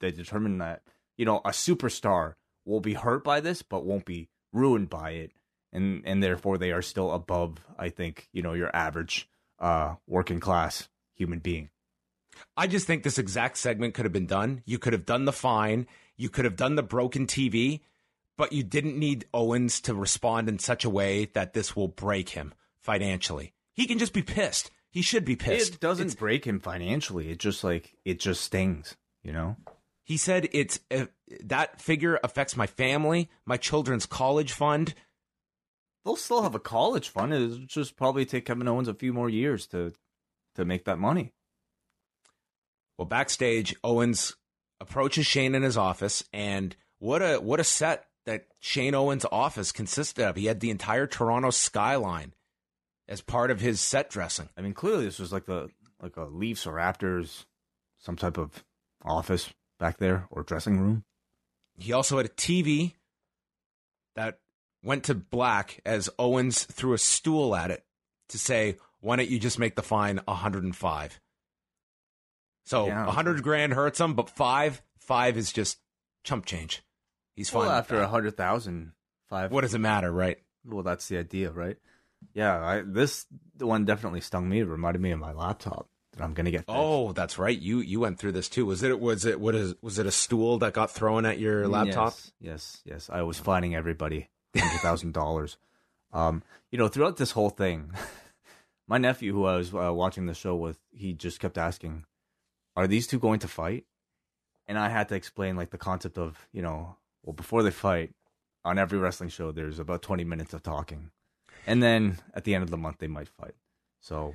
they 0.00 0.10
determine 0.10 0.58
that 0.58 0.82
you 1.16 1.24
know 1.24 1.38
a 1.38 1.50
superstar 1.50 2.34
will 2.64 2.80
be 2.80 2.94
hurt 2.94 3.24
by 3.24 3.40
this, 3.40 3.62
but 3.62 3.84
won't 3.84 4.04
be 4.04 4.28
ruined 4.52 4.90
by 4.90 5.10
it, 5.10 5.32
and 5.72 6.02
and 6.04 6.22
therefore 6.22 6.58
they 6.58 6.72
are 6.72 6.82
still 6.82 7.12
above 7.12 7.58
I 7.78 7.88
think 7.88 8.28
you 8.32 8.42
know 8.42 8.52
your 8.52 8.74
average 8.74 9.28
uh 9.58 9.96
working 10.06 10.40
class 10.40 10.88
human 11.14 11.40
being. 11.40 11.70
I 12.56 12.66
just 12.66 12.86
think 12.86 13.02
this 13.02 13.18
exact 13.18 13.58
segment 13.58 13.94
could 13.94 14.04
have 14.04 14.12
been 14.12 14.26
done. 14.26 14.62
You 14.64 14.78
could 14.78 14.92
have 14.92 15.06
done 15.06 15.24
the 15.24 15.32
fine. 15.32 15.86
You 16.16 16.28
could 16.28 16.44
have 16.44 16.56
done 16.56 16.76
the 16.76 16.82
broken 16.82 17.26
TV, 17.26 17.80
but 18.36 18.52
you 18.52 18.62
didn't 18.62 18.98
need 18.98 19.26
Owens 19.34 19.80
to 19.82 19.94
respond 19.94 20.48
in 20.48 20.58
such 20.58 20.84
a 20.84 20.90
way 20.90 21.26
that 21.34 21.52
this 21.52 21.74
will 21.74 21.88
break 21.88 22.30
him 22.30 22.54
financially. 22.80 23.52
He 23.72 23.86
can 23.86 23.98
just 23.98 24.12
be 24.12 24.22
pissed. 24.22 24.70
He 24.98 25.02
should 25.02 25.24
be 25.24 25.36
pissed. 25.36 25.74
It 25.74 25.80
doesn't 25.80 26.06
It's- 26.06 26.18
break 26.18 26.44
him 26.44 26.58
financially. 26.58 27.30
It 27.30 27.38
just 27.38 27.62
like 27.62 27.94
it 28.04 28.18
just 28.18 28.40
stings, 28.42 28.96
you 29.22 29.32
know. 29.32 29.54
He 30.02 30.16
said 30.16 30.48
it's 30.50 30.80
uh, 30.90 31.06
that 31.44 31.80
figure 31.80 32.18
affects 32.24 32.56
my 32.56 32.66
family, 32.66 33.30
my 33.46 33.58
children's 33.58 34.06
college 34.06 34.50
fund. 34.52 34.94
They'll 36.04 36.16
still 36.16 36.42
have 36.42 36.56
a 36.56 36.58
college 36.58 37.10
fund. 37.10 37.32
It'll 37.32 37.58
just 37.58 37.94
probably 37.94 38.26
take 38.26 38.46
Kevin 38.46 38.66
Owens 38.66 38.88
a 38.88 38.94
few 38.94 39.12
more 39.12 39.28
years 39.30 39.68
to 39.68 39.92
to 40.56 40.64
make 40.64 40.84
that 40.86 40.98
money. 40.98 41.32
Well, 42.96 43.06
backstage, 43.06 43.76
Owens 43.84 44.34
approaches 44.80 45.28
Shane 45.28 45.54
in 45.54 45.62
his 45.62 45.76
office, 45.76 46.24
and 46.32 46.74
what 46.98 47.22
a 47.22 47.36
what 47.36 47.60
a 47.60 47.64
set 47.64 48.08
that 48.26 48.48
Shane 48.58 48.96
Owens' 48.96 49.24
office 49.30 49.70
consisted 49.70 50.24
of. 50.24 50.34
He 50.34 50.46
had 50.46 50.58
the 50.58 50.70
entire 50.70 51.06
Toronto 51.06 51.50
skyline 51.50 52.34
as 53.08 53.20
part 53.20 53.50
of 53.50 53.60
his 53.60 53.80
set 53.80 54.10
dressing. 54.10 54.48
I 54.56 54.60
mean, 54.60 54.74
clearly 54.74 55.04
this 55.04 55.18
was 55.18 55.32
like 55.32 55.46
the 55.46 55.68
like 56.00 56.16
a 56.16 56.24
Leafs 56.24 56.66
or 56.66 56.74
Raptors, 56.74 57.44
some 57.98 58.16
type 58.16 58.38
of 58.38 58.64
office 59.04 59.52
back 59.78 59.98
there 59.98 60.26
or 60.30 60.42
dressing 60.42 60.78
room. 60.78 61.04
He 61.76 61.92
also 61.92 62.16
had 62.16 62.26
a 62.26 62.30
TV 62.30 62.94
that 64.16 64.38
went 64.82 65.04
to 65.04 65.14
black 65.14 65.80
as 65.86 66.10
Owens 66.18 66.64
threw 66.64 66.92
a 66.92 66.98
stool 66.98 67.54
at 67.56 67.70
it 67.70 67.84
to 68.28 68.38
say, 68.38 68.76
"Why 69.00 69.16
don't 69.16 69.28
you 69.28 69.38
just 69.38 69.58
make 69.58 69.76
the 69.76 69.82
fine 69.82 70.20
105?" 70.26 71.20
So 72.64 72.86
Yeah. 72.86 73.06
100 73.06 73.42
grand 73.42 73.72
hurts 73.72 73.98
him, 74.00 74.14
but 74.14 74.28
five, 74.28 74.82
five 74.98 75.36
is 75.36 75.52
just 75.52 75.78
chump 76.24 76.44
change. 76.44 76.82
He's 77.34 77.48
fine. 77.48 77.62
Well, 77.62 77.70
after 77.70 78.00
a 78.00 78.08
hundred 78.08 78.36
thousand, 78.36 78.92
five. 79.28 79.52
what 79.52 79.60
does 79.62 79.72
it 79.74 79.78
matter, 79.78 80.10
right? 80.12 80.38
Well, 80.64 80.82
that's 80.82 81.08
the 81.08 81.18
idea, 81.18 81.50
right? 81.50 81.78
Yeah, 82.34 82.64
I, 82.64 82.82
this 82.84 83.26
the 83.56 83.66
one 83.66 83.84
definitely 83.84 84.20
stung 84.20 84.48
me. 84.48 84.60
It 84.60 84.64
reminded 84.64 85.00
me 85.00 85.10
of 85.10 85.18
my 85.18 85.32
laptop 85.32 85.88
that 86.12 86.22
I'm 86.22 86.34
gonna 86.34 86.50
get. 86.50 86.60
fixed. 86.60 86.70
Oh, 86.76 87.12
that's 87.12 87.38
right. 87.38 87.58
You 87.58 87.80
you 87.80 88.00
went 88.00 88.18
through 88.18 88.32
this 88.32 88.48
too. 88.48 88.66
Was 88.66 88.82
it 88.82 89.00
was 89.00 89.24
it 89.24 89.40
what 89.40 89.54
is 89.54 89.74
was 89.82 89.98
it 89.98 90.06
a 90.06 90.10
stool 90.10 90.58
that 90.58 90.72
got 90.72 90.90
thrown 90.90 91.24
at 91.26 91.38
your 91.38 91.68
laptop? 91.68 92.14
Yes, 92.14 92.32
yes, 92.40 92.82
yes. 92.84 93.10
I 93.12 93.22
was 93.22 93.38
fining 93.38 93.74
everybody 93.74 94.28
hundred 94.56 94.80
thousand 94.80 95.14
dollars. 95.14 95.56
Um, 96.12 96.42
you 96.70 96.78
know, 96.78 96.88
throughout 96.88 97.16
this 97.18 97.32
whole 97.32 97.50
thing, 97.50 97.92
my 98.88 98.98
nephew, 98.98 99.32
who 99.32 99.44
I 99.44 99.56
was 99.56 99.74
uh, 99.74 99.92
watching 99.92 100.26
the 100.26 100.34
show 100.34 100.54
with, 100.56 100.78
he 100.90 101.12
just 101.12 101.40
kept 101.40 101.58
asking, 101.58 102.04
"Are 102.76 102.86
these 102.86 103.06
two 103.06 103.18
going 103.18 103.40
to 103.40 103.48
fight?" 103.48 103.84
And 104.66 104.78
I 104.78 104.88
had 104.88 105.08
to 105.08 105.14
explain 105.14 105.56
like 105.56 105.70
the 105.70 105.78
concept 105.78 106.18
of, 106.18 106.46
you 106.52 106.60
know, 106.62 106.96
well, 107.24 107.32
before 107.32 107.62
they 107.62 107.70
fight, 107.70 108.12
on 108.64 108.78
every 108.78 108.98
wrestling 108.98 109.30
show, 109.30 109.50
there's 109.52 109.78
about 109.78 110.02
twenty 110.02 110.24
minutes 110.24 110.52
of 110.54 110.62
talking, 110.62 111.10
and 111.66 111.82
then 111.82 112.18
at 112.34 112.44
the 112.44 112.54
end 112.54 112.64
of 112.64 112.70
the 112.70 112.76
month, 112.76 112.98
they 112.98 113.06
might 113.06 113.28
fight. 113.28 113.54
So 114.00 114.34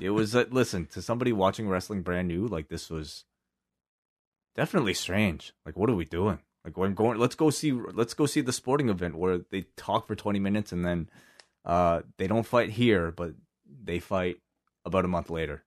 it 0.00 0.10
was 0.10 0.34
uh, 0.34 0.44
listen 0.50 0.86
to 0.86 1.02
somebody 1.02 1.32
watching 1.32 1.68
wrestling 1.68 2.02
brand 2.02 2.28
new, 2.28 2.46
like 2.46 2.68
this 2.68 2.90
was 2.90 3.24
definitely 4.54 4.94
strange. 4.94 5.52
Like, 5.64 5.76
what 5.76 5.90
are 5.90 5.94
we 5.94 6.04
doing? 6.04 6.38
Like, 6.64 6.76
we're 6.76 6.88
going. 6.88 7.18
Let's 7.18 7.34
go 7.36 7.50
see. 7.50 7.72
Let's 7.72 8.14
go 8.14 8.26
see 8.26 8.40
the 8.40 8.52
sporting 8.52 8.88
event 8.88 9.16
where 9.16 9.38
they 9.50 9.62
talk 9.76 10.06
for 10.06 10.14
twenty 10.16 10.40
minutes 10.40 10.72
and 10.72 10.84
then 10.84 11.08
uh, 11.64 12.02
they 12.18 12.26
don't 12.26 12.46
fight 12.46 12.70
here, 12.70 13.10
but 13.10 13.34
they 13.84 13.98
fight 14.00 14.38
about 14.84 15.04
a 15.04 15.08
month 15.08 15.28
later 15.28 15.64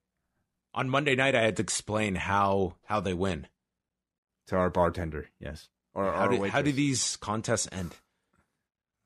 On 0.73 0.89
Monday 0.89 1.15
night, 1.15 1.35
I 1.35 1.41
had 1.41 1.57
to 1.57 1.63
explain 1.63 2.15
how 2.15 2.75
how 2.85 2.99
they 2.99 3.13
win. 3.13 3.47
to 4.47 4.55
our 4.57 4.69
bartender. 4.69 5.29
Yes, 5.39 5.69
or 5.93 6.11
How 6.11 6.27
do, 6.27 6.43
how 6.45 6.61
do 6.61 6.71
these 6.71 7.17
contests 7.17 7.67
end? 7.71 7.95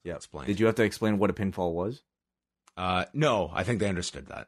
Yeah. 0.05 0.15
Explain. 0.15 0.47
Did 0.47 0.59
you 0.61 0.67
have 0.67 0.75
to 0.75 0.83
explain 0.83 1.17
what 1.17 1.29
a 1.29 1.33
pinfall 1.33 1.73
was? 1.73 2.01
Uh, 2.77 3.05
no, 3.13 3.51
I 3.53 3.63
think 3.63 3.79
they 3.79 3.89
understood 3.89 4.27
that. 4.27 4.47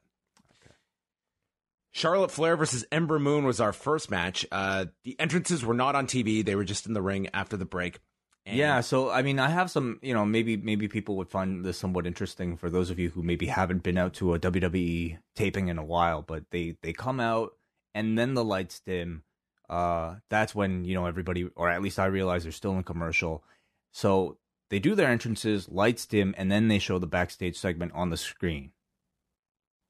Charlotte 1.98 2.30
Flair 2.30 2.56
versus 2.56 2.86
Ember 2.92 3.18
Moon 3.18 3.44
was 3.44 3.60
our 3.60 3.74
first 3.74 4.12
match. 4.12 4.46
Uh, 4.52 4.86
the 5.04 5.20
entrances 5.20 5.66
were 5.66 5.74
not 5.74 5.96
on 5.96 6.06
TV; 6.06 6.46
they 6.46 6.54
were 6.54 6.64
just 6.64 6.86
in 6.86 6.94
the 6.94 7.02
ring 7.02 7.28
after 7.34 7.58
the 7.58 7.66
break. 7.66 8.00
And 8.46 8.56
Yeah, 8.56 8.82
so 8.82 9.10
I 9.10 9.24
mean, 9.24 9.40
I 9.40 9.50
have 9.50 9.72
some, 9.72 10.00
you 10.04 10.14
know, 10.14 10.24
maybe 10.24 10.58
maybe 10.58 10.88
people 10.88 11.18
would 11.18 11.30
find 11.30 11.66
this 11.66 11.80
somewhat 11.80 12.06
interesting 12.06 12.56
for 12.56 12.70
those 12.70 12.92
of 12.92 13.00
you 13.00 13.10
who 13.10 13.24
maybe 13.24 13.48
haven't 13.48 13.82
been 13.82 13.98
out 13.98 14.14
to 14.16 14.36
a 14.36 14.40
WWE 14.40 15.18
taping 15.36 15.70
in 15.70 15.80
a 15.80 15.84
while, 15.84 16.22
but 16.22 16.44
they 16.52 16.78
they 16.84 16.94
come 16.94 17.20
out 17.20 17.54
and 17.96 18.16
then 18.16 18.36
the 18.36 18.46
lights 18.46 18.80
dim. 18.80 19.24
Uh, 19.68 20.18
that's 20.30 20.54
when 20.54 20.86
you 20.86 20.94
know 20.94 21.08
everybody, 21.08 21.50
or 21.56 21.68
at 21.68 21.82
least 21.82 21.98
I 21.98 22.06
realize 22.06 22.44
they're 22.44 22.52
still 22.52 22.78
in 22.78 22.84
commercial. 22.84 23.44
So 23.92 24.38
they 24.70 24.80
do 24.80 24.96
their 24.96 25.10
entrances, 25.10 25.70
lights 25.70 26.06
dim, 26.06 26.36
and 26.38 26.52
then 26.52 26.68
they 26.68 26.80
show 26.80 27.00
the 27.00 27.08
backstage 27.08 27.58
segment 27.58 27.94
on 27.94 28.10
the 28.10 28.18
screen, 28.18 28.72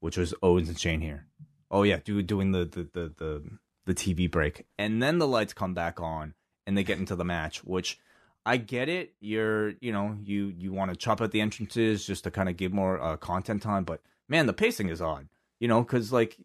which 0.00 0.16
was 0.16 0.34
Owens 0.42 0.68
and 0.68 0.78
Shane 0.78 1.00
here. 1.00 1.26
Oh 1.70 1.82
yeah, 1.82 1.98
do 2.04 2.22
doing 2.22 2.52
the 2.52 2.64
the 2.64 2.88
the 2.92 3.12
the, 3.16 3.42
the 3.86 3.94
TV 3.94 4.30
break, 4.30 4.66
and 4.78 5.02
then 5.02 5.18
the 5.18 5.26
lights 5.26 5.52
come 5.52 5.74
back 5.74 6.00
on, 6.00 6.34
and 6.66 6.76
they 6.76 6.84
get 6.84 6.98
into 6.98 7.16
the 7.16 7.24
match, 7.24 7.64
which. 7.64 7.98
I 8.46 8.56
get 8.56 8.88
it. 8.88 9.12
You're, 9.20 9.74
you 9.80 9.92
know, 9.92 10.16
you 10.22 10.54
you 10.56 10.72
want 10.72 10.90
to 10.90 10.96
chop 10.96 11.20
out 11.20 11.32
the 11.32 11.42
entrances 11.42 12.06
just 12.06 12.24
to 12.24 12.30
kind 12.30 12.48
of 12.48 12.56
give 12.56 12.72
more 12.72 12.98
uh, 12.98 13.18
content 13.18 13.60
time, 13.60 13.84
but 13.84 14.00
man, 14.26 14.46
the 14.46 14.54
pacing 14.54 14.88
is 14.88 15.02
odd. 15.02 15.28
You 15.60 15.68
know, 15.68 15.82
because 15.82 16.12
like 16.12 16.36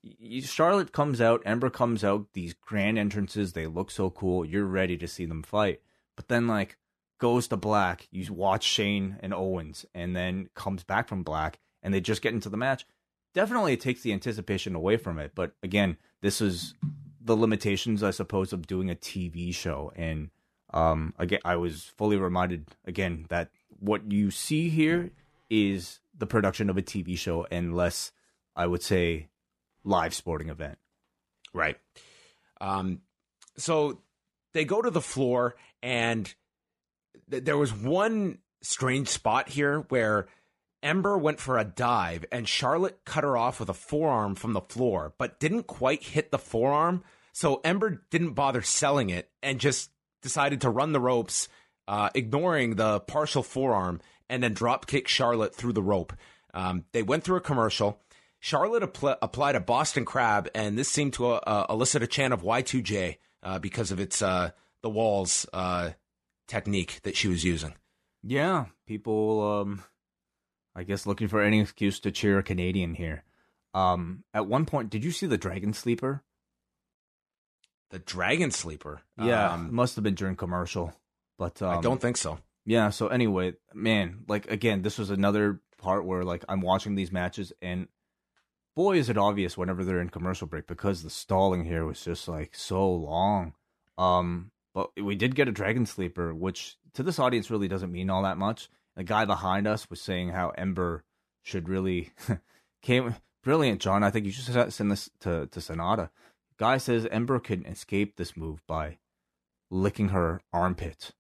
Charlotte 0.42 0.92
comes 0.92 1.22
out, 1.22 1.44
Ember 1.46 1.70
comes 1.70 2.04
out, 2.04 2.34
these 2.34 2.54
grand 2.54 2.98
entrances, 2.98 3.54
they 3.54 3.68
look 3.68 3.90
so 3.90 4.10
cool. 4.10 4.44
You're 4.44 4.66
ready 4.66 4.98
to 4.98 5.08
see 5.08 5.26
them 5.26 5.44
fight, 5.44 5.82
but 6.16 6.28
then 6.28 6.46
like 6.48 6.78
goes 7.20 7.48
to 7.50 7.58
black. 7.58 8.08
You 8.12 8.32
watch 8.34 8.64
Shane 8.64 9.18
and 9.22 9.34
Owens, 9.34 9.86
and 9.94 10.16
then 10.16 10.50
comes 10.56 10.84
back 10.84 11.08
from 11.08 11.24
black, 11.24 11.60
and 11.82 11.94
they 11.94 12.02
just 12.02 12.22
get 12.22 12.34
into 12.34 12.50
the 12.50 12.58
match. 12.58 12.86
Definitely, 13.34 13.74
it 13.74 13.82
takes 13.82 14.02
the 14.02 14.14
anticipation 14.14 14.76
away 14.76 14.98
from 14.98 15.18
it. 15.20 15.32
But 15.34 15.54
again, 15.64 15.98
this 16.22 16.42
is 16.42 16.74
the 17.20 17.36
limitations, 17.36 18.04
I 18.04 18.12
suppose, 18.12 18.54
of 18.54 18.68
doing 18.68 18.90
a 18.90 18.96
TV 18.96 19.54
show. 19.54 19.92
And 19.96 20.30
um, 20.74 21.14
again, 21.18 21.40
I 21.46 21.56
was 21.56 21.92
fully 21.98 22.18
reminded 22.18 22.68
again 22.86 23.26
that 23.30 23.50
what 23.80 24.12
you 24.12 24.30
see 24.32 24.70
here 24.70 25.12
is 25.50 26.00
the 26.18 26.28
production 26.28 26.70
of 26.70 26.78
a 26.78 26.82
TV 26.82 27.18
show, 27.18 27.48
and 27.50 27.76
less, 27.76 28.12
I 28.56 28.68
would 28.68 28.84
say, 28.84 29.30
live 29.84 30.14
sporting 30.14 30.50
event. 30.50 30.78
Right. 31.54 31.78
Um, 32.62 33.02
so 33.58 34.02
they 34.54 34.66
go 34.66 34.82
to 34.82 34.90
the 34.90 35.02
floor, 35.02 35.56
and 35.82 36.34
th- 37.30 37.44
there 37.44 37.58
was 37.58 37.74
one 37.74 38.40
strange 38.62 39.10
spot 39.10 39.50
here 39.50 39.82
where 39.90 40.28
Ember 40.82 41.18
went 41.18 41.40
for 41.40 41.58
a 41.58 41.64
dive, 41.64 42.26
and 42.32 42.48
Charlotte 42.48 43.00
cut 43.06 43.24
her 43.24 43.38
off 43.38 43.60
with 43.60 43.70
a 43.70 43.74
forearm 43.74 44.36
from 44.36 44.54
the 44.54 44.62
floor, 44.62 45.14
but 45.18 45.40
didn't 45.40 45.64
quite 45.64 46.04
hit 46.04 46.32
the 46.32 46.38
forearm. 46.38 47.04
So 47.32 47.62
Ember 47.64 48.04
didn't 48.12 48.34
bother 48.34 48.62
selling 48.62 49.10
it 49.10 49.32
and 49.42 49.60
just 49.60 49.90
decided 50.22 50.62
to 50.62 50.70
run 50.70 50.92
the 50.92 51.00
ropes, 51.00 51.48
uh, 51.88 52.10
ignoring 52.14 52.76
the 52.76 53.00
partial 53.00 53.44
forearm, 53.44 54.02
and 54.30 54.44
then 54.44 54.54
drop 54.54 54.88
kick 54.88 55.08
Charlotte 55.08 55.56
through 55.56 55.74
the 55.74 55.82
rope. 55.82 56.14
Um, 56.54 56.86
they 56.92 57.02
went 57.02 57.24
through 57.24 57.38
a 57.38 57.42
commercial. 57.42 58.02
Charlotte 58.40 58.84
appl- 58.84 59.18
applied 59.22 59.56
a 59.56 59.62
Boston 59.62 60.04
Crab, 60.04 60.50
and 60.54 60.78
this 60.78 60.90
seemed 60.90 61.14
to 61.14 61.28
uh, 61.28 61.66
elicit 61.70 62.04
a 62.04 62.08
chant 62.08 62.34
of 62.34 62.44
Y2J 62.44 63.18
uh, 63.42 63.60
because 63.60 63.92
of 63.92 64.00
its 64.00 64.22
uh, 64.22 64.52
the 64.82 64.90
walls 64.90 65.48
uh, 65.54 65.92
technique 66.48 67.00
that 67.04 67.16
she 67.16 67.28
was 67.28 67.44
using. 67.44 67.74
Yeah, 68.24 68.66
people, 68.88 69.42
um, 69.62 69.84
I 70.76 70.84
guess, 70.84 71.06
looking 71.06 71.28
for 71.28 71.42
any 71.42 71.60
excuse 71.62 72.00
to 72.02 72.12
cheer 72.12 72.40
a 72.40 72.44
Canadian 72.44 72.96
here. 72.96 73.24
Um, 73.74 74.24
at 74.34 74.48
one 74.48 74.66
point, 74.66 74.90
did 74.90 75.04
you 75.04 75.12
see 75.12 75.26
the 75.26 75.38
Dragon 75.38 75.74
Sleeper? 75.74 76.24
The 77.90 78.00
Dragon 78.00 78.52
Sleeper. 78.52 79.02
Yeah, 79.22 79.54
Um, 79.54 79.68
it 79.68 79.72
must 79.74 79.96
have 79.96 80.04
been 80.04 80.16
during 80.16 80.36
commercial, 80.36 80.94
but 81.38 81.62
um, 81.62 81.78
I 81.78 81.82
don't 81.82 82.02
think 82.02 82.18
so. 82.18 82.40
Yeah. 82.66 82.90
So 82.90 83.08
anyway, 83.08 83.54
man, 83.74 84.24
like 84.28 84.50
again, 84.50 84.82
this 84.82 84.98
was 84.98 85.10
another 85.10 85.60
part 85.78 86.06
where 86.06 86.24
like 86.24 86.44
I'm 86.50 86.62
watching 86.62 86.96
these 86.96 87.12
matches, 87.12 87.52
and 87.62 87.88
boy, 88.76 88.98
is 88.98 89.10
it 89.10 89.18
obvious 89.18 89.58
whenever 89.58 89.84
they're 89.84 90.02
in 90.02 90.10
commercial 90.10 90.48
break 90.48 90.66
because 90.66 91.04
the 91.04 91.10
stalling 91.10 91.66
here 91.66 91.86
was 91.86 92.04
just 92.04 92.28
like 92.28 92.56
so 92.56 92.90
long. 92.90 93.54
Um, 93.98 94.52
but 94.74 94.90
we 95.02 95.16
did 95.16 95.36
get 95.36 95.48
a 95.48 95.52
Dragon 95.52 95.86
Sleeper, 95.86 96.34
which 96.34 96.78
to 96.94 97.04
this 97.04 97.20
audience 97.20 97.50
really 97.52 97.68
doesn't 97.68 97.92
mean 97.92 98.10
all 98.10 98.24
that 98.24 98.38
much. 98.38 98.70
The 98.96 99.04
guy 99.04 99.26
behind 99.26 99.68
us 99.68 99.90
was 99.90 100.02
saying 100.02 100.30
how 100.30 100.50
Ember 100.50 101.04
should 101.42 101.68
really 101.70 102.12
came 102.82 103.16
brilliant, 103.44 103.82
John. 103.82 104.04
I 104.04 104.10
think 104.12 104.26
you 104.26 104.32
should 104.32 104.72
send 104.74 104.92
this 104.92 105.10
to 105.22 105.48
to 105.48 105.62
Sonata. 105.62 106.10
Guy 106.58 106.78
says 106.78 107.08
Ember 107.10 107.40
can 107.40 107.66
escape 107.66 108.16
this 108.16 108.38
move 108.38 108.62
by 108.68 108.98
licking 109.72 110.10
her 110.10 110.42
armpit. 110.54 111.12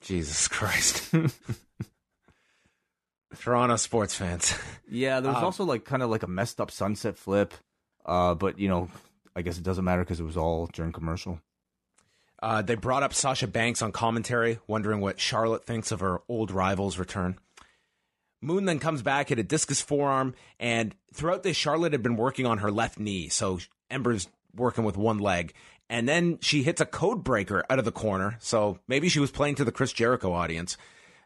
Jesus 0.00 0.46
Christ. 0.46 1.12
Toronto 3.38 3.76
sports 3.76 4.14
fans. 4.14 4.54
Yeah, 4.88 5.20
there 5.20 5.30
was 5.30 5.38
Um, 5.38 5.44
also 5.44 5.64
like 5.64 5.84
kind 5.84 6.02
of 6.02 6.10
like 6.10 6.22
a 6.22 6.26
messed 6.28 6.60
up 6.60 6.70
sunset 6.70 7.16
flip, 7.18 7.52
uh, 8.04 8.34
but 8.34 8.58
you 8.58 8.68
know, 8.68 8.88
I 9.34 9.42
guess 9.42 9.58
it 9.58 9.64
doesn't 9.64 9.84
matter 9.84 10.02
because 10.02 10.20
it 10.20 10.24
was 10.24 10.36
all 10.36 10.68
during 10.72 10.92
commercial. 10.92 11.40
Uh, 12.42 12.62
they 12.62 12.74
brought 12.74 13.02
up 13.02 13.14
Sasha 13.14 13.46
Banks 13.46 13.82
on 13.82 13.92
commentary, 13.92 14.58
wondering 14.66 15.00
what 15.00 15.20
Charlotte 15.20 15.64
thinks 15.64 15.90
of 15.90 16.00
her 16.00 16.20
old 16.28 16.50
rival's 16.50 16.98
return. 16.98 17.38
Moon 18.42 18.66
then 18.66 18.78
comes 18.78 19.02
back 19.02 19.32
at 19.32 19.38
a 19.38 19.42
discus 19.42 19.80
forearm, 19.80 20.34
and 20.60 20.94
throughout 21.14 21.42
this, 21.42 21.56
Charlotte 21.56 21.92
had 21.92 22.02
been 22.02 22.16
working 22.16 22.44
on 22.46 22.58
her 22.58 22.70
left 22.70 22.98
knee, 22.98 23.28
so 23.28 23.58
Ember's 23.90 24.28
working 24.54 24.84
with 24.84 24.96
one 24.96 25.18
leg. 25.18 25.54
And 25.88 26.08
then 26.08 26.38
she 26.42 26.62
hits 26.62 26.80
a 26.80 26.86
code 26.86 27.24
breaker 27.24 27.64
out 27.70 27.78
of 27.78 27.84
the 27.84 27.92
corner, 27.92 28.36
so 28.40 28.78
maybe 28.86 29.08
she 29.08 29.20
was 29.20 29.30
playing 29.30 29.54
to 29.56 29.64
the 29.64 29.72
Chris 29.72 29.92
Jericho 29.92 30.32
audience. 30.32 30.76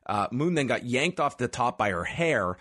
Uh, 0.07 0.29
Moon 0.31 0.55
then 0.55 0.67
got 0.67 0.85
yanked 0.85 1.19
off 1.19 1.39
the 1.39 1.49
top 1.49 1.77
by 1.77 1.91
her 1.91 2.05
hair, 2.05 2.57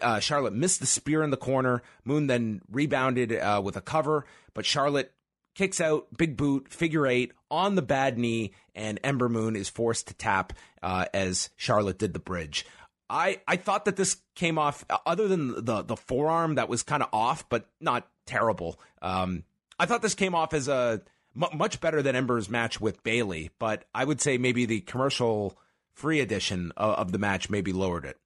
uh, 0.00 0.20
Charlotte 0.20 0.54
missed 0.54 0.80
the 0.80 0.86
spear 0.86 1.22
in 1.22 1.30
the 1.30 1.36
corner. 1.36 1.82
Moon 2.04 2.26
then 2.26 2.60
rebounded 2.70 3.32
uh, 3.32 3.60
with 3.64 3.76
a 3.76 3.80
cover, 3.80 4.24
but 4.54 4.64
Charlotte 4.64 5.12
kicks 5.54 5.80
out, 5.80 6.06
big 6.16 6.36
boot, 6.36 6.68
figure 6.68 7.06
eight 7.06 7.32
on 7.54 7.76
the 7.76 7.82
bad 7.82 8.18
knee, 8.18 8.52
and 8.74 8.98
Ember 9.04 9.28
Moon 9.28 9.54
is 9.54 9.68
forced 9.68 10.08
to 10.08 10.14
tap 10.14 10.52
uh, 10.82 11.06
as 11.14 11.50
Charlotte 11.56 11.98
did 11.98 12.12
the 12.12 12.18
bridge. 12.18 12.66
I, 13.08 13.40
I 13.46 13.56
thought 13.56 13.84
that 13.84 13.96
this 13.96 14.16
came 14.34 14.58
off, 14.58 14.84
uh, 14.90 14.98
other 15.06 15.28
than 15.28 15.64
the, 15.64 15.82
the 15.82 15.96
forearm 15.96 16.56
that 16.56 16.68
was 16.68 16.82
kind 16.82 17.02
of 17.02 17.10
off, 17.12 17.48
but 17.48 17.68
not 17.80 18.08
terrible. 18.26 18.80
Um, 19.00 19.44
I 19.78 19.86
thought 19.86 20.02
this 20.02 20.14
came 20.14 20.34
off 20.34 20.52
as 20.52 20.66
a 20.66 21.02
m- 21.40 21.56
much 21.56 21.80
better 21.80 22.02
than 22.02 22.16
Ember's 22.16 22.50
match 22.50 22.80
with 22.80 23.04
Bayley, 23.04 23.50
but 23.58 23.84
I 23.94 24.04
would 24.04 24.20
say 24.20 24.36
maybe 24.36 24.66
the 24.66 24.80
commercial 24.80 25.56
free 25.92 26.20
edition 26.20 26.72
of, 26.76 26.94
of 26.94 27.12
the 27.12 27.18
match 27.18 27.48
maybe 27.48 27.72
lowered 27.72 28.04
it. 28.04 28.18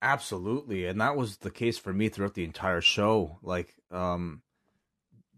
Absolutely, 0.00 0.86
and 0.86 1.00
that 1.00 1.16
was 1.16 1.38
the 1.38 1.50
case 1.50 1.76
for 1.76 1.92
me 1.92 2.08
throughout 2.08 2.34
the 2.34 2.44
entire 2.44 2.80
show. 2.80 3.38
Like, 3.42 3.74
um, 3.90 4.42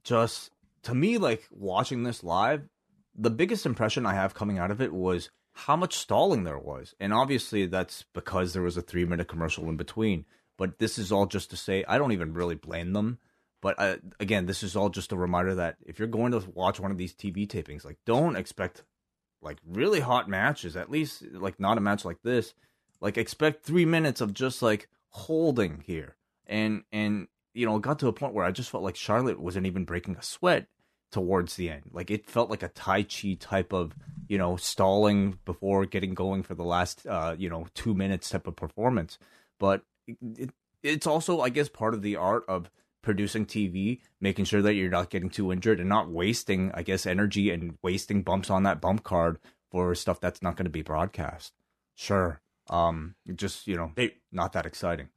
just 0.05 0.51
to 0.83 0.95
me, 0.95 1.19
like 1.19 1.47
watching 1.51 2.03
this 2.03 2.23
live, 2.23 2.69
the 3.15 3.31
biggest 3.31 3.67
impression 3.67 4.07
I 4.07 4.15
have 4.15 4.35
coming 4.35 4.59
out 4.59 4.71
of 4.71 4.81
it 4.81 4.93
was 4.93 5.31
how 5.53 5.77
much 5.77 5.97
stalling 5.97 6.45
there 6.45 6.59
was, 6.59 6.95
and 7.01 7.13
obviously 7.13 7.67
that's 7.67 8.05
because 8.15 8.53
there 8.53 8.63
was 8.63 8.77
a 8.77 8.83
three 8.83 9.05
minute 9.05 9.29
commercial 9.29 9.69
in 9.69 9.77
between. 9.77 10.25
But 10.57 10.79
this 10.79 10.99
is 10.99 11.11
all 11.11 11.27
just 11.27 11.51
to 11.51 11.57
say 11.57 11.85
I 11.89 11.99
don't 11.99 12.13
even 12.13 12.35
really 12.35 12.55
blame 12.55 12.93
them. 12.93 13.19
But 13.63 13.75
uh, 13.79 13.97
again, 14.19 14.47
this 14.47 14.63
is 14.63 14.75
all 14.75 14.89
just 14.89 15.13
a 15.13 15.17
reminder 15.17 15.55
that 15.57 15.77
if 15.85 15.99
you're 15.99 16.09
going 16.09 16.33
to 16.33 16.43
watch 16.55 16.81
one 16.81 16.91
of 16.91 16.99
these 16.99 17.15
TV 17.15 17.47
tapings, 17.47 17.85
like 17.85 17.99
don't 18.07 18.37
expect 18.37 18.85
like 19.43 19.59
really 19.67 20.01
hot 20.01 20.29
matches. 20.29 20.77
At 20.77 20.91
least 20.91 21.23
like 21.33 21.59
not 21.61 21.79
a 21.79 21.81
match 21.81 22.05
like 22.05 22.23
this 22.23 22.55
like 23.01 23.17
expect 23.17 23.65
three 23.65 23.85
minutes 23.85 24.21
of 24.21 24.35
just 24.35 24.63
like 24.63 24.89
holding 25.09 25.83
here, 25.87 26.17
and 26.47 26.85
and 26.93 27.29
you 27.55 27.67
know 27.67 27.77
it 27.77 27.83
got 27.83 27.99
to 28.01 28.09
a 28.09 28.13
point 28.13 28.35
where 28.35 28.45
I 28.45 28.51
just 28.51 28.71
felt 28.71 28.85
like 28.85 28.97
Charlotte 28.97 29.41
wasn't 29.41 29.67
even 29.67 29.85
breaking 29.85 30.17
a 30.17 30.23
sweat 30.23 30.67
towards 31.11 31.57
the 31.57 31.71
end. 31.71 31.83
Like 31.93 32.11
it 32.11 32.29
felt 32.29 32.51
like 32.51 32.63
a 32.63 32.69
Tai 32.69 33.05
Chi 33.05 33.37
type 33.39 33.73
of 33.73 33.95
you 34.29 34.39
know 34.39 34.57
stalling 34.57 35.39
before 35.45 35.87
getting 35.87 36.15
going 36.15 36.43
for 36.43 36.55
the 36.55 36.65
last 36.65 37.07
uh, 37.07 37.35
you 37.39 37.49
know 37.49 37.67
two 37.75 37.95
minutes 37.95 38.29
type 38.29 38.47
of 38.47 38.57
performance. 38.57 39.19
But 39.59 39.83
it, 40.07 40.51
it's 40.83 41.07
also 41.07 41.41
I 41.41 41.49
guess 41.49 41.69
part 41.69 41.95
of 41.95 42.03
the 42.03 42.17
art 42.17 42.45
of 42.49 42.71
producing 43.03 43.47
TV, 43.47 44.01
making 44.21 44.45
sure 44.45 44.63
that 44.63 44.75
you're 44.75 44.91
not 44.91 45.11
getting 45.11 45.31
too 45.31 45.53
injured 45.53 45.81
and 45.81 45.89
not 45.89 46.11
wasting, 46.11 46.71
I 46.75 46.83
guess, 46.83 47.07
energy 47.07 47.51
and 47.51 47.79
wasting 47.83 48.23
bumps 48.23 48.51
on 48.51 48.63
that 48.65 48.81
bump 48.81 49.05
card 49.05 49.39
for 49.71 49.95
stuff 49.95 50.21
that's 50.21 50.43
not 50.43 50.57
going 50.57 50.65
to 50.65 50.71
be 50.71 50.83
broadcast. 50.83 51.53
Sure, 51.95 52.41
um, 52.69 53.15
just 53.35 53.67
you 53.67 53.77
know, 53.77 53.93
they, 53.95 54.17
not 54.33 54.53
that 54.53 54.67
exciting. 54.67 55.09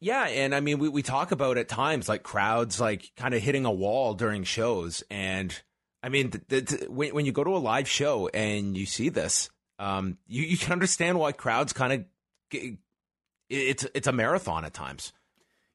Yeah, 0.00 0.24
and 0.24 0.54
I 0.54 0.60
mean, 0.60 0.78
we 0.78 0.88
we 0.88 1.02
talk 1.02 1.30
about 1.30 1.58
at 1.58 1.68
times 1.68 2.08
like 2.08 2.22
crowds 2.22 2.80
like 2.80 3.12
kind 3.16 3.34
of 3.34 3.42
hitting 3.42 3.66
a 3.66 3.70
wall 3.70 4.14
during 4.14 4.44
shows, 4.44 5.04
and 5.10 5.58
I 6.02 6.08
mean, 6.08 6.32
when 6.88 7.14
when 7.14 7.26
you 7.26 7.32
go 7.32 7.44
to 7.44 7.56
a 7.56 7.58
live 7.58 7.86
show 7.86 8.28
and 8.28 8.76
you 8.76 8.86
see 8.86 9.10
this, 9.10 9.50
um, 9.78 10.16
you 10.26 10.42
you 10.42 10.56
can 10.56 10.72
understand 10.72 11.18
why 11.18 11.32
crowds 11.32 11.74
kind 11.74 11.92
of 11.92 12.70
it's 13.50 13.86
it's 13.94 14.06
a 14.06 14.12
marathon 14.12 14.64
at 14.64 14.72
times. 14.72 15.12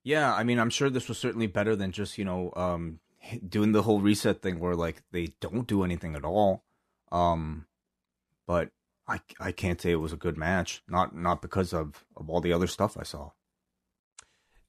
Yeah, 0.04 0.34
I 0.34 0.44
mean, 0.44 0.60
I'm 0.60 0.70
sure 0.72 0.90
this 0.90 1.08
was 1.08 1.20
certainly 1.20 1.48
better 1.48 1.76
than 1.76 1.92
just 1.92 2.18
you 2.18 2.26
know 2.26 2.52
um, 2.56 3.00
doing 3.48 3.74
the 3.74 3.84
whole 3.84 4.02
reset 4.02 4.42
thing 4.42 4.60
where 4.60 4.76
like 4.76 5.04
they 5.12 5.34
don't 5.40 5.68
do 5.68 5.84
anything 5.84 6.16
at 6.16 6.26
all. 6.26 6.64
Um, 7.12 7.66
but 8.48 8.70
I, 9.08 9.20
I 9.40 9.52
can't 9.52 9.80
say 9.80 9.92
it 9.92 9.96
was 9.96 10.14
a 10.14 10.18
good 10.18 10.38
match. 10.38 10.84
Not 10.88 11.16
not 11.16 11.42
because 11.42 11.74
of, 11.74 12.06
of 12.18 12.30
all 12.30 12.42
the 12.42 12.54
other 12.54 12.68
stuff 12.68 12.98
I 13.00 13.04
saw. 13.04 13.32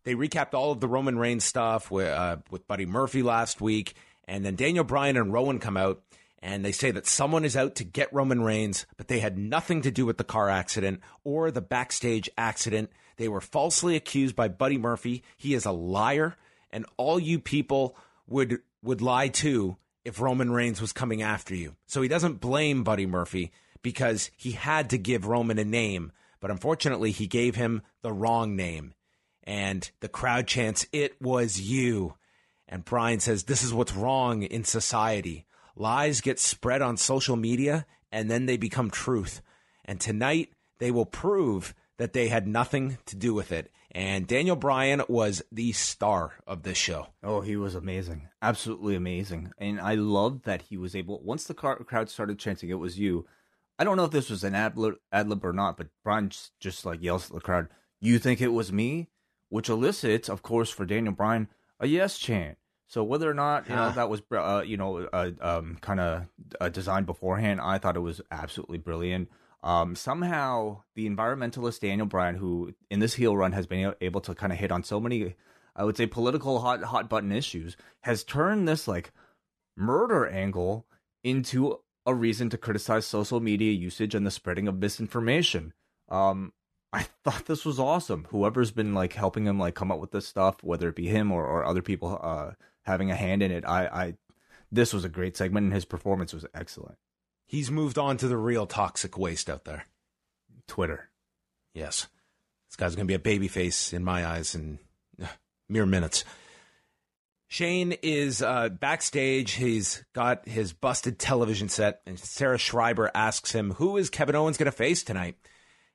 They 0.06 0.14
recapped 0.14 0.54
all 0.54 0.70
of 0.70 0.78
the 0.78 0.86
Roman 0.86 1.18
Reigns 1.18 1.42
stuff 1.42 1.90
with 1.90 2.06
uh, 2.06 2.36
with 2.48 2.68
Buddy 2.68 2.86
Murphy 2.86 3.24
last 3.24 3.60
week, 3.60 3.94
and 4.28 4.46
then 4.46 4.54
Daniel 4.54 4.84
Bryan 4.84 5.16
and 5.16 5.32
Rowan 5.32 5.58
come 5.58 5.76
out 5.76 6.00
and 6.38 6.64
they 6.64 6.70
say 6.70 6.92
that 6.92 7.08
someone 7.08 7.44
is 7.44 7.56
out 7.56 7.74
to 7.74 7.82
get 7.82 8.12
Roman 8.12 8.40
Reigns, 8.40 8.86
but 8.96 9.08
they 9.08 9.18
had 9.18 9.36
nothing 9.36 9.82
to 9.82 9.90
do 9.90 10.06
with 10.06 10.16
the 10.16 10.22
car 10.22 10.48
accident 10.48 11.00
or 11.24 11.50
the 11.50 11.60
backstage 11.60 12.30
accident. 12.38 12.92
They 13.16 13.26
were 13.26 13.40
falsely 13.40 13.96
accused 13.96 14.36
by 14.36 14.46
Buddy 14.46 14.78
Murphy. 14.78 15.24
He 15.36 15.54
is 15.54 15.64
a 15.64 15.72
liar, 15.72 16.36
and 16.70 16.86
all 16.96 17.18
you 17.18 17.40
people 17.40 17.96
would 18.28 18.60
would 18.84 19.02
lie 19.02 19.26
too 19.26 19.76
if 20.04 20.20
Roman 20.20 20.52
Reigns 20.52 20.80
was 20.80 20.92
coming 20.92 21.20
after 21.20 21.56
you. 21.56 21.74
So 21.86 22.00
he 22.00 22.08
doesn't 22.08 22.40
blame 22.40 22.84
Buddy 22.84 23.06
Murphy 23.06 23.50
because 23.82 24.30
he 24.36 24.52
had 24.52 24.88
to 24.90 24.98
give 24.98 25.26
Roman 25.26 25.58
a 25.58 25.64
name, 25.64 26.12
but 26.38 26.52
unfortunately, 26.52 27.10
he 27.10 27.26
gave 27.26 27.56
him 27.56 27.82
the 28.02 28.12
wrong 28.12 28.54
name. 28.54 28.94
And 29.46 29.88
the 30.00 30.08
crowd 30.08 30.46
chants, 30.46 30.86
It 30.92 31.20
was 31.20 31.60
you. 31.60 32.14
And 32.68 32.84
Bryan 32.84 33.20
says, 33.20 33.44
This 33.44 33.62
is 33.62 33.72
what's 33.72 33.94
wrong 33.94 34.42
in 34.42 34.64
society. 34.64 35.46
Lies 35.76 36.20
get 36.20 36.40
spread 36.40 36.82
on 36.82 36.96
social 36.96 37.36
media 37.36 37.86
and 38.10 38.30
then 38.30 38.46
they 38.46 38.56
become 38.56 38.90
truth. 38.90 39.42
And 39.84 40.00
tonight, 40.00 40.50
they 40.78 40.90
will 40.90 41.06
prove 41.06 41.74
that 41.98 42.12
they 42.12 42.28
had 42.28 42.46
nothing 42.46 42.98
to 43.06 43.16
do 43.16 43.32
with 43.32 43.52
it. 43.52 43.70
And 43.92 44.26
Daniel 44.26 44.56
Bryan 44.56 45.02
was 45.08 45.42
the 45.50 45.72
star 45.72 46.34
of 46.46 46.62
this 46.62 46.76
show. 46.76 47.08
Oh, 47.22 47.40
he 47.40 47.56
was 47.56 47.74
amazing. 47.74 48.28
Absolutely 48.42 48.94
amazing. 48.94 49.52
And 49.58 49.80
I 49.80 49.94
loved 49.94 50.44
that 50.44 50.62
he 50.62 50.76
was 50.76 50.94
able, 50.94 51.22
once 51.22 51.44
the 51.44 51.54
crowd 51.54 52.10
started 52.10 52.38
chanting, 52.38 52.68
it 52.68 52.74
was 52.74 52.98
you, 52.98 53.26
I 53.78 53.84
don't 53.84 53.96
know 53.96 54.04
if 54.04 54.10
this 54.10 54.30
was 54.30 54.44
an 54.44 54.54
ad 54.54 54.76
lib 54.76 55.44
or 55.44 55.52
not, 55.52 55.76
but 55.76 55.88
Bryan 56.02 56.30
just, 56.30 56.58
just 56.60 56.86
like 56.86 57.02
yells 57.02 57.30
at 57.30 57.34
the 57.34 57.40
crowd, 57.40 57.68
"You 58.00 58.18
think 58.18 58.40
it 58.40 58.48
was 58.48 58.72
me?" 58.72 59.08
Which 59.48 59.68
elicits, 59.68 60.28
of 60.28 60.42
course, 60.42 60.70
for 60.70 60.84
Daniel 60.84 61.14
Bryan 61.14 61.48
a 61.78 61.86
yes 61.86 62.18
chant. 62.18 62.58
So 62.88 63.02
whether 63.02 63.28
or 63.28 63.34
not 63.34 63.68
you 63.68 63.74
know 63.74 63.90
that 63.90 64.08
was 64.08 64.22
uh, 64.30 64.62
you 64.64 64.76
know 64.76 65.08
uh, 65.12 65.30
um, 65.40 65.78
kind 65.80 66.00
of 66.00 66.28
uh, 66.60 66.68
designed 66.68 67.06
beforehand, 67.06 67.60
I 67.60 67.78
thought 67.78 67.96
it 67.96 68.00
was 68.00 68.20
absolutely 68.30 68.78
brilliant. 68.78 69.28
Um, 69.62 69.96
somehow 69.96 70.82
the 70.94 71.08
environmentalist 71.08 71.80
Daniel 71.80 72.06
Bryan, 72.06 72.36
who 72.36 72.74
in 72.90 73.00
this 73.00 73.14
heel 73.14 73.36
run 73.36 73.52
has 73.52 73.66
been 73.66 73.92
able 74.00 74.20
to 74.20 74.34
kind 74.34 74.52
of 74.52 74.58
hit 74.58 74.70
on 74.70 74.84
so 74.84 75.00
many, 75.00 75.34
I 75.74 75.82
would 75.82 75.96
say, 75.96 76.06
political 76.06 76.60
hot 76.60 76.84
hot 76.84 77.08
button 77.08 77.32
issues, 77.32 77.76
has 78.02 78.22
turned 78.22 78.68
this 78.68 78.86
like 78.86 79.12
murder 79.76 80.26
angle 80.26 80.86
into 81.24 81.80
a 82.06 82.14
reason 82.14 82.48
to 82.50 82.58
criticize 82.58 83.04
social 83.04 83.40
media 83.40 83.72
usage 83.72 84.14
and 84.14 84.24
the 84.24 84.30
spreading 84.30 84.68
of 84.68 84.78
misinformation. 84.78 85.72
Um, 86.08 86.52
I 86.96 87.02
thought 87.24 87.44
this 87.44 87.66
was 87.66 87.78
awesome. 87.78 88.26
Whoever's 88.30 88.70
been 88.70 88.94
like 88.94 89.12
helping 89.12 89.46
him 89.46 89.58
like 89.58 89.74
come 89.74 89.92
up 89.92 90.00
with 90.00 90.12
this 90.12 90.26
stuff, 90.26 90.64
whether 90.64 90.88
it 90.88 90.96
be 90.96 91.08
him 91.08 91.30
or, 91.30 91.44
or 91.44 91.62
other 91.62 91.82
people 91.82 92.18
uh, 92.22 92.52
having 92.84 93.10
a 93.10 93.14
hand 93.14 93.42
in 93.42 93.50
it, 93.50 93.66
I, 93.66 93.86
I 93.86 94.14
this 94.72 94.94
was 94.94 95.04
a 95.04 95.10
great 95.10 95.36
segment 95.36 95.64
and 95.64 95.74
his 95.74 95.84
performance 95.84 96.32
was 96.32 96.46
excellent. 96.54 96.96
He's 97.44 97.70
moved 97.70 97.98
on 97.98 98.16
to 98.16 98.28
the 98.28 98.38
real 98.38 98.66
toxic 98.66 99.18
waste 99.18 99.50
out 99.50 99.66
there. 99.66 99.84
Twitter. 100.66 101.10
Yes. 101.74 102.06
This 102.70 102.76
guy's 102.76 102.96
going 102.96 103.06
to 103.06 103.18
be 103.18 103.30
a 103.30 103.38
babyface 103.38 103.92
in 103.92 104.02
my 104.02 104.26
eyes 104.26 104.54
in 104.54 104.78
uh, 105.22 105.26
mere 105.68 105.84
minutes. 105.84 106.24
Shane 107.46 107.92
is 108.02 108.40
uh, 108.40 108.70
backstage. 108.70 109.52
He's 109.52 110.02
got 110.14 110.48
his 110.48 110.72
busted 110.72 111.18
television 111.18 111.68
set, 111.68 112.00
and 112.06 112.18
Sarah 112.18 112.58
Schreiber 112.58 113.10
asks 113.14 113.52
him, 113.52 113.72
Who 113.72 113.98
is 113.98 114.08
Kevin 114.08 114.34
Owens 114.34 114.56
going 114.56 114.64
to 114.64 114.72
face 114.72 115.04
tonight? 115.04 115.36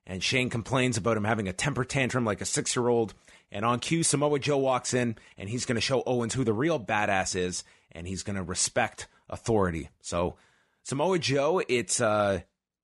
And 0.05 0.23
Shane 0.23 0.49
complains 0.49 0.97
about 0.97 1.17
him 1.17 1.23
having 1.23 1.47
a 1.47 1.53
temper 1.53 1.83
tantrum 1.83 2.25
like 2.25 2.41
a 2.41 2.45
six 2.45 2.75
year 2.75 2.87
old. 2.87 3.13
And 3.51 3.65
on 3.65 3.79
cue, 3.79 4.03
Samoa 4.03 4.39
Joe 4.39 4.57
walks 4.57 4.93
in, 4.93 5.17
and 5.37 5.49
he's 5.49 5.65
going 5.65 5.75
to 5.75 5.81
show 5.81 6.03
Owens 6.05 6.33
who 6.33 6.43
the 6.43 6.53
real 6.53 6.79
badass 6.79 7.35
is, 7.35 7.63
and 7.91 8.07
he's 8.07 8.23
going 8.23 8.37
to 8.37 8.43
respect 8.43 9.07
authority. 9.29 9.89
So, 10.01 10.37
Samoa 10.83 11.19
Joe, 11.19 11.61
it's, 11.67 11.99
uh, 11.99 12.39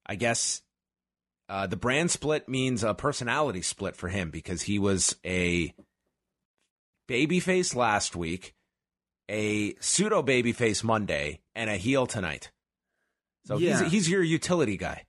I 0.05 0.15
guess, 0.15 0.61
uh, 1.47 1.67
the 1.67 1.77
brand 1.77 2.11
split 2.11 2.49
means 2.49 2.83
a 2.83 2.93
personality 2.93 3.61
split 3.61 3.95
for 3.95 4.09
him 4.09 4.29
because 4.29 4.63
he 4.63 4.77
was 4.77 5.15
a 5.25 5.73
babyface 7.07 7.73
last 7.73 8.15
week 8.15 8.53
a 9.29 9.75
pseudo 9.79 10.23
babyface 10.23 10.83
Monday 10.83 11.39
and 11.55 11.69
a 11.69 11.77
heel 11.77 12.07
tonight. 12.07 12.51
So 13.45 13.57
yeah. 13.57 13.83
he's 13.83 13.91
he's 13.91 14.09
your 14.09 14.23
utility 14.23 14.77
guy. 14.77 15.03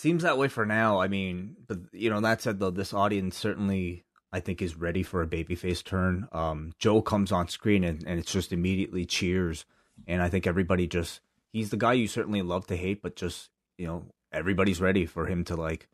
Seems 0.00 0.22
that 0.22 0.38
way 0.38 0.48
for 0.48 0.64
now. 0.64 0.98
I 0.98 1.08
mean, 1.08 1.56
but 1.68 1.78
you 1.92 2.08
know 2.08 2.22
that 2.22 2.40
said, 2.40 2.58
though, 2.58 2.70
this 2.70 2.94
audience 2.94 3.36
certainly 3.36 4.06
I 4.32 4.40
think 4.40 4.62
is 4.62 4.74
ready 4.74 5.02
for 5.02 5.20
a 5.20 5.26
babyface 5.26 5.84
turn. 5.84 6.26
Um, 6.32 6.72
Joe 6.78 7.02
comes 7.02 7.30
on 7.30 7.48
screen 7.48 7.84
and, 7.84 8.02
and 8.06 8.18
it's 8.18 8.32
just 8.32 8.50
immediately 8.50 9.04
cheers, 9.04 9.66
and 10.06 10.22
I 10.22 10.30
think 10.30 10.46
everybody 10.46 10.86
just 10.86 11.20
he's 11.52 11.68
the 11.68 11.76
guy 11.76 11.92
you 11.92 12.08
certainly 12.08 12.40
love 12.40 12.66
to 12.68 12.78
hate, 12.78 13.02
but 13.02 13.14
just 13.14 13.50
you 13.76 13.86
know 13.86 14.06
everybody's 14.32 14.80
ready 14.80 15.04
for 15.04 15.26
him 15.26 15.44
to 15.44 15.54
like 15.54 15.86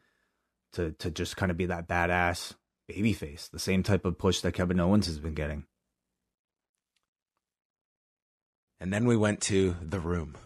to 0.74 0.92
to 1.00 1.10
just 1.10 1.36
kind 1.36 1.50
of 1.50 1.56
be 1.56 1.66
that 1.66 1.88
badass 1.88 2.54
babyface, 2.88 3.50
the 3.50 3.58
same 3.58 3.82
type 3.82 4.04
of 4.04 4.18
push 4.18 4.40
that 4.42 4.52
Kevin 4.52 4.78
Owens 4.78 5.06
has 5.06 5.18
been 5.18 5.34
getting. 5.34 5.64
And 8.78 8.92
then 8.92 9.04
we 9.04 9.16
went 9.16 9.40
to 9.40 9.74
the 9.82 9.98
room. 9.98 10.36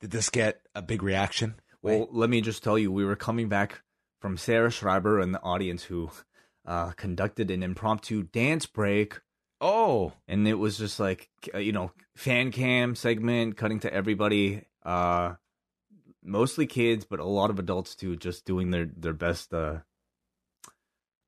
Did 0.00 0.10
this 0.10 0.30
get 0.30 0.62
a 0.74 0.80
big 0.80 1.02
reaction? 1.02 1.56
Well, 1.82 2.08
let 2.10 2.28
me 2.28 2.40
just 2.40 2.62
tell 2.62 2.78
you, 2.78 2.90
we 2.90 3.04
were 3.04 3.16
coming 3.16 3.48
back 3.48 3.82
from 4.20 4.36
Sarah 4.36 4.70
Schreiber 4.70 5.20
and 5.20 5.32
the 5.32 5.42
audience 5.42 5.84
who 5.84 6.10
uh, 6.66 6.90
conducted 6.92 7.50
an 7.50 7.62
impromptu 7.62 8.24
dance 8.24 8.66
break. 8.66 9.20
Oh, 9.60 10.12
and 10.28 10.46
it 10.46 10.54
was 10.54 10.78
just 10.78 11.00
like 11.00 11.30
uh, 11.52 11.58
you 11.58 11.72
know 11.72 11.90
fan 12.14 12.52
cam 12.52 12.94
segment 12.94 13.56
cutting 13.56 13.80
to 13.80 13.92
everybody 13.92 14.62
uh 14.84 15.34
mostly 16.22 16.66
kids 16.66 17.04
but 17.04 17.18
a 17.18 17.24
lot 17.24 17.50
of 17.50 17.58
adults 17.58 17.96
too 17.96 18.14
just 18.16 18.44
doing 18.44 18.70
their 18.70 18.86
their 18.86 19.12
best 19.12 19.52
uh 19.52 19.78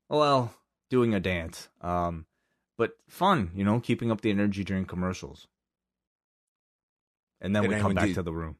well 0.09 0.53
doing 0.89 1.13
a 1.13 1.19
dance. 1.19 1.67
Um 1.81 2.25
but 2.77 2.91
fun 3.09 3.51
you 3.53 3.65
know 3.65 3.81
keeping 3.81 4.11
up 4.11 4.21
the 4.21 4.31
energy 4.31 4.63
during 4.63 4.85
commercials. 4.85 5.47
And 7.41 7.53
then 7.55 7.63
Did 7.63 7.71
we 7.71 7.81
come 7.81 7.95
back 7.95 8.07
do- 8.07 8.13
to 8.15 8.23
the 8.23 8.33
room. 8.33 8.57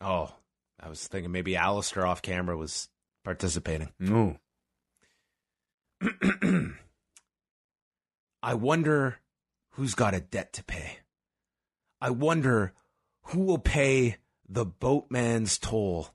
Oh, 0.00 0.32
I 0.80 0.88
was 0.88 1.06
thinking 1.06 1.32
maybe 1.32 1.54
Aleister 1.54 2.06
off 2.06 2.22
camera 2.22 2.56
was 2.56 2.88
participating. 3.24 3.92
no 3.98 4.38
I 8.42 8.54
wonder 8.54 9.18
who's 9.70 9.94
got 9.94 10.14
a 10.14 10.20
debt 10.20 10.52
to 10.54 10.64
pay. 10.64 10.98
I 12.00 12.10
wonder 12.10 12.72
who 13.22 13.40
will 13.40 13.58
pay 13.58 14.18
the 14.48 14.64
boatman's 14.64 15.58
toll 15.58 16.10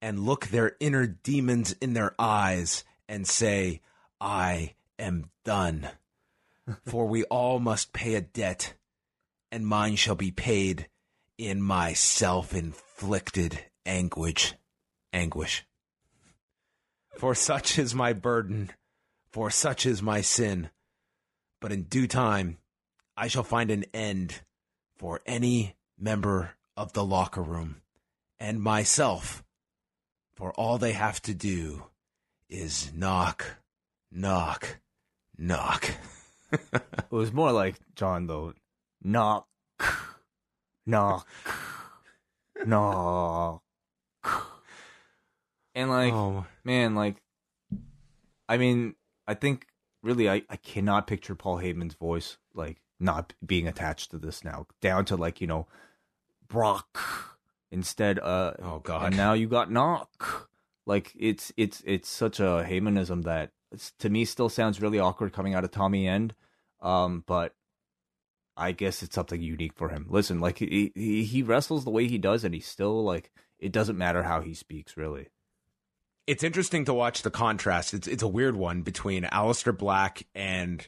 and 0.00 0.20
look 0.20 0.46
their 0.46 0.76
inner 0.80 1.06
demons 1.06 1.72
in 1.80 1.92
their 1.92 2.14
eyes 2.18 2.84
and 3.08 3.26
say, 3.26 3.80
I 4.20 4.74
am 4.98 5.30
done. 5.44 5.90
For 6.86 7.06
we 7.06 7.24
all 7.24 7.58
must 7.58 7.92
pay 7.92 8.14
a 8.14 8.20
debt, 8.20 8.74
and 9.50 9.66
mine 9.66 9.96
shall 9.96 10.14
be 10.14 10.30
paid 10.30 10.88
in 11.36 11.60
my 11.60 11.92
self 11.94 12.54
inflicted 12.54 13.58
anguish. 13.86 14.54
Anguish. 15.12 15.64
For 17.18 17.34
such 17.34 17.78
is 17.78 17.94
my 17.94 18.12
burden, 18.12 18.70
for 19.32 19.50
such 19.50 19.84
is 19.86 20.02
my 20.02 20.20
sin. 20.20 20.70
But 21.60 21.72
in 21.72 21.82
due 21.84 22.06
time, 22.06 22.58
I 23.16 23.28
shall 23.28 23.42
find 23.42 23.70
an 23.70 23.84
end 23.92 24.40
for 24.96 25.20
any 25.26 25.76
member 25.98 26.52
of 26.76 26.92
the 26.92 27.04
locker 27.04 27.42
room 27.42 27.82
and 28.38 28.62
myself. 28.62 29.44
For 30.34 30.52
all 30.52 30.78
they 30.78 30.92
have 30.92 31.20
to 31.22 31.34
do 31.34 31.84
is 32.48 32.92
knock, 32.94 33.58
knock, 34.10 34.78
knock. 35.36 35.90
it 36.72 37.10
was 37.10 37.32
more 37.32 37.52
like 37.52 37.76
john 37.94 38.26
though 38.26 38.52
knock 39.02 39.46
knock 40.86 41.26
knock 42.66 43.62
and 45.74 45.90
like 45.90 46.12
oh, 46.12 46.46
man, 46.64 46.94
like, 46.94 47.16
I 48.48 48.56
mean, 48.56 48.94
I 49.26 49.34
think 49.34 49.66
really, 50.02 50.28
I, 50.28 50.42
I 50.48 50.56
cannot 50.56 51.06
picture 51.06 51.34
Paul 51.34 51.58
Heyman's 51.58 51.94
voice 51.94 52.38
like 52.54 52.80
not 52.98 53.32
being 53.44 53.66
attached 53.66 54.10
to 54.10 54.18
this 54.18 54.44
now, 54.44 54.66
down 54.80 55.04
to 55.06 55.16
like 55.16 55.40
you 55.40 55.46
know, 55.46 55.66
Brock 56.48 56.98
instead. 57.70 58.18
Uh, 58.18 58.54
oh 58.62 58.80
God. 58.80 59.06
and 59.06 59.16
now 59.16 59.32
you 59.32 59.46
got 59.46 59.70
Knock. 59.70 60.48
Like 60.86 61.12
it's 61.18 61.52
it's 61.56 61.82
it's 61.86 62.08
such 62.08 62.40
a 62.40 62.66
Heymanism 62.68 63.24
that 63.24 63.52
it's, 63.70 63.92
to 63.98 64.10
me 64.10 64.24
still 64.24 64.48
sounds 64.48 64.80
really 64.80 64.98
awkward 64.98 65.32
coming 65.32 65.54
out 65.54 65.62
of 65.62 65.70
Tommy 65.70 66.08
End. 66.08 66.34
Um, 66.80 67.22
but 67.26 67.54
I 68.56 68.72
guess 68.72 69.02
it's 69.02 69.14
something 69.14 69.40
unique 69.40 69.74
for 69.74 69.90
him. 69.90 70.06
Listen, 70.08 70.40
like 70.40 70.58
he 70.58 70.90
he, 70.94 71.24
he 71.24 71.42
wrestles 71.42 71.84
the 71.84 71.90
way 71.90 72.08
he 72.08 72.18
does, 72.18 72.44
and 72.44 72.54
he's 72.54 72.66
still 72.66 73.04
like 73.04 73.30
it 73.58 73.72
doesn't 73.72 73.98
matter 73.98 74.24
how 74.24 74.40
he 74.40 74.54
speaks 74.54 74.96
really. 74.96 75.28
It's 76.26 76.44
interesting 76.44 76.84
to 76.84 76.94
watch 76.94 77.22
the 77.22 77.30
contrast. 77.30 77.94
It's 77.94 78.06
it's 78.06 78.22
a 78.22 78.28
weird 78.28 78.56
one 78.56 78.82
between 78.82 79.24
Aleister 79.24 79.76
Black 79.76 80.26
and 80.34 80.86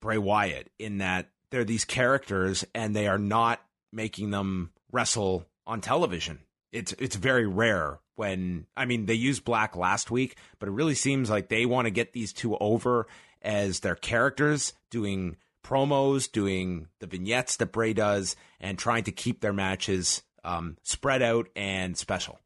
Bray 0.00 0.18
Wyatt 0.18 0.70
in 0.78 0.98
that 0.98 1.30
they're 1.50 1.64
these 1.64 1.84
characters 1.84 2.64
and 2.74 2.94
they 2.94 3.06
are 3.06 3.18
not 3.18 3.60
making 3.92 4.30
them 4.30 4.70
wrestle 4.92 5.46
on 5.66 5.80
television. 5.80 6.40
It's 6.72 6.92
it's 6.98 7.16
very 7.16 7.46
rare 7.46 8.00
when 8.16 8.66
I 8.76 8.84
mean 8.84 9.06
they 9.06 9.14
used 9.14 9.44
Black 9.44 9.76
last 9.76 10.10
week, 10.10 10.36
but 10.58 10.68
it 10.68 10.72
really 10.72 10.94
seems 10.94 11.30
like 11.30 11.48
they 11.48 11.66
want 11.66 11.86
to 11.86 11.90
get 11.90 12.12
these 12.12 12.32
two 12.32 12.56
over 12.58 13.06
as 13.42 13.80
their 13.80 13.94
characters 13.94 14.72
doing 14.90 15.36
promos, 15.64 16.30
doing 16.30 16.88
the 17.00 17.06
vignettes 17.06 17.56
that 17.56 17.72
Bray 17.72 17.92
does, 17.92 18.36
and 18.60 18.78
trying 18.78 19.04
to 19.04 19.12
keep 19.12 19.40
their 19.40 19.52
matches 19.52 20.22
um, 20.44 20.76
spread 20.82 21.22
out 21.22 21.48
and 21.56 21.96
special. 21.96 22.38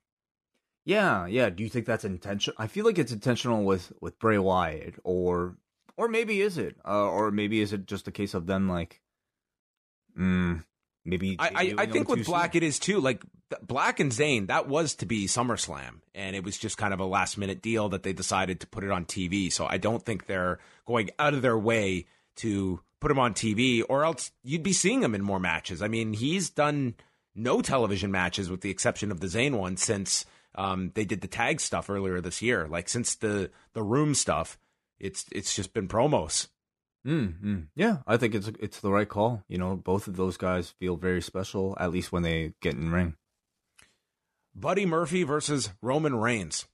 Yeah, 0.89 1.27
yeah. 1.27 1.51
Do 1.51 1.63
you 1.63 1.69
think 1.69 1.85
that's 1.85 2.07
intentional? 2.07 2.57
I 2.59 2.67
feel 2.67 2.87
like 2.87 2.99
it's 2.99 3.13
intentional 3.13 3.63
with 3.63 3.93
with 4.01 4.19
Bray 4.19 4.39
Wyatt, 4.39 4.95
or 5.05 5.59
or 5.99 6.09
maybe 6.09 6.41
is 6.41 6.57
it, 6.57 6.77
uh, 6.83 7.11
or 7.11 7.31
maybe 7.31 7.61
is 7.61 7.75
it 7.75 7.85
just 7.85 8.09
a 8.09 8.11
case 8.11 8.33
of 8.33 8.47
them 8.47 8.71
like, 8.71 9.03
mm, 10.19 10.65
maybe. 11.05 11.37
I, 11.39 11.51
I, 11.55 11.83
I 11.83 11.87
think 11.87 12.09
with 12.09 12.25
Black 12.25 12.55
soon? 12.55 12.63
it 12.63 12.67
is 12.67 12.79
too. 12.79 13.01
Like 13.01 13.23
th- 13.51 13.61
Black 13.61 14.01
and 14.01 14.11
Zayn, 14.11 14.47
that 14.47 14.67
was 14.67 14.95
to 14.95 15.05
be 15.05 15.27
SummerSlam, 15.27 16.01
and 16.15 16.35
it 16.35 16.43
was 16.43 16.57
just 16.57 16.79
kind 16.79 16.95
of 16.95 17.01
a 17.01 17.05
last 17.05 17.37
minute 17.37 17.61
deal 17.61 17.91
that 17.91 18.03
they 18.03 18.15
decided 18.15 18.61
to 18.61 18.67
put 18.67 18.83
it 18.83 18.91
on 18.91 19.05
TV. 19.05 19.53
So 19.53 19.67
I 19.67 19.77
don't 19.77 20.03
think 20.03 20.25
they're 20.25 20.59
going 20.87 21.11
out 21.19 21.35
of 21.35 21.43
their 21.43 21.59
way 21.59 22.07
to 22.37 22.81
put 22.99 23.11
him 23.11 23.19
on 23.19 23.35
TV, 23.35 23.83
or 23.87 24.07
else 24.07 24.31
you'd 24.43 24.63
be 24.63 24.73
seeing 24.73 25.03
him 25.03 25.15
in 25.15 25.21
more 25.21 25.39
matches. 25.39 25.83
I 25.83 25.89
mean, 25.89 26.15
he's 26.15 26.49
done 26.49 26.95
no 27.35 27.61
television 27.61 28.11
matches 28.11 28.51
with 28.51 28.63
the 28.63 28.71
exception 28.71 29.11
of 29.11 29.21
the 29.21 29.27
Zayn 29.27 29.59
one 29.59 29.77
since 29.77 30.25
um, 30.59 30.91
they 30.95 31.05
did 31.05 31.21
the 31.21 31.29
tag 31.29 31.61
stuff 31.61 31.89
earlier 31.89 32.21
this 32.21 32.43
year. 32.43 32.67
Like 32.69 32.89
since 32.89 33.15
the 33.15 33.51
the 33.73 33.83
room 33.83 34.15
stuff, 34.15 34.59
it's 34.99 35.25
it's 35.33 35.55
just 35.55 35.73
been 35.73 35.89
promos. 35.89 36.49
Mm, 37.07 37.41
mm. 37.41 37.67
Yeah, 37.77 37.99
I 38.07 38.17
think 38.17 38.35
it's 38.35 38.51
it's 38.59 38.81
the 38.81 38.91
right 38.91 39.09
call. 39.09 39.45
You 39.49 39.57
know, 39.57 39.77
both 39.77 40.09
of 40.09 40.17
those 40.17 40.37
guys 40.37 40.75
feel 40.81 40.97
very 40.97 41.23
special, 41.23 41.77
at 41.79 41.93
least 41.93 42.11
when 42.11 42.25
they 42.25 42.55
get 42.61 42.75
in 42.75 42.91
ring. 42.91 43.15
Buddy 44.55 44.85
Murphy 44.85 45.23
versus 45.23 45.71
Roman 45.81 46.17
Reigns. 46.17 46.67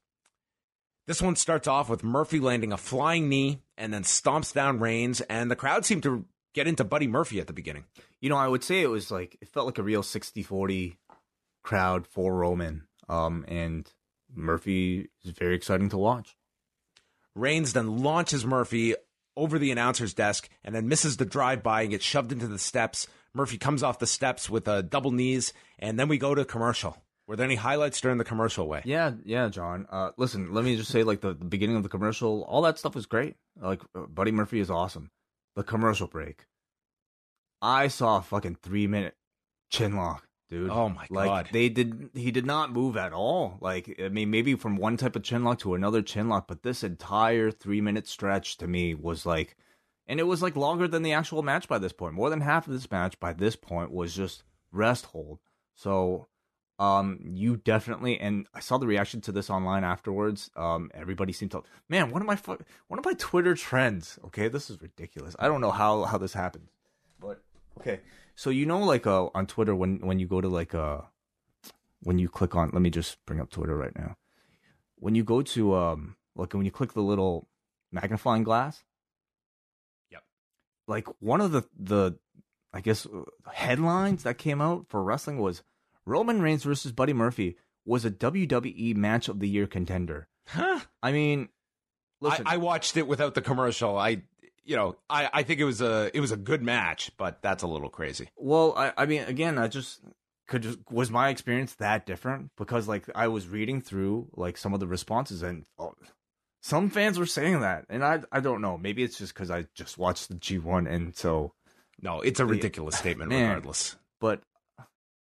This 1.07 1.21
one 1.21 1.37
starts 1.37 1.69
off 1.69 1.91
with 1.91 2.03
Murphy 2.03 2.41
landing 2.41 2.73
a 2.73 2.79
flying 2.79 3.29
knee 3.29 3.61
and 3.77 3.93
then 3.93 4.05
stomps 4.05 4.55
down 4.55 4.81
Reigns, 4.81 5.21
and 5.21 5.51
the 5.51 5.57
crowd 5.57 5.85
seemed 5.85 6.03
to 6.05 6.25
get 6.55 6.67
into 6.67 6.85
Buddy 6.85 7.07
Murphy 7.07 7.41
at 7.41 7.47
the 7.47 7.53
beginning. 7.53 7.85
You 8.23 8.31
know, 8.31 8.39
I 8.39 8.49
would 8.49 8.65
say 8.65 8.81
it 8.81 8.89
was 8.89 9.11
like 9.11 9.37
it 9.43 9.49
felt 9.49 9.67
like 9.67 9.77
a 9.77 9.83
real 9.83 10.03
60-40 10.03 10.97
crowd 11.63 12.07
for 12.07 12.35
Roman. 12.35 12.87
Um, 13.09 13.45
and 13.49 13.91
Murphy 14.35 15.09
is 15.25 15.31
very 15.33 15.55
exciting 15.55 15.89
to 15.91 15.99
watch. 15.99 16.37
Reigns 17.35 17.73
then 17.73 17.99
launches 17.99 18.47
Murphy 18.47 18.95
over 19.37 19.59
the 19.59 19.73
announcer's 19.73 20.15
desk 20.15 20.49
and 20.63 20.75
then 20.75 20.89
misses 20.89 21.17
the 21.17 21.25
drive 21.25 21.63
by 21.63 21.83
and 21.83 21.91
gets 21.91 22.05
shoved 22.05 22.33
into 22.33 22.47
the 22.47 22.59
steps. 22.59 23.07
Murphy 23.35 23.59
comes 23.59 23.83
off 23.83 23.99
the 23.99 24.07
steps 24.07 24.49
with 24.49 24.69
a 24.69 24.83
double 24.83 25.11
knees, 25.11 25.53
and 25.79 25.99
then 25.99 26.07
we 26.07 26.19
go 26.19 26.35
to 26.35 26.45
commercial. 26.45 26.97
Were 27.27 27.37
there 27.37 27.47
any 27.47 27.57
highlights 27.57 28.01
during 28.01 28.19
the 28.19 28.25
commercial 28.25 28.69
Wai? 28.69 28.83
Yeah, 28.85 29.13
yeah, 29.25 29.49
John. 29.49 29.87
Uh, 29.91 30.11
listen, 30.17 30.53
let 30.53 30.65
me 30.65 30.77
just 30.77 30.91
say, 30.91 31.03
like 31.03 31.21
the, 31.21 31.33
the 31.33 31.45
beginning 31.45 31.77
of 31.77 31.83
the 31.83 31.89
commercial, 31.89 32.43
all 32.45 32.63
that 32.63 32.79
stuff 32.79 32.95
was 32.95 33.07
great. 33.07 33.37
Like 33.61 33.81
uh, 33.95 34.03
Buddy 34.03 34.31
Murphy 34.31 34.61
is 34.61 34.71
awesome. 34.71 35.11
The 35.57 35.63
commercial 35.63 36.07
break, 36.07 36.47
I 37.63 37.89
saw 37.89 38.19
a 38.19 38.23
fucking 38.23 38.59
three 38.63 38.87
minute 38.87 39.17
chin 39.71 39.97
lock, 39.97 40.24
dude. 40.49 40.71
Oh 40.71 40.89
my 40.89 41.07
like, 41.11 41.27
god! 41.27 41.49
They 41.53 41.69
did. 41.69 42.11
He 42.15 42.31
did 42.31 42.47
not 42.47 42.73
move 42.73 42.97
at 42.97 43.13
all. 43.13 43.59
Like 43.61 44.01
I 44.03 44.09
mean, 44.09 44.31
maybe 44.31 44.55
from 44.55 44.77
one 44.77 44.97
type 44.97 45.17
of 45.17 45.23
chin 45.23 45.45
lock 45.45 45.59
to 45.61 45.75
another 45.75 46.03
chin 46.03 46.29
lock, 46.29 46.49
but 46.49 46.63
this 46.63 46.83
entire 46.83 47.51
three 47.51 47.81
minute 47.81 48.07
stretch 48.07 48.57
to 48.59 48.67
me 48.67 48.95
was 48.95 49.27
like, 49.27 49.57
and 50.07 50.21
it 50.21 50.25
was 50.25 50.43
like 50.43 50.57
longer 50.57 50.89
than 50.89 51.03
the 51.03 51.13
actual 51.13 51.43
match 51.43 51.69
by 51.69 51.79
this 51.79 51.93
point. 51.93 52.15
More 52.15 52.31
than 52.31 52.41
half 52.41 52.67
of 52.67 52.73
this 52.73 52.91
match 52.91 53.19
by 53.21 53.33
this 53.33 53.57
point 53.57 53.93
was 53.93 54.15
just 54.15 54.45
rest 54.73 55.07
hold. 55.07 55.41
So 55.75 56.29
um 56.79 57.21
you 57.23 57.57
definitely 57.57 58.19
and 58.19 58.49
i 58.53 58.59
saw 58.59 58.79
the 58.79 58.87
reaction 58.87 59.21
to 59.21 59.31
this 59.31 59.49
online 59.49 59.85
afterwards 59.85 60.51
um 60.57 60.91
everybody 60.93 61.33
seemed 61.33 61.53
to 61.53 61.63
man 61.89 62.11
one 62.11 62.21
of 62.21 62.27
my 62.27 62.35
fu- 62.35 62.59
one 62.89 62.99
of 62.99 63.05
my 63.05 63.13
twitter 63.13 63.55
trends 63.55 64.19
okay 64.25 64.49
this 64.49 64.69
is 64.69 64.81
ridiculous 64.83 65.37
i 65.39 65.47
don't 65.47 65.61
know 65.61 65.71
how 65.71 66.03
how 66.03 66.19
this 66.19 66.33
happened 66.33 66.67
but 67.21 67.41
okay 67.79 68.01
so 68.35 68.51
you 68.51 68.67
know 68.67 68.81
like 68.81 69.07
uh 69.07 69.29
on 69.35 69.47
twitter 69.47 69.75
when 69.75 69.99
when 70.01 70.19
you 70.19 70.27
go 70.27 70.41
to 70.41 70.49
like 70.49 70.75
uh 70.75 70.99
when 72.03 72.19
you 72.19 72.29
click 72.29 72.55
on 72.55 72.71
let 72.73 72.83
me 72.83 72.91
just 72.91 73.25
bring 73.27 73.41
up 73.41 73.51
twitter 73.51 73.77
right 73.77 73.97
now 73.97 74.17
when 74.97 75.15
you 75.15 75.25
go 75.25 75.43
to 75.43 75.75
um 75.75 76.17
like 76.37 76.53
when 76.55 76.65
you 76.65 76.71
click 76.71 76.93
the 76.93 77.03
little 77.03 77.49
magnifying 77.93 78.43
glass 78.43 78.83
Yep. 80.11 80.23
like 80.87 81.07
one 81.21 81.41
of 81.41 81.53
the 81.53 81.63
the 81.79 82.19
i 82.73 82.81
guess 82.81 83.07
uh, 83.07 83.23
headlines 83.53 84.23
that 84.25 84.39
came 84.39 84.61
out 84.61 84.87
for 84.89 85.03
wrestling 85.03 85.39
was 85.39 85.63
Roman 86.07 86.43
Reigns 86.43 86.65
versus 86.65 86.93
Buddy 86.93 87.15
Murphy 87.15 87.57
was 87.87 88.05
a 88.05 88.11
WWE 88.11 88.95
match 88.95 89.29
of 89.29 89.41
the 89.41 89.49
year 89.49 89.67
contender. 89.67 90.29
Huh? 90.47 90.81
I 91.03 91.13
mean, 91.13 91.49
listen, 92.21 92.47
I, 92.47 92.55
I 92.55 92.57
watched 92.59 92.99
it 92.99 93.07
without 93.07 93.35
the 93.35 93.41
commercial. 93.41 93.97
I, 93.97 94.25
you 94.65 94.77
know, 94.77 94.97
I, 95.11 95.31
I 95.33 95.43
think 95.43 95.61
it 95.61 95.65
was 95.65 95.81
a 95.81 96.11
it 96.15 96.21
was 96.21 96.33
a 96.33 96.37
good 96.37 96.63
match, 96.63 97.11
but 97.17 97.43
that's 97.43 97.63
a 97.63 97.67
little 97.67 97.91
crazy. 97.91 98.29
well, 98.37 98.75
I, 98.77 98.93
I 98.97 99.07
mean, 99.07 99.23
again, 99.23 99.59
I 99.59 99.69
just 99.69 100.01
could 100.47 100.63
just 100.63 100.79
was 100.91 101.11
my 101.11 101.29
experience 101.29 101.75
that 101.77 102.07
different? 102.07 102.51
Because 102.57 102.89
like 102.89 103.09
I 103.15 103.29
was 103.29 103.49
reading 103.49 103.81
through 103.81 104.29
like 104.35 104.57
some 104.57 104.75
of 104.75 104.81
the 104.81 104.87
responses 104.87 105.43
and 105.43 105.65
oh, 105.79 105.95
some 106.63 106.91
fans 106.91 107.19
were 107.19 107.27
saying 107.27 107.61
that 107.61 107.87
and 107.89 108.05
I 108.05 108.23
I 108.31 108.41
don't 108.41 108.61
know. 108.61 108.77
Maybe 108.77 109.03
it's 109.03 109.19
just 109.19 109.35
because 109.35 109.51
I 109.51 109.67
just 109.75 109.99
watched 109.99 110.29
the 110.29 110.35
G1 110.35 110.91
and 110.91 111.17
so 111.17 111.53
no 112.01 112.21
it's 112.21 112.41
a 112.41 112.47
ridiculous 112.47 112.97
statement 112.97 113.31
Man. 113.31 113.49
regardless. 113.49 113.97
But 114.21 114.43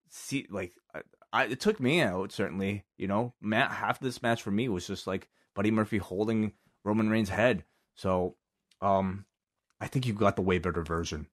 see 0.09 0.47
like 0.51 0.73
I, 0.95 1.01
I 1.33 1.45
it 1.45 1.61
took 1.61 1.81
me 1.81 2.01
out 2.01 2.33
certainly 2.33 2.85
you 2.97 3.07
know? 3.07 3.35
Matt 3.41 3.73
half 3.73 4.01
this 4.01 4.23
match 4.23 4.43
for 4.43 4.51
me 4.51 4.69
was 4.69 4.87
just 4.87 5.07
like 5.07 5.29
Buddy 5.55 5.71
Murphy 5.71 5.99
holding 5.99 6.53
Roman 6.85 7.11
Reigns 7.11 7.29
head. 7.29 7.65
So 7.95 8.37
um 8.81 9.27
I 9.81 9.87
think 9.87 10.07
you 10.07 10.13
got 10.13 10.37
the 10.37 10.43
way 10.43 10.59
better 10.59 10.83
version 10.83 11.27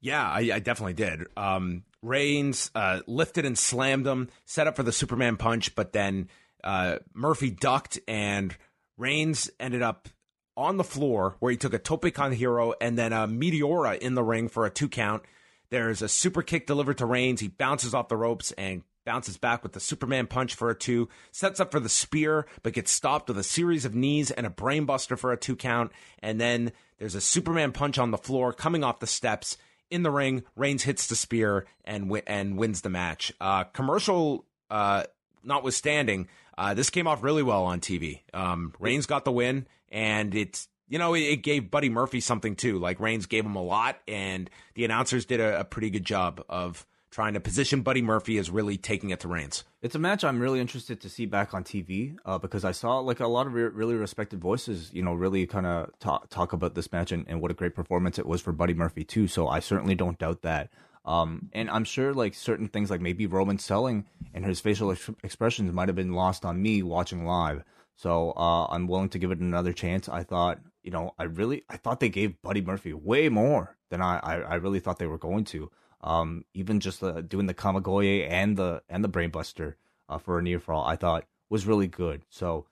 Yeah, 0.00 0.26
I, 0.26 0.50
I 0.54 0.58
definitely 0.58 0.94
did. 0.94 1.26
Um, 1.36 1.84
Reigns 2.02 2.70
uh, 2.74 3.00
lifted 3.06 3.44
and 3.44 3.56
slammed 3.58 4.06
him, 4.06 4.28
set 4.44 4.66
up 4.66 4.76
for 4.76 4.82
the 4.82 4.92
Superman 4.92 5.36
punch, 5.36 5.74
but 5.74 5.92
then 5.92 6.28
uh, 6.64 6.98
Murphy 7.14 7.50
ducked, 7.50 8.00
and 8.08 8.56
Reigns 8.98 9.50
ended 9.60 9.82
up 9.82 10.08
on 10.56 10.76
the 10.76 10.84
floor 10.84 11.36
where 11.38 11.50
he 11.50 11.56
took 11.56 11.74
a 11.74 11.78
tope 11.78 12.12
con 12.14 12.32
hilo 12.32 12.74
and 12.80 12.98
then 12.98 13.12
a 13.12 13.26
meteora 13.26 13.98
in 13.98 14.14
the 14.14 14.22
ring 14.22 14.48
for 14.48 14.66
a 14.66 14.70
two 14.70 14.88
count. 14.88 15.22
There's 15.70 16.02
a 16.02 16.08
super 16.08 16.42
kick 16.42 16.66
delivered 16.66 16.98
to 16.98 17.06
Reigns. 17.06 17.40
He 17.40 17.48
bounces 17.48 17.94
off 17.94 18.08
the 18.08 18.16
ropes 18.16 18.52
and 18.52 18.82
bounces 19.04 19.36
back 19.36 19.62
with 19.62 19.72
the 19.72 19.80
Superman 19.80 20.26
punch 20.26 20.54
for 20.54 20.70
a 20.70 20.74
two, 20.74 21.08
sets 21.30 21.60
up 21.60 21.72
for 21.72 21.80
the 21.80 21.88
spear, 21.88 22.46
but 22.62 22.72
gets 22.72 22.90
stopped 22.90 23.28
with 23.28 23.38
a 23.38 23.42
series 23.42 23.84
of 23.84 23.94
knees 23.94 24.30
and 24.30 24.46
a 24.46 24.50
brainbuster 24.50 25.18
for 25.18 25.32
a 25.32 25.36
two 25.36 25.56
count. 25.56 25.92
And 26.20 26.40
then 26.40 26.72
there's 26.98 27.14
a 27.14 27.20
Superman 27.20 27.72
punch 27.72 27.98
on 27.98 28.10
the 28.10 28.18
floor 28.18 28.52
coming 28.52 28.84
off 28.84 29.00
the 29.00 29.06
steps. 29.06 29.56
In 29.90 30.02
the 30.02 30.10
ring, 30.10 30.44
Reigns 30.56 30.84
hits 30.84 31.06
the 31.06 31.16
spear 31.16 31.66
and 31.84 32.22
and 32.26 32.56
wins 32.56 32.80
the 32.80 32.88
match. 32.88 33.32
Uh, 33.40 33.64
commercial 33.64 34.46
uh, 34.70 35.04
notwithstanding, 35.44 36.28
uh, 36.56 36.74
this 36.74 36.90
came 36.90 37.06
off 37.06 37.22
really 37.22 37.42
well 37.42 37.64
on 37.64 37.80
TV. 37.80 38.20
Um, 38.32 38.72
Reigns 38.78 39.06
got 39.06 39.24
the 39.24 39.32
win, 39.32 39.66
and 39.90 40.34
it's 40.34 40.68
you 40.88 40.98
know 40.98 41.14
it, 41.14 41.20
it 41.20 41.36
gave 41.42 41.70
Buddy 41.70 41.90
Murphy 41.90 42.20
something 42.20 42.56
too. 42.56 42.78
Like 42.78 43.00
Reigns 43.00 43.26
gave 43.26 43.44
him 43.44 43.56
a 43.56 43.62
lot, 43.62 43.98
and 44.06 44.48
the 44.74 44.84
announcers 44.84 45.26
did 45.26 45.40
a, 45.40 45.60
a 45.60 45.64
pretty 45.64 45.90
good 45.90 46.04
job 46.04 46.42
of 46.48 46.86
trying 47.12 47.34
to 47.34 47.40
position 47.40 47.82
Buddy 47.82 48.00
Murphy 48.00 48.38
as 48.38 48.50
really 48.50 48.78
taking 48.78 49.10
it 49.10 49.20
to 49.20 49.28
Reigns. 49.28 49.64
It's 49.82 49.94
a 49.94 49.98
match 49.98 50.24
I'm 50.24 50.40
really 50.40 50.60
interested 50.60 50.98
to 51.02 51.10
see 51.10 51.26
back 51.26 51.52
on 51.52 51.62
TV 51.62 52.16
uh, 52.24 52.38
because 52.38 52.64
I 52.64 52.72
saw 52.72 53.00
like 53.00 53.20
a 53.20 53.26
lot 53.28 53.46
of 53.46 53.52
re- 53.52 53.64
really 53.64 53.94
respected 53.94 54.40
voices, 54.40 54.90
you 54.94 55.02
know, 55.02 55.12
really 55.12 55.46
kind 55.46 55.66
of 55.66 55.90
talk 56.00 56.30
talk 56.30 56.54
about 56.54 56.74
this 56.74 56.90
match 56.90 57.12
and, 57.12 57.26
and 57.28 57.42
what 57.42 57.50
a 57.50 57.54
great 57.54 57.74
performance 57.74 58.18
it 58.18 58.26
was 58.26 58.40
for 58.40 58.50
Buddy 58.50 58.72
Murphy 58.72 59.04
too. 59.04 59.28
So 59.28 59.46
I 59.46 59.60
certainly 59.60 59.94
don't 59.94 60.18
doubt 60.18 60.40
that. 60.42 60.70
Um, 61.04 61.50
and 61.52 61.68
I'm 61.68 61.84
sure 61.84 62.14
like 62.14 62.32
certain 62.34 62.68
things 62.68 62.90
like 62.90 63.02
maybe 63.02 63.26
Roman 63.26 63.58
selling 63.58 64.06
and 64.32 64.44
his 64.44 64.60
facial 64.60 64.90
ex- 64.90 65.10
expressions 65.22 65.70
might 65.70 65.88
have 65.88 65.96
been 65.96 66.14
lost 66.14 66.46
on 66.46 66.62
me 66.62 66.82
watching 66.82 67.26
live. 67.26 67.62
So 67.94 68.32
uh, 68.36 68.68
I'm 68.70 68.86
willing 68.86 69.10
to 69.10 69.18
give 69.18 69.30
it 69.30 69.38
another 69.38 69.74
chance. 69.74 70.08
I 70.08 70.22
thought, 70.22 70.60
you 70.82 70.90
know, 70.90 71.12
I 71.18 71.24
really 71.24 71.64
I 71.68 71.76
thought 71.76 72.00
they 72.00 72.08
gave 72.08 72.40
Buddy 72.40 72.62
Murphy 72.62 72.94
way 72.94 73.28
more 73.28 73.76
than 73.90 74.00
I 74.00 74.18
I, 74.18 74.34
I 74.36 74.54
really 74.54 74.80
thought 74.80 74.98
they 74.98 75.06
were 75.06 75.18
going 75.18 75.44
to. 75.46 75.70
Um, 76.02 76.44
even 76.52 76.80
just 76.80 77.02
uh, 77.02 77.20
doing 77.20 77.46
the 77.46 77.54
Kamigoye 77.54 78.28
and 78.28 78.56
the 78.56 78.82
and 78.88 79.04
the 79.04 79.08
Brainbuster 79.08 79.74
uh, 80.08 80.18
for 80.18 80.38
a 80.38 80.42
near 80.42 80.58
fall, 80.58 80.84
I 80.84 80.96
thought 80.96 81.26
was 81.48 81.66
really 81.66 81.86
good. 81.86 82.22
So, 82.28 82.66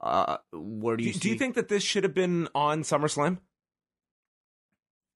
uh, 0.00 0.36
where 0.52 0.96
do 0.96 1.02
Do 1.02 1.08
you 1.08 1.14
you, 1.14 1.20
do 1.20 1.28
you 1.30 1.34
think 1.36 1.56
that 1.56 1.68
this 1.68 1.82
should 1.82 2.04
have 2.04 2.14
been 2.14 2.48
on 2.54 2.82
SummerSlam? 2.82 3.38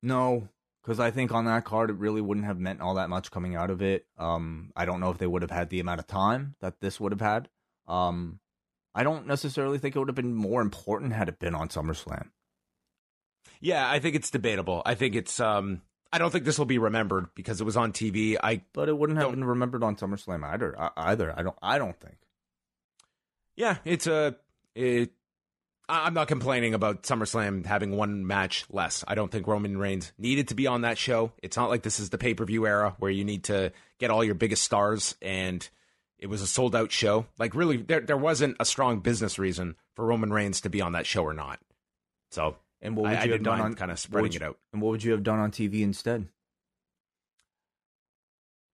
No, 0.03 0.49
because 0.83 0.99
I 0.99 1.11
think 1.11 1.33
on 1.33 1.45
that 1.45 1.65
card 1.65 1.91
it 1.91 1.97
really 1.99 2.21
wouldn't 2.21 2.47
have 2.47 2.59
meant 2.59 2.81
all 2.81 2.95
that 2.95 3.11
much 3.11 3.31
coming 3.31 3.55
out 3.55 3.71
of 3.71 3.83
it. 3.83 4.07
Um, 4.19 4.73
I 4.75 4.85
don't 4.85 5.01
know 5.01 5.11
if 5.11 5.19
they 5.19 5.27
would 5.27 5.43
have 5.43 5.51
had 5.51 5.69
the 5.69 5.81
amount 5.81 6.01
of 6.01 6.07
time 6.07 6.57
that 6.61 6.81
this 6.81 6.99
would 6.99 7.13
have 7.13 7.21
had. 7.21 7.49
Um, 7.87 8.41
I 8.95 9.03
don't 9.03 9.27
necessarily 9.27 9.79
think 9.79 9.95
it 9.95 9.99
would 9.99 10.09
have 10.09 10.17
been 10.17 10.35
more 10.35 10.63
important 10.63 11.13
had 11.13 11.29
it 11.29 11.39
been 11.39 11.55
on 11.55 11.69
SummerSlam. 11.69 12.31
Yeah, 13.61 13.89
I 13.89 13.99
think 13.99 14.17
it's 14.17 14.31
debatable. 14.31 14.83
I 14.87 14.95
think 14.95 15.15
it's 15.15 15.39
um 15.39 15.83
I 16.13 16.19
don't 16.19 16.31
think 16.31 16.45
this 16.45 16.59
will 16.59 16.67
be 16.67 16.79
remembered 16.79 17.29
because 17.35 17.61
it 17.61 17.65
was 17.65 17.77
on 17.77 17.93
TV. 17.93 18.37
I 18.43 18.63
But 18.73 18.89
it 18.89 18.97
wouldn't 18.97 19.19
have 19.19 19.31
been 19.31 19.45
remembered 19.45 19.83
on 19.85 19.97
SummerSlam 19.97 20.45
either. 20.45 20.75
Either 20.97 21.33
I 21.37 21.43
don't. 21.43 21.57
I 21.63 21.79
don't 21.79 21.99
think. 21.99 22.17
yeah, 23.57 23.79
it's 23.85 24.07
a. 24.07 24.37
It, 24.75 25.13
I'm 25.89 26.15
not 26.15 26.29
complaining 26.29 26.75
about 26.75 27.03
SummerSlam 27.03 27.67
having 27.67 27.97
one 27.97 28.25
match 28.25 28.65
less. 28.71 29.05
I 29.09 29.17
don't 29.17 29.31
think 29.31 29.49
Roman 29.49 29.77
Reigns 29.77 30.13
needed 30.19 30.49
to 30.49 30.55
be 30.55 30.69
on 30.69 30.83
that 30.83 30.99
show. 30.99 31.33
It's 31.43 31.57
not 31.57 31.69
like 31.69 31.83
this 31.83 31.99
is 31.99 32.11
the 32.11 32.19
pay-per-view 32.19 32.65
era 32.65 32.95
where 33.01 33.11
you 33.11 33.25
need 33.25 33.45
to 33.45 33.73
get 33.99 34.11
all 34.11 34.23
your 34.23 34.37
biggest 34.37 34.63
stars 34.63 35.17
and 35.21 35.69
it 36.17 36.29
was 36.29 36.43
a 36.43 36.47
sold 36.47 36.77
out 36.77 36.93
show. 36.93 37.27
Like 37.39 37.57
really 37.57 37.79
there 37.79 38.01
there 38.01 38.17
wasn't 38.17 38.57
a 38.61 38.65
strong 38.65 39.01
business 39.01 39.37
reason 39.39 39.75
for 39.97 40.07
Roman 40.07 40.33
Reigns 40.33 40.61
to 40.61 40.71
be 40.71 40.81
on 40.81 40.93
that 40.93 41.07
show 41.07 41.25
or 41.25 41.35
not. 41.35 41.59
So 42.31 42.57
And 42.83 42.97
what 42.97 43.05
would 43.05 43.13
I, 43.13 43.23
I 43.23 43.25
you 43.25 43.33
have 43.33 43.43
done 43.43 43.61
on 43.61 43.75
kind 43.75 43.91
of 43.91 43.99
spreading 43.99 44.33
it 44.33 44.43
out. 44.43 44.59
And 44.73 44.81
what 44.81 44.91
would 44.91 45.05
you 45.05 45.13
have 45.13 45.23
done 45.23 45.39
on 45.39 45.51
TV 45.51 45.83
instead? 45.83 46.29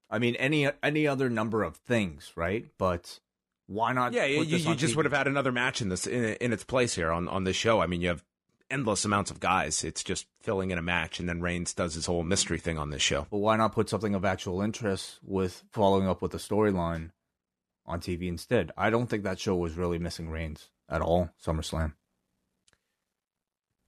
I 0.09 0.19
mean, 0.19 0.37
any 0.37 0.69
any 0.83 1.07
other 1.07 1.29
number 1.29 1.63
of 1.63 1.77
things, 1.77 2.33
right? 2.37 2.67
But 2.79 3.19
why 3.67 3.93
not? 3.93 4.13
Yeah, 4.13 4.25
you, 4.25 4.43
you 4.43 4.75
just 4.75 4.95
TV? 4.95 4.97
would 4.97 5.05
have 5.05 5.13
had 5.13 5.27
another 5.27 5.51
match 5.51 5.81
in 5.81 5.89
this 5.89 6.07
in, 6.07 6.25
in 6.35 6.53
its 6.53 6.65
place 6.65 6.95
here 6.95 7.11
on, 7.11 7.29
on 7.29 7.45
this 7.45 7.57
show. 7.57 7.81
I 7.81 7.87
mean, 7.87 8.01
you 8.01 8.09
have 8.09 8.25
endless 8.71 9.05
amounts 9.05 9.31
of 9.31 9.41
guys. 9.41 9.83
It's 9.83 10.05
just 10.05 10.27
filling 10.41 10.71
in 10.71 10.79
a 10.79 10.83
match, 10.83 11.19
and 11.19 11.29
then 11.29 11.41
Reigns 11.41 11.75
does 11.75 11.95
his 11.95 12.07
whole 12.07 12.23
mystery 12.23 12.59
thing 12.59 12.79
on 12.79 12.91
this 12.91 13.03
show. 13.03 13.27
But 13.31 13.39
why 13.39 13.57
not 13.57 13.73
put 13.73 13.89
something 13.89 14.15
of 14.15 14.25
actual 14.25 14.61
interest 14.61 15.19
with 15.25 15.65
following 15.73 16.09
up 16.09 16.23
with 16.23 16.35
a 16.35 16.39
storyline 16.39 17.11
on 17.85 18.01
TV 18.01 18.29
instead? 18.29 18.71
I 18.77 18.91
don't 18.91 19.09
think 19.09 19.25
that 19.25 19.41
show 19.41 19.57
was 19.57 19.77
really 19.77 19.99
missing 19.99 20.31
Reigns 20.31 20.69
at 20.89 21.03
all. 21.03 21.31
SummerSlam. 21.45 21.95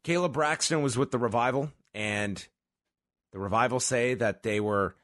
Kayla 0.04 0.32
Braxton 0.32 0.82
was 0.82 0.96
with 0.96 1.10
the 1.10 1.18
Revival, 1.18 1.72
and 1.94 2.46
the 3.32 3.38
Revival 3.38 3.80
say 3.80 4.14
that 4.14 4.42
they 4.42 4.60
were 4.60 4.94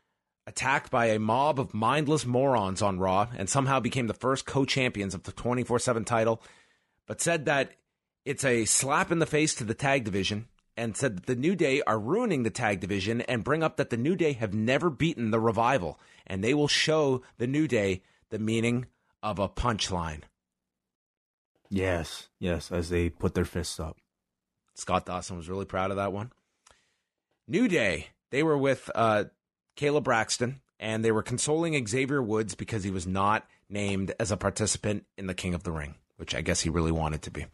attacked 0.46 0.90
by 0.90 1.06
a 1.06 1.18
mob 1.18 1.58
of 1.58 1.74
mindless 1.74 2.26
morons 2.26 2.82
on 2.82 2.98
Raw 2.98 3.28
and 3.36 3.48
somehow 3.48 3.80
became 3.80 4.06
the 4.06 4.14
first 4.14 4.46
co 4.46 4.64
champions 4.64 5.14
of 5.14 5.24
the 5.24 5.32
24 5.32 5.78
7 5.78 6.04
title, 6.04 6.42
but 7.06 7.20
said 7.20 7.46
that 7.46 7.72
it's 8.24 8.44
a 8.44 8.64
slap 8.64 9.10
in 9.10 9.18
the 9.18 9.26
face 9.26 9.54
to 9.56 9.64
the 9.64 9.74
tag 9.74 10.04
division 10.04 10.46
and 10.76 10.96
said 10.96 11.16
that 11.16 11.26
the 11.26 11.36
New 11.36 11.54
Day 11.54 11.82
are 11.82 11.98
ruining 11.98 12.42
the 12.42 12.50
tag 12.50 12.80
division 12.80 13.20
and 13.22 13.44
bring 13.44 13.62
up 13.62 13.76
that 13.76 13.90
the 13.90 13.96
New 13.96 14.16
Day 14.16 14.32
have 14.32 14.54
never 14.54 14.90
beaten 14.90 15.30
the 15.30 15.40
Revival 15.40 15.98
and 16.26 16.42
they 16.42 16.54
will 16.54 16.68
show 16.68 17.22
the 17.38 17.46
New 17.46 17.68
Day 17.68 18.02
the 18.30 18.38
meaning 18.38 18.86
of 19.22 19.38
a 19.38 19.48
punchline. 19.48 20.22
Yes, 21.70 22.28
yes, 22.38 22.70
as 22.70 22.88
they 22.88 23.08
put 23.08 23.34
their 23.34 23.44
fists 23.44 23.80
up. 23.80 23.96
Scott 24.74 25.06
Dawson 25.06 25.36
was 25.36 25.48
really 25.48 25.64
proud 25.64 25.90
of 25.90 25.96
that 25.96 26.12
one. 26.12 26.32
New 27.46 27.68
Day, 27.68 28.08
they 28.30 28.42
were 28.42 28.58
with 28.58 28.90
uh, 28.94 29.24
Kayla 29.76 30.02
Braxton, 30.02 30.60
and 30.80 31.04
they 31.04 31.12
were 31.12 31.22
consoling 31.22 31.86
Xavier 31.86 32.22
Woods 32.22 32.54
because 32.54 32.84
he 32.84 32.90
was 32.90 33.06
not 33.06 33.46
named 33.68 34.12
as 34.18 34.30
a 34.30 34.36
participant 34.36 35.04
in 35.16 35.26
the 35.26 35.34
King 35.34 35.54
of 35.54 35.62
the 35.62 35.72
Ring, 35.72 35.94
which 36.16 36.34
I 36.34 36.40
guess 36.40 36.60
he 36.60 36.70
really 36.70 36.92
wanted 36.92 37.22
to 37.22 37.30
be. 37.30 37.46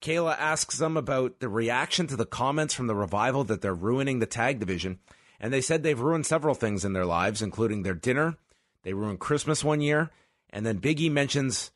Kayla 0.00 0.36
asks 0.38 0.78
them 0.78 0.96
about 0.96 1.40
the 1.40 1.48
reaction 1.48 2.06
to 2.06 2.16
the 2.16 2.26
comments 2.26 2.72
from 2.72 2.86
the 2.86 2.94
revival 2.94 3.44
that 3.44 3.60
they're 3.60 3.74
ruining 3.74 4.18
the 4.18 4.26
tag 4.26 4.58
division, 4.58 4.98
and 5.38 5.52
they 5.52 5.60
said 5.60 5.82
they've 5.82 6.00
ruined 6.00 6.26
several 6.26 6.54
things 6.54 6.84
in 6.84 6.92
their 6.92 7.04
lives, 7.04 7.42
including 7.42 7.82
their 7.82 7.94
dinner. 7.94 8.36
They 8.82 8.94
ruined 8.94 9.20
Christmas 9.20 9.62
one 9.62 9.80
year, 9.80 10.10
and 10.50 10.64
then 10.64 10.80
Biggie 10.80 11.12
mentions 11.12 11.70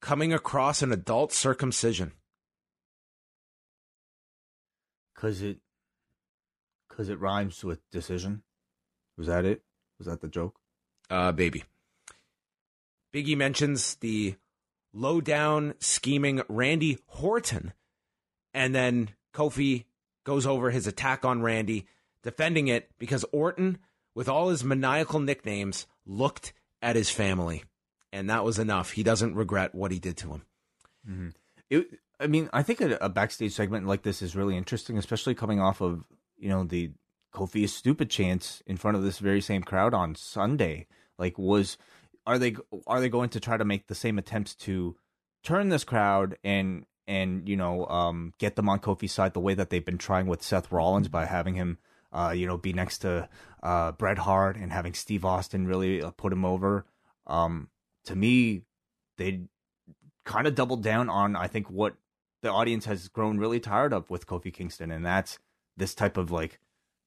coming 0.00 0.32
across 0.32 0.82
an 0.82 0.92
adult 0.92 1.32
circumcision. 1.32 2.12
Cause 5.14 5.42
it, 5.42 5.58
cause 6.88 7.08
it 7.08 7.20
rhymes 7.20 7.64
with 7.64 7.88
decision. 7.90 8.42
Was 9.16 9.28
that 9.28 9.44
it? 9.44 9.62
Was 9.98 10.06
that 10.06 10.20
the 10.20 10.28
joke? 10.28 10.56
uh, 11.10 11.32
baby. 11.32 11.64
Biggie 13.12 13.36
mentions 13.36 13.94
the 13.96 14.34
low 14.92 15.20
down 15.20 15.74
scheming 15.78 16.42
Randy 16.48 16.98
Orton, 17.22 17.72
and 18.52 18.74
then 18.74 19.10
Kofi 19.32 19.84
goes 20.24 20.46
over 20.46 20.70
his 20.70 20.86
attack 20.86 21.24
on 21.24 21.42
Randy, 21.42 21.86
defending 22.22 22.68
it 22.68 22.90
because 22.98 23.24
Orton, 23.32 23.78
with 24.14 24.28
all 24.28 24.48
his 24.48 24.64
maniacal 24.64 25.20
nicknames, 25.20 25.86
looked 26.06 26.52
at 26.82 26.96
his 26.96 27.10
family, 27.10 27.62
and 28.12 28.28
that 28.30 28.44
was 28.44 28.58
enough. 28.58 28.92
He 28.92 29.02
doesn't 29.02 29.36
regret 29.36 29.74
what 29.74 29.92
he 29.92 29.98
did 29.98 30.16
to 30.18 30.32
him. 30.32 30.42
It, 31.70 31.86
I 32.24 32.26
mean, 32.26 32.48
I 32.52 32.62
think 32.62 32.80
a, 32.80 32.96
a 33.00 33.08
backstage 33.08 33.52
segment 33.52 33.86
like 33.86 34.02
this 34.02 34.22
is 34.22 34.34
really 34.34 34.56
interesting, 34.56 34.98
especially 34.98 35.34
coming 35.34 35.60
off 35.60 35.80
of 35.80 36.04
you 36.36 36.48
know 36.48 36.64
the 36.64 36.92
Kofi 37.32 37.64
is 37.64 37.74
stupid 37.74 38.10
chance 38.10 38.62
in 38.66 38.76
front 38.76 38.96
of 38.96 39.02
this 39.02 39.18
very 39.18 39.40
same 39.40 39.62
crowd 39.62 39.94
on 39.94 40.14
Sunday. 40.14 40.86
Like, 41.18 41.38
was 41.38 41.76
are 42.26 42.38
they 42.38 42.56
are 42.86 43.00
they 43.00 43.08
going 43.08 43.30
to 43.30 43.40
try 43.40 43.56
to 43.56 43.64
make 43.64 43.86
the 43.86 43.94
same 43.94 44.18
attempts 44.18 44.54
to 44.56 44.96
turn 45.42 45.68
this 45.68 45.84
crowd 45.84 46.36
and 46.42 46.86
and 47.06 47.48
you 47.48 47.56
know 47.56 47.86
um, 47.86 48.32
get 48.38 48.56
them 48.56 48.68
on 48.68 48.80
Kofi's 48.80 49.12
side 49.12 49.34
the 49.34 49.40
way 49.40 49.54
that 49.54 49.70
they've 49.70 49.84
been 49.84 49.98
trying 49.98 50.26
with 50.26 50.42
Seth 50.42 50.72
Rollins 50.72 51.08
by 51.08 51.26
having 51.26 51.54
him 51.54 51.78
uh, 52.14 52.30
you 52.30 52.46
know, 52.46 52.56
be 52.56 52.72
next 52.72 52.98
to 52.98 53.28
uh, 53.62 53.92
Bret 53.92 54.18
Hart 54.18 54.56
and 54.56 54.72
having 54.72 54.94
Steve 54.94 55.24
Austin 55.24 55.66
really 55.66 56.00
uh, 56.00 56.12
put 56.12 56.32
him 56.32 56.44
over. 56.44 56.86
Um, 57.26 57.68
to 58.04 58.14
me, 58.14 58.62
they 59.18 59.42
kind 60.24 60.46
of 60.46 60.54
doubled 60.54 60.82
down 60.82 61.10
on 61.10 61.36
I 61.36 61.48
think 61.48 61.68
what 61.68 61.96
the 62.44 62.52
audience 62.52 62.84
has 62.84 63.08
grown 63.08 63.38
really 63.38 63.58
tired 63.58 63.92
of 63.92 64.08
with 64.10 64.26
Kofi 64.26 64.52
Kingston, 64.52 64.90
and 64.90 65.04
that's 65.04 65.38
this 65.76 65.94
type 65.94 66.16
of 66.16 66.30
like, 66.30 66.60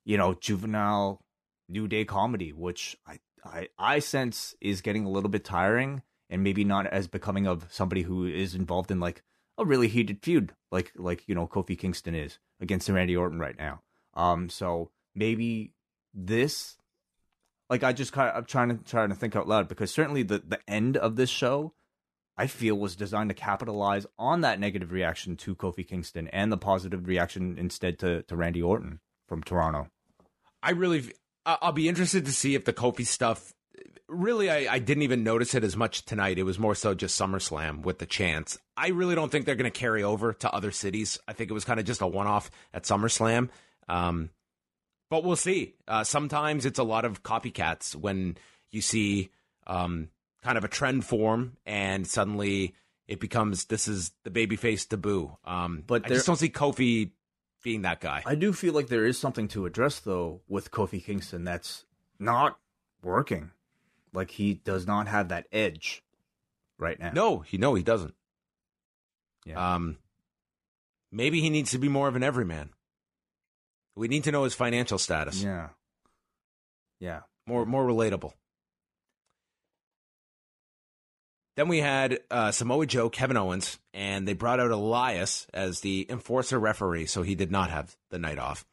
you 0.03 0.17
know, 0.17 0.33
juvenile 0.33 1.21
new 1.69 1.87
day 1.87 2.03
comedy, 2.03 2.51
which 2.51 2.97
I 3.05 3.19
I, 3.45 3.67
I 3.77 3.99
sense 3.99 4.55
is 4.59 4.81
getting 4.81 5.05
a 5.05 5.09
little 5.09 5.29
bit 5.29 5.45
tiring 5.45 6.01
and 6.29 6.43
maybe 6.43 6.63
not 6.63 6.87
as 6.87 7.07
becoming 7.07 7.47
of 7.47 7.67
somebody 7.69 8.01
who 8.01 8.25
is 8.25 8.55
involved 8.55 8.91
in 8.91 8.99
like 8.99 9.23
a 9.57 9.65
really 9.65 9.87
heated 9.87 10.19
feud 10.21 10.53
like 10.71 10.91
like 10.95 11.23
you 11.27 11.35
know 11.35 11.47
Kofi 11.47 11.77
Kingston 11.77 12.15
is 12.15 12.39
against 12.59 12.89
Randy 12.89 13.15
Orton 13.15 13.39
right 13.39 13.57
now. 13.57 13.81
Um, 14.15 14.49
so 14.49 14.89
maybe 15.13 15.73
this, 16.13 16.77
like, 17.69 17.83
I 17.83 17.93
just 17.93 18.11
kind 18.11 18.29
of 18.29 18.37
I'm 18.37 18.45
trying 18.45 18.69
to 18.69 18.83
trying 18.83 19.09
to 19.09 19.15
think 19.15 19.35
out 19.35 19.47
loud 19.47 19.67
because 19.67 19.91
certainly 19.91 20.23
the 20.23 20.39
the 20.39 20.59
end 20.67 20.97
of 20.97 21.15
this 21.15 21.29
show, 21.29 21.73
I 22.37 22.47
feel 22.47 22.75
was 22.75 22.95
designed 22.95 23.29
to 23.29 23.33
capitalize 23.33 24.05
on 24.17 24.41
that 24.41 24.59
negative 24.59 24.91
reaction 24.91 25.35
to 25.37 25.55
Kofi 25.55 25.87
Kingston 25.87 26.27
and 26.27 26.51
the 26.51 26.57
positive 26.57 27.07
reaction 27.07 27.57
instead 27.57 27.99
to 27.99 28.23
to 28.23 28.35
Randy 28.35 28.61
Orton 28.61 28.99
from 29.27 29.43
Toronto. 29.43 29.89
I 30.61 30.71
really, 30.71 31.11
I'll 31.45 31.71
be 31.71 31.89
interested 31.89 32.25
to 32.25 32.31
see 32.31 32.55
if 32.55 32.65
the 32.65 32.73
Kofi 32.73 33.05
stuff. 33.05 33.53
Really, 34.07 34.49
I, 34.49 34.75
I 34.75 34.79
didn't 34.79 35.03
even 35.03 35.23
notice 35.23 35.53
it 35.53 35.63
as 35.63 35.75
much 35.75 36.05
tonight. 36.05 36.39
It 36.39 36.43
was 36.43 36.57
more 36.57 36.75
so 36.75 36.93
just 36.93 37.19
SummerSlam 37.19 37.81
with 37.81 37.99
the 37.99 38.05
chance. 38.05 38.57
I 38.77 38.89
really 38.89 39.15
don't 39.15 39.29
think 39.29 39.45
they're 39.45 39.55
going 39.55 39.71
to 39.71 39.79
carry 39.79 40.01
over 40.01 40.31
to 40.33 40.51
other 40.51 40.71
cities. 40.71 41.19
I 41.27 41.33
think 41.33 41.49
it 41.51 41.53
was 41.53 41.65
kind 41.65 41.79
of 41.79 41.85
just 41.85 42.01
a 42.01 42.07
one 42.07 42.27
off 42.27 42.49
at 42.73 42.83
SummerSlam. 42.83 43.49
Um, 43.89 44.29
but 45.09 45.23
we'll 45.23 45.35
see. 45.35 45.75
Uh, 45.87 46.03
sometimes 46.03 46.65
it's 46.65 46.79
a 46.79 46.83
lot 46.83 47.05
of 47.05 47.23
copycats 47.23 47.95
when 47.95 48.37
you 48.71 48.81
see 48.81 49.29
um, 49.65 50.09
kind 50.47 50.57
of 50.57 50.63
a 50.63 50.67
trend 50.69 51.05
form 51.05 51.57
and 51.65 52.07
suddenly 52.07 52.73
it 53.07 53.19
becomes 53.19 53.65
this 53.65 53.87
is 53.87 54.11
the 54.23 54.29
babyface 54.31 54.87
taboo. 54.87 55.37
Um, 55.45 55.83
But 55.85 56.05
I 56.05 56.09
there- 56.09 56.17
just 56.17 56.27
don't 56.27 56.37
see 56.37 56.49
Kofi 56.49 57.11
being 57.63 57.81
that 57.83 57.99
guy. 58.01 58.23
I 58.25 58.35
do 58.35 58.53
feel 58.53 58.73
like 58.73 58.87
there 58.87 59.05
is 59.05 59.17
something 59.19 59.47
to 59.49 59.65
address 59.65 59.99
though 59.99 60.41
with 60.47 60.71
Kofi 60.71 61.03
Kingston 61.03 61.43
that's 61.43 61.85
not 62.19 62.59
working. 63.01 63.51
Like 64.13 64.31
he 64.31 64.53
does 64.55 64.87
not 64.87 65.07
have 65.07 65.29
that 65.29 65.47
edge 65.51 66.03
right 66.79 66.99
now. 66.99 67.11
no, 67.11 67.39
he 67.39 67.57
no, 67.57 67.75
he 67.75 67.83
doesn't. 67.83 68.15
Yeah. 69.45 69.75
Um, 69.75 69.97
maybe 71.11 71.41
he 71.41 71.49
needs 71.49 71.71
to 71.71 71.77
be 71.77 71.87
more 71.89 72.07
of 72.07 72.15
an 72.15 72.23
everyman. 72.23 72.69
We 73.95 74.07
need 74.07 74.23
to 74.25 74.31
know 74.31 74.43
his 74.43 74.53
financial 74.53 74.97
status. 74.97 75.41
Yeah. 75.41 75.69
Yeah. 76.99 77.21
More 77.45 77.65
more 77.65 77.85
relatable. 77.87 78.33
Then 81.57 81.69
we 81.69 81.79
had 81.79 82.19
uh, 82.29 82.51
Samoa 82.51 82.85
Joe, 82.85 83.09
Kevin 83.09 83.35
Owens, 83.35 83.79
and 83.91 84.27
they 84.27 84.33
brought 84.33 84.59
out 84.59 84.69
Elias 84.69 85.47
as 85.51 85.79
the 85.79 86.05
enforcer 86.07 86.59
referee, 86.59 87.07
so 87.07 87.23
he 87.23 87.33
did 87.33 87.51
not 87.51 87.71
have 87.71 87.97
the 88.11 88.19
night 88.19 88.37
off. 88.37 88.63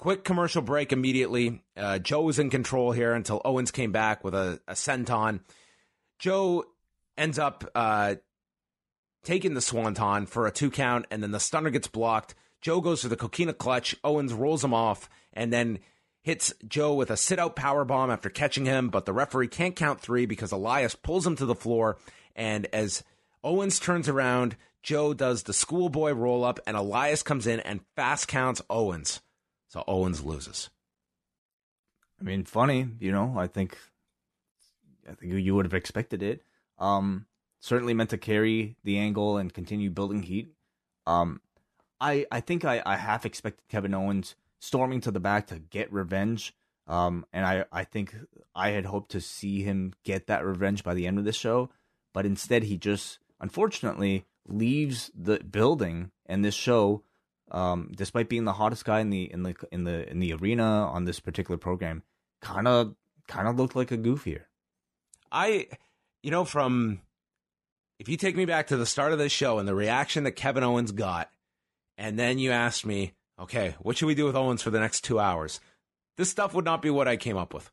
Quick 0.00 0.24
commercial 0.24 0.62
break 0.62 0.92
immediately. 0.92 1.62
Uh, 1.76 2.00
Joe 2.00 2.22
was 2.22 2.40
in 2.40 2.50
control 2.50 2.90
here 2.90 3.14
until 3.14 3.40
Owens 3.44 3.70
came 3.70 3.92
back 3.92 4.24
with 4.24 4.34
a, 4.34 4.60
a 4.66 4.72
senton. 4.72 5.40
Joe 6.18 6.64
ends 7.16 7.38
up 7.38 7.64
uh, 7.76 8.16
taking 9.22 9.54
the 9.54 9.60
swanton 9.60 10.26
for 10.26 10.48
a 10.48 10.50
two 10.50 10.72
count, 10.72 11.06
and 11.12 11.22
then 11.22 11.30
the 11.30 11.38
stunner 11.38 11.70
gets 11.70 11.86
blocked. 11.86 12.34
Joe 12.60 12.80
goes 12.80 13.02
for 13.02 13.08
the 13.08 13.16
coquina 13.16 13.54
clutch. 13.54 13.94
Owens 14.02 14.32
rolls 14.32 14.64
him 14.64 14.74
off, 14.74 15.08
and 15.34 15.52
then 15.52 15.78
hits 16.26 16.52
Joe 16.66 16.92
with 16.92 17.08
a 17.12 17.16
sit 17.16 17.38
out 17.38 17.54
power 17.54 17.84
bomb 17.84 18.10
after 18.10 18.28
catching 18.28 18.64
him, 18.64 18.88
but 18.88 19.06
the 19.06 19.12
referee 19.12 19.46
can't 19.46 19.76
count 19.76 20.00
three 20.00 20.26
because 20.26 20.50
Elias 20.50 20.96
pulls 20.96 21.24
him 21.24 21.36
to 21.36 21.46
the 21.46 21.54
floor. 21.54 21.98
And 22.34 22.66
as 22.72 23.04
Owens 23.44 23.78
turns 23.78 24.08
around, 24.08 24.56
Joe 24.82 25.14
does 25.14 25.44
the 25.44 25.52
schoolboy 25.52 26.10
roll 26.10 26.42
up, 26.42 26.58
and 26.66 26.76
Elias 26.76 27.22
comes 27.22 27.46
in 27.46 27.60
and 27.60 27.78
fast 27.94 28.26
counts 28.26 28.60
Owens. 28.68 29.20
So 29.68 29.84
Owens 29.86 30.24
loses. 30.24 30.68
I 32.20 32.24
mean, 32.24 32.42
funny, 32.42 32.88
you 32.98 33.12
know. 33.12 33.36
I 33.38 33.46
think, 33.46 33.78
I 35.08 35.14
think 35.14 35.32
you 35.32 35.54
would 35.54 35.64
have 35.64 35.74
expected 35.74 36.24
it. 36.24 36.42
Um, 36.76 37.26
certainly 37.60 37.94
meant 37.94 38.10
to 38.10 38.18
carry 38.18 38.74
the 38.82 38.98
angle 38.98 39.36
and 39.36 39.54
continue 39.54 39.90
building 39.90 40.24
heat. 40.24 40.52
Um, 41.06 41.40
I 42.00 42.26
I 42.32 42.40
think 42.40 42.64
I, 42.64 42.82
I 42.84 42.96
half 42.96 43.24
expected 43.24 43.62
Kevin 43.68 43.94
Owens 43.94 44.34
storming 44.58 45.00
to 45.02 45.10
the 45.10 45.20
back 45.20 45.48
to 45.48 45.58
get 45.58 45.92
revenge. 45.92 46.54
Um, 46.86 47.26
and 47.32 47.44
I 47.44 47.64
I 47.72 47.84
think 47.84 48.14
I 48.54 48.70
had 48.70 48.86
hoped 48.86 49.10
to 49.12 49.20
see 49.20 49.62
him 49.62 49.92
get 50.04 50.28
that 50.28 50.44
revenge 50.44 50.84
by 50.84 50.94
the 50.94 51.06
end 51.06 51.18
of 51.18 51.24
the 51.24 51.32
show, 51.32 51.70
but 52.12 52.26
instead 52.26 52.64
he 52.64 52.76
just 52.76 53.18
unfortunately 53.40 54.24
leaves 54.46 55.10
the 55.14 55.38
building 55.38 56.12
and 56.26 56.44
this 56.44 56.54
show 56.54 57.02
um, 57.50 57.92
despite 57.94 58.28
being 58.28 58.44
the 58.44 58.52
hottest 58.52 58.84
guy 58.84 59.00
in 59.00 59.10
the 59.10 59.30
in 59.32 59.42
the 59.42 59.54
in 59.70 59.84
the 59.84 60.08
in 60.10 60.18
the 60.18 60.32
arena 60.34 60.64
on 60.64 61.04
this 61.04 61.20
particular 61.20 61.58
program, 61.58 62.02
kind 62.40 62.66
of 62.66 62.94
kind 63.28 63.48
of 63.48 63.56
looked 63.56 63.76
like 63.76 63.92
a 63.92 63.98
goofier. 63.98 64.42
I, 65.30 65.68
you 66.22 66.30
know, 66.30 66.44
from 66.44 67.00
if 67.98 68.08
you 68.08 68.16
take 68.16 68.36
me 68.36 68.44
back 68.44 68.68
to 68.68 68.76
the 68.76 68.86
start 68.86 69.12
of 69.12 69.18
this 69.18 69.32
show 69.32 69.58
and 69.58 69.68
the 69.68 69.74
reaction 69.74 70.24
that 70.24 70.32
Kevin 70.32 70.64
Owens 70.64 70.92
got, 70.92 71.30
and 71.96 72.18
then 72.18 72.38
you 72.38 72.50
asked 72.50 72.84
me, 72.84 73.12
okay, 73.38 73.74
what 73.80 73.96
should 73.96 74.06
we 74.06 74.14
do 74.14 74.24
with 74.26 74.36
Owens 74.36 74.62
for 74.62 74.70
the 74.70 74.80
next 74.80 75.02
two 75.02 75.18
hours? 75.18 75.60
This 76.16 76.30
stuff 76.30 76.54
would 76.54 76.64
not 76.64 76.82
be 76.82 76.90
what 76.90 77.08
I 77.08 77.16
came 77.16 77.36
up 77.36 77.52
with. 77.54 77.70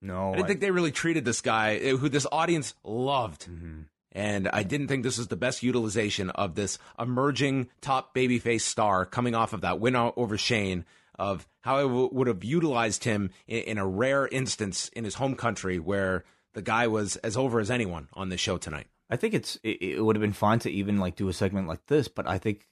No, 0.00 0.32
I 0.32 0.36
didn't 0.36 0.46
think 0.48 0.60
they 0.60 0.70
really 0.70 0.92
treated 0.92 1.24
this 1.24 1.40
guy, 1.40 1.74
eh, 1.76 1.96
who 1.96 2.08
this 2.08 2.26
audience 2.30 2.74
loved. 2.84 3.46
Mhm. 3.48 3.86
And 4.12 4.48
I 4.48 4.62
didn't 4.62 4.88
think 4.88 5.02
this 5.02 5.18
was 5.18 5.28
the 5.28 5.36
best 5.36 5.62
utilization 5.62 6.30
of 6.30 6.54
this 6.54 6.78
emerging 6.98 7.68
top 7.80 8.14
babyface 8.14 8.62
star 8.62 9.04
coming 9.04 9.34
off 9.34 9.52
of 9.52 9.60
that 9.60 9.80
win 9.80 9.94
over 9.96 10.38
Shane, 10.38 10.84
of 11.18 11.46
how 11.62 11.76
I 11.78 11.82
w- 11.82 12.08
would 12.12 12.26
have 12.28 12.42
utilized 12.44 13.04
him 13.04 13.30
in, 13.46 13.62
in 13.64 13.78
a 13.78 13.86
rare 13.86 14.26
instance 14.28 14.88
in 14.90 15.04
his 15.04 15.16
home 15.16 15.34
country 15.34 15.78
where 15.78 16.24
the 16.54 16.62
guy 16.62 16.86
was 16.86 17.16
as 17.16 17.36
over 17.36 17.60
as 17.60 17.70
anyone 17.70 18.08
on 18.14 18.28
this 18.30 18.40
show 18.40 18.56
tonight. 18.56 18.86
I 19.10 19.16
think 19.16 19.34
it's 19.34 19.56
it, 19.62 19.82
it 19.82 20.00
would 20.04 20.16
have 20.16 20.22
been 20.22 20.32
fine 20.32 20.60
to 20.60 20.70
even 20.70 20.98
like 20.98 21.16
do 21.16 21.28
a 21.28 21.32
segment 21.32 21.66
like 21.68 21.84
this, 21.86 22.08
but 22.08 22.26
I 22.26 22.38
think 22.38 22.66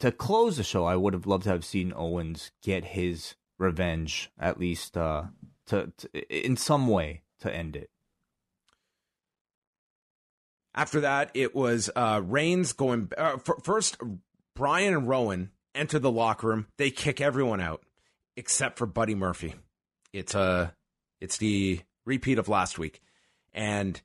to 0.00 0.12
close 0.12 0.56
the 0.56 0.62
show, 0.62 0.84
I 0.84 0.96
would 0.96 1.14
have 1.14 1.26
loved 1.26 1.44
to 1.44 1.50
have 1.50 1.64
seen 1.64 1.92
Owens 1.94 2.50
get 2.62 2.84
his 2.84 3.34
revenge 3.58 4.30
at 4.38 4.58
least 4.58 4.96
uh, 4.96 5.24
to, 5.66 5.92
to 5.98 6.44
in 6.44 6.56
some 6.56 6.86
way 6.88 7.22
to 7.40 7.54
end 7.54 7.76
it. 7.76 7.90
After 10.74 11.00
that, 11.00 11.30
it 11.34 11.54
was 11.54 11.90
uh, 11.96 12.20
Reigns 12.24 12.72
going. 12.72 13.10
Uh, 13.16 13.36
f- 13.36 13.64
first, 13.64 13.96
Bryan 14.54 14.94
and 14.94 15.08
Rowan 15.08 15.50
enter 15.74 15.98
the 15.98 16.10
locker 16.10 16.48
room. 16.48 16.66
They 16.76 16.90
kick 16.90 17.20
everyone 17.20 17.60
out 17.60 17.82
except 18.36 18.78
for 18.78 18.86
Buddy 18.86 19.14
Murphy. 19.14 19.54
It's 20.12 20.34
uh, 20.34 20.70
it's 21.20 21.38
the 21.38 21.80
repeat 22.04 22.38
of 22.38 22.48
last 22.48 22.78
week, 22.78 23.00
and 23.52 24.00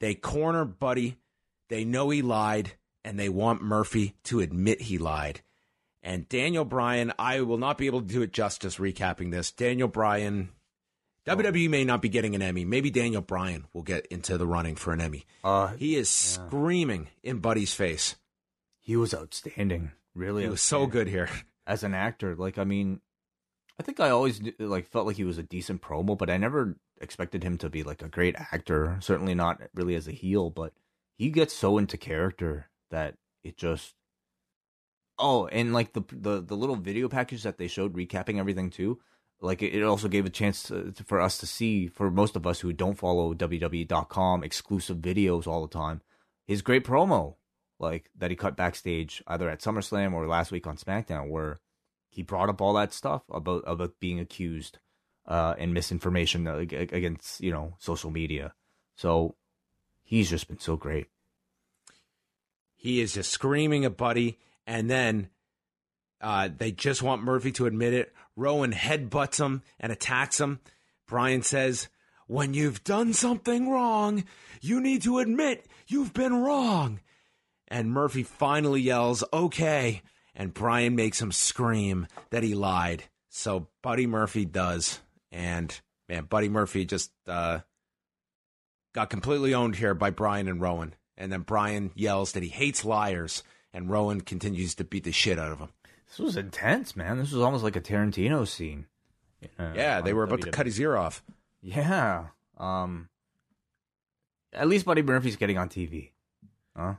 they 0.00 0.14
corner 0.14 0.64
Buddy. 0.64 1.16
They 1.68 1.84
know 1.84 2.10
he 2.10 2.22
lied, 2.22 2.72
and 3.04 3.18
they 3.18 3.28
want 3.28 3.62
Murphy 3.62 4.14
to 4.24 4.40
admit 4.40 4.82
he 4.82 4.98
lied. 4.98 5.40
And 6.02 6.28
Daniel 6.28 6.64
Bryan, 6.64 7.12
I 7.18 7.42
will 7.42 7.58
not 7.58 7.76
be 7.78 7.86
able 7.86 8.00
to 8.00 8.06
do 8.06 8.22
it 8.22 8.32
justice 8.32 8.76
recapping 8.78 9.30
this. 9.30 9.52
Daniel 9.52 9.88
Bryan, 9.88 10.50
WWE 11.26 11.68
may 11.68 11.84
not 11.84 12.00
be 12.00 12.08
getting 12.08 12.34
an 12.34 12.40
Emmy. 12.42 12.64
Maybe 12.64 12.90
Daniel 12.90 13.20
Bryan 13.20 13.66
will 13.74 13.82
get 13.82 14.06
into 14.06 14.38
the 14.38 14.46
running 14.46 14.76
for 14.76 14.92
an 14.92 15.00
Emmy. 15.00 15.26
Uh, 15.44 15.68
He 15.76 15.96
is 15.96 16.08
screaming 16.08 17.08
in 17.22 17.38
Buddy's 17.40 17.74
face. 17.74 18.16
he 18.78 18.96
was 18.96 19.12
outstanding, 19.14 19.92
really. 20.14 20.42
He 20.44 20.48
was 20.48 20.62
so 20.62 20.86
good 20.86 21.06
here. 21.06 21.28
as 21.66 21.84
an 21.84 21.94
actor. 21.94 22.34
Like, 22.34 22.56
I 22.58 22.64
mean, 22.64 23.00
I 23.78 23.82
think 23.82 24.00
I 24.00 24.10
always 24.10 24.40
like 24.58 24.88
felt 24.88 25.06
like 25.06 25.16
he 25.16 25.24
was 25.24 25.38
a 25.38 25.42
decent 25.42 25.82
promo, 25.82 26.16
but 26.18 26.30
I 26.30 26.38
never 26.38 26.76
expected 27.00 27.44
him 27.44 27.58
to 27.58 27.68
be 27.70 27.82
like 27.82 28.02
a 28.02 28.08
great 28.08 28.34
actor. 28.36 28.96
Certainly 29.00 29.34
not 29.34 29.60
really 29.74 29.94
as 29.94 30.08
a 30.08 30.12
heel, 30.12 30.48
but 30.50 30.72
he 31.16 31.30
gets 31.30 31.54
so 31.54 31.76
into 31.78 31.96
character 31.98 32.68
that 32.90 33.14
it 33.42 33.56
just. 33.56 33.94
Oh, 35.18 35.46
and 35.48 35.72
like 35.72 35.92
the 35.92 36.02
the 36.10 36.40
the 36.40 36.56
little 36.56 36.76
video 36.76 37.08
package 37.08 37.42
that 37.42 37.58
they 37.58 37.68
showed 37.68 37.94
recapping 37.94 38.38
everything 38.38 38.70
too, 38.70 39.00
like 39.40 39.62
it, 39.62 39.82
also 39.82 40.08
gave 40.08 40.24
a 40.26 40.30
chance 40.30 40.62
to, 40.64 40.92
to- 40.92 41.04
for 41.04 41.20
us 41.20 41.38
to 41.38 41.46
see 41.46 41.88
for 41.88 42.10
most 42.10 42.36
of 42.36 42.46
us 42.46 42.60
who 42.60 42.72
don't 42.72 42.98
follow 42.98 43.34
WWE.com 43.34 44.42
exclusive 44.44 44.98
videos 44.98 45.46
all 45.46 45.62
the 45.66 45.72
time, 45.72 46.00
his 46.46 46.62
great 46.62 46.84
promo 46.84 47.36
like 47.78 48.10
that 48.16 48.30
he 48.30 48.36
cut 48.36 48.56
backstage 48.56 49.22
either 49.26 49.48
at 49.48 49.60
SummerSlam 49.60 50.12
or 50.12 50.26
last 50.26 50.52
week 50.52 50.66
on 50.66 50.76
SmackDown, 50.76 51.28
where 51.30 51.60
he 52.08 52.22
brought 52.22 52.48
up 52.48 52.60
all 52.60 52.74
that 52.74 52.92
stuff 52.92 53.22
about 53.30 53.62
about 53.66 54.00
being 54.00 54.20
accused 54.20 54.78
uh, 55.26 55.54
and 55.58 55.72
misinformation 55.74 56.46
ag- 56.46 56.72
against 56.92 57.40
you 57.40 57.50
know 57.52 57.74
social 57.78 58.10
media. 58.10 58.54
So 58.96 59.36
he's 60.02 60.30
just 60.30 60.48
been 60.48 60.58
so 60.60 60.76
great. 60.76 61.06
He 62.80 63.02
is 63.02 63.12
just 63.12 63.30
screaming 63.30 63.84
at 63.84 63.96
Buddy, 63.98 64.38
and 64.66 64.88
then 64.90 65.28
Uh, 66.22 66.50
they 66.54 66.70
just 66.70 67.02
want 67.02 67.22
Murphy 67.22 67.50
to 67.52 67.64
admit 67.64 67.94
it. 67.94 68.14
Rowan 68.36 68.72
headbutts 68.72 69.42
him 69.42 69.62
and 69.78 69.90
attacks 69.90 70.38
him. 70.38 70.60
Bryan 71.08 71.40
says, 71.42 71.88
When 72.26 72.52
you've 72.52 72.84
done 72.84 73.14
something 73.14 73.70
wrong, 73.70 74.24
you 74.60 74.82
need 74.82 75.00
to 75.04 75.18
admit 75.18 75.66
you've 75.86 76.12
been 76.12 76.34
wrong. 76.34 77.00
And 77.68 77.90
Murphy 77.90 78.22
finally 78.22 78.82
yells, 78.82 79.24
Okay. 79.32 80.02
And 80.34 80.52
Bryan 80.52 80.94
makes 80.94 81.22
him 81.22 81.32
scream 81.32 82.06
that 82.28 82.42
he 82.42 82.54
lied. 82.54 83.04
So 83.30 83.68
Buddy 83.82 84.06
Murphy 84.06 84.44
does. 84.44 85.00
And 85.32 85.74
man, 86.06 86.24
Buddy 86.24 86.50
Murphy 86.50 86.84
just 86.84 87.12
uh, 87.26 87.60
got 88.94 89.08
completely 89.08 89.54
owned 89.54 89.76
here 89.76 89.94
by 89.94 90.10
Bryan 90.10 90.48
and 90.48 90.60
Rowan. 90.60 90.94
And 91.20 91.30
then 91.30 91.42
Bryan 91.42 91.90
yells 91.94 92.32
that 92.32 92.42
he 92.42 92.48
hates 92.48 92.84
liars, 92.84 93.42
and 93.74 93.90
Rowan 93.90 94.22
continues 94.22 94.74
to 94.76 94.84
beat 94.84 95.04
the 95.04 95.12
shit 95.12 95.38
out 95.38 95.52
of 95.52 95.58
him. 95.58 95.68
This 96.08 96.18
was 96.18 96.36
intense, 96.36 96.96
man. 96.96 97.18
This 97.18 97.30
was 97.30 97.42
almost 97.42 97.62
like 97.62 97.76
a 97.76 97.80
Tarantino 97.80 98.48
scene. 98.48 98.86
Yeah, 99.58 100.00
they 100.00 100.12
were 100.12 100.24
about 100.24 100.40
WWE. 100.40 100.44
to 100.44 100.50
cut 100.50 100.66
his 100.66 100.80
ear 100.80 100.96
off. 100.96 101.22
Yeah. 101.62 102.28
Um. 102.58 103.08
At 104.52 104.66
least 104.66 104.86
Buddy 104.86 105.02
Murphy's 105.02 105.36
getting 105.36 105.58
on 105.58 105.68
TV. 105.68 106.10
Huh? 106.76 106.94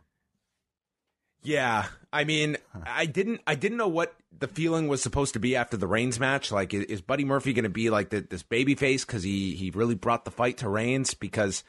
Yeah, 1.44 1.88
I 2.14 2.24
mean, 2.24 2.58
I 2.86 3.08
didn't, 3.08 3.42
I 3.48 3.56
didn't 3.56 3.78
know 3.78 3.88
what 3.88 4.16
the 4.38 4.48
feeling 4.48 4.88
was 4.88 5.02
supposed 5.02 5.34
to 5.34 5.40
be 5.40 5.56
after 5.56 5.76
the 5.76 5.88
Reigns 5.88 6.20
match. 6.20 6.52
Like, 6.52 6.74
is 6.74 7.02
Buddy 7.02 7.26
Murphy 7.26 7.54
going 7.54 7.64
to 7.64 7.70
be 7.70 7.90
like 7.90 8.10
the, 8.12 8.22
this 8.22 8.44
baby 8.44 8.76
face 8.76 9.04
because 9.04 9.24
he 9.24 9.56
he 9.56 9.72
really 9.72 9.96
brought 9.96 10.24
the 10.24 10.32
fight 10.32 10.58
to 10.58 10.70
Reigns? 10.70 11.16
Because, 11.16 11.64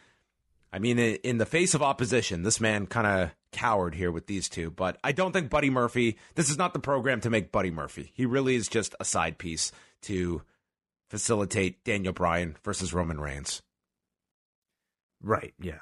I 0.72 0.78
mean, 0.78 0.98
in 0.98 1.36
the 1.36 1.46
face 1.46 1.74
of 1.74 1.82
opposition, 1.82 2.42
this 2.42 2.60
man 2.60 2.86
kind 2.86 3.06
of 3.06 3.30
cowered 3.52 3.94
here 3.94 4.10
with 4.10 4.26
these 4.26 4.48
two. 4.48 4.70
But 4.70 4.98
I 5.04 5.12
don't 5.12 5.32
think 5.32 5.50
Buddy 5.50 5.68
Murphy. 5.68 6.16
This 6.34 6.48
is 6.48 6.56
not 6.56 6.72
the 6.72 6.78
program 6.78 7.20
to 7.20 7.30
make 7.30 7.52
Buddy 7.52 7.70
Murphy. 7.70 8.10
He 8.14 8.24
really 8.24 8.56
is 8.56 8.68
just 8.68 8.94
a 8.98 9.04
side 9.04 9.36
piece 9.36 9.70
to 10.02 10.42
facilitate 11.10 11.84
Daniel 11.84 12.14
Bryan 12.14 12.56
versus 12.64 12.94
Roman 12.94 13.20
Reigns. 13.20 13.60
Right. 15.22 15.52
Yeah. 15.60 15.80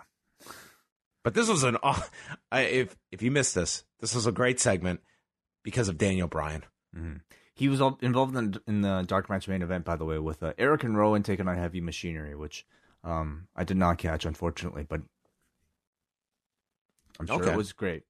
But 1.22 1.34
this 1.34 1.48
was 1.48 1.62
an 1.62 1.76
if 2.52 2.96
if 3.12 3.22
you 3.22 3.30
missed 3.30 3.54
this, 3.54 3.84
this 4.00 4.14
was 4.14 4.26
a 4.26 4.32
great 4.32 4.58
segment 4.58 5.00
because 5.62 5.88
of 5.88 5.98
Daniel 5.98 6.26
Bryan. 6.26 6.64
Mm-hmm. 6.96 7.16
He 7.54 7.68
was 7.68 7.80
involved 8.00 8.34
in, 8.36 8.58
in, 8.66 8.80
the 8.80 9.04
dark 9.06 9.28
match 9.28 9.46
main 9.46 9.60
event, 9.60 9.84
by 9.84 9.94
the 9.94 10.06
way, 10.06 10.18
with 10.18 10.42
uh, 10.42 10.54
Eric 10.56 10.82
and 10.82 10.96
Rowan 10.96 11.22
taking 11.22 11.46
on 11.46 11.58
Heavy 11.58 11.82
Machinery, 11.82 12.34
which 12.34 12.64
um, 13.04 13.48
I 13.56 13.64
did 13.64 13.76
not 13.76 13.98
catch, 13.98 14.24
unfortunately, 14.24 14.84
but 14.88 15.00
I'm 17.18 17.26
sure 17.26 17.42
okay. 17.42 17.52
it 17.52 17.56
was 17.56 17.72
great. 17.72 18.02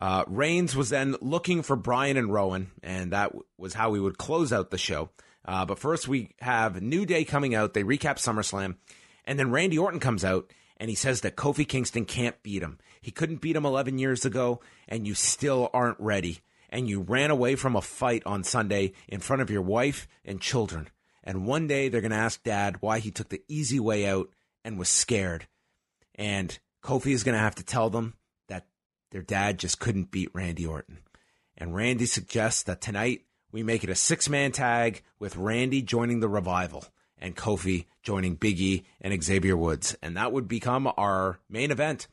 Uh, 0.00 0.24
Reigns 0.28 0.76
was 0.76 0.90
then 0.90 1.16
looking 1.20 1.62
for 1.62 1.74
Bryan 1.74 2.16
and 2.16 2.32
Rowan, 2.32 2.70
and 2.82 3.12
that 3.12 3.30
w- 3.30 3.44
was 3.56 3.74
how 3.74 3.90
we 3.90 3.98
would 3.98 4.16
close 4.16 4.52
out 4.52 4.70
the 4.70 4.78
show. 4.78 5.10
Uh, 5.44 5.64
but 5.64 5.78
first, 5.78 6.06
we 6.06 6.30
have 6.40 6.80
New 6.80 7.04
Day 7.04 7.24
coming 7.24 7.54
out. 7.54 7.74
They 7.74 7.82
recap 7.82 8.18
SummerSlam, 8.18 8.76
and 9.24 9.38
then 9.38 9.50
Randy 9.50 9.78
Orton 9.78 10.00
comes 10.00 10.24
out 10.24 10.52
and 10.78 10.88
he 10.88 10.96
says 10.96 11.20
that 11.22 11.36
Kofi 11.36 11.66
Kingston 11.66 12.04
can't 12.04 12.42
beat 12.42 12.62
him. 12.62 12.78
He 13.00 13.10
couldn't 13.10 13.40
beat 13.40 13.56
him 13.56 13.66
11 13.66 13.98
years 13.98 14.24
ago, 14.24 14.60
and 14.86 15.06
you 15.06 15.14
still 15.14 15.70
aren't 15.72 16.00
ready. 16.00 16.38
And 16.70 16.88
you 16.88 17.00
ran 17.00 17.30
away 17.30 17.56
from 17.56 17.76
a 17.76 17.82
fight 17.82 18.22
on 18.26 18.44
Sunday 18.44 18.92
in 19.08 19.20
front 19.20 19.42
of 19.42 19.50
your 19.50 19.62
wife 19.62 20.06
and 20.24 20.40
children. 20.40 20.88
And 21.28 21.44
one 21.44 21.66
day 21.66 21.90
they're 21.90 22.00
going 22.00 22.10
to 22.10 22.16
ask 22.16 22.42
dad 22.42 22.78
why 22.80 23.00
he 23.00 23.10
took 23.10 23.28
the 23.28 23.42
easy 23.48 23.78
way 23.78 24.08
out 24.08 24.30
and 24.64 24.78
was 24.78 24.88
scared. 24.88 25.46
And 26.14 26.58
Kofi 26.82 27.12
is 27.12 27.22
going 27.22 27.34
to 27.34 27.38
have 27.38 27.54
to 27.56 27.62
tell 27.62 27.90
them 27.90 28.14
that 28.48 28.64
their 29.10 29.20
dad 29.20 29.58
just 29.58 29.78
couldn't 29.78 30.10
beat 30.10 30.30
Randy 30.32 30.64
Orton. 30.64 31.00
And 31.54 31.74
Randy 31.74 32.06
suggests 32.06 32.62
that 32.62 32.80
tonight 32.80 33.26
we 33.52 33.62
make 33.62 33.84
it 33.84 33.90
a 33.90 33.94
six 33.94 34.30
man 34.30 34.52
tag 34.52 35.02
with 35.18 35.36
Randy 35.36 35.82
joining 35.82 36.20
the 36.20 36.30
revival 36.30 36.86
and 37.18 37.36
Kofi 37.36 37.84
joining 38.02 38.36
Big 38.36 38.58
E 38.58 38.86
and 38.98 39.22
Xavier 39.22 39.56
Woods. 39.56 39.98
And 40.02 40.16
that 40.16 40.32
would 40.32 40.48
become 40.48 40.90
our 40.96 41.40
main 41.50 41.70
event. 41.70 42.08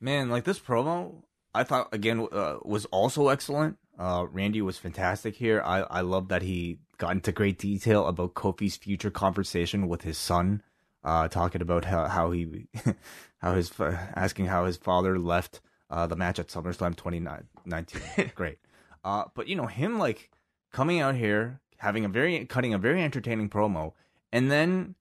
Man, 0.00 0.30
like 0.30 0.44
this 0.44 0.58
promo, 0.58 1.16
I 1.54 1.64
thought 1.64 1.92
again 1.92 2.26
uh, 2.32 2.56
was 2.62 2.86
also 2.86 3.28
excellent. 3.28 3.76
Uh, 3.98 4.26
Randy 4.30 4.62
was 4.62 4.78
fantastic 4.78 5.36
here. 5.36 5.60
I, 5.64 5.80
I 5.80 6.00
love 6.02 6.28
that 6.28 6.42
he 6.42 6.78
got 6.98 7.12
into 7.12 7.32
great 7.32 7.58
detail 7.58 8.06
about 8.06 8.34
Kofi's 8.34 8.76
future 8.76 9.10
conversation 9.10 9.88
with 9.88 10.02
his 10.02 10.16
son, 10.16 10.62
uh, 11.02 11.26
talking 11.28 11.62
about 11.62 11.84
how, 11.84 12.06
how 12.06 12.30
he, 12.30 12.68
how 13.38 13.54
his, 13.54 13.72
asking 13.80 14.46
how 14.46 14.66
his 14.66 14.76
father 14.76 15.18
left 15.18 15.60
uh, 15.90 16.06
the 16.06 16.16
match 16.16 16.38
at 16.38 16.48
SummerSlam 16.48 16.96
2019. 16.96 18.30
great. 18.34 18.58
Uh, 19.02 19.24
but 19.34 19.48
you 19.48 19.56
know, 19.56 19.66
him 19.66 19.98
like 19.98 20.30
coming 20.72 21.00
out 21.00 21.16
here, 21.16 21.60
having 21.78 22.04
a 22.04 22.08
very, 22.08 22.44
cutting 22.46 22.74
a 22.74 22.78
very 22.78 23.02
entertaining 23.02 23.48
promo, 23.48 23.94
and 24.32 24.50
then 24.50 24.94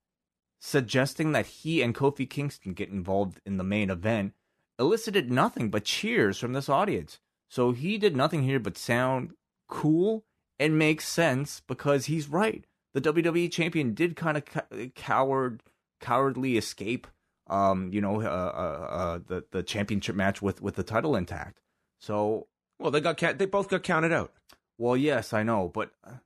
suggesting 0.59 1.33
that 1.33 1.45
he 1.45 1.81
and 1.81 1.93
Kofi 1.93 2.27
Kingston 2.27 2.73
get 2.73 2.89
involved 2.89 3.39
in 3.45 3.57
the 3.57 3.63
main 3.63 3.89
event 3.89 4.33
elicited 4.79 5.31
nothing 5.31 5.69
but 5.69 5.83
cheers 5.83 6.39
from 6.39 6.53
this 6.53 6.69
audience. 6.69 7.19
So 7.49 7.71
he 7.71 7.97
did 7.97 8.15
nothing 8.15 8.43
here 8.43 8.59
but 8.59 8.77
sound 8.77 9.31
cool 9.67 10.25
and 10.59 10.77
make 10.77 11.01
sense 11.01 11.61
because 11.67 12.05
he's 12.05 12.27
right. 12.27 12.65
The 12.93 13.01
WWE 13.01 13.51
champion 13.51 13.93
did 13.93 14.15
kind 14.15 14.37
of 14.37 14.93
coward 14.95 15.63
cowardly 15.99 16.57
escape 16.57 17.07
um 17.47 17.91
you 17.91 17.99
know 17.99 18.21
uh, 18.21 18.25
uh, 18.25 18.93
uh, 18.93 19.19
the 19.25 19.43
the 19.51 19.63
championship 19.63 20.15
match 20.15 20.41
with 20.41 20.61
with 20.61 20.75
the 20.75 20.83
title 20.83 21.15
intact. 21.15 21.61
So 21.99 22.47
well 22.79 22.91
they 22.91 23.01
got 23.01 23.17
they 23.17 23.45
both 23.45 23.69
got 23.69 23.83
counted 23.83 24.11
out. 24.11 24.33
Well, 24.77 24.95
yes, 24.95 25.33
I 25.33 25.43
know, 25.43 25.71
but 25.73 25.91
uh, 26.03 26.17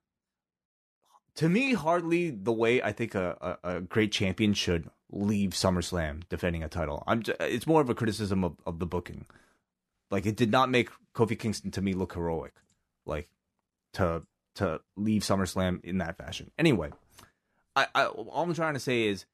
to 1.35 1.47
me, 1.47 1.73
hardly 1.73 2.31
the 2.31 2.51
way 2.51 2.81
I 2.81 2.91
think 2.91 3.15
a, 3.15 3.57
a, 3.63 3.75
a, 3.75 3.81
great 3.81 4.11
champion 4.11 4.53
should 4.53 4.89
leave 5.09 5.51
SummerSlam 5.51 6.23
defending 6.27 6.63
a 6.63 6.67
title. 6.67 7.03
I'm 7.07 7.23
just, 7.23 7.39
it's 7.39 7.67
more 7.67 7.81
of 7.81 7.89
a 7.89 7.95
criticism 7.95 8.43
of, 8.43 8.57
of 8.65 8.79
the 8.79 8.85
booking. 8.85 9.25
Like 10.09 10.25
it 10.25 10.35
did 10.35 10.51
not 10.51 10.69
make 10.69 10.89
Kofi 11.15 11.37
Kingston 11.37 11.71
to 11.71 11.81
me 11.81 11.93
look 11.93 12.13
heroic, 12.13 12.53
like 13.05 13.29
to 13.93 14.23
to 14.55 14.81
leave 14.95 15.21
SummerSlam 15.21 15.83
in 15.83 15.99
that 15.99 16.17
fashion. 16.17 16.51
Anyway, 16.57 16.91
I, 17.75 17.87
I 17.93 18.05
all 18.05 18.43
I'm 18.43 18.53
trying 18.53 18.73
to 18.73 18.79
say 18.79 19.03
is 19.03 19.25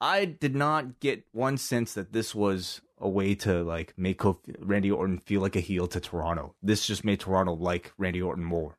I 0.00 0.24
did 0.24 0.54
not 0.54 1.00
get 1.00 1.24
one 1.32 1.58
sense 1.58 1.94
that 1.94 2.12
this 2.12 2.34
was 2.34 2.80
a 2.98 3.08
way 3.08 3.34
to 3.36 3.62
like 3.62 3.94
make 3.96 4.18
Kofi, 4.18 4.56
Randy 4.60 4.90
Orton 4.90 5.18
feel 5.18 5.40
like 5.40 5.56
a 5.56 5.60
heel 5.60 5.86
to 5.88 6.00
Toronto. 6.00 6.54
This 6.62 6.86
just 6.86 7.04
made 7.04 7.20
Toronto 7.20 7.54
like 7.54 7.92
Randy 7.98 8.22
Orton 8.22 8.44
more. 8.44 8.76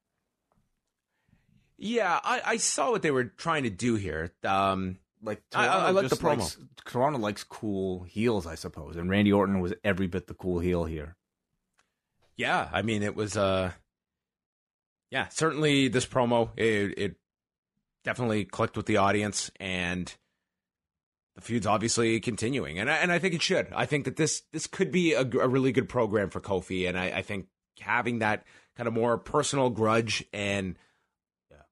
Yeah, 1.77 2.19
I, 2.23 2.41
I 2.45 2.57
saw 2.57 2.91
what 2.91 3.01
they 3.01 3.11
were 3.11 3.23
trying 3.23 3.63
to 3.63 3.69
do 3.69 3.95
here. 3.95 4.33
Um, 4.43 4.97
like 5.21 5.41
Toronto 5.49 5.71
I, 5.71 5.87
I 5.87 5.91
like 5.91 6.09
the 6.09 6.15
promo. 6.15 6.39
Likes, 6.39 6.57
Toronto 6.85 7.19
likes 7.19 7.43
cool 7.43 8.03
heels, 8.03 8.45
I 8.45 8.55
suppose, 8.55 8.95
and 8.97 9.09
Randy 9.09 9.31
Orton 9.31 9.59
was 9.59 9.73
every 9.83 10.07
bit 10.07 10.27
the 10.27 10.33
cool 10.33 10.59
heel 10.59 10.85
here. 10.85 11.15
Yeah, 12.39 12.69
I 12.71 12.83
mean 12.83 13.03
it 13.03 13.17
was. 13.17 13.35
uh 13.35 13.71
Yeah, 15.11 15.27
certainly 15.27 15.89
this 15.89 16.05
promo 16.05 16.51
it, 16.55 16.97
it 16.97 17.15
definitely 18.05 18.45
clicked 18.45 18.77
with 18.77 18.85
the 18.85 18.95
audience, 18.95 19.51
and 19.59 20.11
the 21.35 21.41
feud's 21.41 21.67
obviously 21.67 22.21
continuing, 22.21 22.79
and 22.79 22.89
I, 22.89 22.95
and 22.95 23.11
I 23.11 23.19
think 23.19 23.33
it 23.35 23.41
should. 23.41 23.67
I 23.75 23.85
think 23.85 24.05
that 24.05 24.15
this 24.15 24.43
this 24.53 24.67
could 24.67 24.89
be 24.89 25.11
a, 25.11 25.23
a 25.23 25.49
really 25.49 25.73
good 25.73 25.89
program 25.89 26.29
for 26.29 26.39
Kofi, 26.39 26.87
and 26.87 26.97
I, 26.97 27.07
I 27.17 27.21
think 27.23 27.47
having 27.81 28.19
that 28.19 28.45
kind 28.77 28.87
of 28.87 28.93
more 28.93 29.17
personal 29.17 29.69
grudge 29.69 30.23
and 30.31 30.77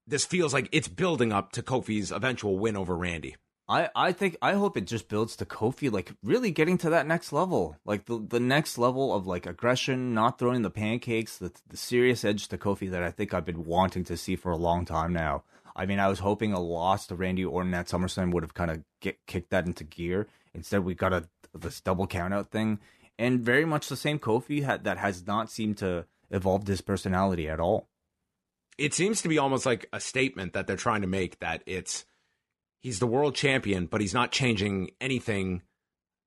this 0.06 0.26
feels 0.26 0.52
like 0.52 0.68
it's 0.72 0.88
building 0.88 1.32
up 1.32 1.52
to 1.52 1.62
Kofi's 1.62 2.12
eventual 2.12 2.58
win 2.58 2.76
over 2.76 2.94
Randy. 2.94 3.36
I, 3.68 3.90
I 3.94 4.12
think 4.12 4.36
I 4.40 4.54
hope 4.54 4.76
it 4.76 4.86
just 4.86 5.08
builds 5.08 5.36
to 5.36 5.44
Kofi 5.44 5.92
like 5.92 6.12
really 6.22 6.50
getting 6.50 6.78
to 6.78 6.90
that 6.90 7.06
next 7.06 7.32
level, 7.32 7.76
like 7.84 8.06
the 8.06 8.18
the 8.18 8.40
next 8.40 8.78
level 8.78 9.14
of 9.14 9.26
like 9.26 9.44
aggression, 9.44 10.14
not 10.14 10.38
throwing 10.38 10.62
the 10.62 10.70
pancakes, 10.70 11.36
the 11.36 11.52
the 11.68 11.76
serious 11.76 12.24
edge 12.24 12.48
to 12.48 12.58
Kofi 12.58 12.90
that 12.90 13.02
I 13.02 13.10
think 13.10 13.34
I've 13.34 13.44
been 13.44 13.64
wanting 13.64 14.04
to 14.04 14.16
see 14.16 14.36
for 14.36 14.50
a 14.50 14.56
long 14.56 14.86
time 14.86 15.12
now. 15.12 15.44
I 15.76 15.84
mean, 15.84 16.00
I 16.00 16.08
was 16.08 16.20
hoping 16.20 16.52
a 16.52 16.60
loss 16.60 17.06
to 17.08 17.14
Randy 17.14 17.44
Orton 17.44 17.74
at 17.74 17.88
SummerSlam 17.88 18.32
would 18.32 18.42
have 18.42 18.54
kind 18.54 18.70
of 18.70 18.82
get 19.00 19.18
kicked 19.26 19.50
that 19.50 19.66
into 19.66 19.84
gear. 19.84 20.28
Instead, 20.54 20.84
we 20.84 20.94
got 20.94 21.12
a 21.12 21.28
this 21.54 21.80
double 21.80 22.06
countout 22.06 22.48
thing, 22.48 22.78
and 23.18 23.40
very 23.40 23.66
much 23.66 23.88
the 23.88 23.96
same 23.96 24.18
Kofi 24.18 24.64
had, 24.64 24.84
that 24.84 24.96
has 24.96 25.26
not 25.26 25.50
seemed 25.50 25.76
to 25.78 26.06
evolve 26.30 26.66
his 26.66 26.80
personality 26.80 27.48
at 27.48 27.60
all 27.60 27.88
it 28.78 28.94
seems 28.94 29.20
to 29.20 29.28
be 29.28 29.38
almost 29.38 29.66
like 29.66 29.88
a 29.92 29.98
statement 29.98 30.52
that 30.52 30.66
they're 30.66 30.76
trying 30.76 31.00
to 31.00 31.08
make 31.08 31.38
that 31.40 31.62
it's 31.66 32.06
he's 32.80 32.98
the 32.98 33.06
world 33.06 33.34
champion, 33.34 33.86
but 33.86 34.00
he's 34.00 34.14
not 34.14 34.32
changing 34.32 34.90
anything 35.00 35.62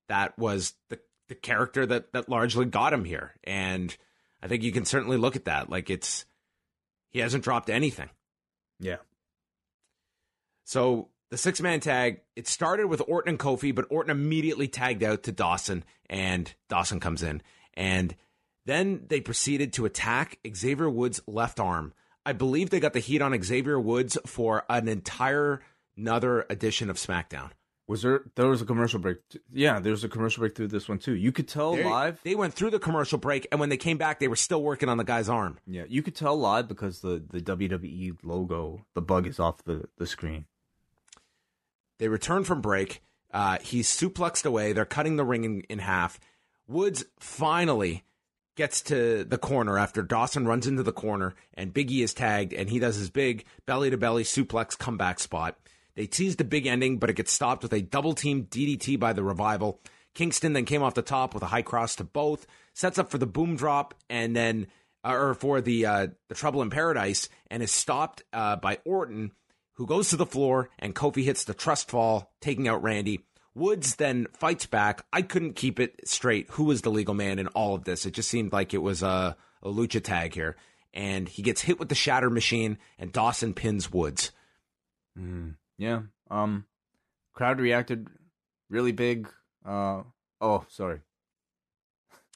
that 0.08 0.38
was 0.38 0.74
the 0.90 1.00
the 1.30 1.36
character 1.36 1.86
that 1.86 2.12
that 2.14 2.28
largely 2.30 2.66
got 2.66 2.92
him 2.94 3.06
here. 3.06 3.34
And 3.44 3.96
I 4.44 4.48
think 4.48 4.64
you 4.64 4.72
can 4.72 4.86
certainly 4.86 5.18
look 5.18 5.36
at 5.36 5.46
that. 5.46 5.70
Like 5.70 5.90
it's 5.90 6.26
he 7.10 7.20
hasn't 7.20 7.44
dropped 7.44 7.70
anything. 7.70 8.10
Yeah. 8.80 8.98
So 10.66 11.10
the 11.30 11.38
six 11.38 11.62
man 11.62 11.80
tag, 11.80 12.22
it 12.36 12.48
started 12.48 12.88
with 12.88 13.02
Orton 13.08 13.30
and 13.30 13.40
Kofi, 13.40 13.74
but 13.74 13.86
Orton 13.90 14.12
immediately 14.12 14.68
tagged 14.68 15.04
out 15.04 15.24
to 15.24 15.32
Dawson, 15.32 15.86
and 16.10 16.54
Dawson 16.68 17.00
comes 17.00 17.24
in. 17.24 17.42
And 17.74 18.16
Then 18.66 19.06
they 19.08 19.22
proceeded 19.22 19.74
to 19.74 19.86
attack 19.86 20.40
Xavier 20.54 20.90
Woods' 20.90 21.22
left 21.28 21.60
arm. 21.60 21.94
I 22.26 22.34
believe 22.34 22.70
they 22.70 22.80
got 22.80 22.94
the 22.94 23.00
heat 23.00 23.22
on 23.22 23.42
Xavier 23.42 23.80
Woods 23.80 24.18
for 24.26 24.64
an 24.70 24.88
entire 24.88 25.62
another 25.98 26.46
edition 26.50 26.90
of 26.90 26.98
SmackDown. 26.98 27.52
Was 27.88 28.04
there? 28.04 28.22
There 28.36 28.48
was 28.48 28.62
a 28.62 28.66
commercial 28.66 29.00
break. 29.00 29.18
Yeah, 29.52 29.80
there 29.80 29.92
was 29.92 30.04
a 30.04 30.10
commercial 30.10 30.40
break 30.42 30.56
through 30.56 30.68
this 30.70 30.88
one 30.88 30.98
too. 31.00 31.14
You 31.16 31.32
could 31.34 31.48
tell 31.48 31.76
They- 31.76 31.84
live. 31.84 32.20
They 32.24 32.36
went 32.36 32.54
through 32.54 32.70
the 32.70 32.80
commercial 32.80 33.18
break, 33.18 33.48
and 33.52 33.60
when 33.60 33.68
they 33.70 33.76
came 33.78 33.98
back, 33.98 34.20
they 34.20 34.30
were 34.30 34.36
still 34.38 34.64
working 34.64 34.88
on 34.88 34.98
the 34.98 35.04
guy's 35.04 35.28
arm. 35.28 35.58
Yeah, 35.68 35.84
you 35.90 36.02
could 36.02 36.16
tell 36.16 36.38
live 36.38 36.68
because 36.70 37.02
the 37.02 37.22
the 37.28 37.42
WWE 37.42 38.18
logo, 38.24 38.86
the 38.94 39.02
bug 39.02 39.28
is 39.28 39.40
off 39.40 39.64
the 39.66 39.90
the 39.98 40.08
screen. 40.08 40.46
They 42.00 42.08
return 42.08 42.44
from 42.44 42.62
break. 42.62 43.02
Uh, 43.34 43.58
he's 43.62 43.88
suplexed 43.90 44.46
away. 44.46 44.74
They're 44.74 44.86
cutting 44.86 45.16
the 45.18 45.26
ring 45.26 45.44
in, 45.44 45.62
in 45.70 45.80
half. 45.80 46.20
Woods 46.68 47.06
finally 47.20 48.04
gets 48.56 48.82
to 48.84 49.24
the 49.24 49.38
corner 49.38 49.78
after 49.78 50.02
Dawson 50.02 50.46
runs 50.46 50.68
into 50.68 50.84
the 50.84 50.92
corner 50.92 51.36
and 51.54 51.74
Biggie 51.74 52.04
is 52.04 52.14
tagged 52.14 52.54
and 52.54 52.70
he 52.70 52.80
does 52.80 52.98
his 52.98 53.10
big 53.10 53.46
belly 53.66 53.90
to 53.90 53.98
belly 53.98 54.24
suplex 54.24 54.78
comeback 54.78 55.20
spot. 55.20 55.58
They 55.96 56.08
teased 56.08 56.38
the 56.38 56.44
big 56.44 56.66
ending, 56.68 56.98
but 56.98 57.10
it 57.10 57.16
gets 57.16 57.32
stopped 57.32 57.64
with 57.64 57.74
a 57.74 57.82
double 57.82 58.14
team 58.14 58.46
DDT 58.46 59.00
by 59.00 59.14
the 59.14 59.24
revival. 59.24 59.82
Kingston 60.14 60.54
then 60.54 60.66
came 60.66 60.84
off 60.84 60.94
the 60.94 61.02
top 61.02 61.34
with 61.34 61.44
a 61.44 61.48
high 61.48 61.62
cross 61.62 61.96
to 61.98 62.04
both, 62.04 62.46
sets 62.74 62.98
up 62.98 63.10
for 63.10 63.18
the 63.18 63.26
boom 63.26 63.56
drop, 63.56 63.94
and 64.10 64.36
then 64.36 64.68
uh, 65.04 65.14
or 65.14 65.34
for 65.34 65.62
the 65.62 65.86
uh, 65.86 66.08
the 66.28 66.36
trouble 66.36 66.62
in 66.62 66.70
paradise, 66.70 67.30
and 67.50 67.64
is 67.64 67.72
stopped 67.72 68.24
uh, 68.34 68.56
by 68.56 68.80
Orton, 68.86 69.32
who 69.74 69.86
goes 69.86 70.10
to 70.10 70.18
the 70.18 70.26
floor, 70.26 70.70
and 70.80 70.96
Kofi 70.96 71.24
hits 71.24 71.44
the 71.44 71.54
trust 71.54 71.90
fall, 71.90 72.32
taking 72.42 72.68
out 72.68 72.84
Randy. 72.84 73.22
Woods 73.54 73.96
then 73.96 74.28
fights 74.34 74.66
back. 74.66 75.06
I 75.12 75.22
couldn't 75.22 75.56
keep 75.56 75.80
it 75.80 76.08
straight. 76.08 76.50
Who 76.52 76.66
was 76.66 76.82
the 76.82 76.92
legal 76.92 77.14
man 77.14 77.38
in 77.38 77.48
all 77.48 77.76
of 77.76 77.84
this? 77.84 78.06
It 78.06 78.14
just 78.14 78.30
seemed 78.30 78.54
like 78.54 78.74
it 78.74 78.82
was 78.82 79.04
a, 79.04 79.36
a 79.62 79.68
lucha 79.68 80.02
tag 80.02 80.34
here. 80.34 80.56
And 80.94 81.28
he 81.28 81.42
gets 81.42 81.62
hit 81.62 81.80
with 81.80 81.90
the 81.90 81.96
shatter 81.96 82.30
machine, 82.30 82.78
and 82.98 83.12
Dawson 83.12 83.54
pins 83.54 83.92
Woods. 83.92 84.32
Mm, 85.18 85.56
yeah. 85.82 86.02
Um, 86.30 86.66
crowd 87.34 87.60
reacted 87.60 88.08
really 88.70 88.92
big. 88.92 89.28
Uh, 89.66 90.04
oh, 90.40 90.66
sorry. 90.70 91.02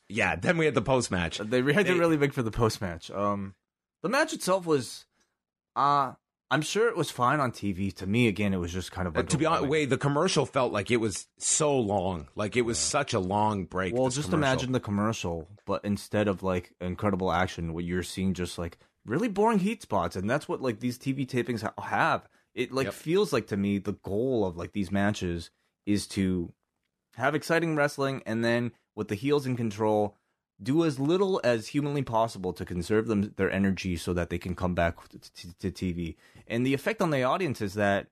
Yeah, 0.09 0.35
then 0.35 0.57
we 0.57 0.65
had 0.65 0.75
the 0.75 0.81
post 0.81 1.11
match. 1.11 1.37
They 1.37 1.61
reacted 1.61 1.95
They- 1.95 1.99
really 1.99 2.17
big 2.17 2.33
for 2.33 2.43
the 2.43 2.51
post 2.51 2.81
match. 2.81 3.09
Um, 3.11 3.55
the 4.03 4.09
match 4.09 4.33
itself 4.33 4.65
was, 4.65 5.05
uh, 5.75 6.13
I'm 6.51 6.61
sure 6.61 6.87
it 6.89 6.95
was 6.97 7.09
fine 7.09 7.39
on 7.39 7.51
TV. 7.51 7.91
To 7.95 8.05
me, 8.05 8.27
again, 8.27 8.53
it 8.53 8.57
was 8.57 8.71
just 8.71 8.91
kind 8.91 9.07
of 9.07 9.17
Uh, 9.17 9.23
to 9.23 9.37
be 9.37 9.45
honest, 9.45 9.67
wait, 9.67 9.89
the 9.89 9.97
commercial 9.97 10.45
felt 10.45 10.71
like 10.71 10.91
it 10.91 10.97
was 10.97 11.27
so 11.39 11.75
long. 11.79 12.27
Like 12.35 12.55
it 12.55 12.61
was 12.61 12.77
such 12.77 13.13
a 13.13 13.19
long 13.19 13.65
break. 13.65 13.93
Well, 13.95 14.09
just 14.09 14.29
commercial. 14.29 14.37
imagine 14.37 14.71
the 14.73 14.79
commercial, 14.79 15.47
but 15.65 15.83
instead 15.85 16.27
of 16.27 16.43
like 16.43 16.73
incredible 16.79 17.31
action, 17.31 17.73
what 17.73 17.83
you're 17.83 18.03
seeing 18.03 18.33
just 18.35 18.57
like 18.59 18.77
really 19.05 19.27
boring 19.27 19.59
heat 19.59 19.81
spots, 19.81 20.15
and 20.15 20.29
that's 20.29 20.47
what 20.47 20.61
like 20.61 20.79
these 20.81 20.99
TV 20.99 21.25
tapings 21.25 21.61
ha- 21.61 21.73
have. 21.81 22.27
It 22.55 22.71
like 22.71 22.85
Yep. 22.85 22.93
feels 22.93 23.33
like 23.33 23.47
to 23.47 23.57
me 23.57 23.77
the 23.77 23.93
goal 23.93 24.45
of 24.45 24.57
like 24.57 24.71
these 24.71 24.91
matches 24.91 25.51
is 25.85 26.07
to 26.07 26.53
have 27.15 27.35
exciting 27.35 27.75
wrestling, 27.75 28.23
and 28.25 28.43
then 28.43 28.71
with 28.95 29.09
the 29.09 29.15
heels 29.15 29.45
in 29.45 29.55
control, 29.55 30.15
do 30.61 30.83
as 30.85 30.99
little 30.99 31.41
as 31.43 31.67
humanly 31.67 32.01
possible 32.01 32.53
to 32.53 32.65
conserve 32.65 33.07
them 33.07 33.33
their 33.35 33.51
energy 33.51 33.97
so 33.97 34.13
that 34.13 34.29
they 34.29 34.37
can 34.37 34.55
come 34.55 34.73
back 34.73 34.95
to, 35.09 35.19
to, 35.19 35.71
to 35.71 35.71
TV. 35.71 36.15
And 36.47 36.65
the 36.65 36.73
effect 36.73 37.01
on 37.01 37.09
the 37.11 37.23
audience 37.23 37.61
is 37.61 37.73
that 37.73 38.07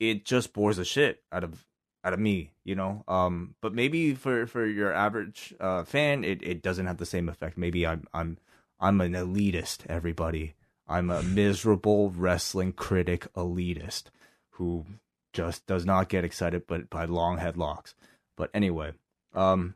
it 0.00 0.24
just 0.24 0.52
bores 0.52 0.76
the 0.76 0.84
shit 0.84 1.22
out 1.30 1.44
of 1.44 1.64
out 2.04 2.12
of 2.12 2.18
me, 2.18 2.50
you 2.64 2.74
know. 2.74 3.04
Um, 3.06 3.54
but 3.60 3.72
maybe 3.72 4.14
for 4.14 4.46
for 4.48 4.66
your 4.66 4.92
average 4.92 5.54
uh, 5.60 5.84
fan, 5.84 6.24
it, 6.24 6.42
it 6.42 6.62
doesn't 6.62 6.86
have 6.86 6.98
the 6.98 7.06
same 7.06 7.28
effect. 7.28 7.56
Maybe 7.56 7.86
I'm 7.86 8.06
I'm 8.12 8.38
I'm 8.80 9.00
an 9.00 9.12
elitist. 9.12 9.86
Everybody, 9.86 10.54
I'm 10.88 11.10
a 11.10 11.22
miserable 11.22 12.10
wrestling 12.10 12.72
critic 12.72 13.26
elitist 13.34 14.04
who 14.50 14.84
just 15.32 15.66
does 15.66 15.84
not 15.84 16.08
get 16.08 16.24
excited, 16.24 16.66
but 16.66 16.90
by 16.90 17.04
long 17.04 17.38
headlocks. 17.38 17.94
But 18.36 18.50
anyway, 18.52 18.92
um, 19.34 19.74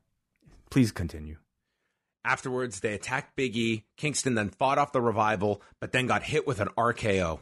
please 0.70 0.92
continue. 0.92 1.38
Afterwards, 2.24 2.80
they 2.80 2.92
attacked 2.92 3.36
Big 3.36 3.56
E. 3.56 3.84
Kingston 3.96 4.34
then 4.34 4.50
fought 4.50 4.78
off 4.78 4.92
the 4.92 5.00
revival, 5.00 5.62
but 5.80 5.92
then 5.92 6.06
got 6.06 6.24
hit 6.24 6.46
with 6.46 6.60
an 6.60 6.68
RKO. 6.76 7.40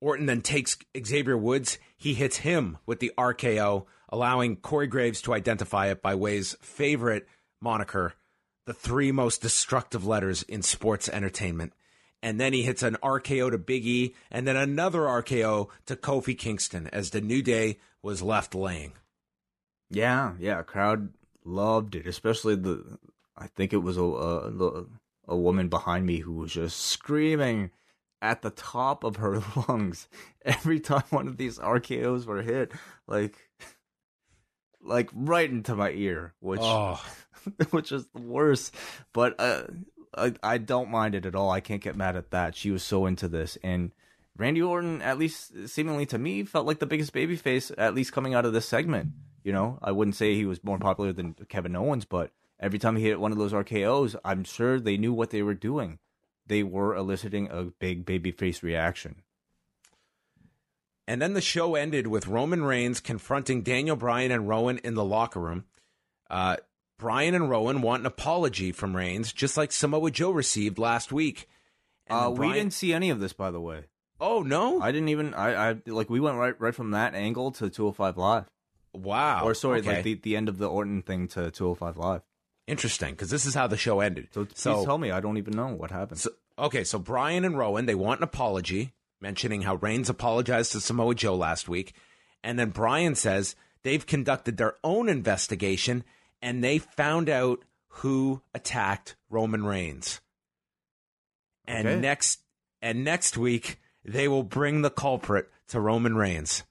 Orton 0.00 0.26
then 0.26 0.42
takes 0.42 0.76
Xavier 1.02 1.38
Woods. 1.38 1.78
He 1.96 2.12
hits 2.12 2.38
him 2.38 2.76
with 2.84 3.00
the 3.00 3.12
RKO, 3.16 3.86
allowing 4.10 4.56
Corey 4.56 4.86
Graves 4.86 5.22
to 5.22 5.32
identify 5.32 5.86
it 5.86 6.02
by 6.02 6.14
Wai's 6.14 6.54
favorite 6.60 7.26
moniker, 7.62 8.12
the 8.66 8.74
three 8.74 9.10
most 9.10 9.40
destructive 9.40 10.06
letters 10.06 10.42
in 10.42 10.60
sports 10.62 11.08
entertainment. 11.08 11.72
And 12.26 12.40
then 12.40 12.52
he 12.52 12.62
hits 12.64 12.82
an 12.82 12.96
RKO 13.04 13.52
to 13.52 13.58
Big 13.58 13.86
E, 13.86 14.16
and 14.32 14.48
then 14.48 14.56
another 14.56 15.02
RKO 15.02 15.68
to 15.86 15.94
Kofi 15.94 16.36
Kingston 16.36 16.88
as 16.88 17.10
the 17.10 17.20
New 17.20 17.40
Day 17.40 17.78
was 18.02 18.20
left 18.20 18.52
laying. 18.52 18.94
Yeah, 19.90 20.32
yeah, 20.40 20.60
crowd 20.62 21.10
loved 21.44 21.94
it, 21.94 22.04
especially 22.08 22.56
the. 22.56 22.98
I 23.38 23.46
think 23.46 23.72
it 23.72 23.76
was 23.76 23.96
a 23.96 24.02
a, 24.02 24.84
a 25.28 25.36
woman 25.36 25.68
behind 25.68 26.04
me 26.04 26.18
who 26.18 26.32
was 26.32 26.52
just 26.52 26.80
screaming 26.80 27.70
at 28.20 28.42
the 28.42 28.50
top 28.50 29.04
of 29.04 29.16
her 29.18 29.40
lungs 29.68 30.08
every 30.44 30.80
time 30.80 31.04
one 31.10 31.28
of 31.28 31.36
these 31.36 31.60
RKO's 31.60 32.26
were 32.26 32.42
hit, 32.42 32.72
like, 33.06 33.36
like 34.82 35.10
right 35.14 35.48
into 35.48 35.76
my 35.76 35.90
ear, 35.92 36.34
which 36.40 36.58
Oh. 36.60 37.00
which 37.70 37.92
is 37.92 38.04
the 38.08 38.20
worst. 38.20 38.74
But 39.12 39.38
uh, 39.38 39.66
I 40.16 40.34
I 40.42 40.58
don't 40.58 40.90
mind 40.90 41.14
it 41.14 41.26
at 41.26 41.34
all. 41.34 41.50
I 41.50 41.60
can't 41.60 41.82
get 41.82 41.96
mad 41.96 42.16
at 42.16 42.30
that. 42.30 42.56
She 42.56 42.70
was 42.70 42.82
so 42.82 43.06
into 43.06 43.28
this, 43.28 43.58
and 43.62 43.92
Randy 44.36 44.62
Orton, 44.62 45.02
at 45.02 45.18
least 45.18 45.68
seemingly 45.68 46.06
to 46.06 46.18
me, 46.18 46.44
felt 46.44 46.66
like 46.66 46.78
the 46.78 46.86
biggest 46.86 47.12
babyface, 47.12 47.72
at 47.78 47.94
least 47.94 48.12
coming 48.12 48.34
out 48.34 48.44
of 48.44 48.52
this 48.52 48.68
segment. 48.68 49.12
You 49.42 49.52
know, 49.52 49.78
I 49.82 49.92
wouldn't 49.92 50.16
say 50.16 50.34
he 50.34 50.44
was 50.44 50.64
more 50.64 50.78
popular 50.78 51.12
than 51.12 51.34
Kevin 51.48 51.76
Owens, 51.76 52.04
but 52.04 52.32
every 52.60 52.78
time 52.78 52.96
he 52.96 53.04
hit 53.04 53.20
one 53.20 53.32
of 53.32 53.38
those 53.38 53.52
RKO's, 53.52 54.16
I'm 54.24 54.44
sure 54.44 54.80
they 54.80 54.96
knew 54.96 55.12
what 55.12 55.30
they 55.30 55.42
were 55.42 55.54
doing. 55.54 55.98
They 56.46 56.62
were 56.62 56.94
eliciting 56.94 57.48
a 57.50 57.64
big 57.64 58.04
babyface 58.04 58.62
reaction. 58.62 59.22
And 61.08 61.22
then 61.22 61.34
the 61.34 61.40
show 61.40 61.76
ended 61.76 62.08
with 62.08 62.26
Roman 62.26 62.64
Reigns 62.64 63.00
confronting 63.00 63.62
Daniel 63.62 63.96
Bryan 63.96 64.32
and 64.32 64.48
Rowan 64.48 64.78
in 64.78 64.94
the 64.94 65.04
locker 65.04 65.40
room. 65.40 65.64
Uh, 66.28 66.56
Bryan 66.98 67.34
and 67.34 67.50
Rowan 67.50 67.82
want 67.82 68.00
an 68.00 68.06
apology 68.06 68.72
from 68.72 68.96
Reigns, 68.96 69.32
just 69.32 69.56
like 69.56 69.72
Samoa 69.72 70.10
Joe 70.10 70.30
received 70.30 70.78
last 70.78 71.12
week. 71.12 71.48
And 72.06 72.18
Uh, 72.18 72.30
then 72.30 72.38
we 72.38 72.52
didn't 72.52 72.72
see 72.72 72.92
any 72.92 73.10
of 73.10 73.20
this, 73.20 73.32
by 73.32 73.50
the 73.50 73.60
way. 73.60 73.84
Oh 74.18 74.42
no! 74.42 74.80
I 74.80 74.92
didn't 74.92 75.10
even. 75.10 75.34
I, 75.34 75.70
I 75.70 75.76
like 75.86 76.08
we 76.08 76.20
went 76.20 76.38
right 76.38 76.58
right 76.58 76.74
from 76.74 76.92
that 76.92 77.14
angle 77.14 77.50
to 77.52 77.68
205 77.68 78.16
Live, 78.16 78.44
wow. 78.94 79.44
or 79.44 79.52
sorry, 79.52 79.80
okay. 79.80 79.96
like 79.96 80.04
the, 80.04 80.14
the 80.14 80.36
end 80.36 80.48
of 80.48 80.56
the 80.56 80.68
Orton 80.70 81.02
thing 81.02 81.28
to 81.28 81.50
205 81.50 81.98
Live. 81.98 82.22
interesting 82.66 83.10
because 83.10 83.28
this 83.28 83.44
is 83.44 83.54
how 83.54 83.66
the 83.66 83.76
show 83.76 84.00
ended. 84.00 84.28
So 84.32 84.46
please 84.46 84.84
tell 84.86 84.96
me, 84.96 85.10
I 85.10 85.20
don't 85.20 85.36
even 85.36 85.54
know 85.54 85.68
what 85.68 85.90
happened. 85.90 86.18
So, 86.20 86.30
okay, 86.58 86.82
so 86.82 86.98
Bryan 86.98 87.44
and 87.44 87.58
Rowan, 87.58 87.84
they 87.84 87.94
want 87.94 88.20
an 88.20 88.24
apology, 88.24 88.94
mentioning 89.20 89.62
how 89.62 89.74
Reigns 89.74 90.08
apologized 90.08 90.72
to 90.72 90.80
Samoa 90.80 91.14
Joe 91.14 91.34
last 91.36 91.68
week. 91.68 91.92
And 92.42 92.58
then 92.58 92.70
Bryan 92.70 93.16
says 93.16 93.54
they've 93.82 94.06
conducted 94.06 94.56
their 94.56 94.76
own 94.82 95.10
investigation 95.10 96.04
and 96.46 96.62
they 96.62 96.78
found 96.78 97.28
out 97.28 97.64
who 97.88 98.40
attacked 98.54 99.16
Roman 99.28 99.66
Reigns. 99.66 100.20
And 101.66 101.88
Okay. 101.88 102.00
next 102.00 102.40
and 102.80 103.02
next 103.02 103.36
week 103.36 103.80
they 104.04 104.28
will 104.28 104.44
bring 104.44 104.82
the 104.82 104.90
culprit 104.90 105.50
to 105.68 105.80
Roman 105.80 106.14
Reigns. 106.14 106.62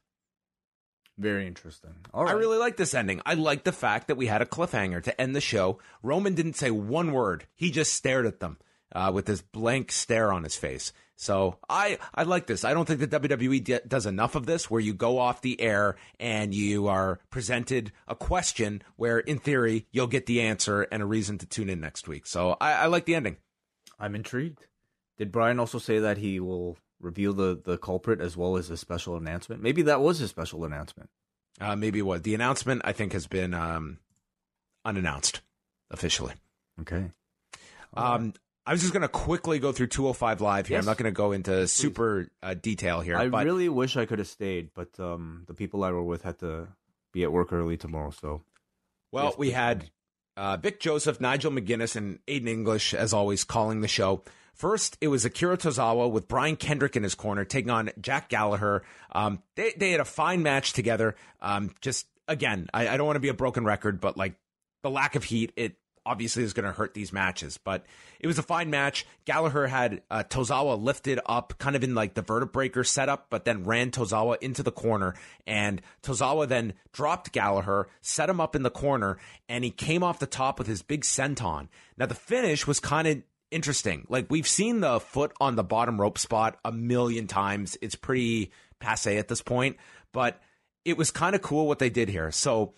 Very 1.17 1.45
interesting. 1.45 1.95
All 2.13 2.27
I 2.27 2.31
really 2.33 2.57
like 2.57 2.77
this 2.77 2.93
ending. 2.93 3.21
I 3.25 3.33
like 3.33 3.65
the 3.65 3.71
fact 3.73 4.07
that 4.07 4.15
we 4.15 4.27
had 4.27 4.41
a 4.41 4.45
cliffhanger 4.45 5.03
to 5.03 5.21
end 5.21 5.35
the 5.35 5.41
show. 5.41 5.79
Roman 6.01 6.35
didn't 6.35 6.55
say 6.55 6.71
one 6.71 7.11
word. 7.11 7.45
He 7.55 7.69
just 7.69 7.93
stared 7.93 8.25
at 8.25 8.39
them 8.39 8.57
uh, 8.93 9.11
with 9.13 9.25
this 9.25 9.41
blank 9.41 9.91
stare 9.91 10.31
on 10.31 10.43
his 10.43 10.55
face. 10.55 10.93
So 11.17 11.57
I 11.69 11.97
I 12.13 12.23
like 12.23 12.47
this. 12.47 12.65
I 12.65 12.73
don't 12.73 12.85
think 12.85 12.99
the 12.99 13.07
WWE 13.07 13.63
d- 13.63 13.79
does 13.87 14.05
enough 14.05 14.35
of 14.35 14.45
this, 14.45 14.69
where 14.69 14.81
you 14.81 14.93
go 14.93 15.17
off 15.17 15.41
the 15.41 15.59
air 15.61 15.95
and 16.19 16.53
you 16.53 16.87
are 16.87 17.19
presented 17.29 17.91
a 18.07 18.15
question 18.15 18.81
where, 18.97 19.19
in 19.19 19.39
theory, 19.39 19.87
you'll 19.91 20.07
get 20.07 20.25
the 20.25 20.41
answer 20.41 20.81
and 20.83 21.01
a 21.01 21.05
reason 21.05 21.37
to 21.37 21.45
tune 21.45 21.69
in 21.69 21.79
next 21.79 22.07
week. 22.07 22.25
So 22.25 22.57
I, 22.59 22.73
I 22.73 22.85
like 22.87 23.05
the 23.05 23.15
ending. 23.15 23.37
I'm 23.97 24.13
intrigued. 24.15 24.67
Did 25.17 25.31
Bryan 25.31 25.59
also 25.59 25.79
say 25.79 25.99
that 25.99 26.17
he 26.17 26.39
will 26.41 26.77
reveal 26.99 27.31
the, 27.33 27.61
the 27.63 27.77
culprit 27.77 28.19
as 28.19 28.35
well 28.35 28.57
as 28.57 28.69
a 28.69 28.75
special 28.75 29.15
announcement? 29.15 29.61
Maybe 29.61 29.81
that 29.83 30.01
was 30.01 30.19
a 30.19 30.27
special 30.27 30.65
announcement. 30.65 31.09
Uh, 31.61 31.75
maybe 31.77 32.01
what 32.01 32.23
the 32.23 32.35
announcement 32.35 32.81
I 32.83 32.91
think 32.91 33.13
has 33.13 33.27
been 33.27 33.53
um, 33.53 33.99
unannounced 34.83 35.39
officially. 35.89 36.33
Okay. 36.81 37.11
Um, 37.93 38.33
I 38.65 38.71
was 38.71 38.81
just 38.81 38.93
going 38.93 39.01
to 39.03 39.07
quickly 39.07 39.59
go 39.59 39.71
through 39.71 39.87
205 39.87 40.41
Live 40.41 40.67
here. 40.67 40.77
Yes. 40.77 40.83
I'm 40.83 40.87
not 40.87 40.97
going 40.97 41.11
to 41.11 41.15
go 41.15 41.31
into 41.31 41.67
super 41.67 42.27
uh, 42.41 42.55
detail 42.55 43.01
here. 43.01 43.15
I 43.17 43.29
but 43.29 43.45
really 43.45 43.69
wish 43.69 43.95
I 43.95 44.05
could 44.05 44.19
have 44.19 44.27
stayed, 44.27 44.69
but 44.73 44.99
um, 44.99 45.43
the 45.47 45.53
people 45.53 45.83
I 45.83 45.91
were 45.91 46.03
with 46.03 46.23
had 46.23 46.39
to 46.39 46.67
be 47.13 47.23
at 47.23 47.31
work 47.31 47.53
early 47.53 47.77
tomorrow. 47.77 48.09
So 48.09 48.41
well, 49.11 49.25
yes, 49.25 49.37
we 49.37 49.51
had 49.51 49.89
Uh, 50.37 50.57
Vic 50.57 50.79
Joseph, 50.79 51.21
Nigel 51.21 51.51
McGuinness, 51.51 51.95
and 51.95 52.19
Aiden 52.27 52.49
English, 52.49 52.93
as 52.93 53.13
always, 53.13 53.43
calling 53.43 53.81
the 53.81 53.87
show. 53.87 54.23
First, 54.53 54.97
it 54.99 55.09
was 55.09 55.25
Akira 55.25 55.57
Tozawa 55.57 56.09
with 56.09 56.27
Brian 56.27 56.55
Kendrick 56.55 56.95
in 56.95 57.03
his 57.03 57.13
corner 57.15 57.45
taking 57.45 57.69
on 57.69 57.89
Jack 58.01 58.29
Gallagher. 58.29 58.83
Um, 59.11 59.43
they, 59.55 59.73
they 59.77 59.91
had 59.91 59.99
a 59.99 60.05
fine 60.05 60.43
match 60.43 60.73
together. 60.73 61.15
Um, 61.41 61.71
just, 61.81 62.07
again, 62.27 62.69
I, 62.73 62.87
I 62.87 62.97
don't 62.97 63.05
want 63.05 63.17
to 63.17 63.21
be 63.21 63.27
a 63.29 63.33
broken 63.33 63.63
record, 63.65 63.99
but 64.01 64.17
like 64.17 64.35
the 64.81 64.89
lack 64.89 65.15
of 65.15 65.23
heat, 65.25 65.51
it 65.55 65.75
obviously 66.05 66.43
is 66.43 66.53
going 66.53 66.65
to 66.65 66.71
hurt 66.71 66.93
these 66.93 67.11
matches. 67.11 67.57
But 67.57 67.85
it 68.19 68.27
was 68.27 68.37
a 68.37 68.43
fine 68.43 68.69
match. 68.69 69.05
Gallagher 69.25 69.67
had 69.67 70.01
uh, 70.09 70.23
Tozawa 70.23 70.81
lifted 70.81 71.19
up 71.25 71.57
kind 71.57 71.75
of 71.75 71.83
in 71.83 71.95
like 71.95 72.13
the 72.13 72.23
vertebraker 72.23 72.85
setup, 72.85 73.27
but 73.29 73.45
then 73.45 73.63
ran 73.63 73.91
Tozawa 73.91 74.37
into 74.41 74.63
the 74.63 74.71
corner. 74.71 75.15
And 75.47 75.81
Tozawa 76.03 76.47
then 76.47 76.73
dropped 76.91 77.31
Gallagher, 77.31 77.87
set 78.01 78.29
him 78.29 78.39
up 78.39 78.55
in 78.55 78.63
the 78.63 78.69
corner, 78.69 79.17
and 79.49 79.63
he 79.63 79.71
came 79.71 80.03
off 80.03 80.19
the 80.19 80.27
top 80.27 80.59
with 80.59 80.67
his 80.67 80.81
big 80.81 81.01
senton. 81.01 81.67
Now, 81.97 82.05
the 82.05 82.15
finish 82.15 82.67
was 82.67 82.79
kind 82.79 83.07
of 83.07 83.23
interesting. 83.51 84.05
Like 84.09 84.27
we've 84.29 84.47
seen 84.47 84.81
the 84.81 84.99
foot 84.99 85.31
on 85.39 85.55
the 85.55 85.63
bottom 85.63 85.99
rope 85.99 86.17
spot 86.17 86.59
a 86.65 86.71
million 86.71 87.27
times. 87.27 87.77
It's 87.81 87.95
pretty 87.95 88.51
passe 88.79 89.17
at 89.17 89.27
this 89.27 89.41
point, 89.41 89.77
but 90.11 90.41
it 90.83 90.97
was 90.97 91.11
kind 91.11 91.35
of 91.35 91.41
cool 91.41 91.67
what 91.67 91.79
they 91.79 91.89
did 91.89 92.09
here. 92.09 92.31
So 92.31 92.73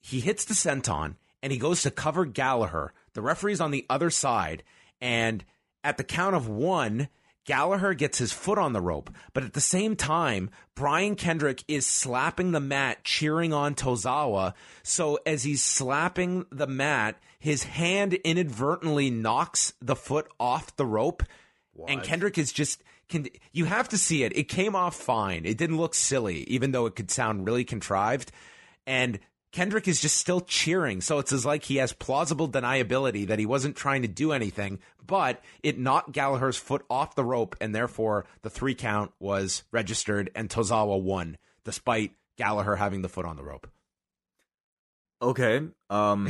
he 0.00 0.20
hits 0.20 0.44
the 0.44 0.54
senton 0.54 1.16
and 1.46 1.52
he 1.52 1.60
goes 1.60 1.82
to 1.82 1.92
cover 1.92 2.24
Gallagher. 2.24 2.92
The 3.12 3.22
referee's 3.22 3.60
on 3.60 3.70
the 3.70 3.86
other 3.88 4.10
side, 4.10 4.64
and 5.00 5.44
at 5.84 5.96
the 5.96 6.02
count 6.02 6.34
of 6.34 6.48
one, 6.48 7.06
Gallagher 7.44 7.94
gets 7.94 8.18
his 8.18 8.32
foot 8.32 8.58
on 8.58 8.72
the 8.72 8.80
rope, 8.80 9.14
but 9.32 9.44
at 9.44 9.52
the 9.52 9.60
same 9.60 9.94
time, 9.94 10.50
Brian 10.74 11.14
Kendrick 11.14 11.62
is 11.68 11.86
slapping 11.86 12.50
the 12.50 12.58
mat, 12.58 13.04
cheering 13.04 13.52
on 13.52 13.76
Tozawa. 13.76 14.54
So 14.82 15.20
as 15.24 15.44
he's 15.44 15.62
slapping 15.62 16.46
the 16.50 16.66
mat, 16.66 17.16
his 17.38 17.62
hand 17.62 18.14
inadvertently 18.14 19.10
knocks 19.10 19.72
the 19.80 19.94
foot 19.94 20.26
off 20.40 20.74
the 20.74 20.84
rope, 20.84 21.22
what? 21.74 21.88
and 21.88 22.02
Kendrick 22.02 22.38
is 22.38 22.50
just. 22.50 22.82
Can, 23.08 23.28
you 23.52 23.66
have 23.66 23.90
to 23.90 23.98
see 23.98 24.24
it. 24.24 24.36
It 24.36 24.48
came 24.48 24.74
off 24.74 24.96
fine. 24.96 25.46
It 25.46 25.56
didn't 25.56 25.76
look 25.76 25.94
silly, 25.94 26.42
even 26.48 26.72
though 26.72 26.86
it 26.86 26.96
could 26.96 27.12
sound 27.12 27.46
really 27.46 27.62
contrived. 27.62 28.32
And 28.84 29.20
Kendrick 29.56 29.88
is 29.88 30.02
just 30.02 30.18
still 30.18 30.42
cheering. 30.42 31.00
So 31.00 31.18
it's 31.18 31.32
as 31.32 31.46
like 31.46 31.64
he 31.64 31.76
has 31.76 31.94
plausible 31.94 32.46
deniability 32.46 33.26
that 33.28 33.38
he 33.38 33.46
wasn't 33.46 33.74
trying 33.74 34.02
to 34.02 34.08
do 34.08 34.32
anything, 34.32 34.80
but 35.06 35.42
it 35.62 35.78
knocked 35.78 36.12
Gallagher's 36.12 36.58
foot 36.58 36.84
off 36.90 37.14
the 37.14 37.24
rope, 37.24 37.56
and 37.58 37.74
therefore 37.74 38.26
the 38.42 38.50
three 38.50 38.74
count 38.74 39.12
was 39.18 39.62
registered, 39.72 40.30
and 40.34 40.50
Tozawa 40.50 41.00
won, 41.00 41.38
despite 41.64 42.12
Gallagher 42.36 42.76
having 42.76 43.00
the 43.00 43.08
foot 43.08 43.24
on 43.24 43.36
the 43.36 43.42
rope. 43.42 43.66
Okay. 45.22 45.62
Um, 45.88 46.28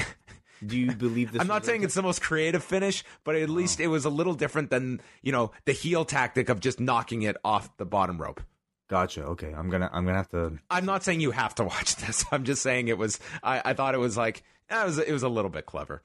do 0.65 0.78
you 0.78 0.93
believe 0.97 1.32
this? 1.32 1.40
I'm 1.43 1.48
not 1.48 1.65
saying 1.65 1.82
it's 1.82 1.97
the 1.97 2.03
most 2.03 2.23
creative 2.23 2.62
finish, 2.62 3.03
but 3.24 3.35
at 3.35 3.51
least 3.51 3.81
oh. 3.81 3.82
it 3.82 3.89
was 3.89 4.05
a 4.05 4.09
little 4.09 4.35
different 4.35 4.70
than 4.70 5.01
you 5.23 5.32
know 5.32 5.51
the 5.65 5.73
heel 5.73 6.05
tactic 6.05 6.48
of 6.48 6.61
just 6.61 6.78
knocking 6.78 7.23
it 7.23 7.36
off 7.44 7.77
the 7.77 7.86
bottom 7.86 8.23
rope. 8.23 8.40
Gotcha. 8.88 9.24
Okay, 9.24 9.52
I'm 9.52 9.68
gonna 9.68 9.90
I'm 9.92 10.04
gonna 10.04 10.16
have 10.16 10.30
to. 10.30 10.58
I'm 10.70 10.86
not 10.86 11.02
saying 11.02 11.20
you 11.20 11.32
have 11.32 11.54
to 11.56 11.64
watch 11.64 11.96
this. 12.06 12.24
I'm 12.30 12.44
just 12.44 12.62
saying 12.62 12.88
it 12.88 12.98
was. 12.98 13.18
I, 13.42 13.62
I 13.64 13.72
thought 13.74 13.94
it 13.94 13.98
was 13.98 14.16
like 14.16 14.42
eh, 14.70 14.80
it 14.80 14.86
was 14.86 14.98
it 14.98 15.12
was 15.12 15.22
a 15.22 15.28
little 15.28 15.50
bit 15.50 15.66
clever. 15.66 16.02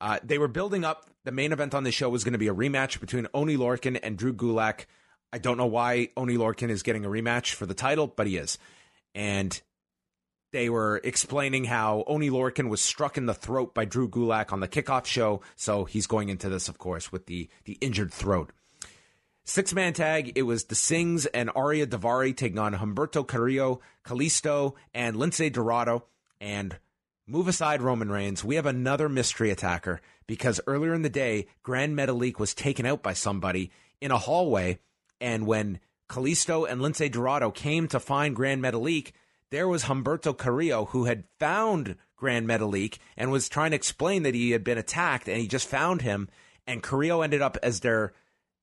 Uh, 0.00 0.18
they 0.22 0.38
were 0.38 0.48
building 0.48 0.84
up. 0.84 1.06
The 1.24 1.32
main 1.32 1.52
event 1.52 1.74
on 1.74 1.84
the 1.84 1.92
show 1.92 2.08
was 2.08 2.24
going 2.24 2.32
to 2.32 2.38
be 2.38 2.48
a 2.48 2.54
rematch 2.54 3.00
between 3.00 3.26
Oni 3.34 3.56
Lorcan 3.58 4.00
and 4.02 4.16
Drew 4.16 4.32
Gulak. 4.32 4.86
I 5.32 5.38
don't 5.38 5.58
know 5.58 5.66
why 5.66 6.08
Oni 6.16 6.36
Lorcan 6.36 6.70
is 6.70 6.82
getting 6.82 7.04
a 7.04 7.08
rematch 7.08 7.52
for 7.52 7.66
the 7.66 7.74
title, 7.74 8.06
but 8.06 8.26
he 8.26 8.38
is. 8.38 8.56
And 9.14 9.60
they 10.52 10.70
were 10.70 11.00
explaining 11.04 11.64
how 11.64 12.04
Oni 12.06 12.30
Lorcan 12.30 12.68
was 12.68 12.80
struck 12.80 13.18
in 13.18 13.26
the 13.26 13.34
throat 13.34 13.74
by 13.74 13.84
Drew 13.84 14.08
Gulak 14.08 14.52
on 14.52 14.60
the 14.60 14.68
kickoff 14.68 15.04
show, 15.04 15.42
so 15.56 15.84
he's 15.84 16.06
going 16.06 16.30
into 16.30 16.48
this, 16.48 16.68
of 16.68 16.78
course, 16.78 17.12
with 17.12 17.26
the 17.26 17.48
the 17.64 17.74
injured 17.80 18.12
throat. 18.12 18.50
Six 19.50 19.74
man 19.74 19.94
tag, 19.94 20.30
it 20.36 20.42
was 20.42 20.66
the 20.66 20.76
Singhs 20.76 21.26
and 21.34 21.48
Ariya 21.48 21.84
Daivari 21.84 22.36
taking 22.36 22.60
on 22.60 22.74
Humberto 22.74 23.26
Carrillo, 23.26 23.80
Kalisto, 24.04 24.74
and 24.94 25.16
Lince 25.16 25.52
Dorado. 25.52 26.04
And 26.40 26.78
move 27.26 27.48
aside 27.48 27.82
Roman 27.82 28.12
Reigns, 28.12 28.44
we 28.44 28.54
have 28.54 28.66
another 28.66 29.08
mystery 29.08 29.50
attacker 29.50 30.00
because 30.28 30.60
earlier 30.68 30.94
in 30.94 31.02
the 31.02 31.08
day, 31.08 31.48
Gran 31.64 31.96
Metalik 31.96 32.38
was 32.38 32.54
taken 32.54 32.86
out 32.86 33.02
by 33.02 33.12
somebody 33.12 33.72
in 34.00 34.12
a 34.12 34.18
hallway. 34.18 34.78
And 35.20 35.48
when 35.48 35.80
Kalisto 36.08 36.64
and 36.64 36.80
Lince 36.80 37.10
Dorado 37.10 37.50
came 37.50 37.88
to 37.88 37.98
find 37.98 38.36
Gran 38.36 38.60
Metalik, 38.60 39.10
there 39.50 39.66
was 39.66 39.82
Humberto 39.82 40.32
Carrillo 40.32 40.84
who 40.84 41.06
had 41.06 41.24
found 41.40 41.96
Gran 42.14 42.46
Metalik 42.46 42.98
and 43.16 43.32
was 43.32 43.48
trying 43.48 43.72
to 43.72 43.76
explain 43.76 44.22
that 44.22 44.36
he 44.36 44.52
had 44.52 44.62
been 44.62 44.78
attacked 44.78 45.26
and 45.26 45.38
he 45.38 45.48
just 45.48 45.66
found 45.66 46.02
him. 46.02 46.28
And 46.68 46.84
Carrillo 46.84 47.22
ended 47.22 47.42
up 47.42 47.58
as 47.64 47.80
their 47.80 48.12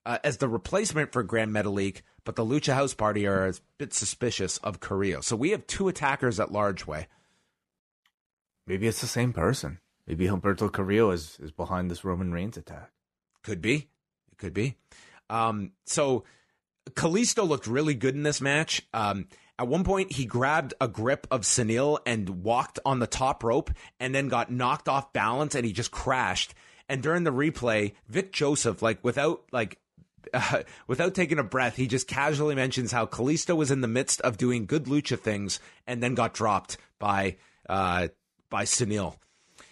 uh, 0.08 0.20
as 0.24 0.38
the 0.38 0.48
replacement 0.48 1.12
for 1.12 1.22
Gran 1.22 1.52
Metalik, 1.52 2.02
but 2.24 2.38
the 2.38 2.46
Lucha 2.46 2.74
House 2.74 2.94
Party 2.94 3.28
are 3.28 3.46
a 3.46 3.54
bit 3.78 3.94
suspicious 3.94 4.58
of 4.60 4.80
Carrillo. 4.80 5.20
So 5.20 5.36
we 5.36 5.52
have 5.52 5.68
two 5.68 5.90
attackers 5.90 6.40
at 6.40 6.50
large 6.52 6.88
Wai. 6.88 7.08
Maybe 8.66 8.88
it's 8.88 9.02
the 9.02 9.08
same 9.08 9.34
person. 9.34 9.80
Maybe 10.08 10.28
Humberto 10.28 10.72
Carrillo 10.72 11.12
is, 11.12 11.38
is 11.42 11.52
behind 11.52 11.92
this 11.92 12.06
Roman 12.06 12.32
Reigns 12.32 12.56
attack. 12.56 12.92
Could 13.44 13.62
be. 13.62 13.90
It 14.32 14.38
could 14.38 14.54
be. 14.54 14.76
Um, 15.30 15.74
so 15.86 16.24
Kalisto 16.92 17.46
looked 17.46 17.68
really 17.68 17.94
good 17.94 18.16
in 18.16 18.24
this 18.24 18.40
match. 18.40 18.88
Um, 18.94 19.28
at 19.60 19.68
one 19.68 19.84
point, 19.84 20.14
he 20.14 20.26
grabbed 20.26 20.74
a 20.80 20.88
grip 20.88 21.28
of 21.32 21.42
Sunil 21.42 22.00
and 22.06 22.44
walked 22.44 22.80
on 22.86 23.00
the 23.00 23.08
top 23.08 23.44
rope 23.44 23.72
and 24.00 24.16
then 24.16 24.30
got 24.30 24.52
knocked 24.52 24.88
off 24.88 25.12
balance 25.12 25.54
and 25.54 25.66
he 25.66 25.74
just 25.74 25.92
crashed. 25.92 26.54
And 26.88 27.04
during 27.04 27.26
the 27.26 27.34
replay, 27.34 27.92
Vic 28.08 28.32
Joseph, 28.32 28.82
like 28.82 29.04
without 29.04 29.44
like 29.52 29.80
uh, 30.34 30.64
without 30.88 31.16
taking 31.16 31.40
a 31.40 31.44
breath, 31.44 31.76
he 31.76 31.88
just 31.88 32.08
casually 32.08 32.56
mentions 32.56 32.92
how 32.92 33.06
Kalisto 33.06 33.56
was 33.56 33.72
in 33.72 33.82
the 33.82 33.88
midst 33.88 34.22
of 34.22 34.38
doing 34.38 34.66
good 34.66 34.86
lucha 34.86 35.20
things 35.20 35.60
and 35.86 36.02
then 36.02 36.16
got 36.16 36.34
dropped 36.34 36.78
by 37.00 37.38
uh, 37.70 38.08
by 38.50 38.64
Sunil. 38.64 39.16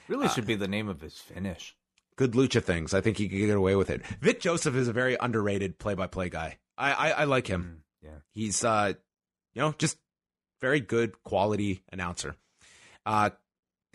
Really 0.08 0.28
should 0.30 0.44
uh, 0.44 0.48
be 0.48 0.56
the 0.56 0.68
name 0.68 0.90
of 0.90 1.02
his 1.02 1.18
finish. 1.18 1.76
Good 2.16 2.34
lucha 2.34 2.64
things. 2.64 2.94
I 2.94 3.02
think 3.02 3.18
he 3.18 3.28
could 3.28 3.38
get 3.38 3.56
away 3.56 3.76
with 3.76 3.90
it. 3.90 4.06
Vic 4.22 4.40
Joseph 4.40 4.76
is 4.76 4.88
a 4.88 4.94
very 4.94 5.18
underrated 5.20 5.78
play-by-play 5.80 6.30
guy. 6.30 6.58
I 6.78 6.94
I, 6.94 7.10
I 7.12 7.24
like 7.26 7.48
him. 7.48 7.82
Mm, 7.82 8.08
yeah, 8.08 8.20
he's 8.32 8.64
uh, 8.64 8.94
you 9.54 9.62
know, 9.62 9.74
just 9.78 9.98
very 10.62 10.80
good 10.80 11.24
quality 11.24 11.84
announcer. 11.92 12.36
Uh, 13.06 13.32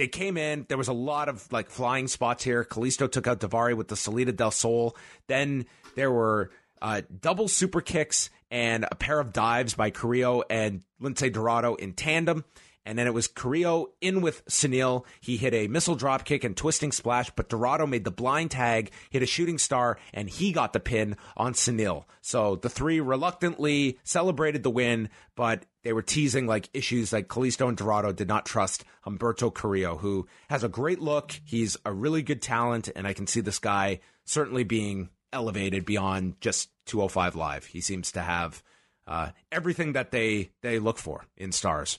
they 0.00 0.08
came 0.08 0.38
in. 0.38 0.64
There 0.66 0.78
was 0.78 0.88
a 0.88 0.94
lot 0.94 1.28
of 1.28 1.46
like 1.52 1.68
flying 1.68 2.08
spots 2.08 2.42
here. 2.42 2.64
Kalisto 2.64 3.10
took 3.10 3.26
out 3.26 3.40
Daivari 3.40 3.76
with 3.76 3.88
the 3.88 3.96
Salida 3.96 4.32
del 4.32 4.50
Sol. 4.50 4.96
Then 5.26 5.66
there 5.94 6.10
were 6.10 6.50
uh, 6.80 7.02
double 7.20 7.48
super 7.48 7.82
kicks 7.82 8.30
and 8.50 8.86
a 8.90 8.94
pair 8.94 9.20
of 9.20 9.34
dives 9.34 9.74
by 9.74 9.90
Carrillo 9.90 10.42
and 10.48 10.82
Lince 11.02 11.30
Dorado 11.30 11.74
in 11.74 11.92
tandem. 11.92 12.44
And 12.86 12.98
then 12.98 13.06
it 13.06 13.12
was 13.12 13.28
Carrillo 13.28 13.88
in 14.00 14.22
with 14.22 14.42
Sunil. 14.46 15.04
He 15.20 15.36
hit 15.36 15.52
a 15.52 15.68
missile 15.68 15.96
drop 15.96 16.24
kick 16.24 16.44
and 16.44 16.56
twisting 16.56 16.92
splash, 16.92 17.30
but 17.36 17.50
Dorado 17.50 17.86
made 17.86 18.04
the 18.04 18.10
blind 18.10 18.52
tag, 18.52 18.90
hit 19.10 19.22
a 19.22 19.26
shooting 19.26 19.58
star, 19.58 19.98
and 20.14 20.30
he 20.30 20.50
got 20.50 20.72
the 20.72 20.80
pin 20.80 21.16
on 21.36 21.52
Sunil. 21.52 22.04
So 22.22 22.56
the 22.56 22.70
three 22.70 23.00
reluctantly 23.00 23.98
celebrated 24.02 24.62
the 24.62 24.70
win, 24.70 25.10
but 25.36 25.66
they 25.82 25.92
were 25.92 26.02
teasing 26.02 26.46
like 26.46 26.68
issues 26.74 27.12
like 27.12 27.28
Kalisto 27.28 27.68
and 27.68 27.76
Dorado 27.76 28.12
did 28.12 28.28
not 28.28 28.46
trust 28.46 28.84
Humberto 29.06 29.52
Carrillo, 29.52 29.96
who 29.96 30.26
has 30.48 30.62
a 30.62 30.68
great 30.68 31.00
look. 31.00 31.32
He's 31.44 31.76
a 31.84 31.92
really 31.92 32.22
good 32.22 32.42
talent, 32.42 32.88
and 32.94 33.06
I 33.06 33.12
can 33.12 33.26
see 33.26 33.40
this 33.40 33.58
guy 33.58 34.00
certainly 34.24 34.64
being 34.64 35.10
elevated 35.32 35.84
beyond 35.84 36.40
just 36.40 36.70
205 36.86 37.36
Live. 37.36 37.66
He 37.66 37.80
seems 37.80 38.12
to 38.12 38.20
have 38.20 38.62
uh, 39.06 39.30
everything 39.50 39.92
that 39.94 40.10
they 40.10 40.50
they 40.62 40.78
look 40.78 40.98
for 40.98 41.24
in 41.36 41.52
stars. 41.52 41.98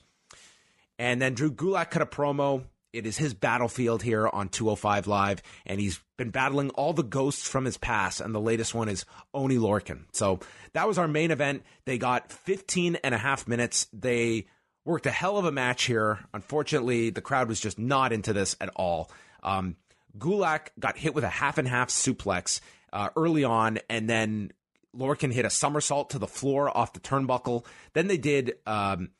And 0.99 1.21
then 1.21 1.33
Drew 1.33 1.51
Gulak 1.51 1.89
cut 1.89 2.01
a 2.01 2.05
promo. 2.05 2.65
It 2.93 3.05
is 3.05 3.17
his 3.17 3.33
battlefield 3.33 4.03
here 4.03 4.27
on 4.27 4.49
205 4.49 5.07
Live, 5.07 5.41
and 5.65 5.79
he's 5.79 6.01
been 6.17 6.29
battling 6.29 6.71
all 6.71 6.91
the 6.91 7.03
ghosts 7.03 7.47
from 7.47 7.63
his 7.63 7.77
past, 7.77 8.19
and 8.19 8.35
the 8.35 8.41
latest 8.41 8.75
one 8.75 8.89
is 8.89 9.05
Oni 9.33 9.57
Lorcan. 9.57 10.05
So 10.11 10.39
that 10.73 10.87
was 10.87 10.97
our 10.97 11.07
main 11.07 11.31
event. 11.31 11.63
They 11.85 11.97
got 11.97 12.31
15 12.31 12.97
and 12.97 13.15
a 13.15 13.17
half 13.17 13.47
minutes. 13.47 13.87
They 13.93 14.47
worked 14.83 15.05
a 15.05 15.11
hell 15.11 15.37
of 15.37 15.45
a 15.45 15.51
match 15.51 15.85
here. 15.85 16.19
Unfortunately, 16.33 17.11
the 17.11 17.21
crowd 17.21 17.47
was 17.47 17.61
just 17.61 17.79
not 17.79 18.11
into 18.11 18.33
this 18.33 18.57
at 18.59 18.69
all. 18.75 19.09
Um, 19.41 19.77
Gulak 20.17 20.69
got 20.77 20.97
hit 20.97 21.15
with 21.15 21.23
a 21.23 21.29
half 21.29 21.57
and 21.57 21.67
half 21.67 21.89
suplex, 21.89 22.59
uh, 22.91 23.09
early 23.15 23.45
on, 23.45 23.79
and 23.89 24.09
then 24.09 24.51
Lorcan 24.93 25.31
hit 25.31 25.45
a 25.45 25.49
somersault 25.49 26.09
to 26.09 26.19
the 26.19 26.27
floor 26.27 26.75
off 26.75 26.91
the 26.91 26.99
turnbuckle. 26.99 27.65
Then 27.93 28.07
they 28.07 28.17
did. 28.17 28.55
Um, 28.65 29.11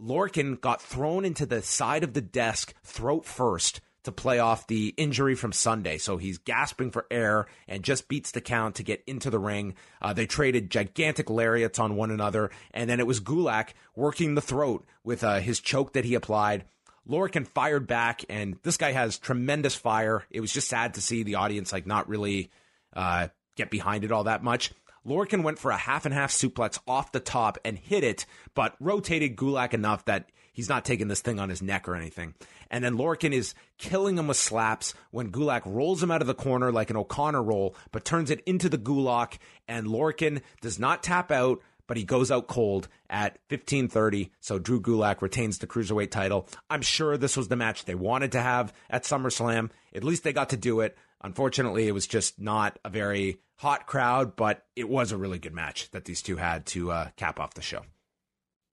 Lorcan 0.00 0.60
got 0.60 0.82
thrown 0.82 1.24
into 1.24 1.46
the 1.46 1.62
side 1.62 2.04
of 2.04 2.12
the 2.12 2.20
desk, 2.20 2.74
throat 2.84 3.24
first, 3.24 3.80
to 4.04 4.12
play 4.12 4.38
off 4.38 4.68
the 4.68 4.94
injury 4.96 5.34
from 5.34 5.52
Sunday. 5.52 5.98
So 5.98 6.16
he's 6.16 6.38
gasping 6.38 6.92
for 6.92 7.06
air 7.10 7.46
and 7.66 7.82
just 7.82 8.06
beats 8.08 8.30
the 8.30 8.40
count 8.40 8.76
to 8.76 8.84
get 8.84 9.02
into 9.06 9.30
the 9.30 9.38
ring. 9.38 9.74
Uh, 10.00 10.12
they 10.12 10.26
traded 10.26 10.70
gigantic 10.70 11.28
lariats 11.28 11.78
on 11.78 11.96
one 11.96 12.12
another, 12.12 12.50
and 12.72 12.88
then 12.88 13.00
it 13.00 13.06
was 13.06 13.20
Gulak 13.20 13.70
working 13.96 14.34
the 14.34 14.40
throat 14.40 14.86
with 15.02 15.24
uh, 15.24 15.40
his 15.40 15.60
choke 15.60 15.94
that 15.94 16.04
he 16.04 16.14
applied. 16.14 16.64
Lorcan 17.08 17.46
fired 17.46 17.86
back, 17.86 18.24
and 18.28 18.58
this 18.62 18.76
guy 18.76 18.92
has 18.92 19.18
tremendous 19.18 19.74
fire. 19.74 20.24
It 20.30 20.40
was 20.40 20.52
just 20.52 20.68
sad 20.68 20.94
to 20.94 21.00
see 21.00 21.22
the 21.22 21.36
audience 21.36 21.72
like 21.72 21.86
not 21.86 22.08
really 22.08 22.50
uh, 22.94 23.28
get 23.56 23.70
behind 23.70 24.04
it 24.04 24.12
all 24.12 24.24
that 24.24 24.42
much. 24.42 24.72
Lorcan 25.06 25.42
went 25.42 25.58
for 25.58 25.70
a 25.70 25.76
half 25.76 26.04
and 26.04 26.14
half 26.14 26.32
suplex 26.32 26.78
off 26.86 27.12
the 27.12 27.20
top 27.20 27.58
and 27.64 27.78
hit 27.78 28.02
it, 28.02 28.26
but 28.54 28.74
rotated 28.80 29.36
Gulak 29.36 29.72
enough 29.72 30.04
that 30.06 30.30
he's 30.52 30.68
not 30.68 30.84
taking 30.84 31.08
this 31.08 31.20
thing 31.20 31.38
on 31.38 31.48
his 31.48 31.62
neck 31.62 31.88
or 31.88 31.94
anything. 31.94 32.34
And 32.70 32.82
then 32.82 32.96
Lorcan 32.96 33.32
is 33.32 33.54
killing 33.78 34.18
him 34.18 34.26
with 34.26 34.36
slaps 34.36 34.94
when 35.12 35.30
Gulak 35.30 35.62
rolls 35.64 36.02
him 36.02 36.10
out 36.10 36.22
of 36.22 36.26
the 36.26 36.34
corner 36.34 36.72
like 36.72 36.90
an 36.90 36.96
O'Connor 36.96 37.42
roll, 37.42 37.76
but 37.92 38.04
turns 38.04 38.30
it 38.30 38.42
into 38.46 38.68
the 38.68 38.78
Gulak. 38.78 39.38
And 39.68 39.86
Lorcan 39.86 40.42
does 40.60 40.78
not 40.78 41.04
tap 41.04 41.30
out, 41.30 41.62
but 41.86 41.96
he 41.96 42.02
goes 42.04 42.32
out 42.32 42.48
cold 42.48 42.88
at 43.08 43.38
15:30. 43.48 44.30
So 44.40 44.58
Drew 44.58 44.80
Gulak 44.80 45.22
retains 45.22 45.58
the 45.58 45.68
cruiserweight 45.68 46.10
title. 46.10 46.48
I'm 46.68 46.82
sure 46.82 47.16
this 47.16 47.36
was 47.36 47.46
the 47.46 47.54
match 47.54 47.84
they 47.84 47.94
wanted 47.94 48.32
to 48.32 48.42
have 48.42 48.72
at 48.90 49.04
SummerSlam. 49.04 49.70
At 49.94 50.02
least 50.02 50.24
they 50.24 50.32
got 50.32 50.50
to 50.50 50.56
do 50.56 50.80
it. 50.80 50.96
Unfortunately, 51.22 51.88
it 51.88 51.92
was 51.92 52.06
just 52.06 52.40
not 52.40 52.78
a 52.84 52.90
very 52.90 53.38
hot 53.56 53.86
crowd, 53.86 54.36
but 54.36 54.64
it 54.76 54.88
was 54.88 55.12
a 55.12 55.16
really 55.16 55.38
good 55.38 55.54
match 55.54 55.90
that 55.92 56.04
these 56.04 56.22
two 56.22 56.36
had 56.36 56.66
to 56.66 56.90
uh, 56.92 57.08
cap 57.16 57.40
off 57.40 57.54
the 57.54 57.62
show. 57.62 57.82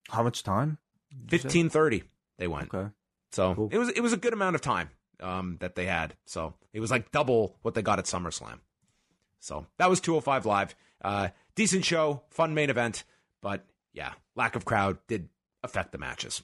How 0.09 0.23
much 0.23 0.43
time? 0.43 0.77
15:30 1.27 2.03
they 2.37 2.47
went. 2.47 2.73
Okay. 2.73 2.89
So 3.31 3.55
Cool. 3.55 3.69
it 3.71 3.77
was 3.77 3.89
it 3.89 4.01
was 4.01 4.13
a 4.13 4.17
good 4.17 4.33
amount 4.33 4.55
of 4.55 4.61
time 4.61 4.89
um, 5.21 5.57
that 5.61 5.75
they 5.75 5.85
had. 5.85 6.15
So 6.25 6.53
it 6.73 6.79
was 6.79 6.91
like 6.91 7.11
double 7.11 7.55
what 7.61 7.73
they 7.75 7.81
got 7.81 7.99
at 7.99 8.05
SummerSlam. 8.05 8.59
So 9.39 9.65
that 9.77 9.89
was 9.89 9.99
205 10.01 10.45
live. 10.45 10.75
Uh, 11.03 11.29
decent 11.55 11.83
show, 11.85 12.21
fun 12.29 12.53
main 12.53 12.69
event, 12.69 13.03
but 13.41 13.65
yeah, 13.93 14.13
lack 14.35 14.55
of 14.55 14.65
crowd 14.65 14.97
did 15.07 15.29
affect 15.63 15.91
the 15.91 15.97
matches. 15.97 16.43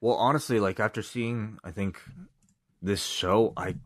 Well, 0.00 0.14
honestly, 0.16 0.60
like 0.60 0.80
after 0.80 1.02
seeing, 1.02 1.58
I 1.64 1.70
think 1.70 2.00
this 2.80 3.04
show, 3.04 3.52
I 3.56 3.76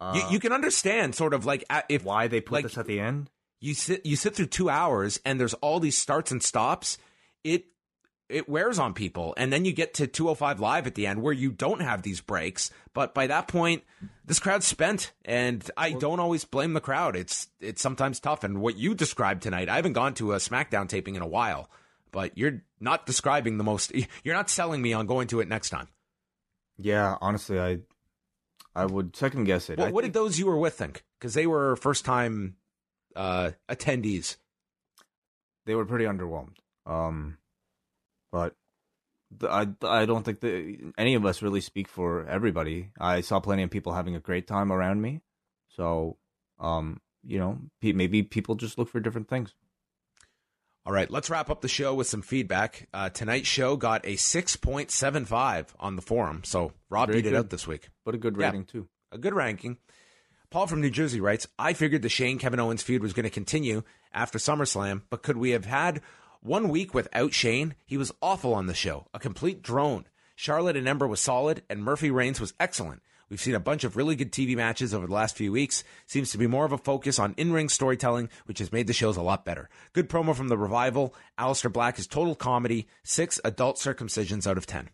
uh, 0.00 0.12
you, 0.14 0.34
you 0.34 0.40
can 0.40 0.52
understand 0.52 1.14
sort 1.14 1.34
of 1.34 1.44
like 1.44 1.64
if 1.88 2.04
why 2.04 2.28
they 2.28 2.40
put 2.40 2.54
like, 2.54 2.62
this 2.64 2.78
at 2.78 2.86
the 2.86 3.00
end. 3.00 3.30
you 3.60 3.74
sit 3.74 4.04
you 4.06 4.16
sit 4.16 4.34
through 4.34 4.46
two 4.46 4.70
hours 4.70 5.20
and 5.24 5.38
there's 5.38 5.54
all 5.54 5.80
these 5.80 5.98
starts 5.98 6.30
and 6.30 6.42
stops. 6.42 6.98
It 7.44 7.66
it 8.30 8.48
wears 8.48 8.78
on 8.78 8.94
people, 8.94 9.34
and 9.36 9.52
then 9.52 9.64
you 9.64 9.72
get 9.72 9.94
to 9.94 10.06
205 10.06 10.60
live 10.60 10.86
at 10.86 10.94
the 10.94 11.06
end 11.06 11.20
where 11.20 11.32
you 11.32 11.50
don't 11.50 11.80
have 11.80 12.02
these 12.02 12.20
breaks. 12.20 12.70
But 12.94 13.12
by 13.12 13.26
that 13.26 13.48
point, 13.48 13.82
this 14.24 14.38
crowd's 14.38 14.66
spent, 14.66 15.12
and 15.24 15.68
I 15.76 15.92
don't 15.92 16.20
always 16.20 16.44
blame 16.44 16.72
the 16.72 16.80
crowd. 16.80 17.16
It's 17.16 17.48
it's 17.60 17.82
sometimes 17.82 18.20
tough. 18.20 18.44
And 18.44 18.60
what 18.60 18.76
you 18.76 18.94
described 18.94 19.42
tonight, 19.42 19.68
I 19.68 19.76
haven't 19.76 19.94
gone 19.94 20.14
to 20.14 20.32
a 20.32 20.36
SmackDown 20.36 20.88
taping 20.88 21.16
in 21.16 21.22
a 21.22 21.26
while, 21.26 21.68
but 22.12 22.38
you're 22.38 22.62
not 22.78 23.04
describing 23.04 23.58
the 23.58 23.64
most. 23.64 23.92
You're 24.24 24.36
not 24.36 24.48
selling 24.48 24.80
me 24.80 24.92
on 24.92 25.06
going 25.06 25.28
to 25.28 25.40
it 25.40 25.48
next 25.48 25.70
time. 25.70 25.88
Yeah, 26.78 27.16
honestly, 27.20 27.60
I 27.60 27.80
I 28.74 28.86
would 28.86 29.16
second 29.16 29.44
guess 29.44 29.68
it. 29.70 29.78
What, 29.78 29.92
what 29.92 30.02
think 30.02 30.12
did 30.12 30.12
those 30.12 30.38
you 30.38 30.46
were 30.46 30.56
with 30.56 30.74
think? 30.74 31.04
Because 31.18 31.34
they 31.34 31.46
were 31.46 31.76
first 31.76 32.04
time 32.04 32.56
uh, 33.16 33.50
attendees. 33.68 34.36
they 35.66 35.74
were 35.74 35.86
pretty 35.86 36.04
underwhelmed. 36.04 36.56
Um, 36.86 37.38
but 38.32 38.54
the, 39.36 39.48
I 39.50 39.66
I 39.82 40.06
don't 40.06 40.24
think 40.24 40.40
that 40.40 40.92
any 40.98 41.14
of 41.14 41.24
us 41.26 41.42
really 41.42 41.60
speak 41.60 41.88
for 41.88 42.26
everybody. 42.26 42.90
I 42.98 43.20
saw 43.20 43.40
plenty 43.40 43.62
of 43.62 43.70
people 43.70 43.92
having 43.92 44.16
a 44.16 44.20
great 44.20 44.46
time 44.46 44.72
around 44.72 45.00
me, 45.02 45.20
so 45.68 46.16
um, 46.58 47.00
you 47.24 47.38
know, 47.38 47.58
maybe 47.82 48.22
people 48.22 48.54
just 48.54 48.78
look 48.78 48.88
for 48.88 49.00
different 49.00 49.28
things. 49.28 49.54
All 50.86 50.92
right, 50.92 51.10
let's 51.10 51.28
wrap 51.28 51.50
up 51.50 51.60
the 51.60 51.68
show 51.68 51.94
with 51.94 52.06
some 52.06 52.22
feedback. 52.22 52.88
Uh, 52.94 53.10
tonight's 53.10 53.48
show 53.48 53.76
got 53.76 54.04
a 54.06 54.14
6.75 54.16 55.66
on 55.78 55.96
the 55.96 56.02
forum, 56.02 56.42
so 56.44 56.72
Rob 56.88 57.08
Very 57.08 57.22
beat 57.22 57.32
it 57.32 57.36
out 57.36 57.50
this 57.50 57.66
week. 57.66 57.88
But 58.04 58.14
a 58.14 58.18
good 58.18 58.36
Yeah. 58.36 58.46
rating 58.46 58.64
too. 58.64 58.88
A 59.12 59.18
good 59.18 59.34
ranking. 59.34 59.78
Paul 60.50 60.66
from 60.66 60.80
New 60.80 60.90
Jersey 60.90 61.20
writes 61.20 61.46
I 61.58 61.74
figured 61.74 62.02
the 62.02 62.08
Shane 62.08 62.38
Kevin 62.38 62.60
Owens 62.60 62.82
feud 62.82 63.02
was 63.02 63.12
going 63.12 63.24
to 63.24 63.30
continue 63.30 63.82
after 64.12 64.38
SummerSlam, 64.38 65.02
but 65.10 65.22
could 65.22 65.36
we 65.36 65.50
have 65.50 65.64
had 65.66 66.00
one 66.40 66.68
week 66.68 66.94
without 66.94 67.34
Shane? 67.34 67.74
He 67.86 67.96
was 67.96 68.12
awful 68.22 68.54
on 68.54 68.66
the 68.66 68.74
show, 68.74 69.06
a 69.14 69.18
complete 69.18 69.62
drone. 69.62 70.06
Charlotte 70.34 70.76
and 70.76 70.88
Ember 70.88 71.06
was 71.06 71.20
solid, 71.20 71.62
and 71.68 71.84
Murphy 71.84 72.10
Reigns 72.10 72.40
was 72.40 72.54
excellent. 72.58 73.02
We've 73.30 73.40
seen 73.40 73.54
a 73.54 73.60
bunch 73.60 73.84
of 73.84 73.96
really 73.96 74.16
good 74.16 74.32
TV 74.32 74.56
matches 74.56 74.92
over 74.92 75.06
the 75.06 75.12
last 75.14 75.36
few 75.36 75.52
weeks. 75.52 75.84
Seems 76.06 76.32
to 76.32 76.38
be 76.38 76.48
more 76.48 76.64
of 76.64 76.72
a 76.72 76.78
focus 76.78 77.20
on 77.20 77.34
in 77.36 77.52
ring 77.52 77.68
storytelling, 77.68 78.28
which 78.46 78.58
has 78.58 78.72
made 78.72 78.88
the 78.88 78.92
shows 78.92 79.16
a 79.16 79.22
lot 79.22 79.44
better. 79.44 79.70
Good 79.92 80.08
promo 80.08 80.34
from 80.34 80.48
the 80.48 80.58
revival. 80.58 81.14
Aleister 81.38 81.72
Black 81.72 81.98
is 82.00 82.08
total 82.08 82.34
comedy. 82.34 82.88
Six 83.04 83.40
adult 83.44 83.76
circumcisions 83.76 84.48
out 84.48 84.58
of 84.58 84.66
ten. 84.66 84.90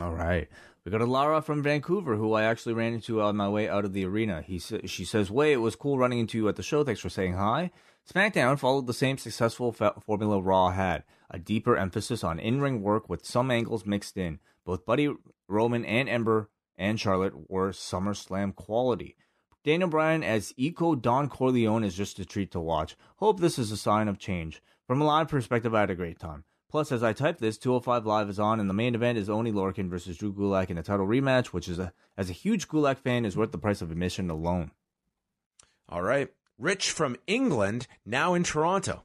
All 0.00 0.14
right. 0.14 0.48
We 0.84 0.90
got 0.90 1.02
a 1.02 1.06
Lara 1.06 1.42
from 1.42 1.62
Vancouver 1.62 2.16
who 2.16 2.32
I 2.32 2.42
actually 2.44 2.72
ran 2.72 2.94
into 2.94 3.20
on 3.20 3.36
my 3.36 3.48
way 3.48 3.68
out 3.68 3.84
of 3.84 3.92
the 3.92 4.04
arena. 4.06 4.42
He 4.42 4.58
sa- 4.58 4.78
she 4.86 5.04
says, 5.04 5.30
"Wai, 5.30 5.48
it 5.48 5.60
was 5.60 5.76
cool 5.76 5.98
running 5.98 6.18
into 6.18 6.38
you 6.38 6.48
at 6.48 6.56
the 6.56 6.62
show. 6.62 6.82
Thanks 6.82 7.00
for 7.02 7.10
saying 7.10 7.34
hi." 7.34 7.70
SmackDown 8.12 8.58
followed 8.58 8.86
the 8.88 8.94
same 8.94 9.16
successful 9.18 9.70
fa- 9.70 9.94
formula 10.04 10.40
Raw 10.40 10.70
had, 10.70 11.04
a 11.30 11.38
deeper 11.38 11.76
emphasis 11.76 12.24
on 12.24 12.40
in-ring 12.40 12.82
work 12.82 13.08
with 13.08 13.24
some 13.24 13.50
angles 13.50 13.86
mixed 13.86 14.16
in. 14.16 14.40
Both 14.64 14.84
Buddy 14.84 15.14
Roman 15.46 15.84
and 15.84 16.08
Ember 16.08 16.48
and 16.76 16.98
Charlotte 16.98 17.50
were 17.50 17.70
SummerSlam 17.70 18.54
quality. 18.54 19.16
Daniel 19.64 19.88
Bryan 19.88 20.24
as 20.24 20.52
Eco 20.56 20.94
Don 20.94 21.28
Corleone 21.28 21.84
is 21.84 21.94
just 21.94 22.18
a 22.18 22.24
treat 22.24 22.50
to 22.50 22.60
watch. 22.60 22.96
Hope 23.16 23.40
this 23.40 23.58
is 23.58 23.70
a 23.70 23.76
sign 23.76 24.08
of 24.08 24.18
change. 24.18 24.60
From 24.86 25.00
a 25.00 25.04
live 25.04 25.28
perspective, 25.28 25.74
I 25.74 25.80
had 25.80 25.90
a 25.90 25.94
great 25.94 26.18
time. 26.18 26.44
Plus, 26.68 26.90
as 26.90 27.02
I 27.02 27.12
type 27.12 27.38
this, 27.38 27.58
205 27.58 28.06
Live 28.06 28.30
is 28.30 28.40
on, 28.40 28.58
and 28.58 28.68
the 28.68 28.74
main 28.74 28.94
event 28.94 29.18
is 29.18 29.28
Oni 29.28 29.52
Lorcan 29.52 29.90
versus 29.90 30.16
Drew 30.16 30.32
Gulak 30.32 30.70
in 30.70 30.78
a 30.78 30.82
title 30.82 31.06
rematch, 31.06 31.48
which 31.48 31.68
is 31.68 31.78
a 31.78 31.92
as 32.16 32.30
a 32.30 32.32
huge 32.32 32.66
Gulak 32.66 32.98
fan 32.98 33.24
is 33.24 33.36
worth 33.36 33.52
the 33.52 33.58
price 33.58 33.82
of 33.82 33.90
admission 33.90 34.30
alone. 34.30 34.70
All 35.88 36.02
right. 36.02 36.30
Rich 36.58 36.90
from 36.90 37.16
England, 37.26 37.86
now 38.06 38.34
in 38.34 38.42
Toronto. 38.42 39.04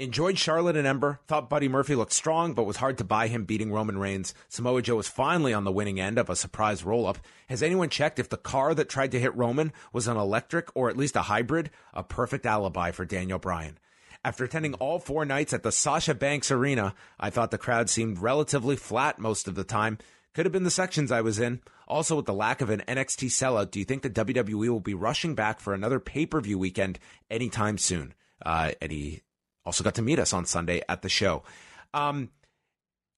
Enjoyed 0.00 0.38
Charlotte 0.38 0.78
and 0.78 0.86
Ember. 0.86 1.20
Thought 1.26 1.50
Buddy 1.50 1.68
Murphy 1.68 1.94
looked 1.94 2.14
strong, 2.14 2.54
but 2.54 2.64
was 2.64 2.78
hard 2.78 2.96
to 2.96 3.04
buy 3.04 3.26
him 3.26 3.44
beating 3.44 3.70
Roman 3.70 3.98
Reigns. 3.98 4.32
Samoa 4.48 4.80
Joe 4.80 4.96
was 4.96 5.08
finally 5.08 5.52
on 5.52 5.64
the 5.64 5.70
winning 5.70 6.00
end 6.00 6.16
of 6.16 6.30
a 6.30 6.36
surprise 6.36 6.82
roll 6.82 7.06
up. 7.06 7.18
Has 7.50 7.62
anyone 7.62 7.90
checked 7.90 8.18
if 8.18 8.30
the 8.30 8.38
car 8.38 8.74
that 8.74 8.88
tried 8.88 9.10
to 9.10 9.20
hit 9.20 9.36
Roman 9.36 9.74
was 9.92 10.08
an 10.08 10.16
electric 10.16 10.74
or 10.74 10.88
at 10.88 10.96
least 10.96 11.16
a 11.16 11.22
hybrid? 11.22 11.68
A 11.92 12.02
perfect 12.02 12.46
alibi 12.46 12.92
for 12.92 13.04
Daniel 13.04 13.38
Bryan. 13.38 13.76
After 14.24 14.42
attending 14.42 14.72
all 14.76 15.00
four 15.00 15.26
nights 15.26 15.52
at 15.52 15.64
the 15.64 15.68
Scotiabank 15.68 16.50
Arena, 16.50 16.94
I 17.18 17.28
thought 17.28 17.50
the 17.50 17.58
crowd 17.58 17.90
seemed 17.90 18.20
relatively 18.20 18.76
flat 18.76 19.18
most 19.18 19.48
of 19.48 19.54
the 19.54 19.64
time. 19.64 19.98
Could 20.32 20.46
have 20.46 20.52
been 20.52 20.64
the 20.64 20.70
sections 20.70 21.12
I 21.12 21.20
was 21.20 21.38
in. 21.38 21.60
Also, 21.86 22.16
with 22.16 22.24
the 22.24 22.32
lack 22.32 22.62
of 22.62 22.70
an 22.70 22.82
NXT 22.88 23.26
sellout, 23.26 23.70
do 23.70 23.78
you 23.78 23.84
think 23.84 24.00
the 24.00 24.08
WWE 24.08 24.70
will 24.70 24.80
be 24.80 24.94
rushing 24.94 25.34
back 25.34 25.60
for 25.60 25.74
another 25.74 26.00
pay 26.00 26.24
per 26.24 26.40
view 26.40 26.58
weekend 26.58 26.98
anytime 27.30 27.76
soon? 27.76 28.14
Uh, 28.40 28.70
he 28.80 29.20
also 29.70 29.84
got 29.84 29.94
to 29.94 30.02
meet 30.02 30.18
us 30.18 30.32
on 30.32 30.44
Sunday 30.46 30.82
at 30.88 31.00
the 31.00 31.08
show. 31.08 31.44
Um, 31.94 32.30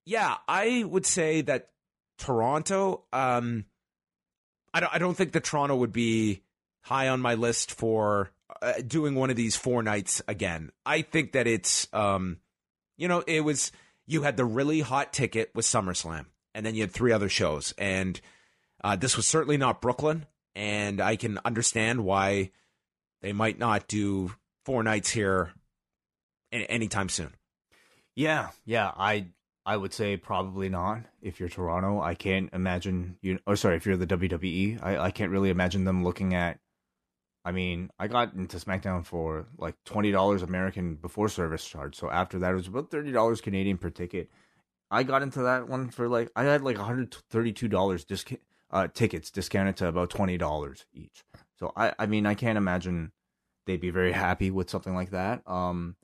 yeah, 0.05 0.35
I 0.47 0.83
would 0.83 1.03
say 1.03 1.41
that 1.41 1.69
Toronto. 2.19 3.05
Um, 3.11 3.65
I 4.71 4.79
don't. 4.79 4.93
I 4.93 4.99
don't 4.99 5.17
think 5.17 5.31
that 5.31 5.43
Toronto 5.43 5.75
would 5.77 5.91
be 5.91 6.43
high 6.81 7.07
on 7.07 7.21
my 7.21 7.33
list 7.33 7.71
for 7.71 8.29
uh, 8.61 8.73
doing 8.85 9.15
one 9.15 9.31
of 9.31 9.35
these 9.35 9.55
four 9.55 9.81
nights 9.81 10.21
again. 10.27 10.71
I 10.85 11.01
think 11.01 11.31
that 11.31 11.47
it's, 11.47 11.87
um, 11.91 12.37
you 12.97 13.07
know, 13.07 13.23
it 13.25 13.41
was 13.41 13.71
you 14.05 14.21
had 14.21 14.37
the 14.37 14.45
really 14.45 14.81
hot 14.81 15.11
ticket 15.11 15.49
with 15.55 15.65
SummerSlam, 15.65 16.27
and 16.53 16.63
then 16.63 16.75
you 16.75 16.81
had 16.81 16.91
three 16.91 17.13
other 17.13 17.29
shows, 17.29 17.73
and 17.79 18.21
uh, 18.83 18.95
this 18.95 19.17
was 19.17 19.25
certainly 19.25 19.57
not 19.57 19.81
Brooklyn, 19.81 20.27
and 20.55 21.01
I 21.01 21.15
can 21.15 21.39
understand 21.43 22.05
why 22.05 22.51
they 23.23 23.33
might 23.33 23.57
not 23.57 23.87
do 23.87 24.35
four 24.65 24.83
nights 24.83 25.09
here 25.09 25.51
anytime 26.53 27.09
soon. 27.09 27.33
Yeah, 28.15 28.49
yeah, 28.65 28.91
I 28.95 29.27
I 29.65 29.77
would 29.77 29.93
say 29.93 30.17
probably 30.17 30.69
not. 30.69 31.03
If 31.21 31.39
you're 31.39 31.49
Toronto, 31.49 32.01
I 32.01 32.15
can't 32.15 32.49
imagine 32.53 33.17
you. 33.21 33.39
Or 33.47 33.55
sorry, 33.55 33.77
if 33.77 33.85
you're 33.85 33.97
the 33.97 34.07
WWE, 34.07 34.83
I 34.83 34.97
I 34.97 35.11
can't 35.11 35.31
really 35.31 35.49
imagine 35.49 35.85
them 35.85 36.03
looking 36.03 36.33
at. 36.33 36.59
I 37.45 37.51
mean, 37.51 37.89
I 37.99 38.07
got 38.07 38.33
into 38.33 38.57
SmackDown 38.57 39.05
for 39.05 39.47
like 39.57 39.75
twenty 39.85 40.11
dollars 40.11 40.43
American 40.43 40.95
before 40.95 41.29
service 41.29 41.65
charge. 41.65 41.95
So 41.95 42.09
after 42.09 42.39
that, 42.39 42.51
it 42.51 42.55
was 42.55 42.67
about 42.67 42.91
thirty 42.91 43.11
dollars 43.11 43.41
Canadian 43.41 43.77
per 43.77 43.89
ticket. 43.89 44.29
I 44.91 45.03
got 45.03 45.23
into 45.23 45.41
that 45.41 45.67
one 45.67 45.89
for 45.89 46.07
like 46.07 46.29
I 46.35 46.43
had 46.43 46.61
like 46.61 46.77
one 46.77 46.85
hundred 46.85 47.15
thirty-two 47.29 47.67
dollars 47.67 48.05
uh, 48.69 48.87
tickets 48.93 49.31
discounted 49.31 49.77
to 49.77 49.87
about 49.87 50.09
twenty 50.09 50.37
dollars 50.37 50.85
each. 50.93 51.23
So 51.57 51.71
I 51.75 51.93
I 51.97 52.05
mean 52.05 52.25
I 52.25 52.35
can't 52.35 52.57
imagine 52.57 53.11
they'd 53.65 53.81
be 53.81 53.89
very 53.89 54.11
happy 54.11 54.51
with 54.51 54.69
something 54.69 54.93
like 54.93 55.11
that. 55.11 55.41
Um, 55.47 55.95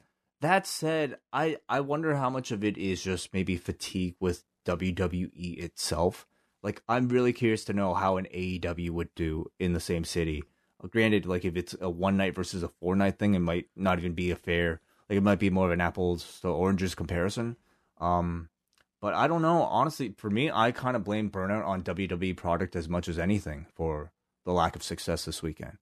that 0.41 0.65
said, 0.67 1.17
I 1.33 1.57
I 1.67 1.81
wonder 1.81 2.15
how 2.15 2.29
much 2.29 2.51
of 2.51 2.63
it 2.63 2.77
is 2.77 3.01
just 3.03 3.33
maybe 3.33 3.57
fatigue 3.57 4.15
with 4.19 4.43
WWE 4.65 5.59
itself. 5.63 6.27
Like 6.61 6.81
I'm 6.89 7.09
really 7.09 7.33
curious 7.33 7.63
to 7.65 7.73
know 7.73 7.93
how 7.93 8.17
an 8.17 8.27
AEW 8.33 8.89
would 8.91 9.13
do 9.15 9.51
in 9.59 9.73
the 9.73 9.79
same 9.79 10.03
city. 10.03 10.43
Uh, 10.83 10.87
Granted, 10.87 11.25
like 11.25 11.45
if 11.45 11.55
it's 11.55 11.75
a 11.79 11.89
one 11.89 12.17
night 12.17 12.35
versus 12.35 12.63
a 12.63 12.67
four 12.67 12.95
night 12.95 13.17
thing, 13.17 13.33
it 13.33 13.39
might 13.39 13.67
not 13.75 13.99
even 13.99 14.13
be 14.13 14.31
a 14.31 14.35
fair. 14.35 14.81
Like 15.09 15.17
it 15.17 15.23
might 15.23 15.39
be 15.39 15.49
more 15.49 15.65
of 15.67 15.71
an 15.71 15.81
apples 15.81 16.39
to 16.41 16.49
oranges 16.49 16.95
comparison. 16.95 17.55
Um, 17.99 18.49
But 19.01 19.13
I 19.13 19.27
don't 19.27 19.41
know. 19.41 19.63
Honestly, 19.63 20.13
for 20.17 20.29
me, 20.29 20.51
I 20.51 20.71
kind 20.71 20.95
of 20.97 21.03
blame 21.05 21.31
burnout 21.31 21.65
on 21.65 21.83
WWE 21.83 22.35
product 22.35 22.75
as 22.75 22.89
much 22.89 23.07
as 23.07 23.17
anything 23.17 23.65
for 23.73 24.11
the 24.45 24.51
lack 24.51 24.75
of 24.75 24.83
success 24.83 25.25
this 25.25 25.41
weekend. 25.41 25.77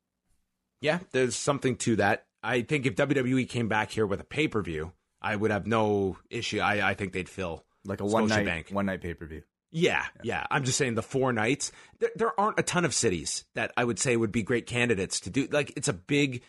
Yeah, 0.80 1.00
there's 1.12 1.36
something 1.36 1.76
to 1.78 1.96
that. 1.96 2.27
I 2.48 2.62
think 2.62 2.86
if 2.86 2.96
WWE 2.96 3.48
came 3.50 3.68
back 3.68 3.92
here 3.92 4.08
with 4.08 4.22
a 4.22 4.24
pay 4.24 4.48
per 4.48 4.62
view, 4.62 4.94
I 5.22 5.36
would 5.36 5.52
have 5.52 5.68
no 5.68 6.18
issue. 6.30 6.60
I, 6.60 6.92
I 6.92 6.94
think 6.94 7.12
they'd 7.12 7.28
fill 7.28 7.66
like 7.84 8.00
a 8.00 8.06
one 8.06 8.28
night 8.28 8.46
Bank. 8.46 8.70
one 8.72 8.86
night 8.86 9.02
pay 9.02 9.14
per 9.14 9.26
view. 9.26 9.44
Yeah, 9.70 10.06
yeah, 10.24 10.48
I'm 10.50 10.64
just 10.64 10.78
saying 10.78 10.96
the 10.96 11.04
four 11.04 11.34
nights. 11.34 11.74
There, 12.00 12.10
there 12.16 12.40
aren't 12.40 12.58
a 12.58 12.64
ton 12.64 12.86
of 12.86 12.94
cities 12.94 13.44
that 13.56 13.74
I 13.76 13.84
would 13.84 14.00
say 14.00 14.16
would 14.16 14.32
be 14.32 14.44
great 14.44 14.66
candidates 14.66 15.20
to 15.22 15.30
do. 15.30 15.50
Like 15.52 15.74
it's 15.76 15.90
a 15.90 15.94
big 15.94 16.42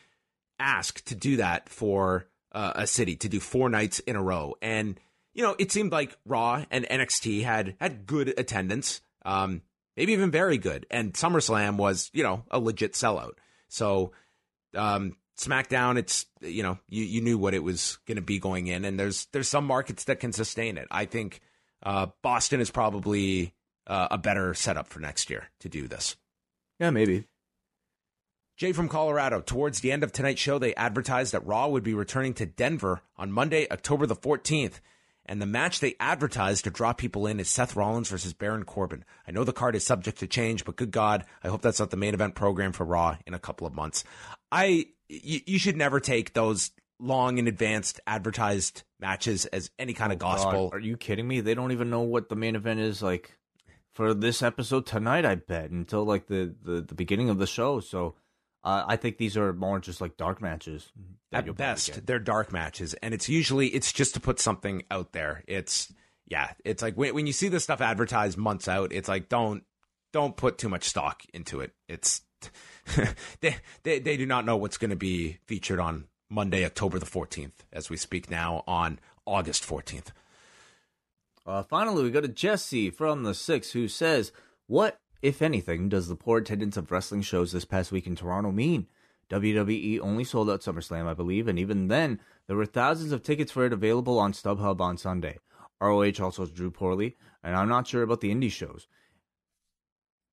ask 0.60 1.04
to 1.06 1.16
do 1.16 1.38
that 1.38 1.68
for 1.68 2.28
uh, 2.52 2.74
a 2.76 2.86
city 2.86 3.16
to 3.16 3.28
do 3.28 3.40
four 3.40 3.68
nights 3.68 3.98
in 3.98 4.14
a 4.14 4.22
row, 4.22 4.54
and 4.62 5.00
you 5.34 5.42
know 5.42 5.56
it 5.58 5.72
seemed 5.72 5.90
like 5.90 6.16
Raw 6.24 6.64
and 6.70 6.84
NXT 6.84 7.42
had 7.42 7.74
had 7.80 8.06
good 8.06 8.34
attendance, 8.38 9.00
um, 9.24 9.62
maybe 9.96 10.12
even 10.12 10.30
very 10.30 10.58
good, 10.58 10.86
and 10.92 11.12
SummerSlam 11.12 11.76
was 11.76 12.08
you 12.12 12.22
know 12.22 12.44
a 12.52 12.60
legit 12.60 12.92
sellout. 12.92 13.32
So 13.68 14.12
um, 14.76 15.16
SmackDown, 15.38 15.98
it's 15.98 16.26
you 16.40 16.62
know 16.62 16.78
you 16.88 17.04
you 17.04 17.20
knew 17.20 17.38
what 17.38 17.54
it 17.54 17.62
was 17.62 17.98
going 18.06 18.16
to 18.16 18.22
be 18.22 18.38
going 18.38 18.66
in, 18.66 18.84
and 18.84 18.98
there's 18.98 19.26
there's 19.32 19.48
some 19.48 19.64
markets 19.64 20.04
that 20.04 20.20
can 20.20 20.32
sustain 20.32 20.76
it. 20.76 20.88
I 20.90 21.04
think 21.04 21.40
uh, 21.82 22.08
Boston 22.22 22.60
is 22.60 22.70
probably 22.70 23.54
uh, 23.86 24.08
a 24.10 24.18
better 24.18 24.52
setup 24.54 24.88
for 24.88 25.00
next 25.00 25.30
year 25.30 25.48
to 25.60 25.68
do 25.68 25.86
this. 25.86 26.16
Yeah, 26.80 26.90
maybe. 26.90 27.24
Jay 28.56 28.72
from 28.72 28.88
Colorado. 28.88 29.40
Towards 29.40 29.80
the 29.80 29.92
end 29.92 30.02
of 30.02 30.10
tonight's 30.10 30.40
show, 30.40 30.58
they 30.58 30.74
advertised 30.74 31.32
that 31.32 31.46
Raw 31.46 31.68
would 31.68 31.84
be 31.84 31.94
returning 31.94 32.34
to 32.34 32.46
Denver 32.46 33.02
on 33.16 33.30
Monday, 33.30 33.68
October 33.70 34.04
the 34.04 34.16
14th. 34.16 34.80
And 35.24 35.40
the 35.40 35.46
match 35.46 35.78
they 35.78 35.94
advertised 36.00 36.64
to 36.64 36.70
draw 36.70 36.92
people 36.92 37.26
in 37.26 37.38
is 37.38 37.48
Seth 37.48 37.76
Rollins 37.76 38.08
versus 38.08 38.32
Baron 38.32 38.64
Corbin. 38.64 39.04
I 39.28 39.30
know 39.30 39.44
the 39.44 39.52
card 39.52 39.76
is 39.76 39.84
subject 39.84 40.18
to 40.18 40.26
change, 40.26 40.64
but 40.64 40.74
good 40.74 40.90
God, 40.90 41.24
I 41.44 41.48
hope 41.48 41.62
that's 41.62 41.78
not 41.78 41.90
the 41.90 41.96
main 41.96 42.14
event 42.14 42.34
program 42.34 42.72
for 42.72 42.84
Raw 42.84 43.16
in 43.26 43.34
a 43.34 43.38
couple 43.38 43.66
of 43.66 43.74
months. 43.74 44.02
I, 44.50 44.86
you, 45.08 45.40
you 45.46 45.58
should 45.58 45.76
never 45.76 46.00
take 46.00 46.34
those 46.34 46.70
long 47.00 47.38
and 47.38 47.48
advanced 47.48 48.00
advertised 48.06 48.82
matches 49.00 49.46
as 49.46 49.70
any 49.78 49.94
kind 49.94 50.12
of 50.12 50.18
gospel. 50.18 50.70
God, 50.70 50.76
are 50.76 50.80
you 50.80 50.96
kidding 50.96 51.26
me? 51.26 51.40
They 51.40 51.54
don't 51.54 51.72
even 51.72 51.90
know 51.90 52.00
what 52.00 52.28
the 52.28 52.36
main 52.36 52.56
event 52.56 52.80
is 52.80 53.02
like 53.02 53.36
for 53.94 54.14
this 54.14 54.42
episode 54.42 54.86
tonight. 54.86 55.24
I 55.24 55.36
bet 55.36 55.70
until 55.70 56.04
like 56.04 56.26
the 56.26 56.54
the, 56.62 56.80
the 56.82 56.94
beginning 56.94 57.30
of 57.30 57.38
the 57.38 57.46
show. 57.46 57.80
So 57.80 58.16
uh, 58.64 58.84
I 58.86 58.96
think 58.96 59.18
these 59.18 59.36
are 59.36 59.52
more 59.52 59.78
just 59.78 60.00
like 60.00 60.16
dark 60.16 60.42
matches. 60.42 60.90
At 61.30 61.56
best, 61.56 62.06
they're 62.06 62.18
dark 62.18 62.52
matches, 62.52 62.94
and 62.94 63.12
it's 63.12 63.28
usually 63.28 63.68
it's 63.68 63.92
just 63.92 64.14
to 64.14 64.20
put 64.20 64.40
something 64.40 64.82
out 64.90 65.12
there. 65.12 65.44
It's 65.46 65.92
yeah, 66.26 66.52
it's 66.64 66.82
like 66.82 66.94
when 66.94 67.14
when 67.14 67.26
you 67.26 67.32
see 67.32 67.48
this 67.48 67.64
stuff 67.64 67.80
advertised 67.80 68.38
months 68.38 68.66
out, 68.66 68.92
it's 68.92 69.08
like 69.08 69.28
don't 69.28 69.62
don't 70.12 70.36
put 70.36 70.58
too 70.58 70.68
much 70.70 70.84
stock 70.84 71.22
into 71.34 71.60
it. 71.60 71.72
It's 71.86 72.22
they, 73.40 73.56
they 73.82 73.98
they 73.98 74.16
do 74.16 74.26
not 74.26 74.44
know 74.44 74.56
what's 74.56 74.78
going 74.78 74.90
to 74.90 74.96
be 74.96 75.38
featured 75.46 75.80
on 75.80 76.06
Monday, 76.30 76.64
October 76.64 76.98
the 76.98 77.06
14th, 77.06 77.64
as 77.72 77.88
we 77.88 77.96
speak 77.96 78.30
now 78.30 78.62
on 78.66 78.98
August 79.26 79.66
14th. 79.66 80.08
Uh, 81.46 81.62
finally, 81.62 82.02
we 82.02 82.10
go 82.10 82.20
to 82.20 82.28
Jesse 82.28 82.90
from 82.90 83.22
the 83.22 83.34
Six, 83.34 83.72
who 83.72 83.88
says, 83.88 84.32
What, 84.66 85.00
if 85.22 85.40
anything, 85.40 85.88
does 85.88 86.08
the 86.08 86.14
poor 86.14 86.38
attendance 86.38 86.76
of 86.76 86.92
wrestling 86.92 87.22
shows 87.22 87.52
this 87.52 87.64
past 87.64 87.90
week 87.90 88.06
in 88.06 88.16
Toronto 88.16 88.52
mean? 88.52 88.86
WWE 89.30 90.00
only 90.00 90.24
sold 90.24 90.50
out 90.50 90.60
SummerSlam, 90.60 91.06
I 91.06 91.14
believe, 91.14 91.48
and 91.48 91.58
even 91.58 91.88
then, 91.88 92.20
there 92.46 92.56
were 92.56 92.66
thousands 92.66 93.12
of 93.12 93.22
tickets 93.22 93.52
for 93.52 93.64
it 93.64 93.72
available 93.72 94.18
on 94.18 94.32
StubHub 94.32 94.80
on 94.80 94.98
Sunday. 94.98 95.38
ROH 95.80 96.12
also 96.20 96.44
drew 96.46 96.70
poorly, 96.70 97.16
and 97.42 97.56
I'm 97.56 97.68
not 97.68 97.86
sure 97.86 98.02
about 98.02 98.20
the 98.20 98.34
indie 98.34 98.50
shows. 98.50 98.86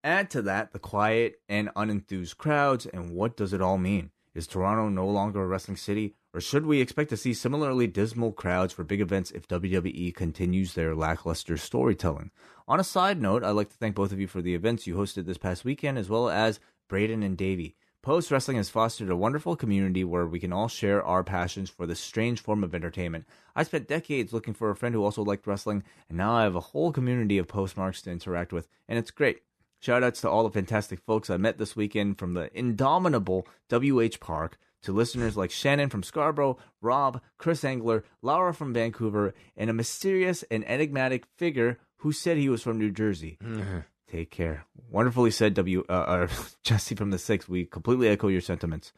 Add 0.05 0.29
to 0.29 0.43
that 0.43 0.71
the 0.71 0.77
quiet 0.77 1.41
and 1.49 1.71
unenthused 1.75 2.37
crowds, 2.37 2.85
and 2.85 3.09
what 3.09 3.35
does 3.35 3.53
it 3.53 3.61
all 3.61 3.79
mean? 3.79 4.11
Is 4.35 4.45
Toronto 4.45 4.87
no 4.87 5.07
longer 5.07 5.41
a 5.41 5.47
wrestling 5.47 5.77
city, 5.77 6.13
or 6.31 6.39
should 6.39 6.67
we 6.67 6.79
expect 6.79 7.09
to 7.09 7.17
see 7.17 7.33
similarly 7.33 7.87
dismal 7.87 8.31
crowds 8.31 8.71
for 8.71 8.83
big 8.83 9.01
events 9.01 9.31
if 9.31 9.47
WWE 9.47 10.13
continues 10.13 10.75
their 10.75 10.93
lackluster 10.93 11.57
storytelling? 11.57 12.29
On 12.67 12.79
a 12.79 12.83
side 12.83 13.19
note, 13.19 13.43
I'd 13.43 13.53
like 13.53 13.69
to 13.69 13.77
thank 13.77 13.95
both 13.95 14.11
of 14.11 14.19
you 14.19 14.27
for 14.27 14.43
the 14.43 14.53
events 14.53 14.85
you 14.85 14.93
hosted 14.93 15.25
this 15.25 15.39
past 15.39 15.65
weekend, 15.65 15.97
as 15.97 16.07
well 16.07 16.29
as 16.29 16.59
Braden 16.87 17.23
and 17.23 17.35
Davey. 17.35 17.75
Post 18.03 18.29
Wrestling 18.29 18.57
has 18.57 18.69
fostered 18.69 19.09
a 19.09 19.15
wonderful 19.15 19.55
community 19.55 20.03
where 20.03 20.27
we 20.27 20.39
can 20.39 20.53
all 20.53 20.67
share 20.67 21.03
our 21.03 21.23
passions 21.23 21.71
for 21.71 21.87
this 21.87 21.99
strange 21.99 22.39
form 22.39 22.63
of 22.63 22.75
entertainment. 22.75 23.25
I 23.55 23.63
spent 23.63 23.87
decades 23.87 24.33
looking 24.33 24.53
for 24.53 24.69
a 24.69 24.75
friend 24.75 24.93
who 24.93 25.03
also 25.03 25.23
liked 25.23 25.47
wrestling, 25.47 25.83
and 26.09 26.19
now 26.19 26.33
I 26.33 26.43
have 26.43 26.55
a 26.55 26.59
whole 26.59 26.91
community 26.91 27.39
of 27.39 27.47
postmarks 27.47 28.03
to 28.03 28.11
interact 28.11 28.53
with, 28.53 28.67
and 28.87 28.99
it's 28.99 29.09
great. 29.09 29.39
Shoutouts 29.85 30.21
to 30.21 30.29
all 30.29 30.43
the 30.43 30.49
fantastic 30.49 30.99
folks 31.01 31.29
I 31.29 31.37
met 31.37 31.59
this 31.59 31.75
weekend 31.75 32.17
from 32.17 32.33
the 32.33 32.49
indomitable 32.57 33.47
WH 33.69 34.19
Park 34.19 34.57
to 34.81 34.91
listeners 34.91 35.37
like 35.37 35.51
Shannon 35.51 35.89
from 35.89 36.01
Scarborough, 36.01 36.57
Rob, 36.81 37.21
Chris 37.37 37.63
Angler, 37.63 38.03
Laura 38.23 38.51
from 38.51 38.73
Vancouver, 38.73 39.35
and 39.55 39.69
a 39.69 39.73
mysterious 39.73 40.43
and 40.49 40.67
enigmatic 40.67 41.25
figure 41.37 41.77
who 41.97 42.11
said 42.11 42.37
he 42.37 42.49
was 42.49 42.63
from 42.63 42.79
New 42.79 42.89
Jersey. 42.89 43.37
Mm-hmm. 43.43 43.79
Take 44.07 44.31
care. 44.31 44.65
Wonderfully 44.89 45.29
said, 45.29 45.53
W. 45.53 45.83
Uh, 45.87 45.91
uh, 45.91 46.27
Jesse 46.63 46.95
from 46.95 47.11
the 47.11 47.19
Six. 47.19 47.47
We 47.47 47.65
completely 47.65 48.07
echo 48.07 48.27
your 48.27 48.41
sentiments. 48.41 48.91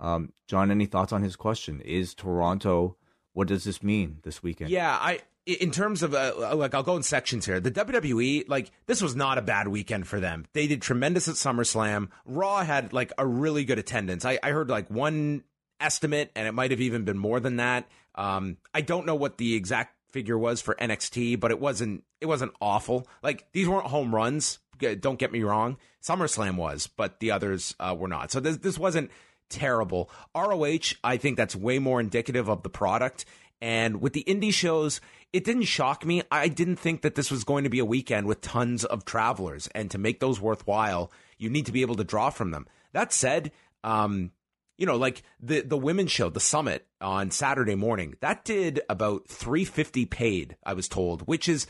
Um, 0.00 0.32
John, 0.48 0.72
any 0.72 0.86
thoughts 0.86 1.12
on 1.12 1.22
his 1.22 1.36
question? 1.36 1.80
Is 1.82 2.14
Toronto? 2.14 2.96
What 3.32 3.48
does 3.48 3.62
this 3.62 3.82
mean 3.82 4.18
this 4.24 4.42
weekend? 4.42 4.70
Yeah, 4.70 4.90
I 5.00 5.20
in 5.46 5.70
terms 5.70 6.02
of 6.02 6.14
uh, 6.14 6.54
like 6.54 6.74
I'll 6.74 6.82
go 6.82 6.96
in 6.96 7.02
sections 7.02 7.46
here. 7.46 7.60
The 7.60 7.70
WWE 7.70 8.48
like 8.48 8.70
this 8.86 9.02
was 9.02 9.16
not 9.16 9.38
a 9.38 9.42
bad 9.42 9.68
weekend 9.68 10.06
for 10.06 10.20
them. 10.20 10.46
They 10.52 10.66
did 10.66 10.82
tremendous 10.82 11.28
at 11.28 11.34
SummerSlam. 11.34 12.08
Raw 12.24 12.62
had 12.64 12.92
like 12.92 13.12
a 13.18 13.26
really 13.26 13.64
good 13.64 13.78
attendance. 13.78 14.24
I, 14.24 14.38
I 14.42 14.50
heard 14.50 14.70
like 14.70 14.88
one 14.88 15.42
estimate, 15.80 16.30
and 16.36 16.46
it 16.46 16.52
might 16.52 16.70
have 16.70 16.80
even 16.80 17.04
been 17.04 17.18
more 17.18 17.40
than 17.40 17.56
that. 17.56 17.88
Um, 18.14 18.58
I 18.72 18.82
don't 18.82 19.06
know 19.06 19.14
what 19.14 19.38
the 19.38 19.54
exact 19.54 19.96
figure 20.12 20.38
was 20.38 20.60
for 20.60 20.74
NXT, 20.74 21.40
but 21.40 21.50
it 21.50 21.58
wasn't 21.58 22.04
it 22.20 22.26
wasn't 22.26 22.52
awful. 22.60 23.08
Like 23.22 23.46
these 23.52 23.68
weren't 23.68 23.86
home 23.86 24.14
runs. 24.14 24.58
Don't 25.00 25.18
get 25.18 25.32
me 25.32 25.42
wrong. 25.42 25.76
SummerSlam 26.02 26.56
was, 26.56 26.88
but 26.88 27.20
the 27.20 27.30
others 27.30 27.74
uh, 27.78 27.94
were 27.98 28.08
not. 28.08 28.30
So 28.30 28.40
this 28.40 28.58
this 28.58 28.78
wasn't 28.78 29.10
terrible. 29.48 30.10
ROH, 30.34 30.94
I 31.04 31.16
think 31.18 31.36
that's 31.36 31.54
way 31.54 31.78
more 31.78 32.00
indicative 32.00 32.48
of 32.48 32.62
the 32.62 32.70
product. 32.70 33.24
And 33.62 34.00
with 34.00 34.12
the 34.12 34.24
indie 34.26 34.52
shows, 34.52 35.00
it 35.32 35.44
didn't 35.44 35.62
shock 35.62 36.04
me. 36.04 36.24
I 36.32 36.48
didn't 36.48 36.76
think 36.76 37.02
that 37.02 37.14
this 37.14 37.30
was 37.30 37.44
going 37.44 37.62
to 37.62 37.70
be 37.70 37.78
a 37.78 37.84
weekend 37.84 38.26
with 38.26 38.40
tons 38.40 38.84
of 38.84 39.04
travelers. 39.04 39.68
And 39.72 39.88
to 39.92 39.98
make 39.98 40.18
those 40.18 40.40
worthwhile, 40.40 41.12
you 41.38 41.48
need 41.48 41.66
to 41.66 41.72
be 41.72 41.82
able 41.82 41.94
to 41.94 42.04
draw 42.04 42.30
from 42.30 42.50
them. 42.50 42.66
That 42.92 43.12
said, 43.12 43.52
um, 43.84 44.32
you 44.76 44.84
know, 44.84 44.96
like 44.96 45.22
the 45.40 45.60
the 45.60 45.78
women's 45.78 46.10
show, 46.10 46.28
the 46.28 46.40
summit 46.40 46.88
on 47.00 47.30
Saturday 47.30 47.76
morning, 47.76 48.16
that 48.20 48.44
did 48.44 48.80
about 48.90 49.28
350 49.28 50.06
paid, 50.06 50.56
I 50.66 50.74
was 50.74 50.88
told, 50.88 51.22
which 51.28 51.48
is 51.48 51.68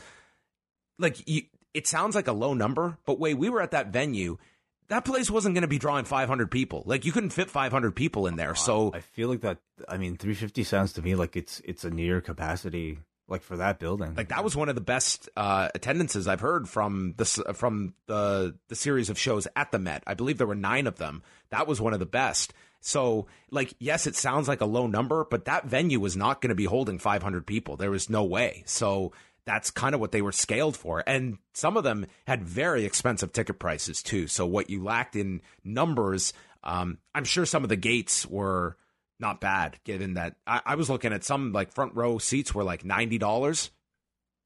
like 0.97 1.27
you, 1.29 1.43
it 1.75 1.85
sounds 1.85 2.15
like 2.15 2.27
a 2.27 2.33
low 2.33 2.55
number, 2.55 2.97
but 3.05 3.19
wait, 3.19 3.35
we 3.35 3.49
were 3.49 3.61
at 3.61 3.71
that 3.71 3.93
venue 3.93 4.39
that 4.89 5.05
place 5.05 5.29
wasn't 5.29 5.55
going 5.55 5.63
to 5.63 5.67
be 5.67 5.79
drawing 5.79 6.05
500 6.05 6.51
people. 6.51 6.83
Like 6.85 7.05
you 7.05 7.11
couldn't 7.11 7.31
fit 7.31 7.49
500 7.49 7.95
people 7.95 8.27
in 8.27 8.35
there. 8.35 8.55
So 8.55 8.91
I 8.93 8.99
feel 8.99 9.29
like 9.29 9.41
that. 9.41 9.59
I 9.87 9.97
mean, 9.97 10.17
350 10.17 10.63
sounds 10.63 10.93
to 10.93 11.01
me 11.01 11.15
like 11.15 11.35
it's 11.35 11.61
it's 11.65 11.83
a 11.83 11.89
near 11.89 12.21
capacity, 12.21 12.99
like 13.27 13.41
for 13.41 13.57
that 13.57 13.79
building. 13.79 14.15
Like 14.15 14.29
that 14.29 14.43
was 14.43 14.55
one 14.55 14.69
of 14.69 14.75
the 14.75 14.81
best 14.81 15.29
uh, 15.35 15.69
attendances 15.73 16.27
I've 16.27 16.41
heard 16.41 16.67
from 16.69 17.13
the 17.17 17.25
from 17.25 17.93
the 18.07 18.55
the 18.67 18.75
series 18.75 19.09
of 19.09 19.17
shows 19.17 19.47
at 19.55 19.71
the 19.71 19.79
Met. 19.79 20.03
I 20.07 20.13
believe 20.13 20.37
there 20.37 20.47
were 20.47 20.55
nine 20.55 20.87
of 20.87 20.97
them. 20.97 21.23
That 21.49 21.67
was 21.67 21.81
one 21.81 21.93
of 21.93 21.99
the 21.99 22.05
best. 22.05 22.53
So, 22.85 23.27
like, 23.49 23.73
yes, 23.79 24.07
it 24.07 24.15
sounds 24.15 24.49
like 24.49 24.59
a 24.59 24.65
low 24.65 24.87
number, 24.87 25.25
but 25.29 25.45
that 25.45 25.65
venue 25.65 26.01
was 26.01 26.17
not 26.17 26.41
going 26.41 26.49
to 26.49 26.55
be 26.55 26.65
holding 26.65 26.99
500 26.99 27.47
people. 27.47 27.77
There 27.77 27.89
was 27.91 28.09
no 28.09 28.25
way. 28.25 28.63
So 28.65 29.13
that's 29.45 29.71
kind 29.71 29.93
of 29.93 30.01
what 30.01 30.11
they 30.11 30.21
were 30.21 30.31
scaled 30.31 30.77
for. 30.77 31.03
And 31.05 31.37
some 31.53 31.77
of 31.77 31.83
them 31.83 32.05
had 32.25 32.43
very 32.43 32.85
expensive 32.85 33.33
ticket 33.33 33.59
prices 33.59 34.01
too. 34.01 34.27
So 34.27 34.45
what 34.45 34.69
you 34.69 34.83
lacked 34.83 35.15
in 35.15 35.41
numbers, 35.63 36.33
um, 36.63 36.99
I'm 37.13 37.25
sure 37.25 37.45
some 37.45 37.63
of 37.63 37.69
the 37.69 37.75
gates 37.75 38.25
were 38.25 38.77
not 39.19 39.41
bad 39.41 39.79
given 39.83 40.15
that 40.15 40.35
I, 40.47 40.61
I 40.65 40.75
was 40.75 40.89
looking 40.89 41.13
at 41.13 41.23
some 41.23 41.51
like 41.51 41.73
front 41.73 41.95
row 41.95 42.17
seats 42.17 42.53
were 42.53 42.63
like 42.63 42.85
90. 42.85 43.17
dollars 43.17 43.71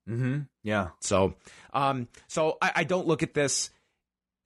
mm-hmm. 0.09 0.39
Yeah. 0.63 0.89
So, 0.99 1.35
um, 1.73 2.07
so 2.27 2.57
I, 2.61 2.71
I 2.77 2.83
don't 2.83 3.07
look 3.07 3.23
at 3.23 3.33
this 3.33 3.69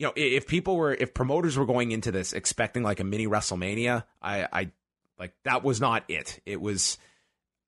you 0.02 0.08
know, 0.08 0.14
if 0.16 0.48
people 0.48 0.78
were, 0.78 0.92
if 0.92 1.14
promoters 1.14 1.56
were 1.56 1.68
going 1.68 1.92
into 1.92 2.12
this 2.12 2.34
expecting 2.34 2.82
like 2.82 3.00
a 3.00 3.04
mini 3.04 3.28
WrestleMania, 3.28 4.04
I, 4.20 4.48
I 4.52 4.72
like 5.20 5.36
that 5.44 5.64
was 5.64 5.80
not 5.80 6.06
it. 6.08 6.40
It 6.44 6.60
was, 6.60 6.98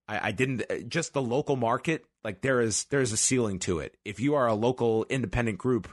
I, 0.08 0.30
I 0.30 0.32
didn't 0.32 0.90
just 0.90 1.14
the 1.14 1.22
local 1.22 1.56
market. 1.56 2.04
Like 2.24 2.42
there 2.42 2.62
is 2.62 2.86
there 2.86 3.02
is 3.02 3.12
a 3.12 3.18
ceiling 3.18 3.60
to 3.60 3.80
it. 3.80 3.98
If 4.06 4.20
you 4.20 4.36
are 4.36 4.48
a 4.48 4.54
local 4.54 5.06
independent 5.10 5.58
group, 5.58 5.90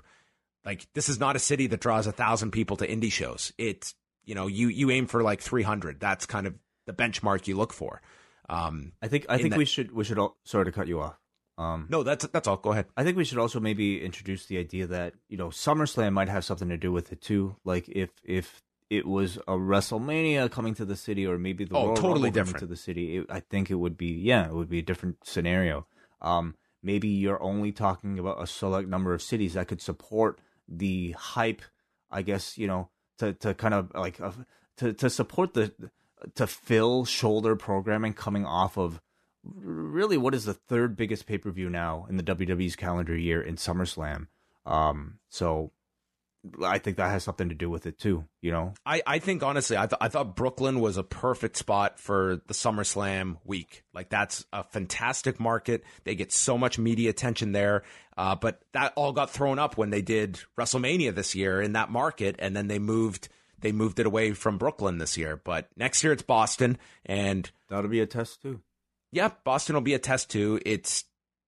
like 0.65 0.87
this 0.95 1.09
is 1.09 1.19
not 1.19 1.37
a 1.37 1.41
city 1.41 1.67
that 1.69 1.81
draws 1.81 2.07
a 2.07 2.13
thousand 2.13 2.53
people 2.53 2.77
to 2.79 2.87
indie 2.87 3.11
shows. 3.13 3.53
It's 3.59 3.95
you 4.25 4.35
know 4.35 4.47
you 4.47 4.69
you 4.69 4.91
aim 4.91 5.07
for 5.07 5.23
like 5.23 5.41
three 5.41 5.63
hundred. 5.65 5.99
That's 6.01 6.27
kind 6.27 6.47
of 6.47 6.55
the 6.87 6.93
benchmark 6.93 7.47
you 7.49 7.57
look 7.57 7.73
for. 7.73 8.01
Um, 8.49 8.93
I 9.03 9.09
think 9.09 9.27
I 9.29 9.39
think 9.39 9.51
that, 9.51 9.59
we 9.59 9.65
should 9.65 9.93
we 9.93 10.05
should 10.05 10.19
all, 10.19 10.37
sorry 10.45 10.65
to 10.67 10.73
cut 10.73 10.87
you 10.89 11.01
off. 11.01 11.17
Um, 11.59 11.87
No, 11.91 12.03
that's 12.03 12.27
that's 12.29 12.49
all. 12.49 12.57
Go 12.57 12.73
ahead. 12.73 12.87
I 12.97 13.05
think 13.05 13.17
we 13.17 13.25
should 13.25 13.39
also 13.39 13.61
maybe 13.61 14.01
introduce 14.03 14.47
the 14.47 14.59
idea 14.59 14.87
that 14.89 15.15
you 15.29 15.37
know 15.37 15.49
SummerSlam 15.49 16.13
might 16.13 16.29
have 16.29 16.45
something 16.45 16.69
to 16.69 16.77
do 16.77 16.91
with 16.93 17.13
it 17.13 17.21
too. 17.21 17.57
Like 17.65 17.89
if 17.89 18.11
if 18.25 18.63
it 18.89 19.07
was 19.07 19.37
a 19.37 19.53
WrestleMania 19.53 20.51
coming 20.51 20.75
to 20.75 20.85
the 20.85 20.97
city, 20.97 21.27
or 21.27 21.39
maybe 21.39 21.65
the 21.65 21.77
Oh, 21.77 21.87
Royal 21.87 21.97
totally 21.97 22.13
Rumble 22.13 22.31
coming 22.31 22.33
different. 22.33 22.59
to 22.59 22.67
the 22.67 22.77
city, 22.77 23.19
it, 23.19 23.27
I 23.31 23.41
think 23.41 23.71
it 23.71 23.77
would 23.77 23.97
be 23.97 24.09
yeah, 24.09 24.47
it 24.47 24.53
would 24.55 24.69
be 24.69 24.79
a 24.81 24.83
different 24.83 25.19
scenario. 25.25 25.87
Um, 26.21 26.55
maybe 26.83 27.09
you're 27.09 27.43
only 27.43 27.73
talking 27.73 28.19
about 28.19 28.43
a 28.43 28.47
select 28.47 28.89
number 28.89 29.15
of 29.15 29.23
cities 29.23 29.55
that 29.55 29.69
could 29.69 29.83
support 29.83 30.41
the 30.69 31.13
hype. 31.13 31.63
I 32.11 32.23
guess 32.23 32.59
you 32.59 32.67
know 32.67 32.91
to 33.19 33.33
to 33.35 33.55
kind 33.55 33.75
of 33.75 33.93
like 33.95 34.21
uh, 34.21 34.33
to 34.79 34.93
to 34.95 35.11
support 35.11 35.55
the 35.55 35.73
to 36.35 36.47
fill 36.47 37.05
shoulder 37.05 37.57
programming 37.57 38.13
coming 38.13 38.45
off 38.45 38.77
of 38.77 39.01
really 39.43 40.19
what 40.19 40.35
is 40.35 40.45
the 40.45 40.55
third 40.55 40.97
biggest 40.97 41.27
pay 41.27 41.39
per 41.39 41.51
view 41.51 41.71
now 41.71 42.07
in 42.09 42.17
the 42.17 42.23
WWE's 42.23 42.77
calendar 42.77 43.17
year 43.17 43.41
in 43.41 43.57
SummerSlam. 43.57 44.27
Um, 44.67 45.19
so 45.29 45.73
I 46.63 46.79
think 46.79 46.97
that 46.97 47.11
has 47.11 47.23
something 47.23 47.51
to 47.51 47.55
do 47.55 47.69
with 47.69 47.87
it 47.87 47.99
too. 47.99 48.25
You 48.41 48.53
know, 48.53 48.75
I, 48.87 49.03
I 49.07 49.19
think 49.19 49.43
honestly, 49.43 49.77
I, 49.77 49.87
th- 49.87 49.99
I 50.01 50.09
thought 50.09 50.37
Brooklyn 50.37 50.81
was 50.81 50.97
a 50.97 51.03
perfect 51.03 51.57
spot 51.57 52.01
for 52.01 52.41
the 52.47 52.55
SummerSlam 52.55 53.37
week. 53.45 53.85
Like 53.93 54.09
that's 54.09 54.45
a 54.53 54.65
fantastic 54.65 55.39
market. 55.39 55.85
They 56.05 56.15
get 56.15 56.33
so 56.33 56.57
much 56.57 56.79
media 56.79 57.11
attention 57.11 57.53
there. 57.53 57.83
Uh, 58.17 58.35
but 58.35 58.63
that 58.73 58.93
all 58.97 59.13
got 59.13 59.31
thrown 59.31 59.59
up 59.59 59.77
when 59.77 59.91
they 59.91 60.03
did 60.03 60.41
WrestleMania 60.59 61.15
this 61.15 61.35
year 61.35 61.61
in 61.61 61.73
that 61.75 61.91
market, 61.91 62.37
and 62.39 62.57
then 62.57 62.69
they 62.69 62.79
moved 62.79 63.29
they 63.61 63.73
moved 63.73 63.99
it 64.01 64.07
away 64.07 64.33
from 64.33 64.57
Brooklyn 64.59 64.99
this 64.99 65.19
year. 65.19 65.41
But 65.43 65.69
next 65.77 66.03
year 66.03 66.13
it's 66.13 66.23
Boston, 66.23 66.79
and 67.05 67.51
that'll 67.69 67.91
be 67.91 68.01
a 68.01 68.07
test 68.07 68.43
too. 68.43 68.61
yeah, 69.13 69.31
Boston 69.45 69.75
will 69.75 69.83
be 69.83 69.95
a 69.95 69.99
test 69.99 70.31
too. 70.31 70.61
It's 70.65 71.05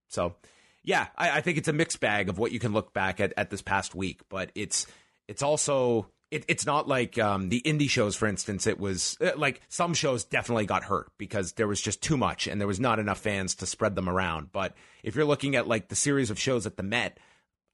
so 0.08 0.36
yeah, 0.84 1.08
I, 1.16 1.38
I 1.38 1.40
think 1.40 1.58
it's 1.58 1.68
a 1.68 1.72
mixed 1.72 2.00
bag 2.00 2.28
of 2.28 2.38
what 2.38 2.52
you 2.52 2.58
can 2.58 2.72
look 2.72 2.92
back 2.92 3.20
at 3.20 3.32
at 3.36 3.50
this 3.50 3.62
past 3.62 3.94
week, 3.94 4.20
but 4.28 4.50
it's 4.54 4.86
it's 5.28 5.42
also 5.42 6.08
it, 6.32 6.44
it's 6.48 6.64
not 6.64 6.88
like 6.88 7.18
um, 7.18 7.50
the 7.50 7.60
indie 7.60 7.90
shows, 7.90 8.16
for 8.16 8.26
instance. 8.26 8.66
It 8.66 8.80
was 8.80 9.18
uh, 9.20 9.32
like 9.36 9.60
some 9.68 9.94
shows 9.94 10.24
definitely 10.24 10.66
got 10.66 10.84
hurt 10.84 11.10
because 11.18 11.52
there 11.52 11.68
was 11.68 11.80
just 11.80 12.02
too 12.02 12.16
much 12.16 12.46
and 12.46 12.60
there 12.60 12.66
was 12.66 12.80
not 12.80 12.98
enough 12.98 13.18
fans 13.18 13.54
to 13.56 13.66
spread 13.66 13.94
them 13.94 14.08
around. 14.08 14.50
But 14.50 14.74
if 15.02 15.14
you're 15.14 15.26
looking 15.26 15.56
at 15.56 15.68
like 15.68 15.88
the 15.88 15.96
series 15.96 16.30
of 16.30 16.38
shows 16.38 16.66
at 16.66 16.76
the 16.76 16.82
Met, 16.82 17.18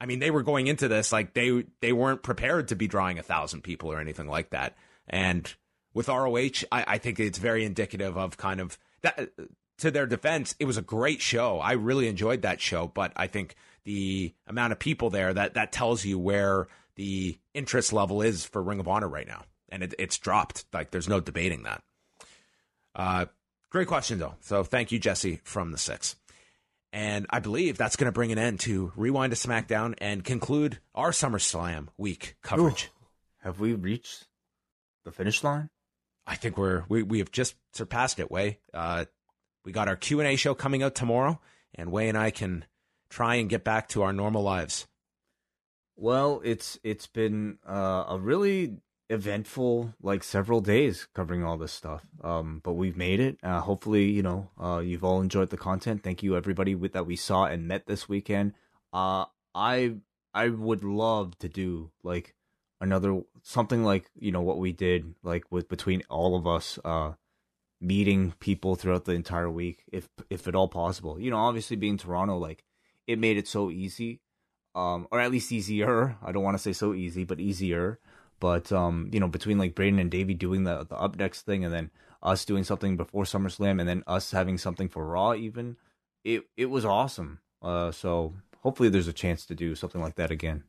I 0.00 0.06
mean, 0.06 0.18
they 0.18 0.30
were 0.30 0.42
going 0.42 0.66
into 0.66 0.88
this 0.88 1.12
like 1.12 1.34
they 1.34 1.64
they 1.80 1.92
weren't 1.92 2.22
prepared 2.22 2.68
to 2.68 2.76
be 2.76 2.88
drawing 2.88 3.18
a 3.18 3.22
thousand 3.22 3.62
people 3.62 3.92
or 3.92 4.00
anything 4.00 4.28
like 4.28 4.50
that. 4.50 4.76
And 5.06 5.52
with 5.94 6.08
ROH, 6.08 6.64
I, 6.70 6.84
I 6.86 6.98
think 6.98 7.18
it's 7.20 7.38
very 7.38 7.64
indicative 7.64 8.18
of 8.18 8.36
kind 8.36 8.60
of 8.60 8.76
that. 9.02 9.30
To 9.78 9.90
their 9.90 10.06
defense, 10.06 10.54
it 10.58 10.64
was 10.64 10.76
a 10.76 10.82
great 10.82 11.20
show. 11.20 11.60
I 11.60 11.72
really 11.72 12.08
enjoyed 12.08 12.42
that 12.42 12.60
show, 12.60 12.88
but 12.88 13.12
I 13.14 13.28
think 13.28 13.54
the 13.84 14.34
amount 14.46 14.72
of 14.72 14.78
people 14.78 15.10
there 15.10 15.32
that 15.32 15.54
that 15.54 15.72
tells 15.72 16.04
you 16.04 16.18
where 16.18 16.66
the 16.96 17.38
interest 17.54 17.92
level 17.92 18.20
is 18.20 18.44
for 18.44 18.62
Ring 18.62 18.80
of 18.80 18.88
Honor 18.88 19.08
right 19.08 19.26
now, 19.26 19.44
and 19.68 19.82
it, 19.82 19.94
it's 19.98 20.18
dropped. 20.18 20.64
Like 20.72 20.90
there's 20.90 21.08
no 21.08 21.20
debating 21.20 21.62
that. 21.62 21.82
Uh, 22.94 23.26
great 23.70 23.86
question 23.86 24.18
though. 24.18 24.34
So 24.40 24.64
thank 24.64 24.90
you, 24.90 24.98
Jesse 24.98 25.40
from 25.44 25.70
the 25.70 25.78
six. 25.78 26.16
And 26.92 27.26
I 27.30 27.38
believe 27.38 27.76
that's 27.76 27.96
going 27.96 28.06
to 28.06 28.12
bring 28.12 28.32
an 28.32 28.38
end 28.38 28.60
to 28.60 28.92
Rewind 28.96 29.32
to 29.32 29.36
SmackDown 29.36 29.94
and 29.98 30.24
conclude 30.24 30.78
our 30.94 31.10
SummerSlam 31.10 31.88
week 31.96 32.36
coverage. 32.42 32.90
Have 33.42 33.60
we 33.60 33.74
reached 33.74 34.26
the 35.04 35.12
finish 35.12 35.44
line? 35.44 35.70
I 36.26 36.34
think 36.34 36.58
we're 36.58 36.84
we, 36.88 37.02
we 37.02 37.18
have 37.20 37.30
just 37.30 37.54
surpassed 37.72 38.18
it. 38.18 38.30
Wai, 38.30 38.58
uh, 38.74 39.04
we 39.68 39.72
got 39.72 39.86
our 39.86 39.96
Q 39.96 40.18
and 40.20 40.26
A 40.26 40.34
show 40.34 40.54
coming 40.54 40.82
out 40.82 40.94
tomorrow, 40.94 41.42
and 41.74 41.92
Wai 41.92 42.04
and 42.04 42.16
I 42.16 42.30
can 42.30 42.64
try 43.10 43.34
and 43.34 43.50
get 43.50 43.64
back 43.64 43.86
to 43.88 44.00
our 44.00 44.14
normal 44.14 44.42
lives. 44.42 44.86
Well, 45.94 46.40
it's 46.42 46.78
it's 46.82 47.06
been 47.06 47.58
uh, 47.68 48.04
a 48.08 48.18
really 48.18 48.78
eventful 49.10 49.92
like 50.00 50.24
several 50.24 50.62
days 50.62 51.06
covering 51.14 51.44
all 51.44 51.58
this 51.58 51.72
stuff. 51.72 52.00
Um, 52.24 52.62
but 52.64 52.72
we've 52.72 52.96
made 52.96 53.20
it. 53.20 53.36
Uh, 53.42 53.60
hopefully, 53.60 54.04
you 54.04 54.22
know, 54.22 54.48
uh, 54.58 54.78
you've 54.78 55.04
all 55.04 55.20
enjoyed 55.20 55.50
the 55.50 55.58
content. 55.58 56.02
Thank 56.02 56.22
you 56.22 56.34
everybody 56.34 56.74
with 56.74 56.94
that 56.94 57.04
we 57.04 57.16
saw 57.16 57.44
and 57.44 57.68
met 57.68 57.84
this 57.84 58.08
weekend. 58.08 58.54
Uh, 58.94 59.26
I 59.54 59.96
I 60.32 60.48
would 60.48 60.82
love 60.82 61.36
to 61.40 61.48
do 61.50 61.90
like 62.02 62.34
another 62.80 63.20
something 63.42 63.84
like 63.84 64.10
you 64.18 64.32
know 64.32 64.40
what 64.40 64.56
we 64.56 64.72
did 64.72 65.14
like 65.22 65.44
with 65.52 65.68
between 65.68 66.02
all 66.08 66.36
of 66.36 66.46
us 66.46 66.78
uh 66.86 67.12
meeting 67.80 68.34
people 68.40 68.74
throughout 68.74 69.04
the 69.04 69.12
entire 69.12 69.50
week 69.50 69.84
if 69.92 70.08
if 70.30 70.48
at 70.48 70.54
all 70.54 70.68
possible. 70.68 71.20
You 71.20 71.30
know 71.30 71.36
obviously 71.36 71.76
being 71.76 71.96
toronto 71.96 72.36
like 72.38 72.64
it 73.06 73.18
made 73.18 73.36
it 73.36 73.48
so 73.48 73.70
easy 73.70 74.20
um 74.74 75.06
or 75.10 75.20
at 75.20 75.30
least 75.30 75.52
easier. 75.52 76.16
I 76.22 76.32
don't 76.32 76.42
want 76.42 76.56
to 76.56 76.62
say 76.62 76.72
so 76.72 76.94
easy 76.94 77.24
but 77.24 77.40
easier. 77.40 77.98
But 78.40 78.72
um 78.72 79.10
you 79.12 79.20
know 79.20 79.28
between 79.28 79.58
like 79.58 79.74
braden 79.74 79.98
and 79.98 80.10
davey 80.10 80.34
doing 80.34 80.64
the 80.64 80.84
the 80.84 80.96
up 80.96 81.16
next 81.16 81.42
thing 81.42 81.64
and 81.64 81.72
then 81.72 81.90
us 82.22 82.44
doing 82.44 82.64
something 82.64 82.96
before 82.96 83.24
summerslam 83.24 83.78
and 83.78 83.88
then 83.88 84.02
us 84.06 84.32
having 84.32 84.58
something 84.58 84.88
for 84.88 85.06
raw 85.06 85.34
even 85.34 85.76
it 86.24 86.44
it 86.56 86.66
was 86.66 86.84
awesome. 86.84 87.40
Uh 87.62 87.92
so 87.92 88.34
hopefully 88.62 88.88
there's 88.88 89.08
a 89.08 89.12
chance 89.12 89.46
to 89.46 89.54
do 89.54 89.74
something 89.74 90.00
like 90.00 90.16
that 90.16 90.30
again. 90.30 90.64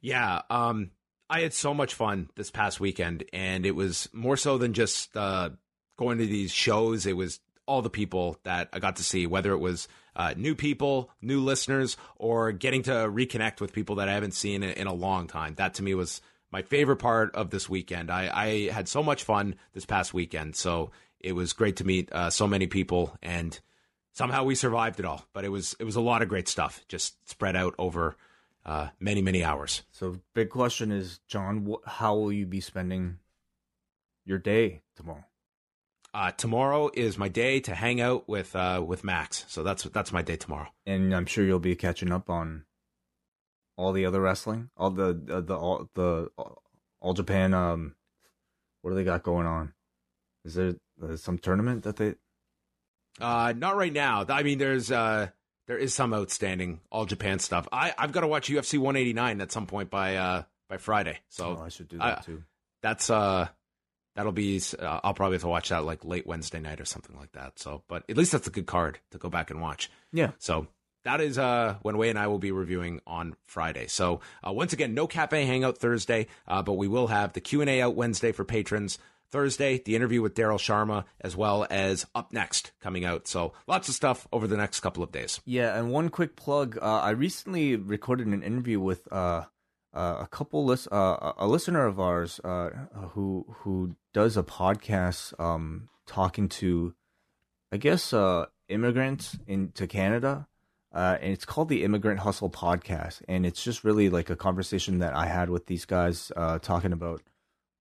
Yeah, 0.00 0.42
um, 0.50 0.90
I 1.30 1.40
had 1.40 1.54
so 1.54 1.72
much 1.72 1.94
fun 1.94 2.28
this 2.34 2.50
past 2.50 2.80
weekend, 2.80 3.24
and 3.32 3.64
it 3.64 3.74
was 3.74 4.08
more 4.12 4.36
so 4.36 4.58
than 4.58 4.74
just 4.74 5.16
uh, 5.16 5.50
going 5.96 6.18
to 6.18 6.26
these 6.26 6.52
shows. 6.52 7.06
It 7.06 7.16
was 7.16 7.40
all 7.66 7.82
the 7.82 7.90
people 7.90 8.38
that 8.42 8.68
I 8.72 8.78
got 8.78 8.96
to 8.96 9.04
see, 9.04 9.26
whether 9.26 9.52
it 9.52 9.58
was 9.58 9.88
uh, 10.16 10.34
new 10.36 10.54
people, 10.54 11.10
new 11.20 11.40
listeners, 11.40 11.96
or 12.16 12.52
getting 12.52 12.82
to 12.84 12.92
reconnect 12.92 13.60
with 13.60 13.72
people 13.72 13.96
that 13.96 14.08
I 14.08 14.12
haven't 14.12 14.34
seen 14.34 14.62
in, 14.62 14.70
in 14.70 14.86
a 14.86 14.92
long 14.92 15.26
time. 15.26 15.54
That 15.54 15.74
to 15.74 15.82
me 15.82 15.94
was 15.94 16.20
my 16.50 16.62
favorite 16.62 16.96
part 16.96 17.34
of 17.34 17.50
this 17.50 17.68
weekend. 17.68 18.10
I, 18.10 18.30
I 18.32 18.70
had 18.70 18.88
so 18.88 19.02
much 19.02 19.24
fun 19.24 19.54
this 19.72 19.86
past 19.86 20.12
weekend, 20.12 20.56
so 20.56 20.90
it 21.20 21.32
was 21.32 21.52
great 21.52 21.76
to 21.76 21.84
meet 21.84 22.12
uh, 22.12 22.30
so 22.30 22.46
many 22.46 22.66
people, 22.66 23.16
and 23.22 23.58
somehow 24.12 24.44
we 24.44 24.54
survived 24.54 24.98
it 24.98 25.06
all. 25.06 25.24
But 25.32 25.44
it 25.44 25.48
was 25.48 25.74
it 25.78 25.84
was 25.84 25.96
a 25.96 26.00
lot 26.00 26.22
of 26.22 26.28
great 26.28 26.48
stuff, 26.48 26.84
just 26.88 27.28
spread 27.28 27.56
out 27.56 27.74
over 27.78 28.16
uh, 28.66 28.88
many 29.00 29.22
many 29.22 29.42
hours. 29.42 29.82
So, 29.92 30.18
big 30.34 30.50
question 30.50 30.92
is, 30.92 31.20
John, 31.26 31.66
wh- 31.66 31.88
how 31.88 32.16
will 32.16 32.32
you 32.32 32.44
be 32.44 32.60
spending 32.60 33.18
your 34.24 34.38
day 34.38 34.82
tomorrow? 34.94 35.24
Uh, 36.14 36.30
tomorrow 36.32 36.90
is 36.92 37.16
my 37.16 37.28
day 37.28 37.58
to 37.60 37.74
hang 37.74 38.00
out 38.00 38.28
with 38.28 38.54
uh, 38.54 38.82
with 38.86 39.02
Max, 39.02 39.44
so 39.48 39.62
that's 39.62 39.84
that's 39.84 40.12
my 40.12 40.20
day 40.20 40.36
tomorrow. 40.36 40.68
And 40.84 41.14
I'm 41.14 41.24
sure 41.26 41.44
you'll 41.44 41.58
be 41.58 41.74
catching 41.74 42.12
up 42.12 42.28
on 42.28 42.64
all 43.78 43.92
the 43.92 44.04
other 44.04 44.20
wrestling, 44.20 44.68
all 44.76 44.90
the 44.90 45.14
the 45.14 45.40
the 45.40 45.56
all, 45.56 45.88
the 45.94 46.28
all 47.00 47.14
Japan. 47.14 47.54
Um, 47.54 47.94
what 48.82 48.90
do 48.90 48.96
they 48.96 49.04
got 49.04 49.22
going 49.22 49.46
on? 49.46 49.72
Is 50.44 50.54
there 50.54 50.74
uh, 51.02 51.16
some 51.16 51.38
tournament 51.38 51.84
that 51.84 51.96
they? 51.96 52.14
Uh, 53.20 53.54
not 53.56 53.76
right 53.76 53.92
now. 53.92 54.24
I 54.28 54.42
mean, 54.42 54.58
there's 54.58 54.90
uh, 54.92 55.28
there 55.66 55.78
is 55.78 55.94
some 55.94 56.12
outstanding 56.12 56.80
All 56.90 57.06
Japan 57.06 57.38
stuff. 57.38 57.66
I 57.72 57.94
I've 57.96 58.12
got 58.12 58.20
to 58.20 58.26
watch 58.26 58.50
UFC 58.50 58.78
189 58.78 59.40
at 59.40 59.50
some 59.50 59.66
point 59.66 59.88
by 59.88 60.16
uh 60.16 60.42
by 60.68 60.76
Friday, 60.76 61.20
so 61.30 61.56
oh, 61.58 61.62
I 61.64 61.70
should 61.70 61.88
do 61.88 61.96
that 61.98 62.18
I- 62.18 62.22
too. 62.22 62.42
that's 62.82 63.08
uh 63.08 63.48
that'll 64.14 64.32
be 64.32 64.60
uh, 64.78 65.00
I'll 65.02 65.14
probably 65.14 65.36
have 65.36 65.42
to 65.42 65.48
watch 65.48 65.70
that 65.70 65.84
like 65.84 66.04
late 66.04 66.26
Wednesday 66.26 66.60
night 66.60 66.80
or 66.80 66.84
something 66.84 67.16
like 67.16 67.32
that. 67.32 67.58
So, 67.58 67.82
but 67.88 68.04
at 68.08 68.16
least 68.16 68.32
that's 68.32 68.46
a 68.46 68.50
good 68.50 68.66
card 68.66 68.98
to 69.10 69.18
go 69.18 69.28
back 69.28 69.50
and 69.50 69.60
watch. 69.60 69.90
Yeah. 70.12 70.32
So 70.38 70.66
that 71.04 71.20
is 71.20 71.38
uh, 71.38 71.76
when 71.82 71.96
Wai 71.98 72.06
and 72.06 72.18
I 72.18 72.28
will 72.28 72.38
be 72.38 72.52
reviewing 72.52 73.00
on 73.06 73.34
Friday. 73.46 73.86
So 73.88 74.20
uh, 74.46 74.52
once 74.52 74.72
again, 74.72 74.94
no 74.94 75.06
cafe 75.06 75.44
hangout 75.44 75.78
Thursday, 75.78 76.28
uh, 76.46 76.62
but 76.62 76.74
we 76.74 76.88
will 76.88 77.08
have 77.08 77.32
the 77.32 77.40
Q 77.40 77.60
and 77.60 77.70
A 77.70 77.82
out 77.82 77.94
Wednesday 77.94 78.32
for 78.32 78.44
patrons. 78.44 78.98
Thursday, 79.30 79.78
the 79.78 79.96
interview 79.96 80.20
with 80.20 80.34
Daryl 80.34 80.58
Sharma, 80.58 81.04
as 81.22 81.34
well 81.34 81.66
as 81.70 82.04
up 82.14 82.34
next 82.34 82.70
coming 82.82 83.06
out. 83.06 83.26
So 83.26 83.54
lots 83.66 83.88
of 83.88 83.94
stuff 83.94 84.28
over 84.30 84.46
the 84.46 84.58
next 84.58 84.80
couple 84.80 85.02
of 85.02 85.10
days. 85.10 85.40
Yeah, 85.46 85.74
and 85.74 85.90
one 85.90 86.10
quick 86.10 86.36
plug. 86.36 86.76
Uh, 86.76 87.00
I 87.00 87.10
recently 87.10 87.76
recorded 87.76 88.26
an 88.26 88.42
interview 88.42 88.78
with 88.78 89.10
uh, 89.94 90.18
a 90.20 90.26
couple 90.26 90.64
lis- 90.64 90.88
uh, 90.90 91.32
a 91.36 91.46
listener 91.46 91.86
of 91.86 92.00
ours 92.00 92.40
uh, 92.40 92.70
who 93.10 93.46
who 93.58 93.96
does 94.12 94.36
a 94.36 94.42
podcast 94.42 95.38
um, 95.38 95.88
talking 96.06 96.48
to, 96.48 96.94
I 97.70 97.76
guess, 97.76 98.12
uh, 98.12 98.46
immigrants 98.68 99.36
into 99.46 99.86
Canada. 99.86 100.46
Uh, 100.94 101.16
and 101.22 101.32
it's 101.32 101.46
called 101.46 101.70
the 101.70 101.84
Immigrant 101.84 102.20
Hustle 102.20 102.50
Podcast, 102.50 103.22
and 103.26 103.46
it's 103.46 103.64
just 103.64 103.82
really 103.82 104.10
like 104.10 104.28
a 104.28 104.36
conversation 104.36 104.98
that 104.98 105.14
I 105.14 105.24
had 105.24 105.48
with 105.48 105.64
these 105.66 105.86
guys, 105.86 106.30
uh, 106.36 106.58
talking 106.58 106.92
about 106.92 107.22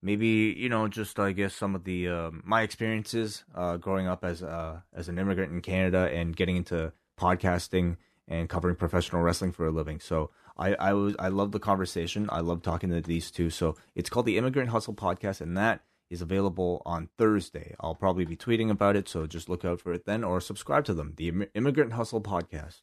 maybe 0.01 0.55
you 0.57 0.69
know 0.69 0.87
just 0.87 1.19
I 1.19 1.33
guess 1.33 1.53
some 1.53 1.75
of 1.75 1.83
the 1.83 2.07
um, 2.07 2.41
my 2.45 2.61
experiences 2.61 3.43
growing 3.81 4.07
up 4.07 4.23
as 4.23 4.43
as 4.43 5.09
an 5.09 5.17
immigrant 5.17 5.51
in 5.51 5.61
Canada 5.61 6.09
and 6.11 6.35
getting 6.35 6.55
into 6.55 6.93
podcasting 7.19 7.97
and 8.27 8.47
covering 8.47 8.75
professional 8.75 9.21
wrestling 9.21 9.51
for 9.51 9.65
a 9.65 9.71
living. 9.71 9.99
So 9.99 10.31
I 10.61 10.75
I 10.75 10.93
was 10.93 11.15
I 11.17 11.29
love 11.29 11.51
the 11.51 11.59
conversation. 11.59 12.29
I 12.31 12.41
love 12.41 12.61
talking 12.61 12.91
to 12.91 13.01
these 13.01 13.31
two. 13.31 13.49
So 13.49 13.75
it's 13.95 14.09
called 14.09 14.27
the 14.27 14.37
Immigrant 14.37 14.69
Hustle 14.69 14.93
Podcast, 14.93 15.41
and 15.41 15.57
that 15.57 15.81
is 16.09 16.21
available 16.21 16.81
on 16.85 17.09
Thursday. 17.17 17.73
I'll 17.79 17.95
probably 17.95 18.25
be 18.25 18.35
tweeting 18.37 18.69
about 18.69 18.95
it, 18.95 19.09
so 19.09 19.25
just 19.25 19.49
look 19.49 19.65
out 19.65 19.81
for 19.81 19.93
it 19.93 20.05
then, 20.05 20.23
or 20.23 20.39
subscribe 20.39 20.85
to 20.85 20.93
them. 20.93 21.13
The 21.17 21.31
Imm- 21.31 21.49
Immigrant 21.55 21.93
Hustle 21.93 22.21
Podcast. 22.21 22.81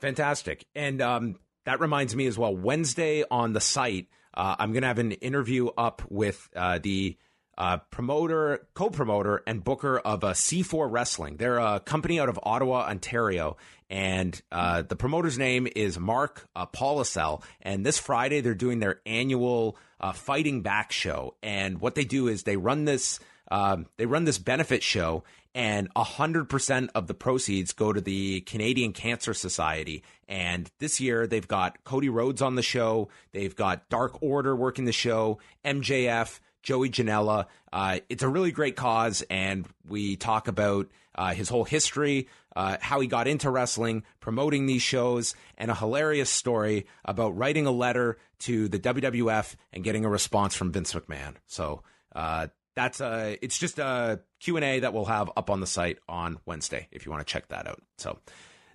Fantastic. 0.00 0.66
And 0.74 1.00
um, 1.00 1.38
that 1.64 1.80
reminds 1.80 2.16
me 2.16 2.26
as 2.26 2.36
well. 2.36 2.54
Wednesday 2.54 3.24
on 3.30 3.52
the 3.52 3.60
site, 3.60 4.08
uh, 4.34 4.56
I'm 4.58 4.72
going 4.72 4.82
to 4.82 4.88
have 4.88 4.98
an 4.98 5.12
interview 5.12 5.68
up 5.68 6.02
with 6.08 6.48
uh, 6.56 6.80
the 6.82 7.16
uh, 7.60 7.76
promoter, 7.90 8.66
co-promoter, 8.72 9.42
and 9.46 9.62
booker 9.62 9.98
of 9.98 10.24
uh, 10.24 10.32
C4 10.32 10.90
Wrestling. 10.90 11.36
They're 11.36 11.58
a 11.58 11.78
company 11.78 12.18
out 12.18 12.30
of 12.30 12.40
Ottawa, 12.42 12.86
Ontario, 12.88 13.58
and 13.90 14.40
uh, 14.50 14.80
the 14.80 14.96
promoter's 14.96 15.36
name 15.36 15.68
is 15.76 15.98
Mark 15.98 16.48
uh. 16.56 17.42
And 17.60 17.84
this 17.84 17.98
Friday, 17.98 18.40
they're 18.40 18.54
doing 18.54 18.78
their 18.78 19.02
annual 19.04 19.76
uh, 20.00 20.12
Fighting 20.12 20.62
Back 20.62 20.90
show. 20.90 21.34
And 21.42 21.82
what 21.82 21.94
they 21.96 22.04
do 22.04 22.28
is 22.28 22.44
they 22.44 22.56
run 22.56 22.86
this. 22.86 23.20
Um, 23.50 23.86
they 23.98 24.06
run 24.06 24.24
this 24.24 24.38
benefit 24.38 24.82
show, 24.82 25.24
and 25.54 25.92
100% 25.94 26.88
of 26.94 27.08
the 27.08 27.14
proceeds 27.14 27.72
go 27.72 27.92
to 27.92 28.00
the 28.00 28.40
Canadian 28.42 28.92
Cancer 28.94 29.34
Society. 29.34 30.02
And 30.28 30.70
this 30.78 31.00
year, 31.00 31.26
they've 31.26 31.48
got 31.48 31.82
Cody 31.84 32.08
Rhodes 32.08 32.40
on 32.40 32.54
the 32.54 32.62
show, 32.62 33.08
they've 33.32 33.54
got 33.54 33.90
Dark 33.90 34.22
Order 34.22 34.54
working 34.56 34.84
the 34.84 34.92
show, 34.92 35.40
MJF, 35.64 36.38
Joey 36.62 36.90
Janela. 36.90 37.46
Uh, 37.72 38.00
it's 38.08 38.22
a 38.22 38.28
really 38.28 38.52
great 38.52 38.76
cause, 38.76 39.22
and 39.30 39.66
we 39.88 40.16
talk 40.16 40.48
about 40.48 40.88
uh, 41.14 41.34
his 41.34 41.48
whole 41.48 41.64
history, 41.64 42.28
uh, 42.56 42.76
how 42.80 43.00
he 43.00 43.06
got 43.06 43.28
into 43.28 43.50
wrestling, 43.50 44.04
promoting 44.20 44.66
these 44.66 44.82
shows, 44.82 45.34
and 45.58 45.70
a 45.70 45.74
hilarious 45.74 46.30
story 46.30 46.86
about 47.04 47.36
writing 47.36 47.66
a 47.66 47.70
letter 47.70 48.18
to 48.40 48.68
the 48.68 48.78
WWF 48.78 49.54
and 49.72 49.84
getting 49.84 50.04
a 50.04 50.08
response 50.08 50.54
from 50.54 50.72
Vince 50.72 50.94
McMahon. 50.94 51.34
So 51.46 51.82
uh, 52.14 52.48
that's 52.74 53.00
a, 53.00 53.36
it's 53.42 53.58
just 53.58 53.78
a 53.78 54.20
Q&A 54.40 54.80
that 54.80 54.92
we'll 54.92 55.04
have 55.04 55.30
up 55.36 55.50
on 55.50 55.60
the 55.60 55.66
site 55.66 55.98
on 56.08 56.38
Wednesday 56.46 56.88
if 56.90 57.04
you 57.04 57.12
want 57.12 57.26
to 57.26 57.30
check 57.30 57.48
that 57.48 57.66
out. 57.66 57.82
So 57.98 58.18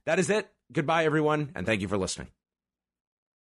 that 0.05 0.19
is 0.19 0.29
it. 0.29 0.47
Goodbye, 0.71 1.05
everyone, 1.05 1.51
and 1.55 1.65
thank 1.65 1.81
you 1.81 1.87
for 1.87 1.97
listening. 1.97 2.27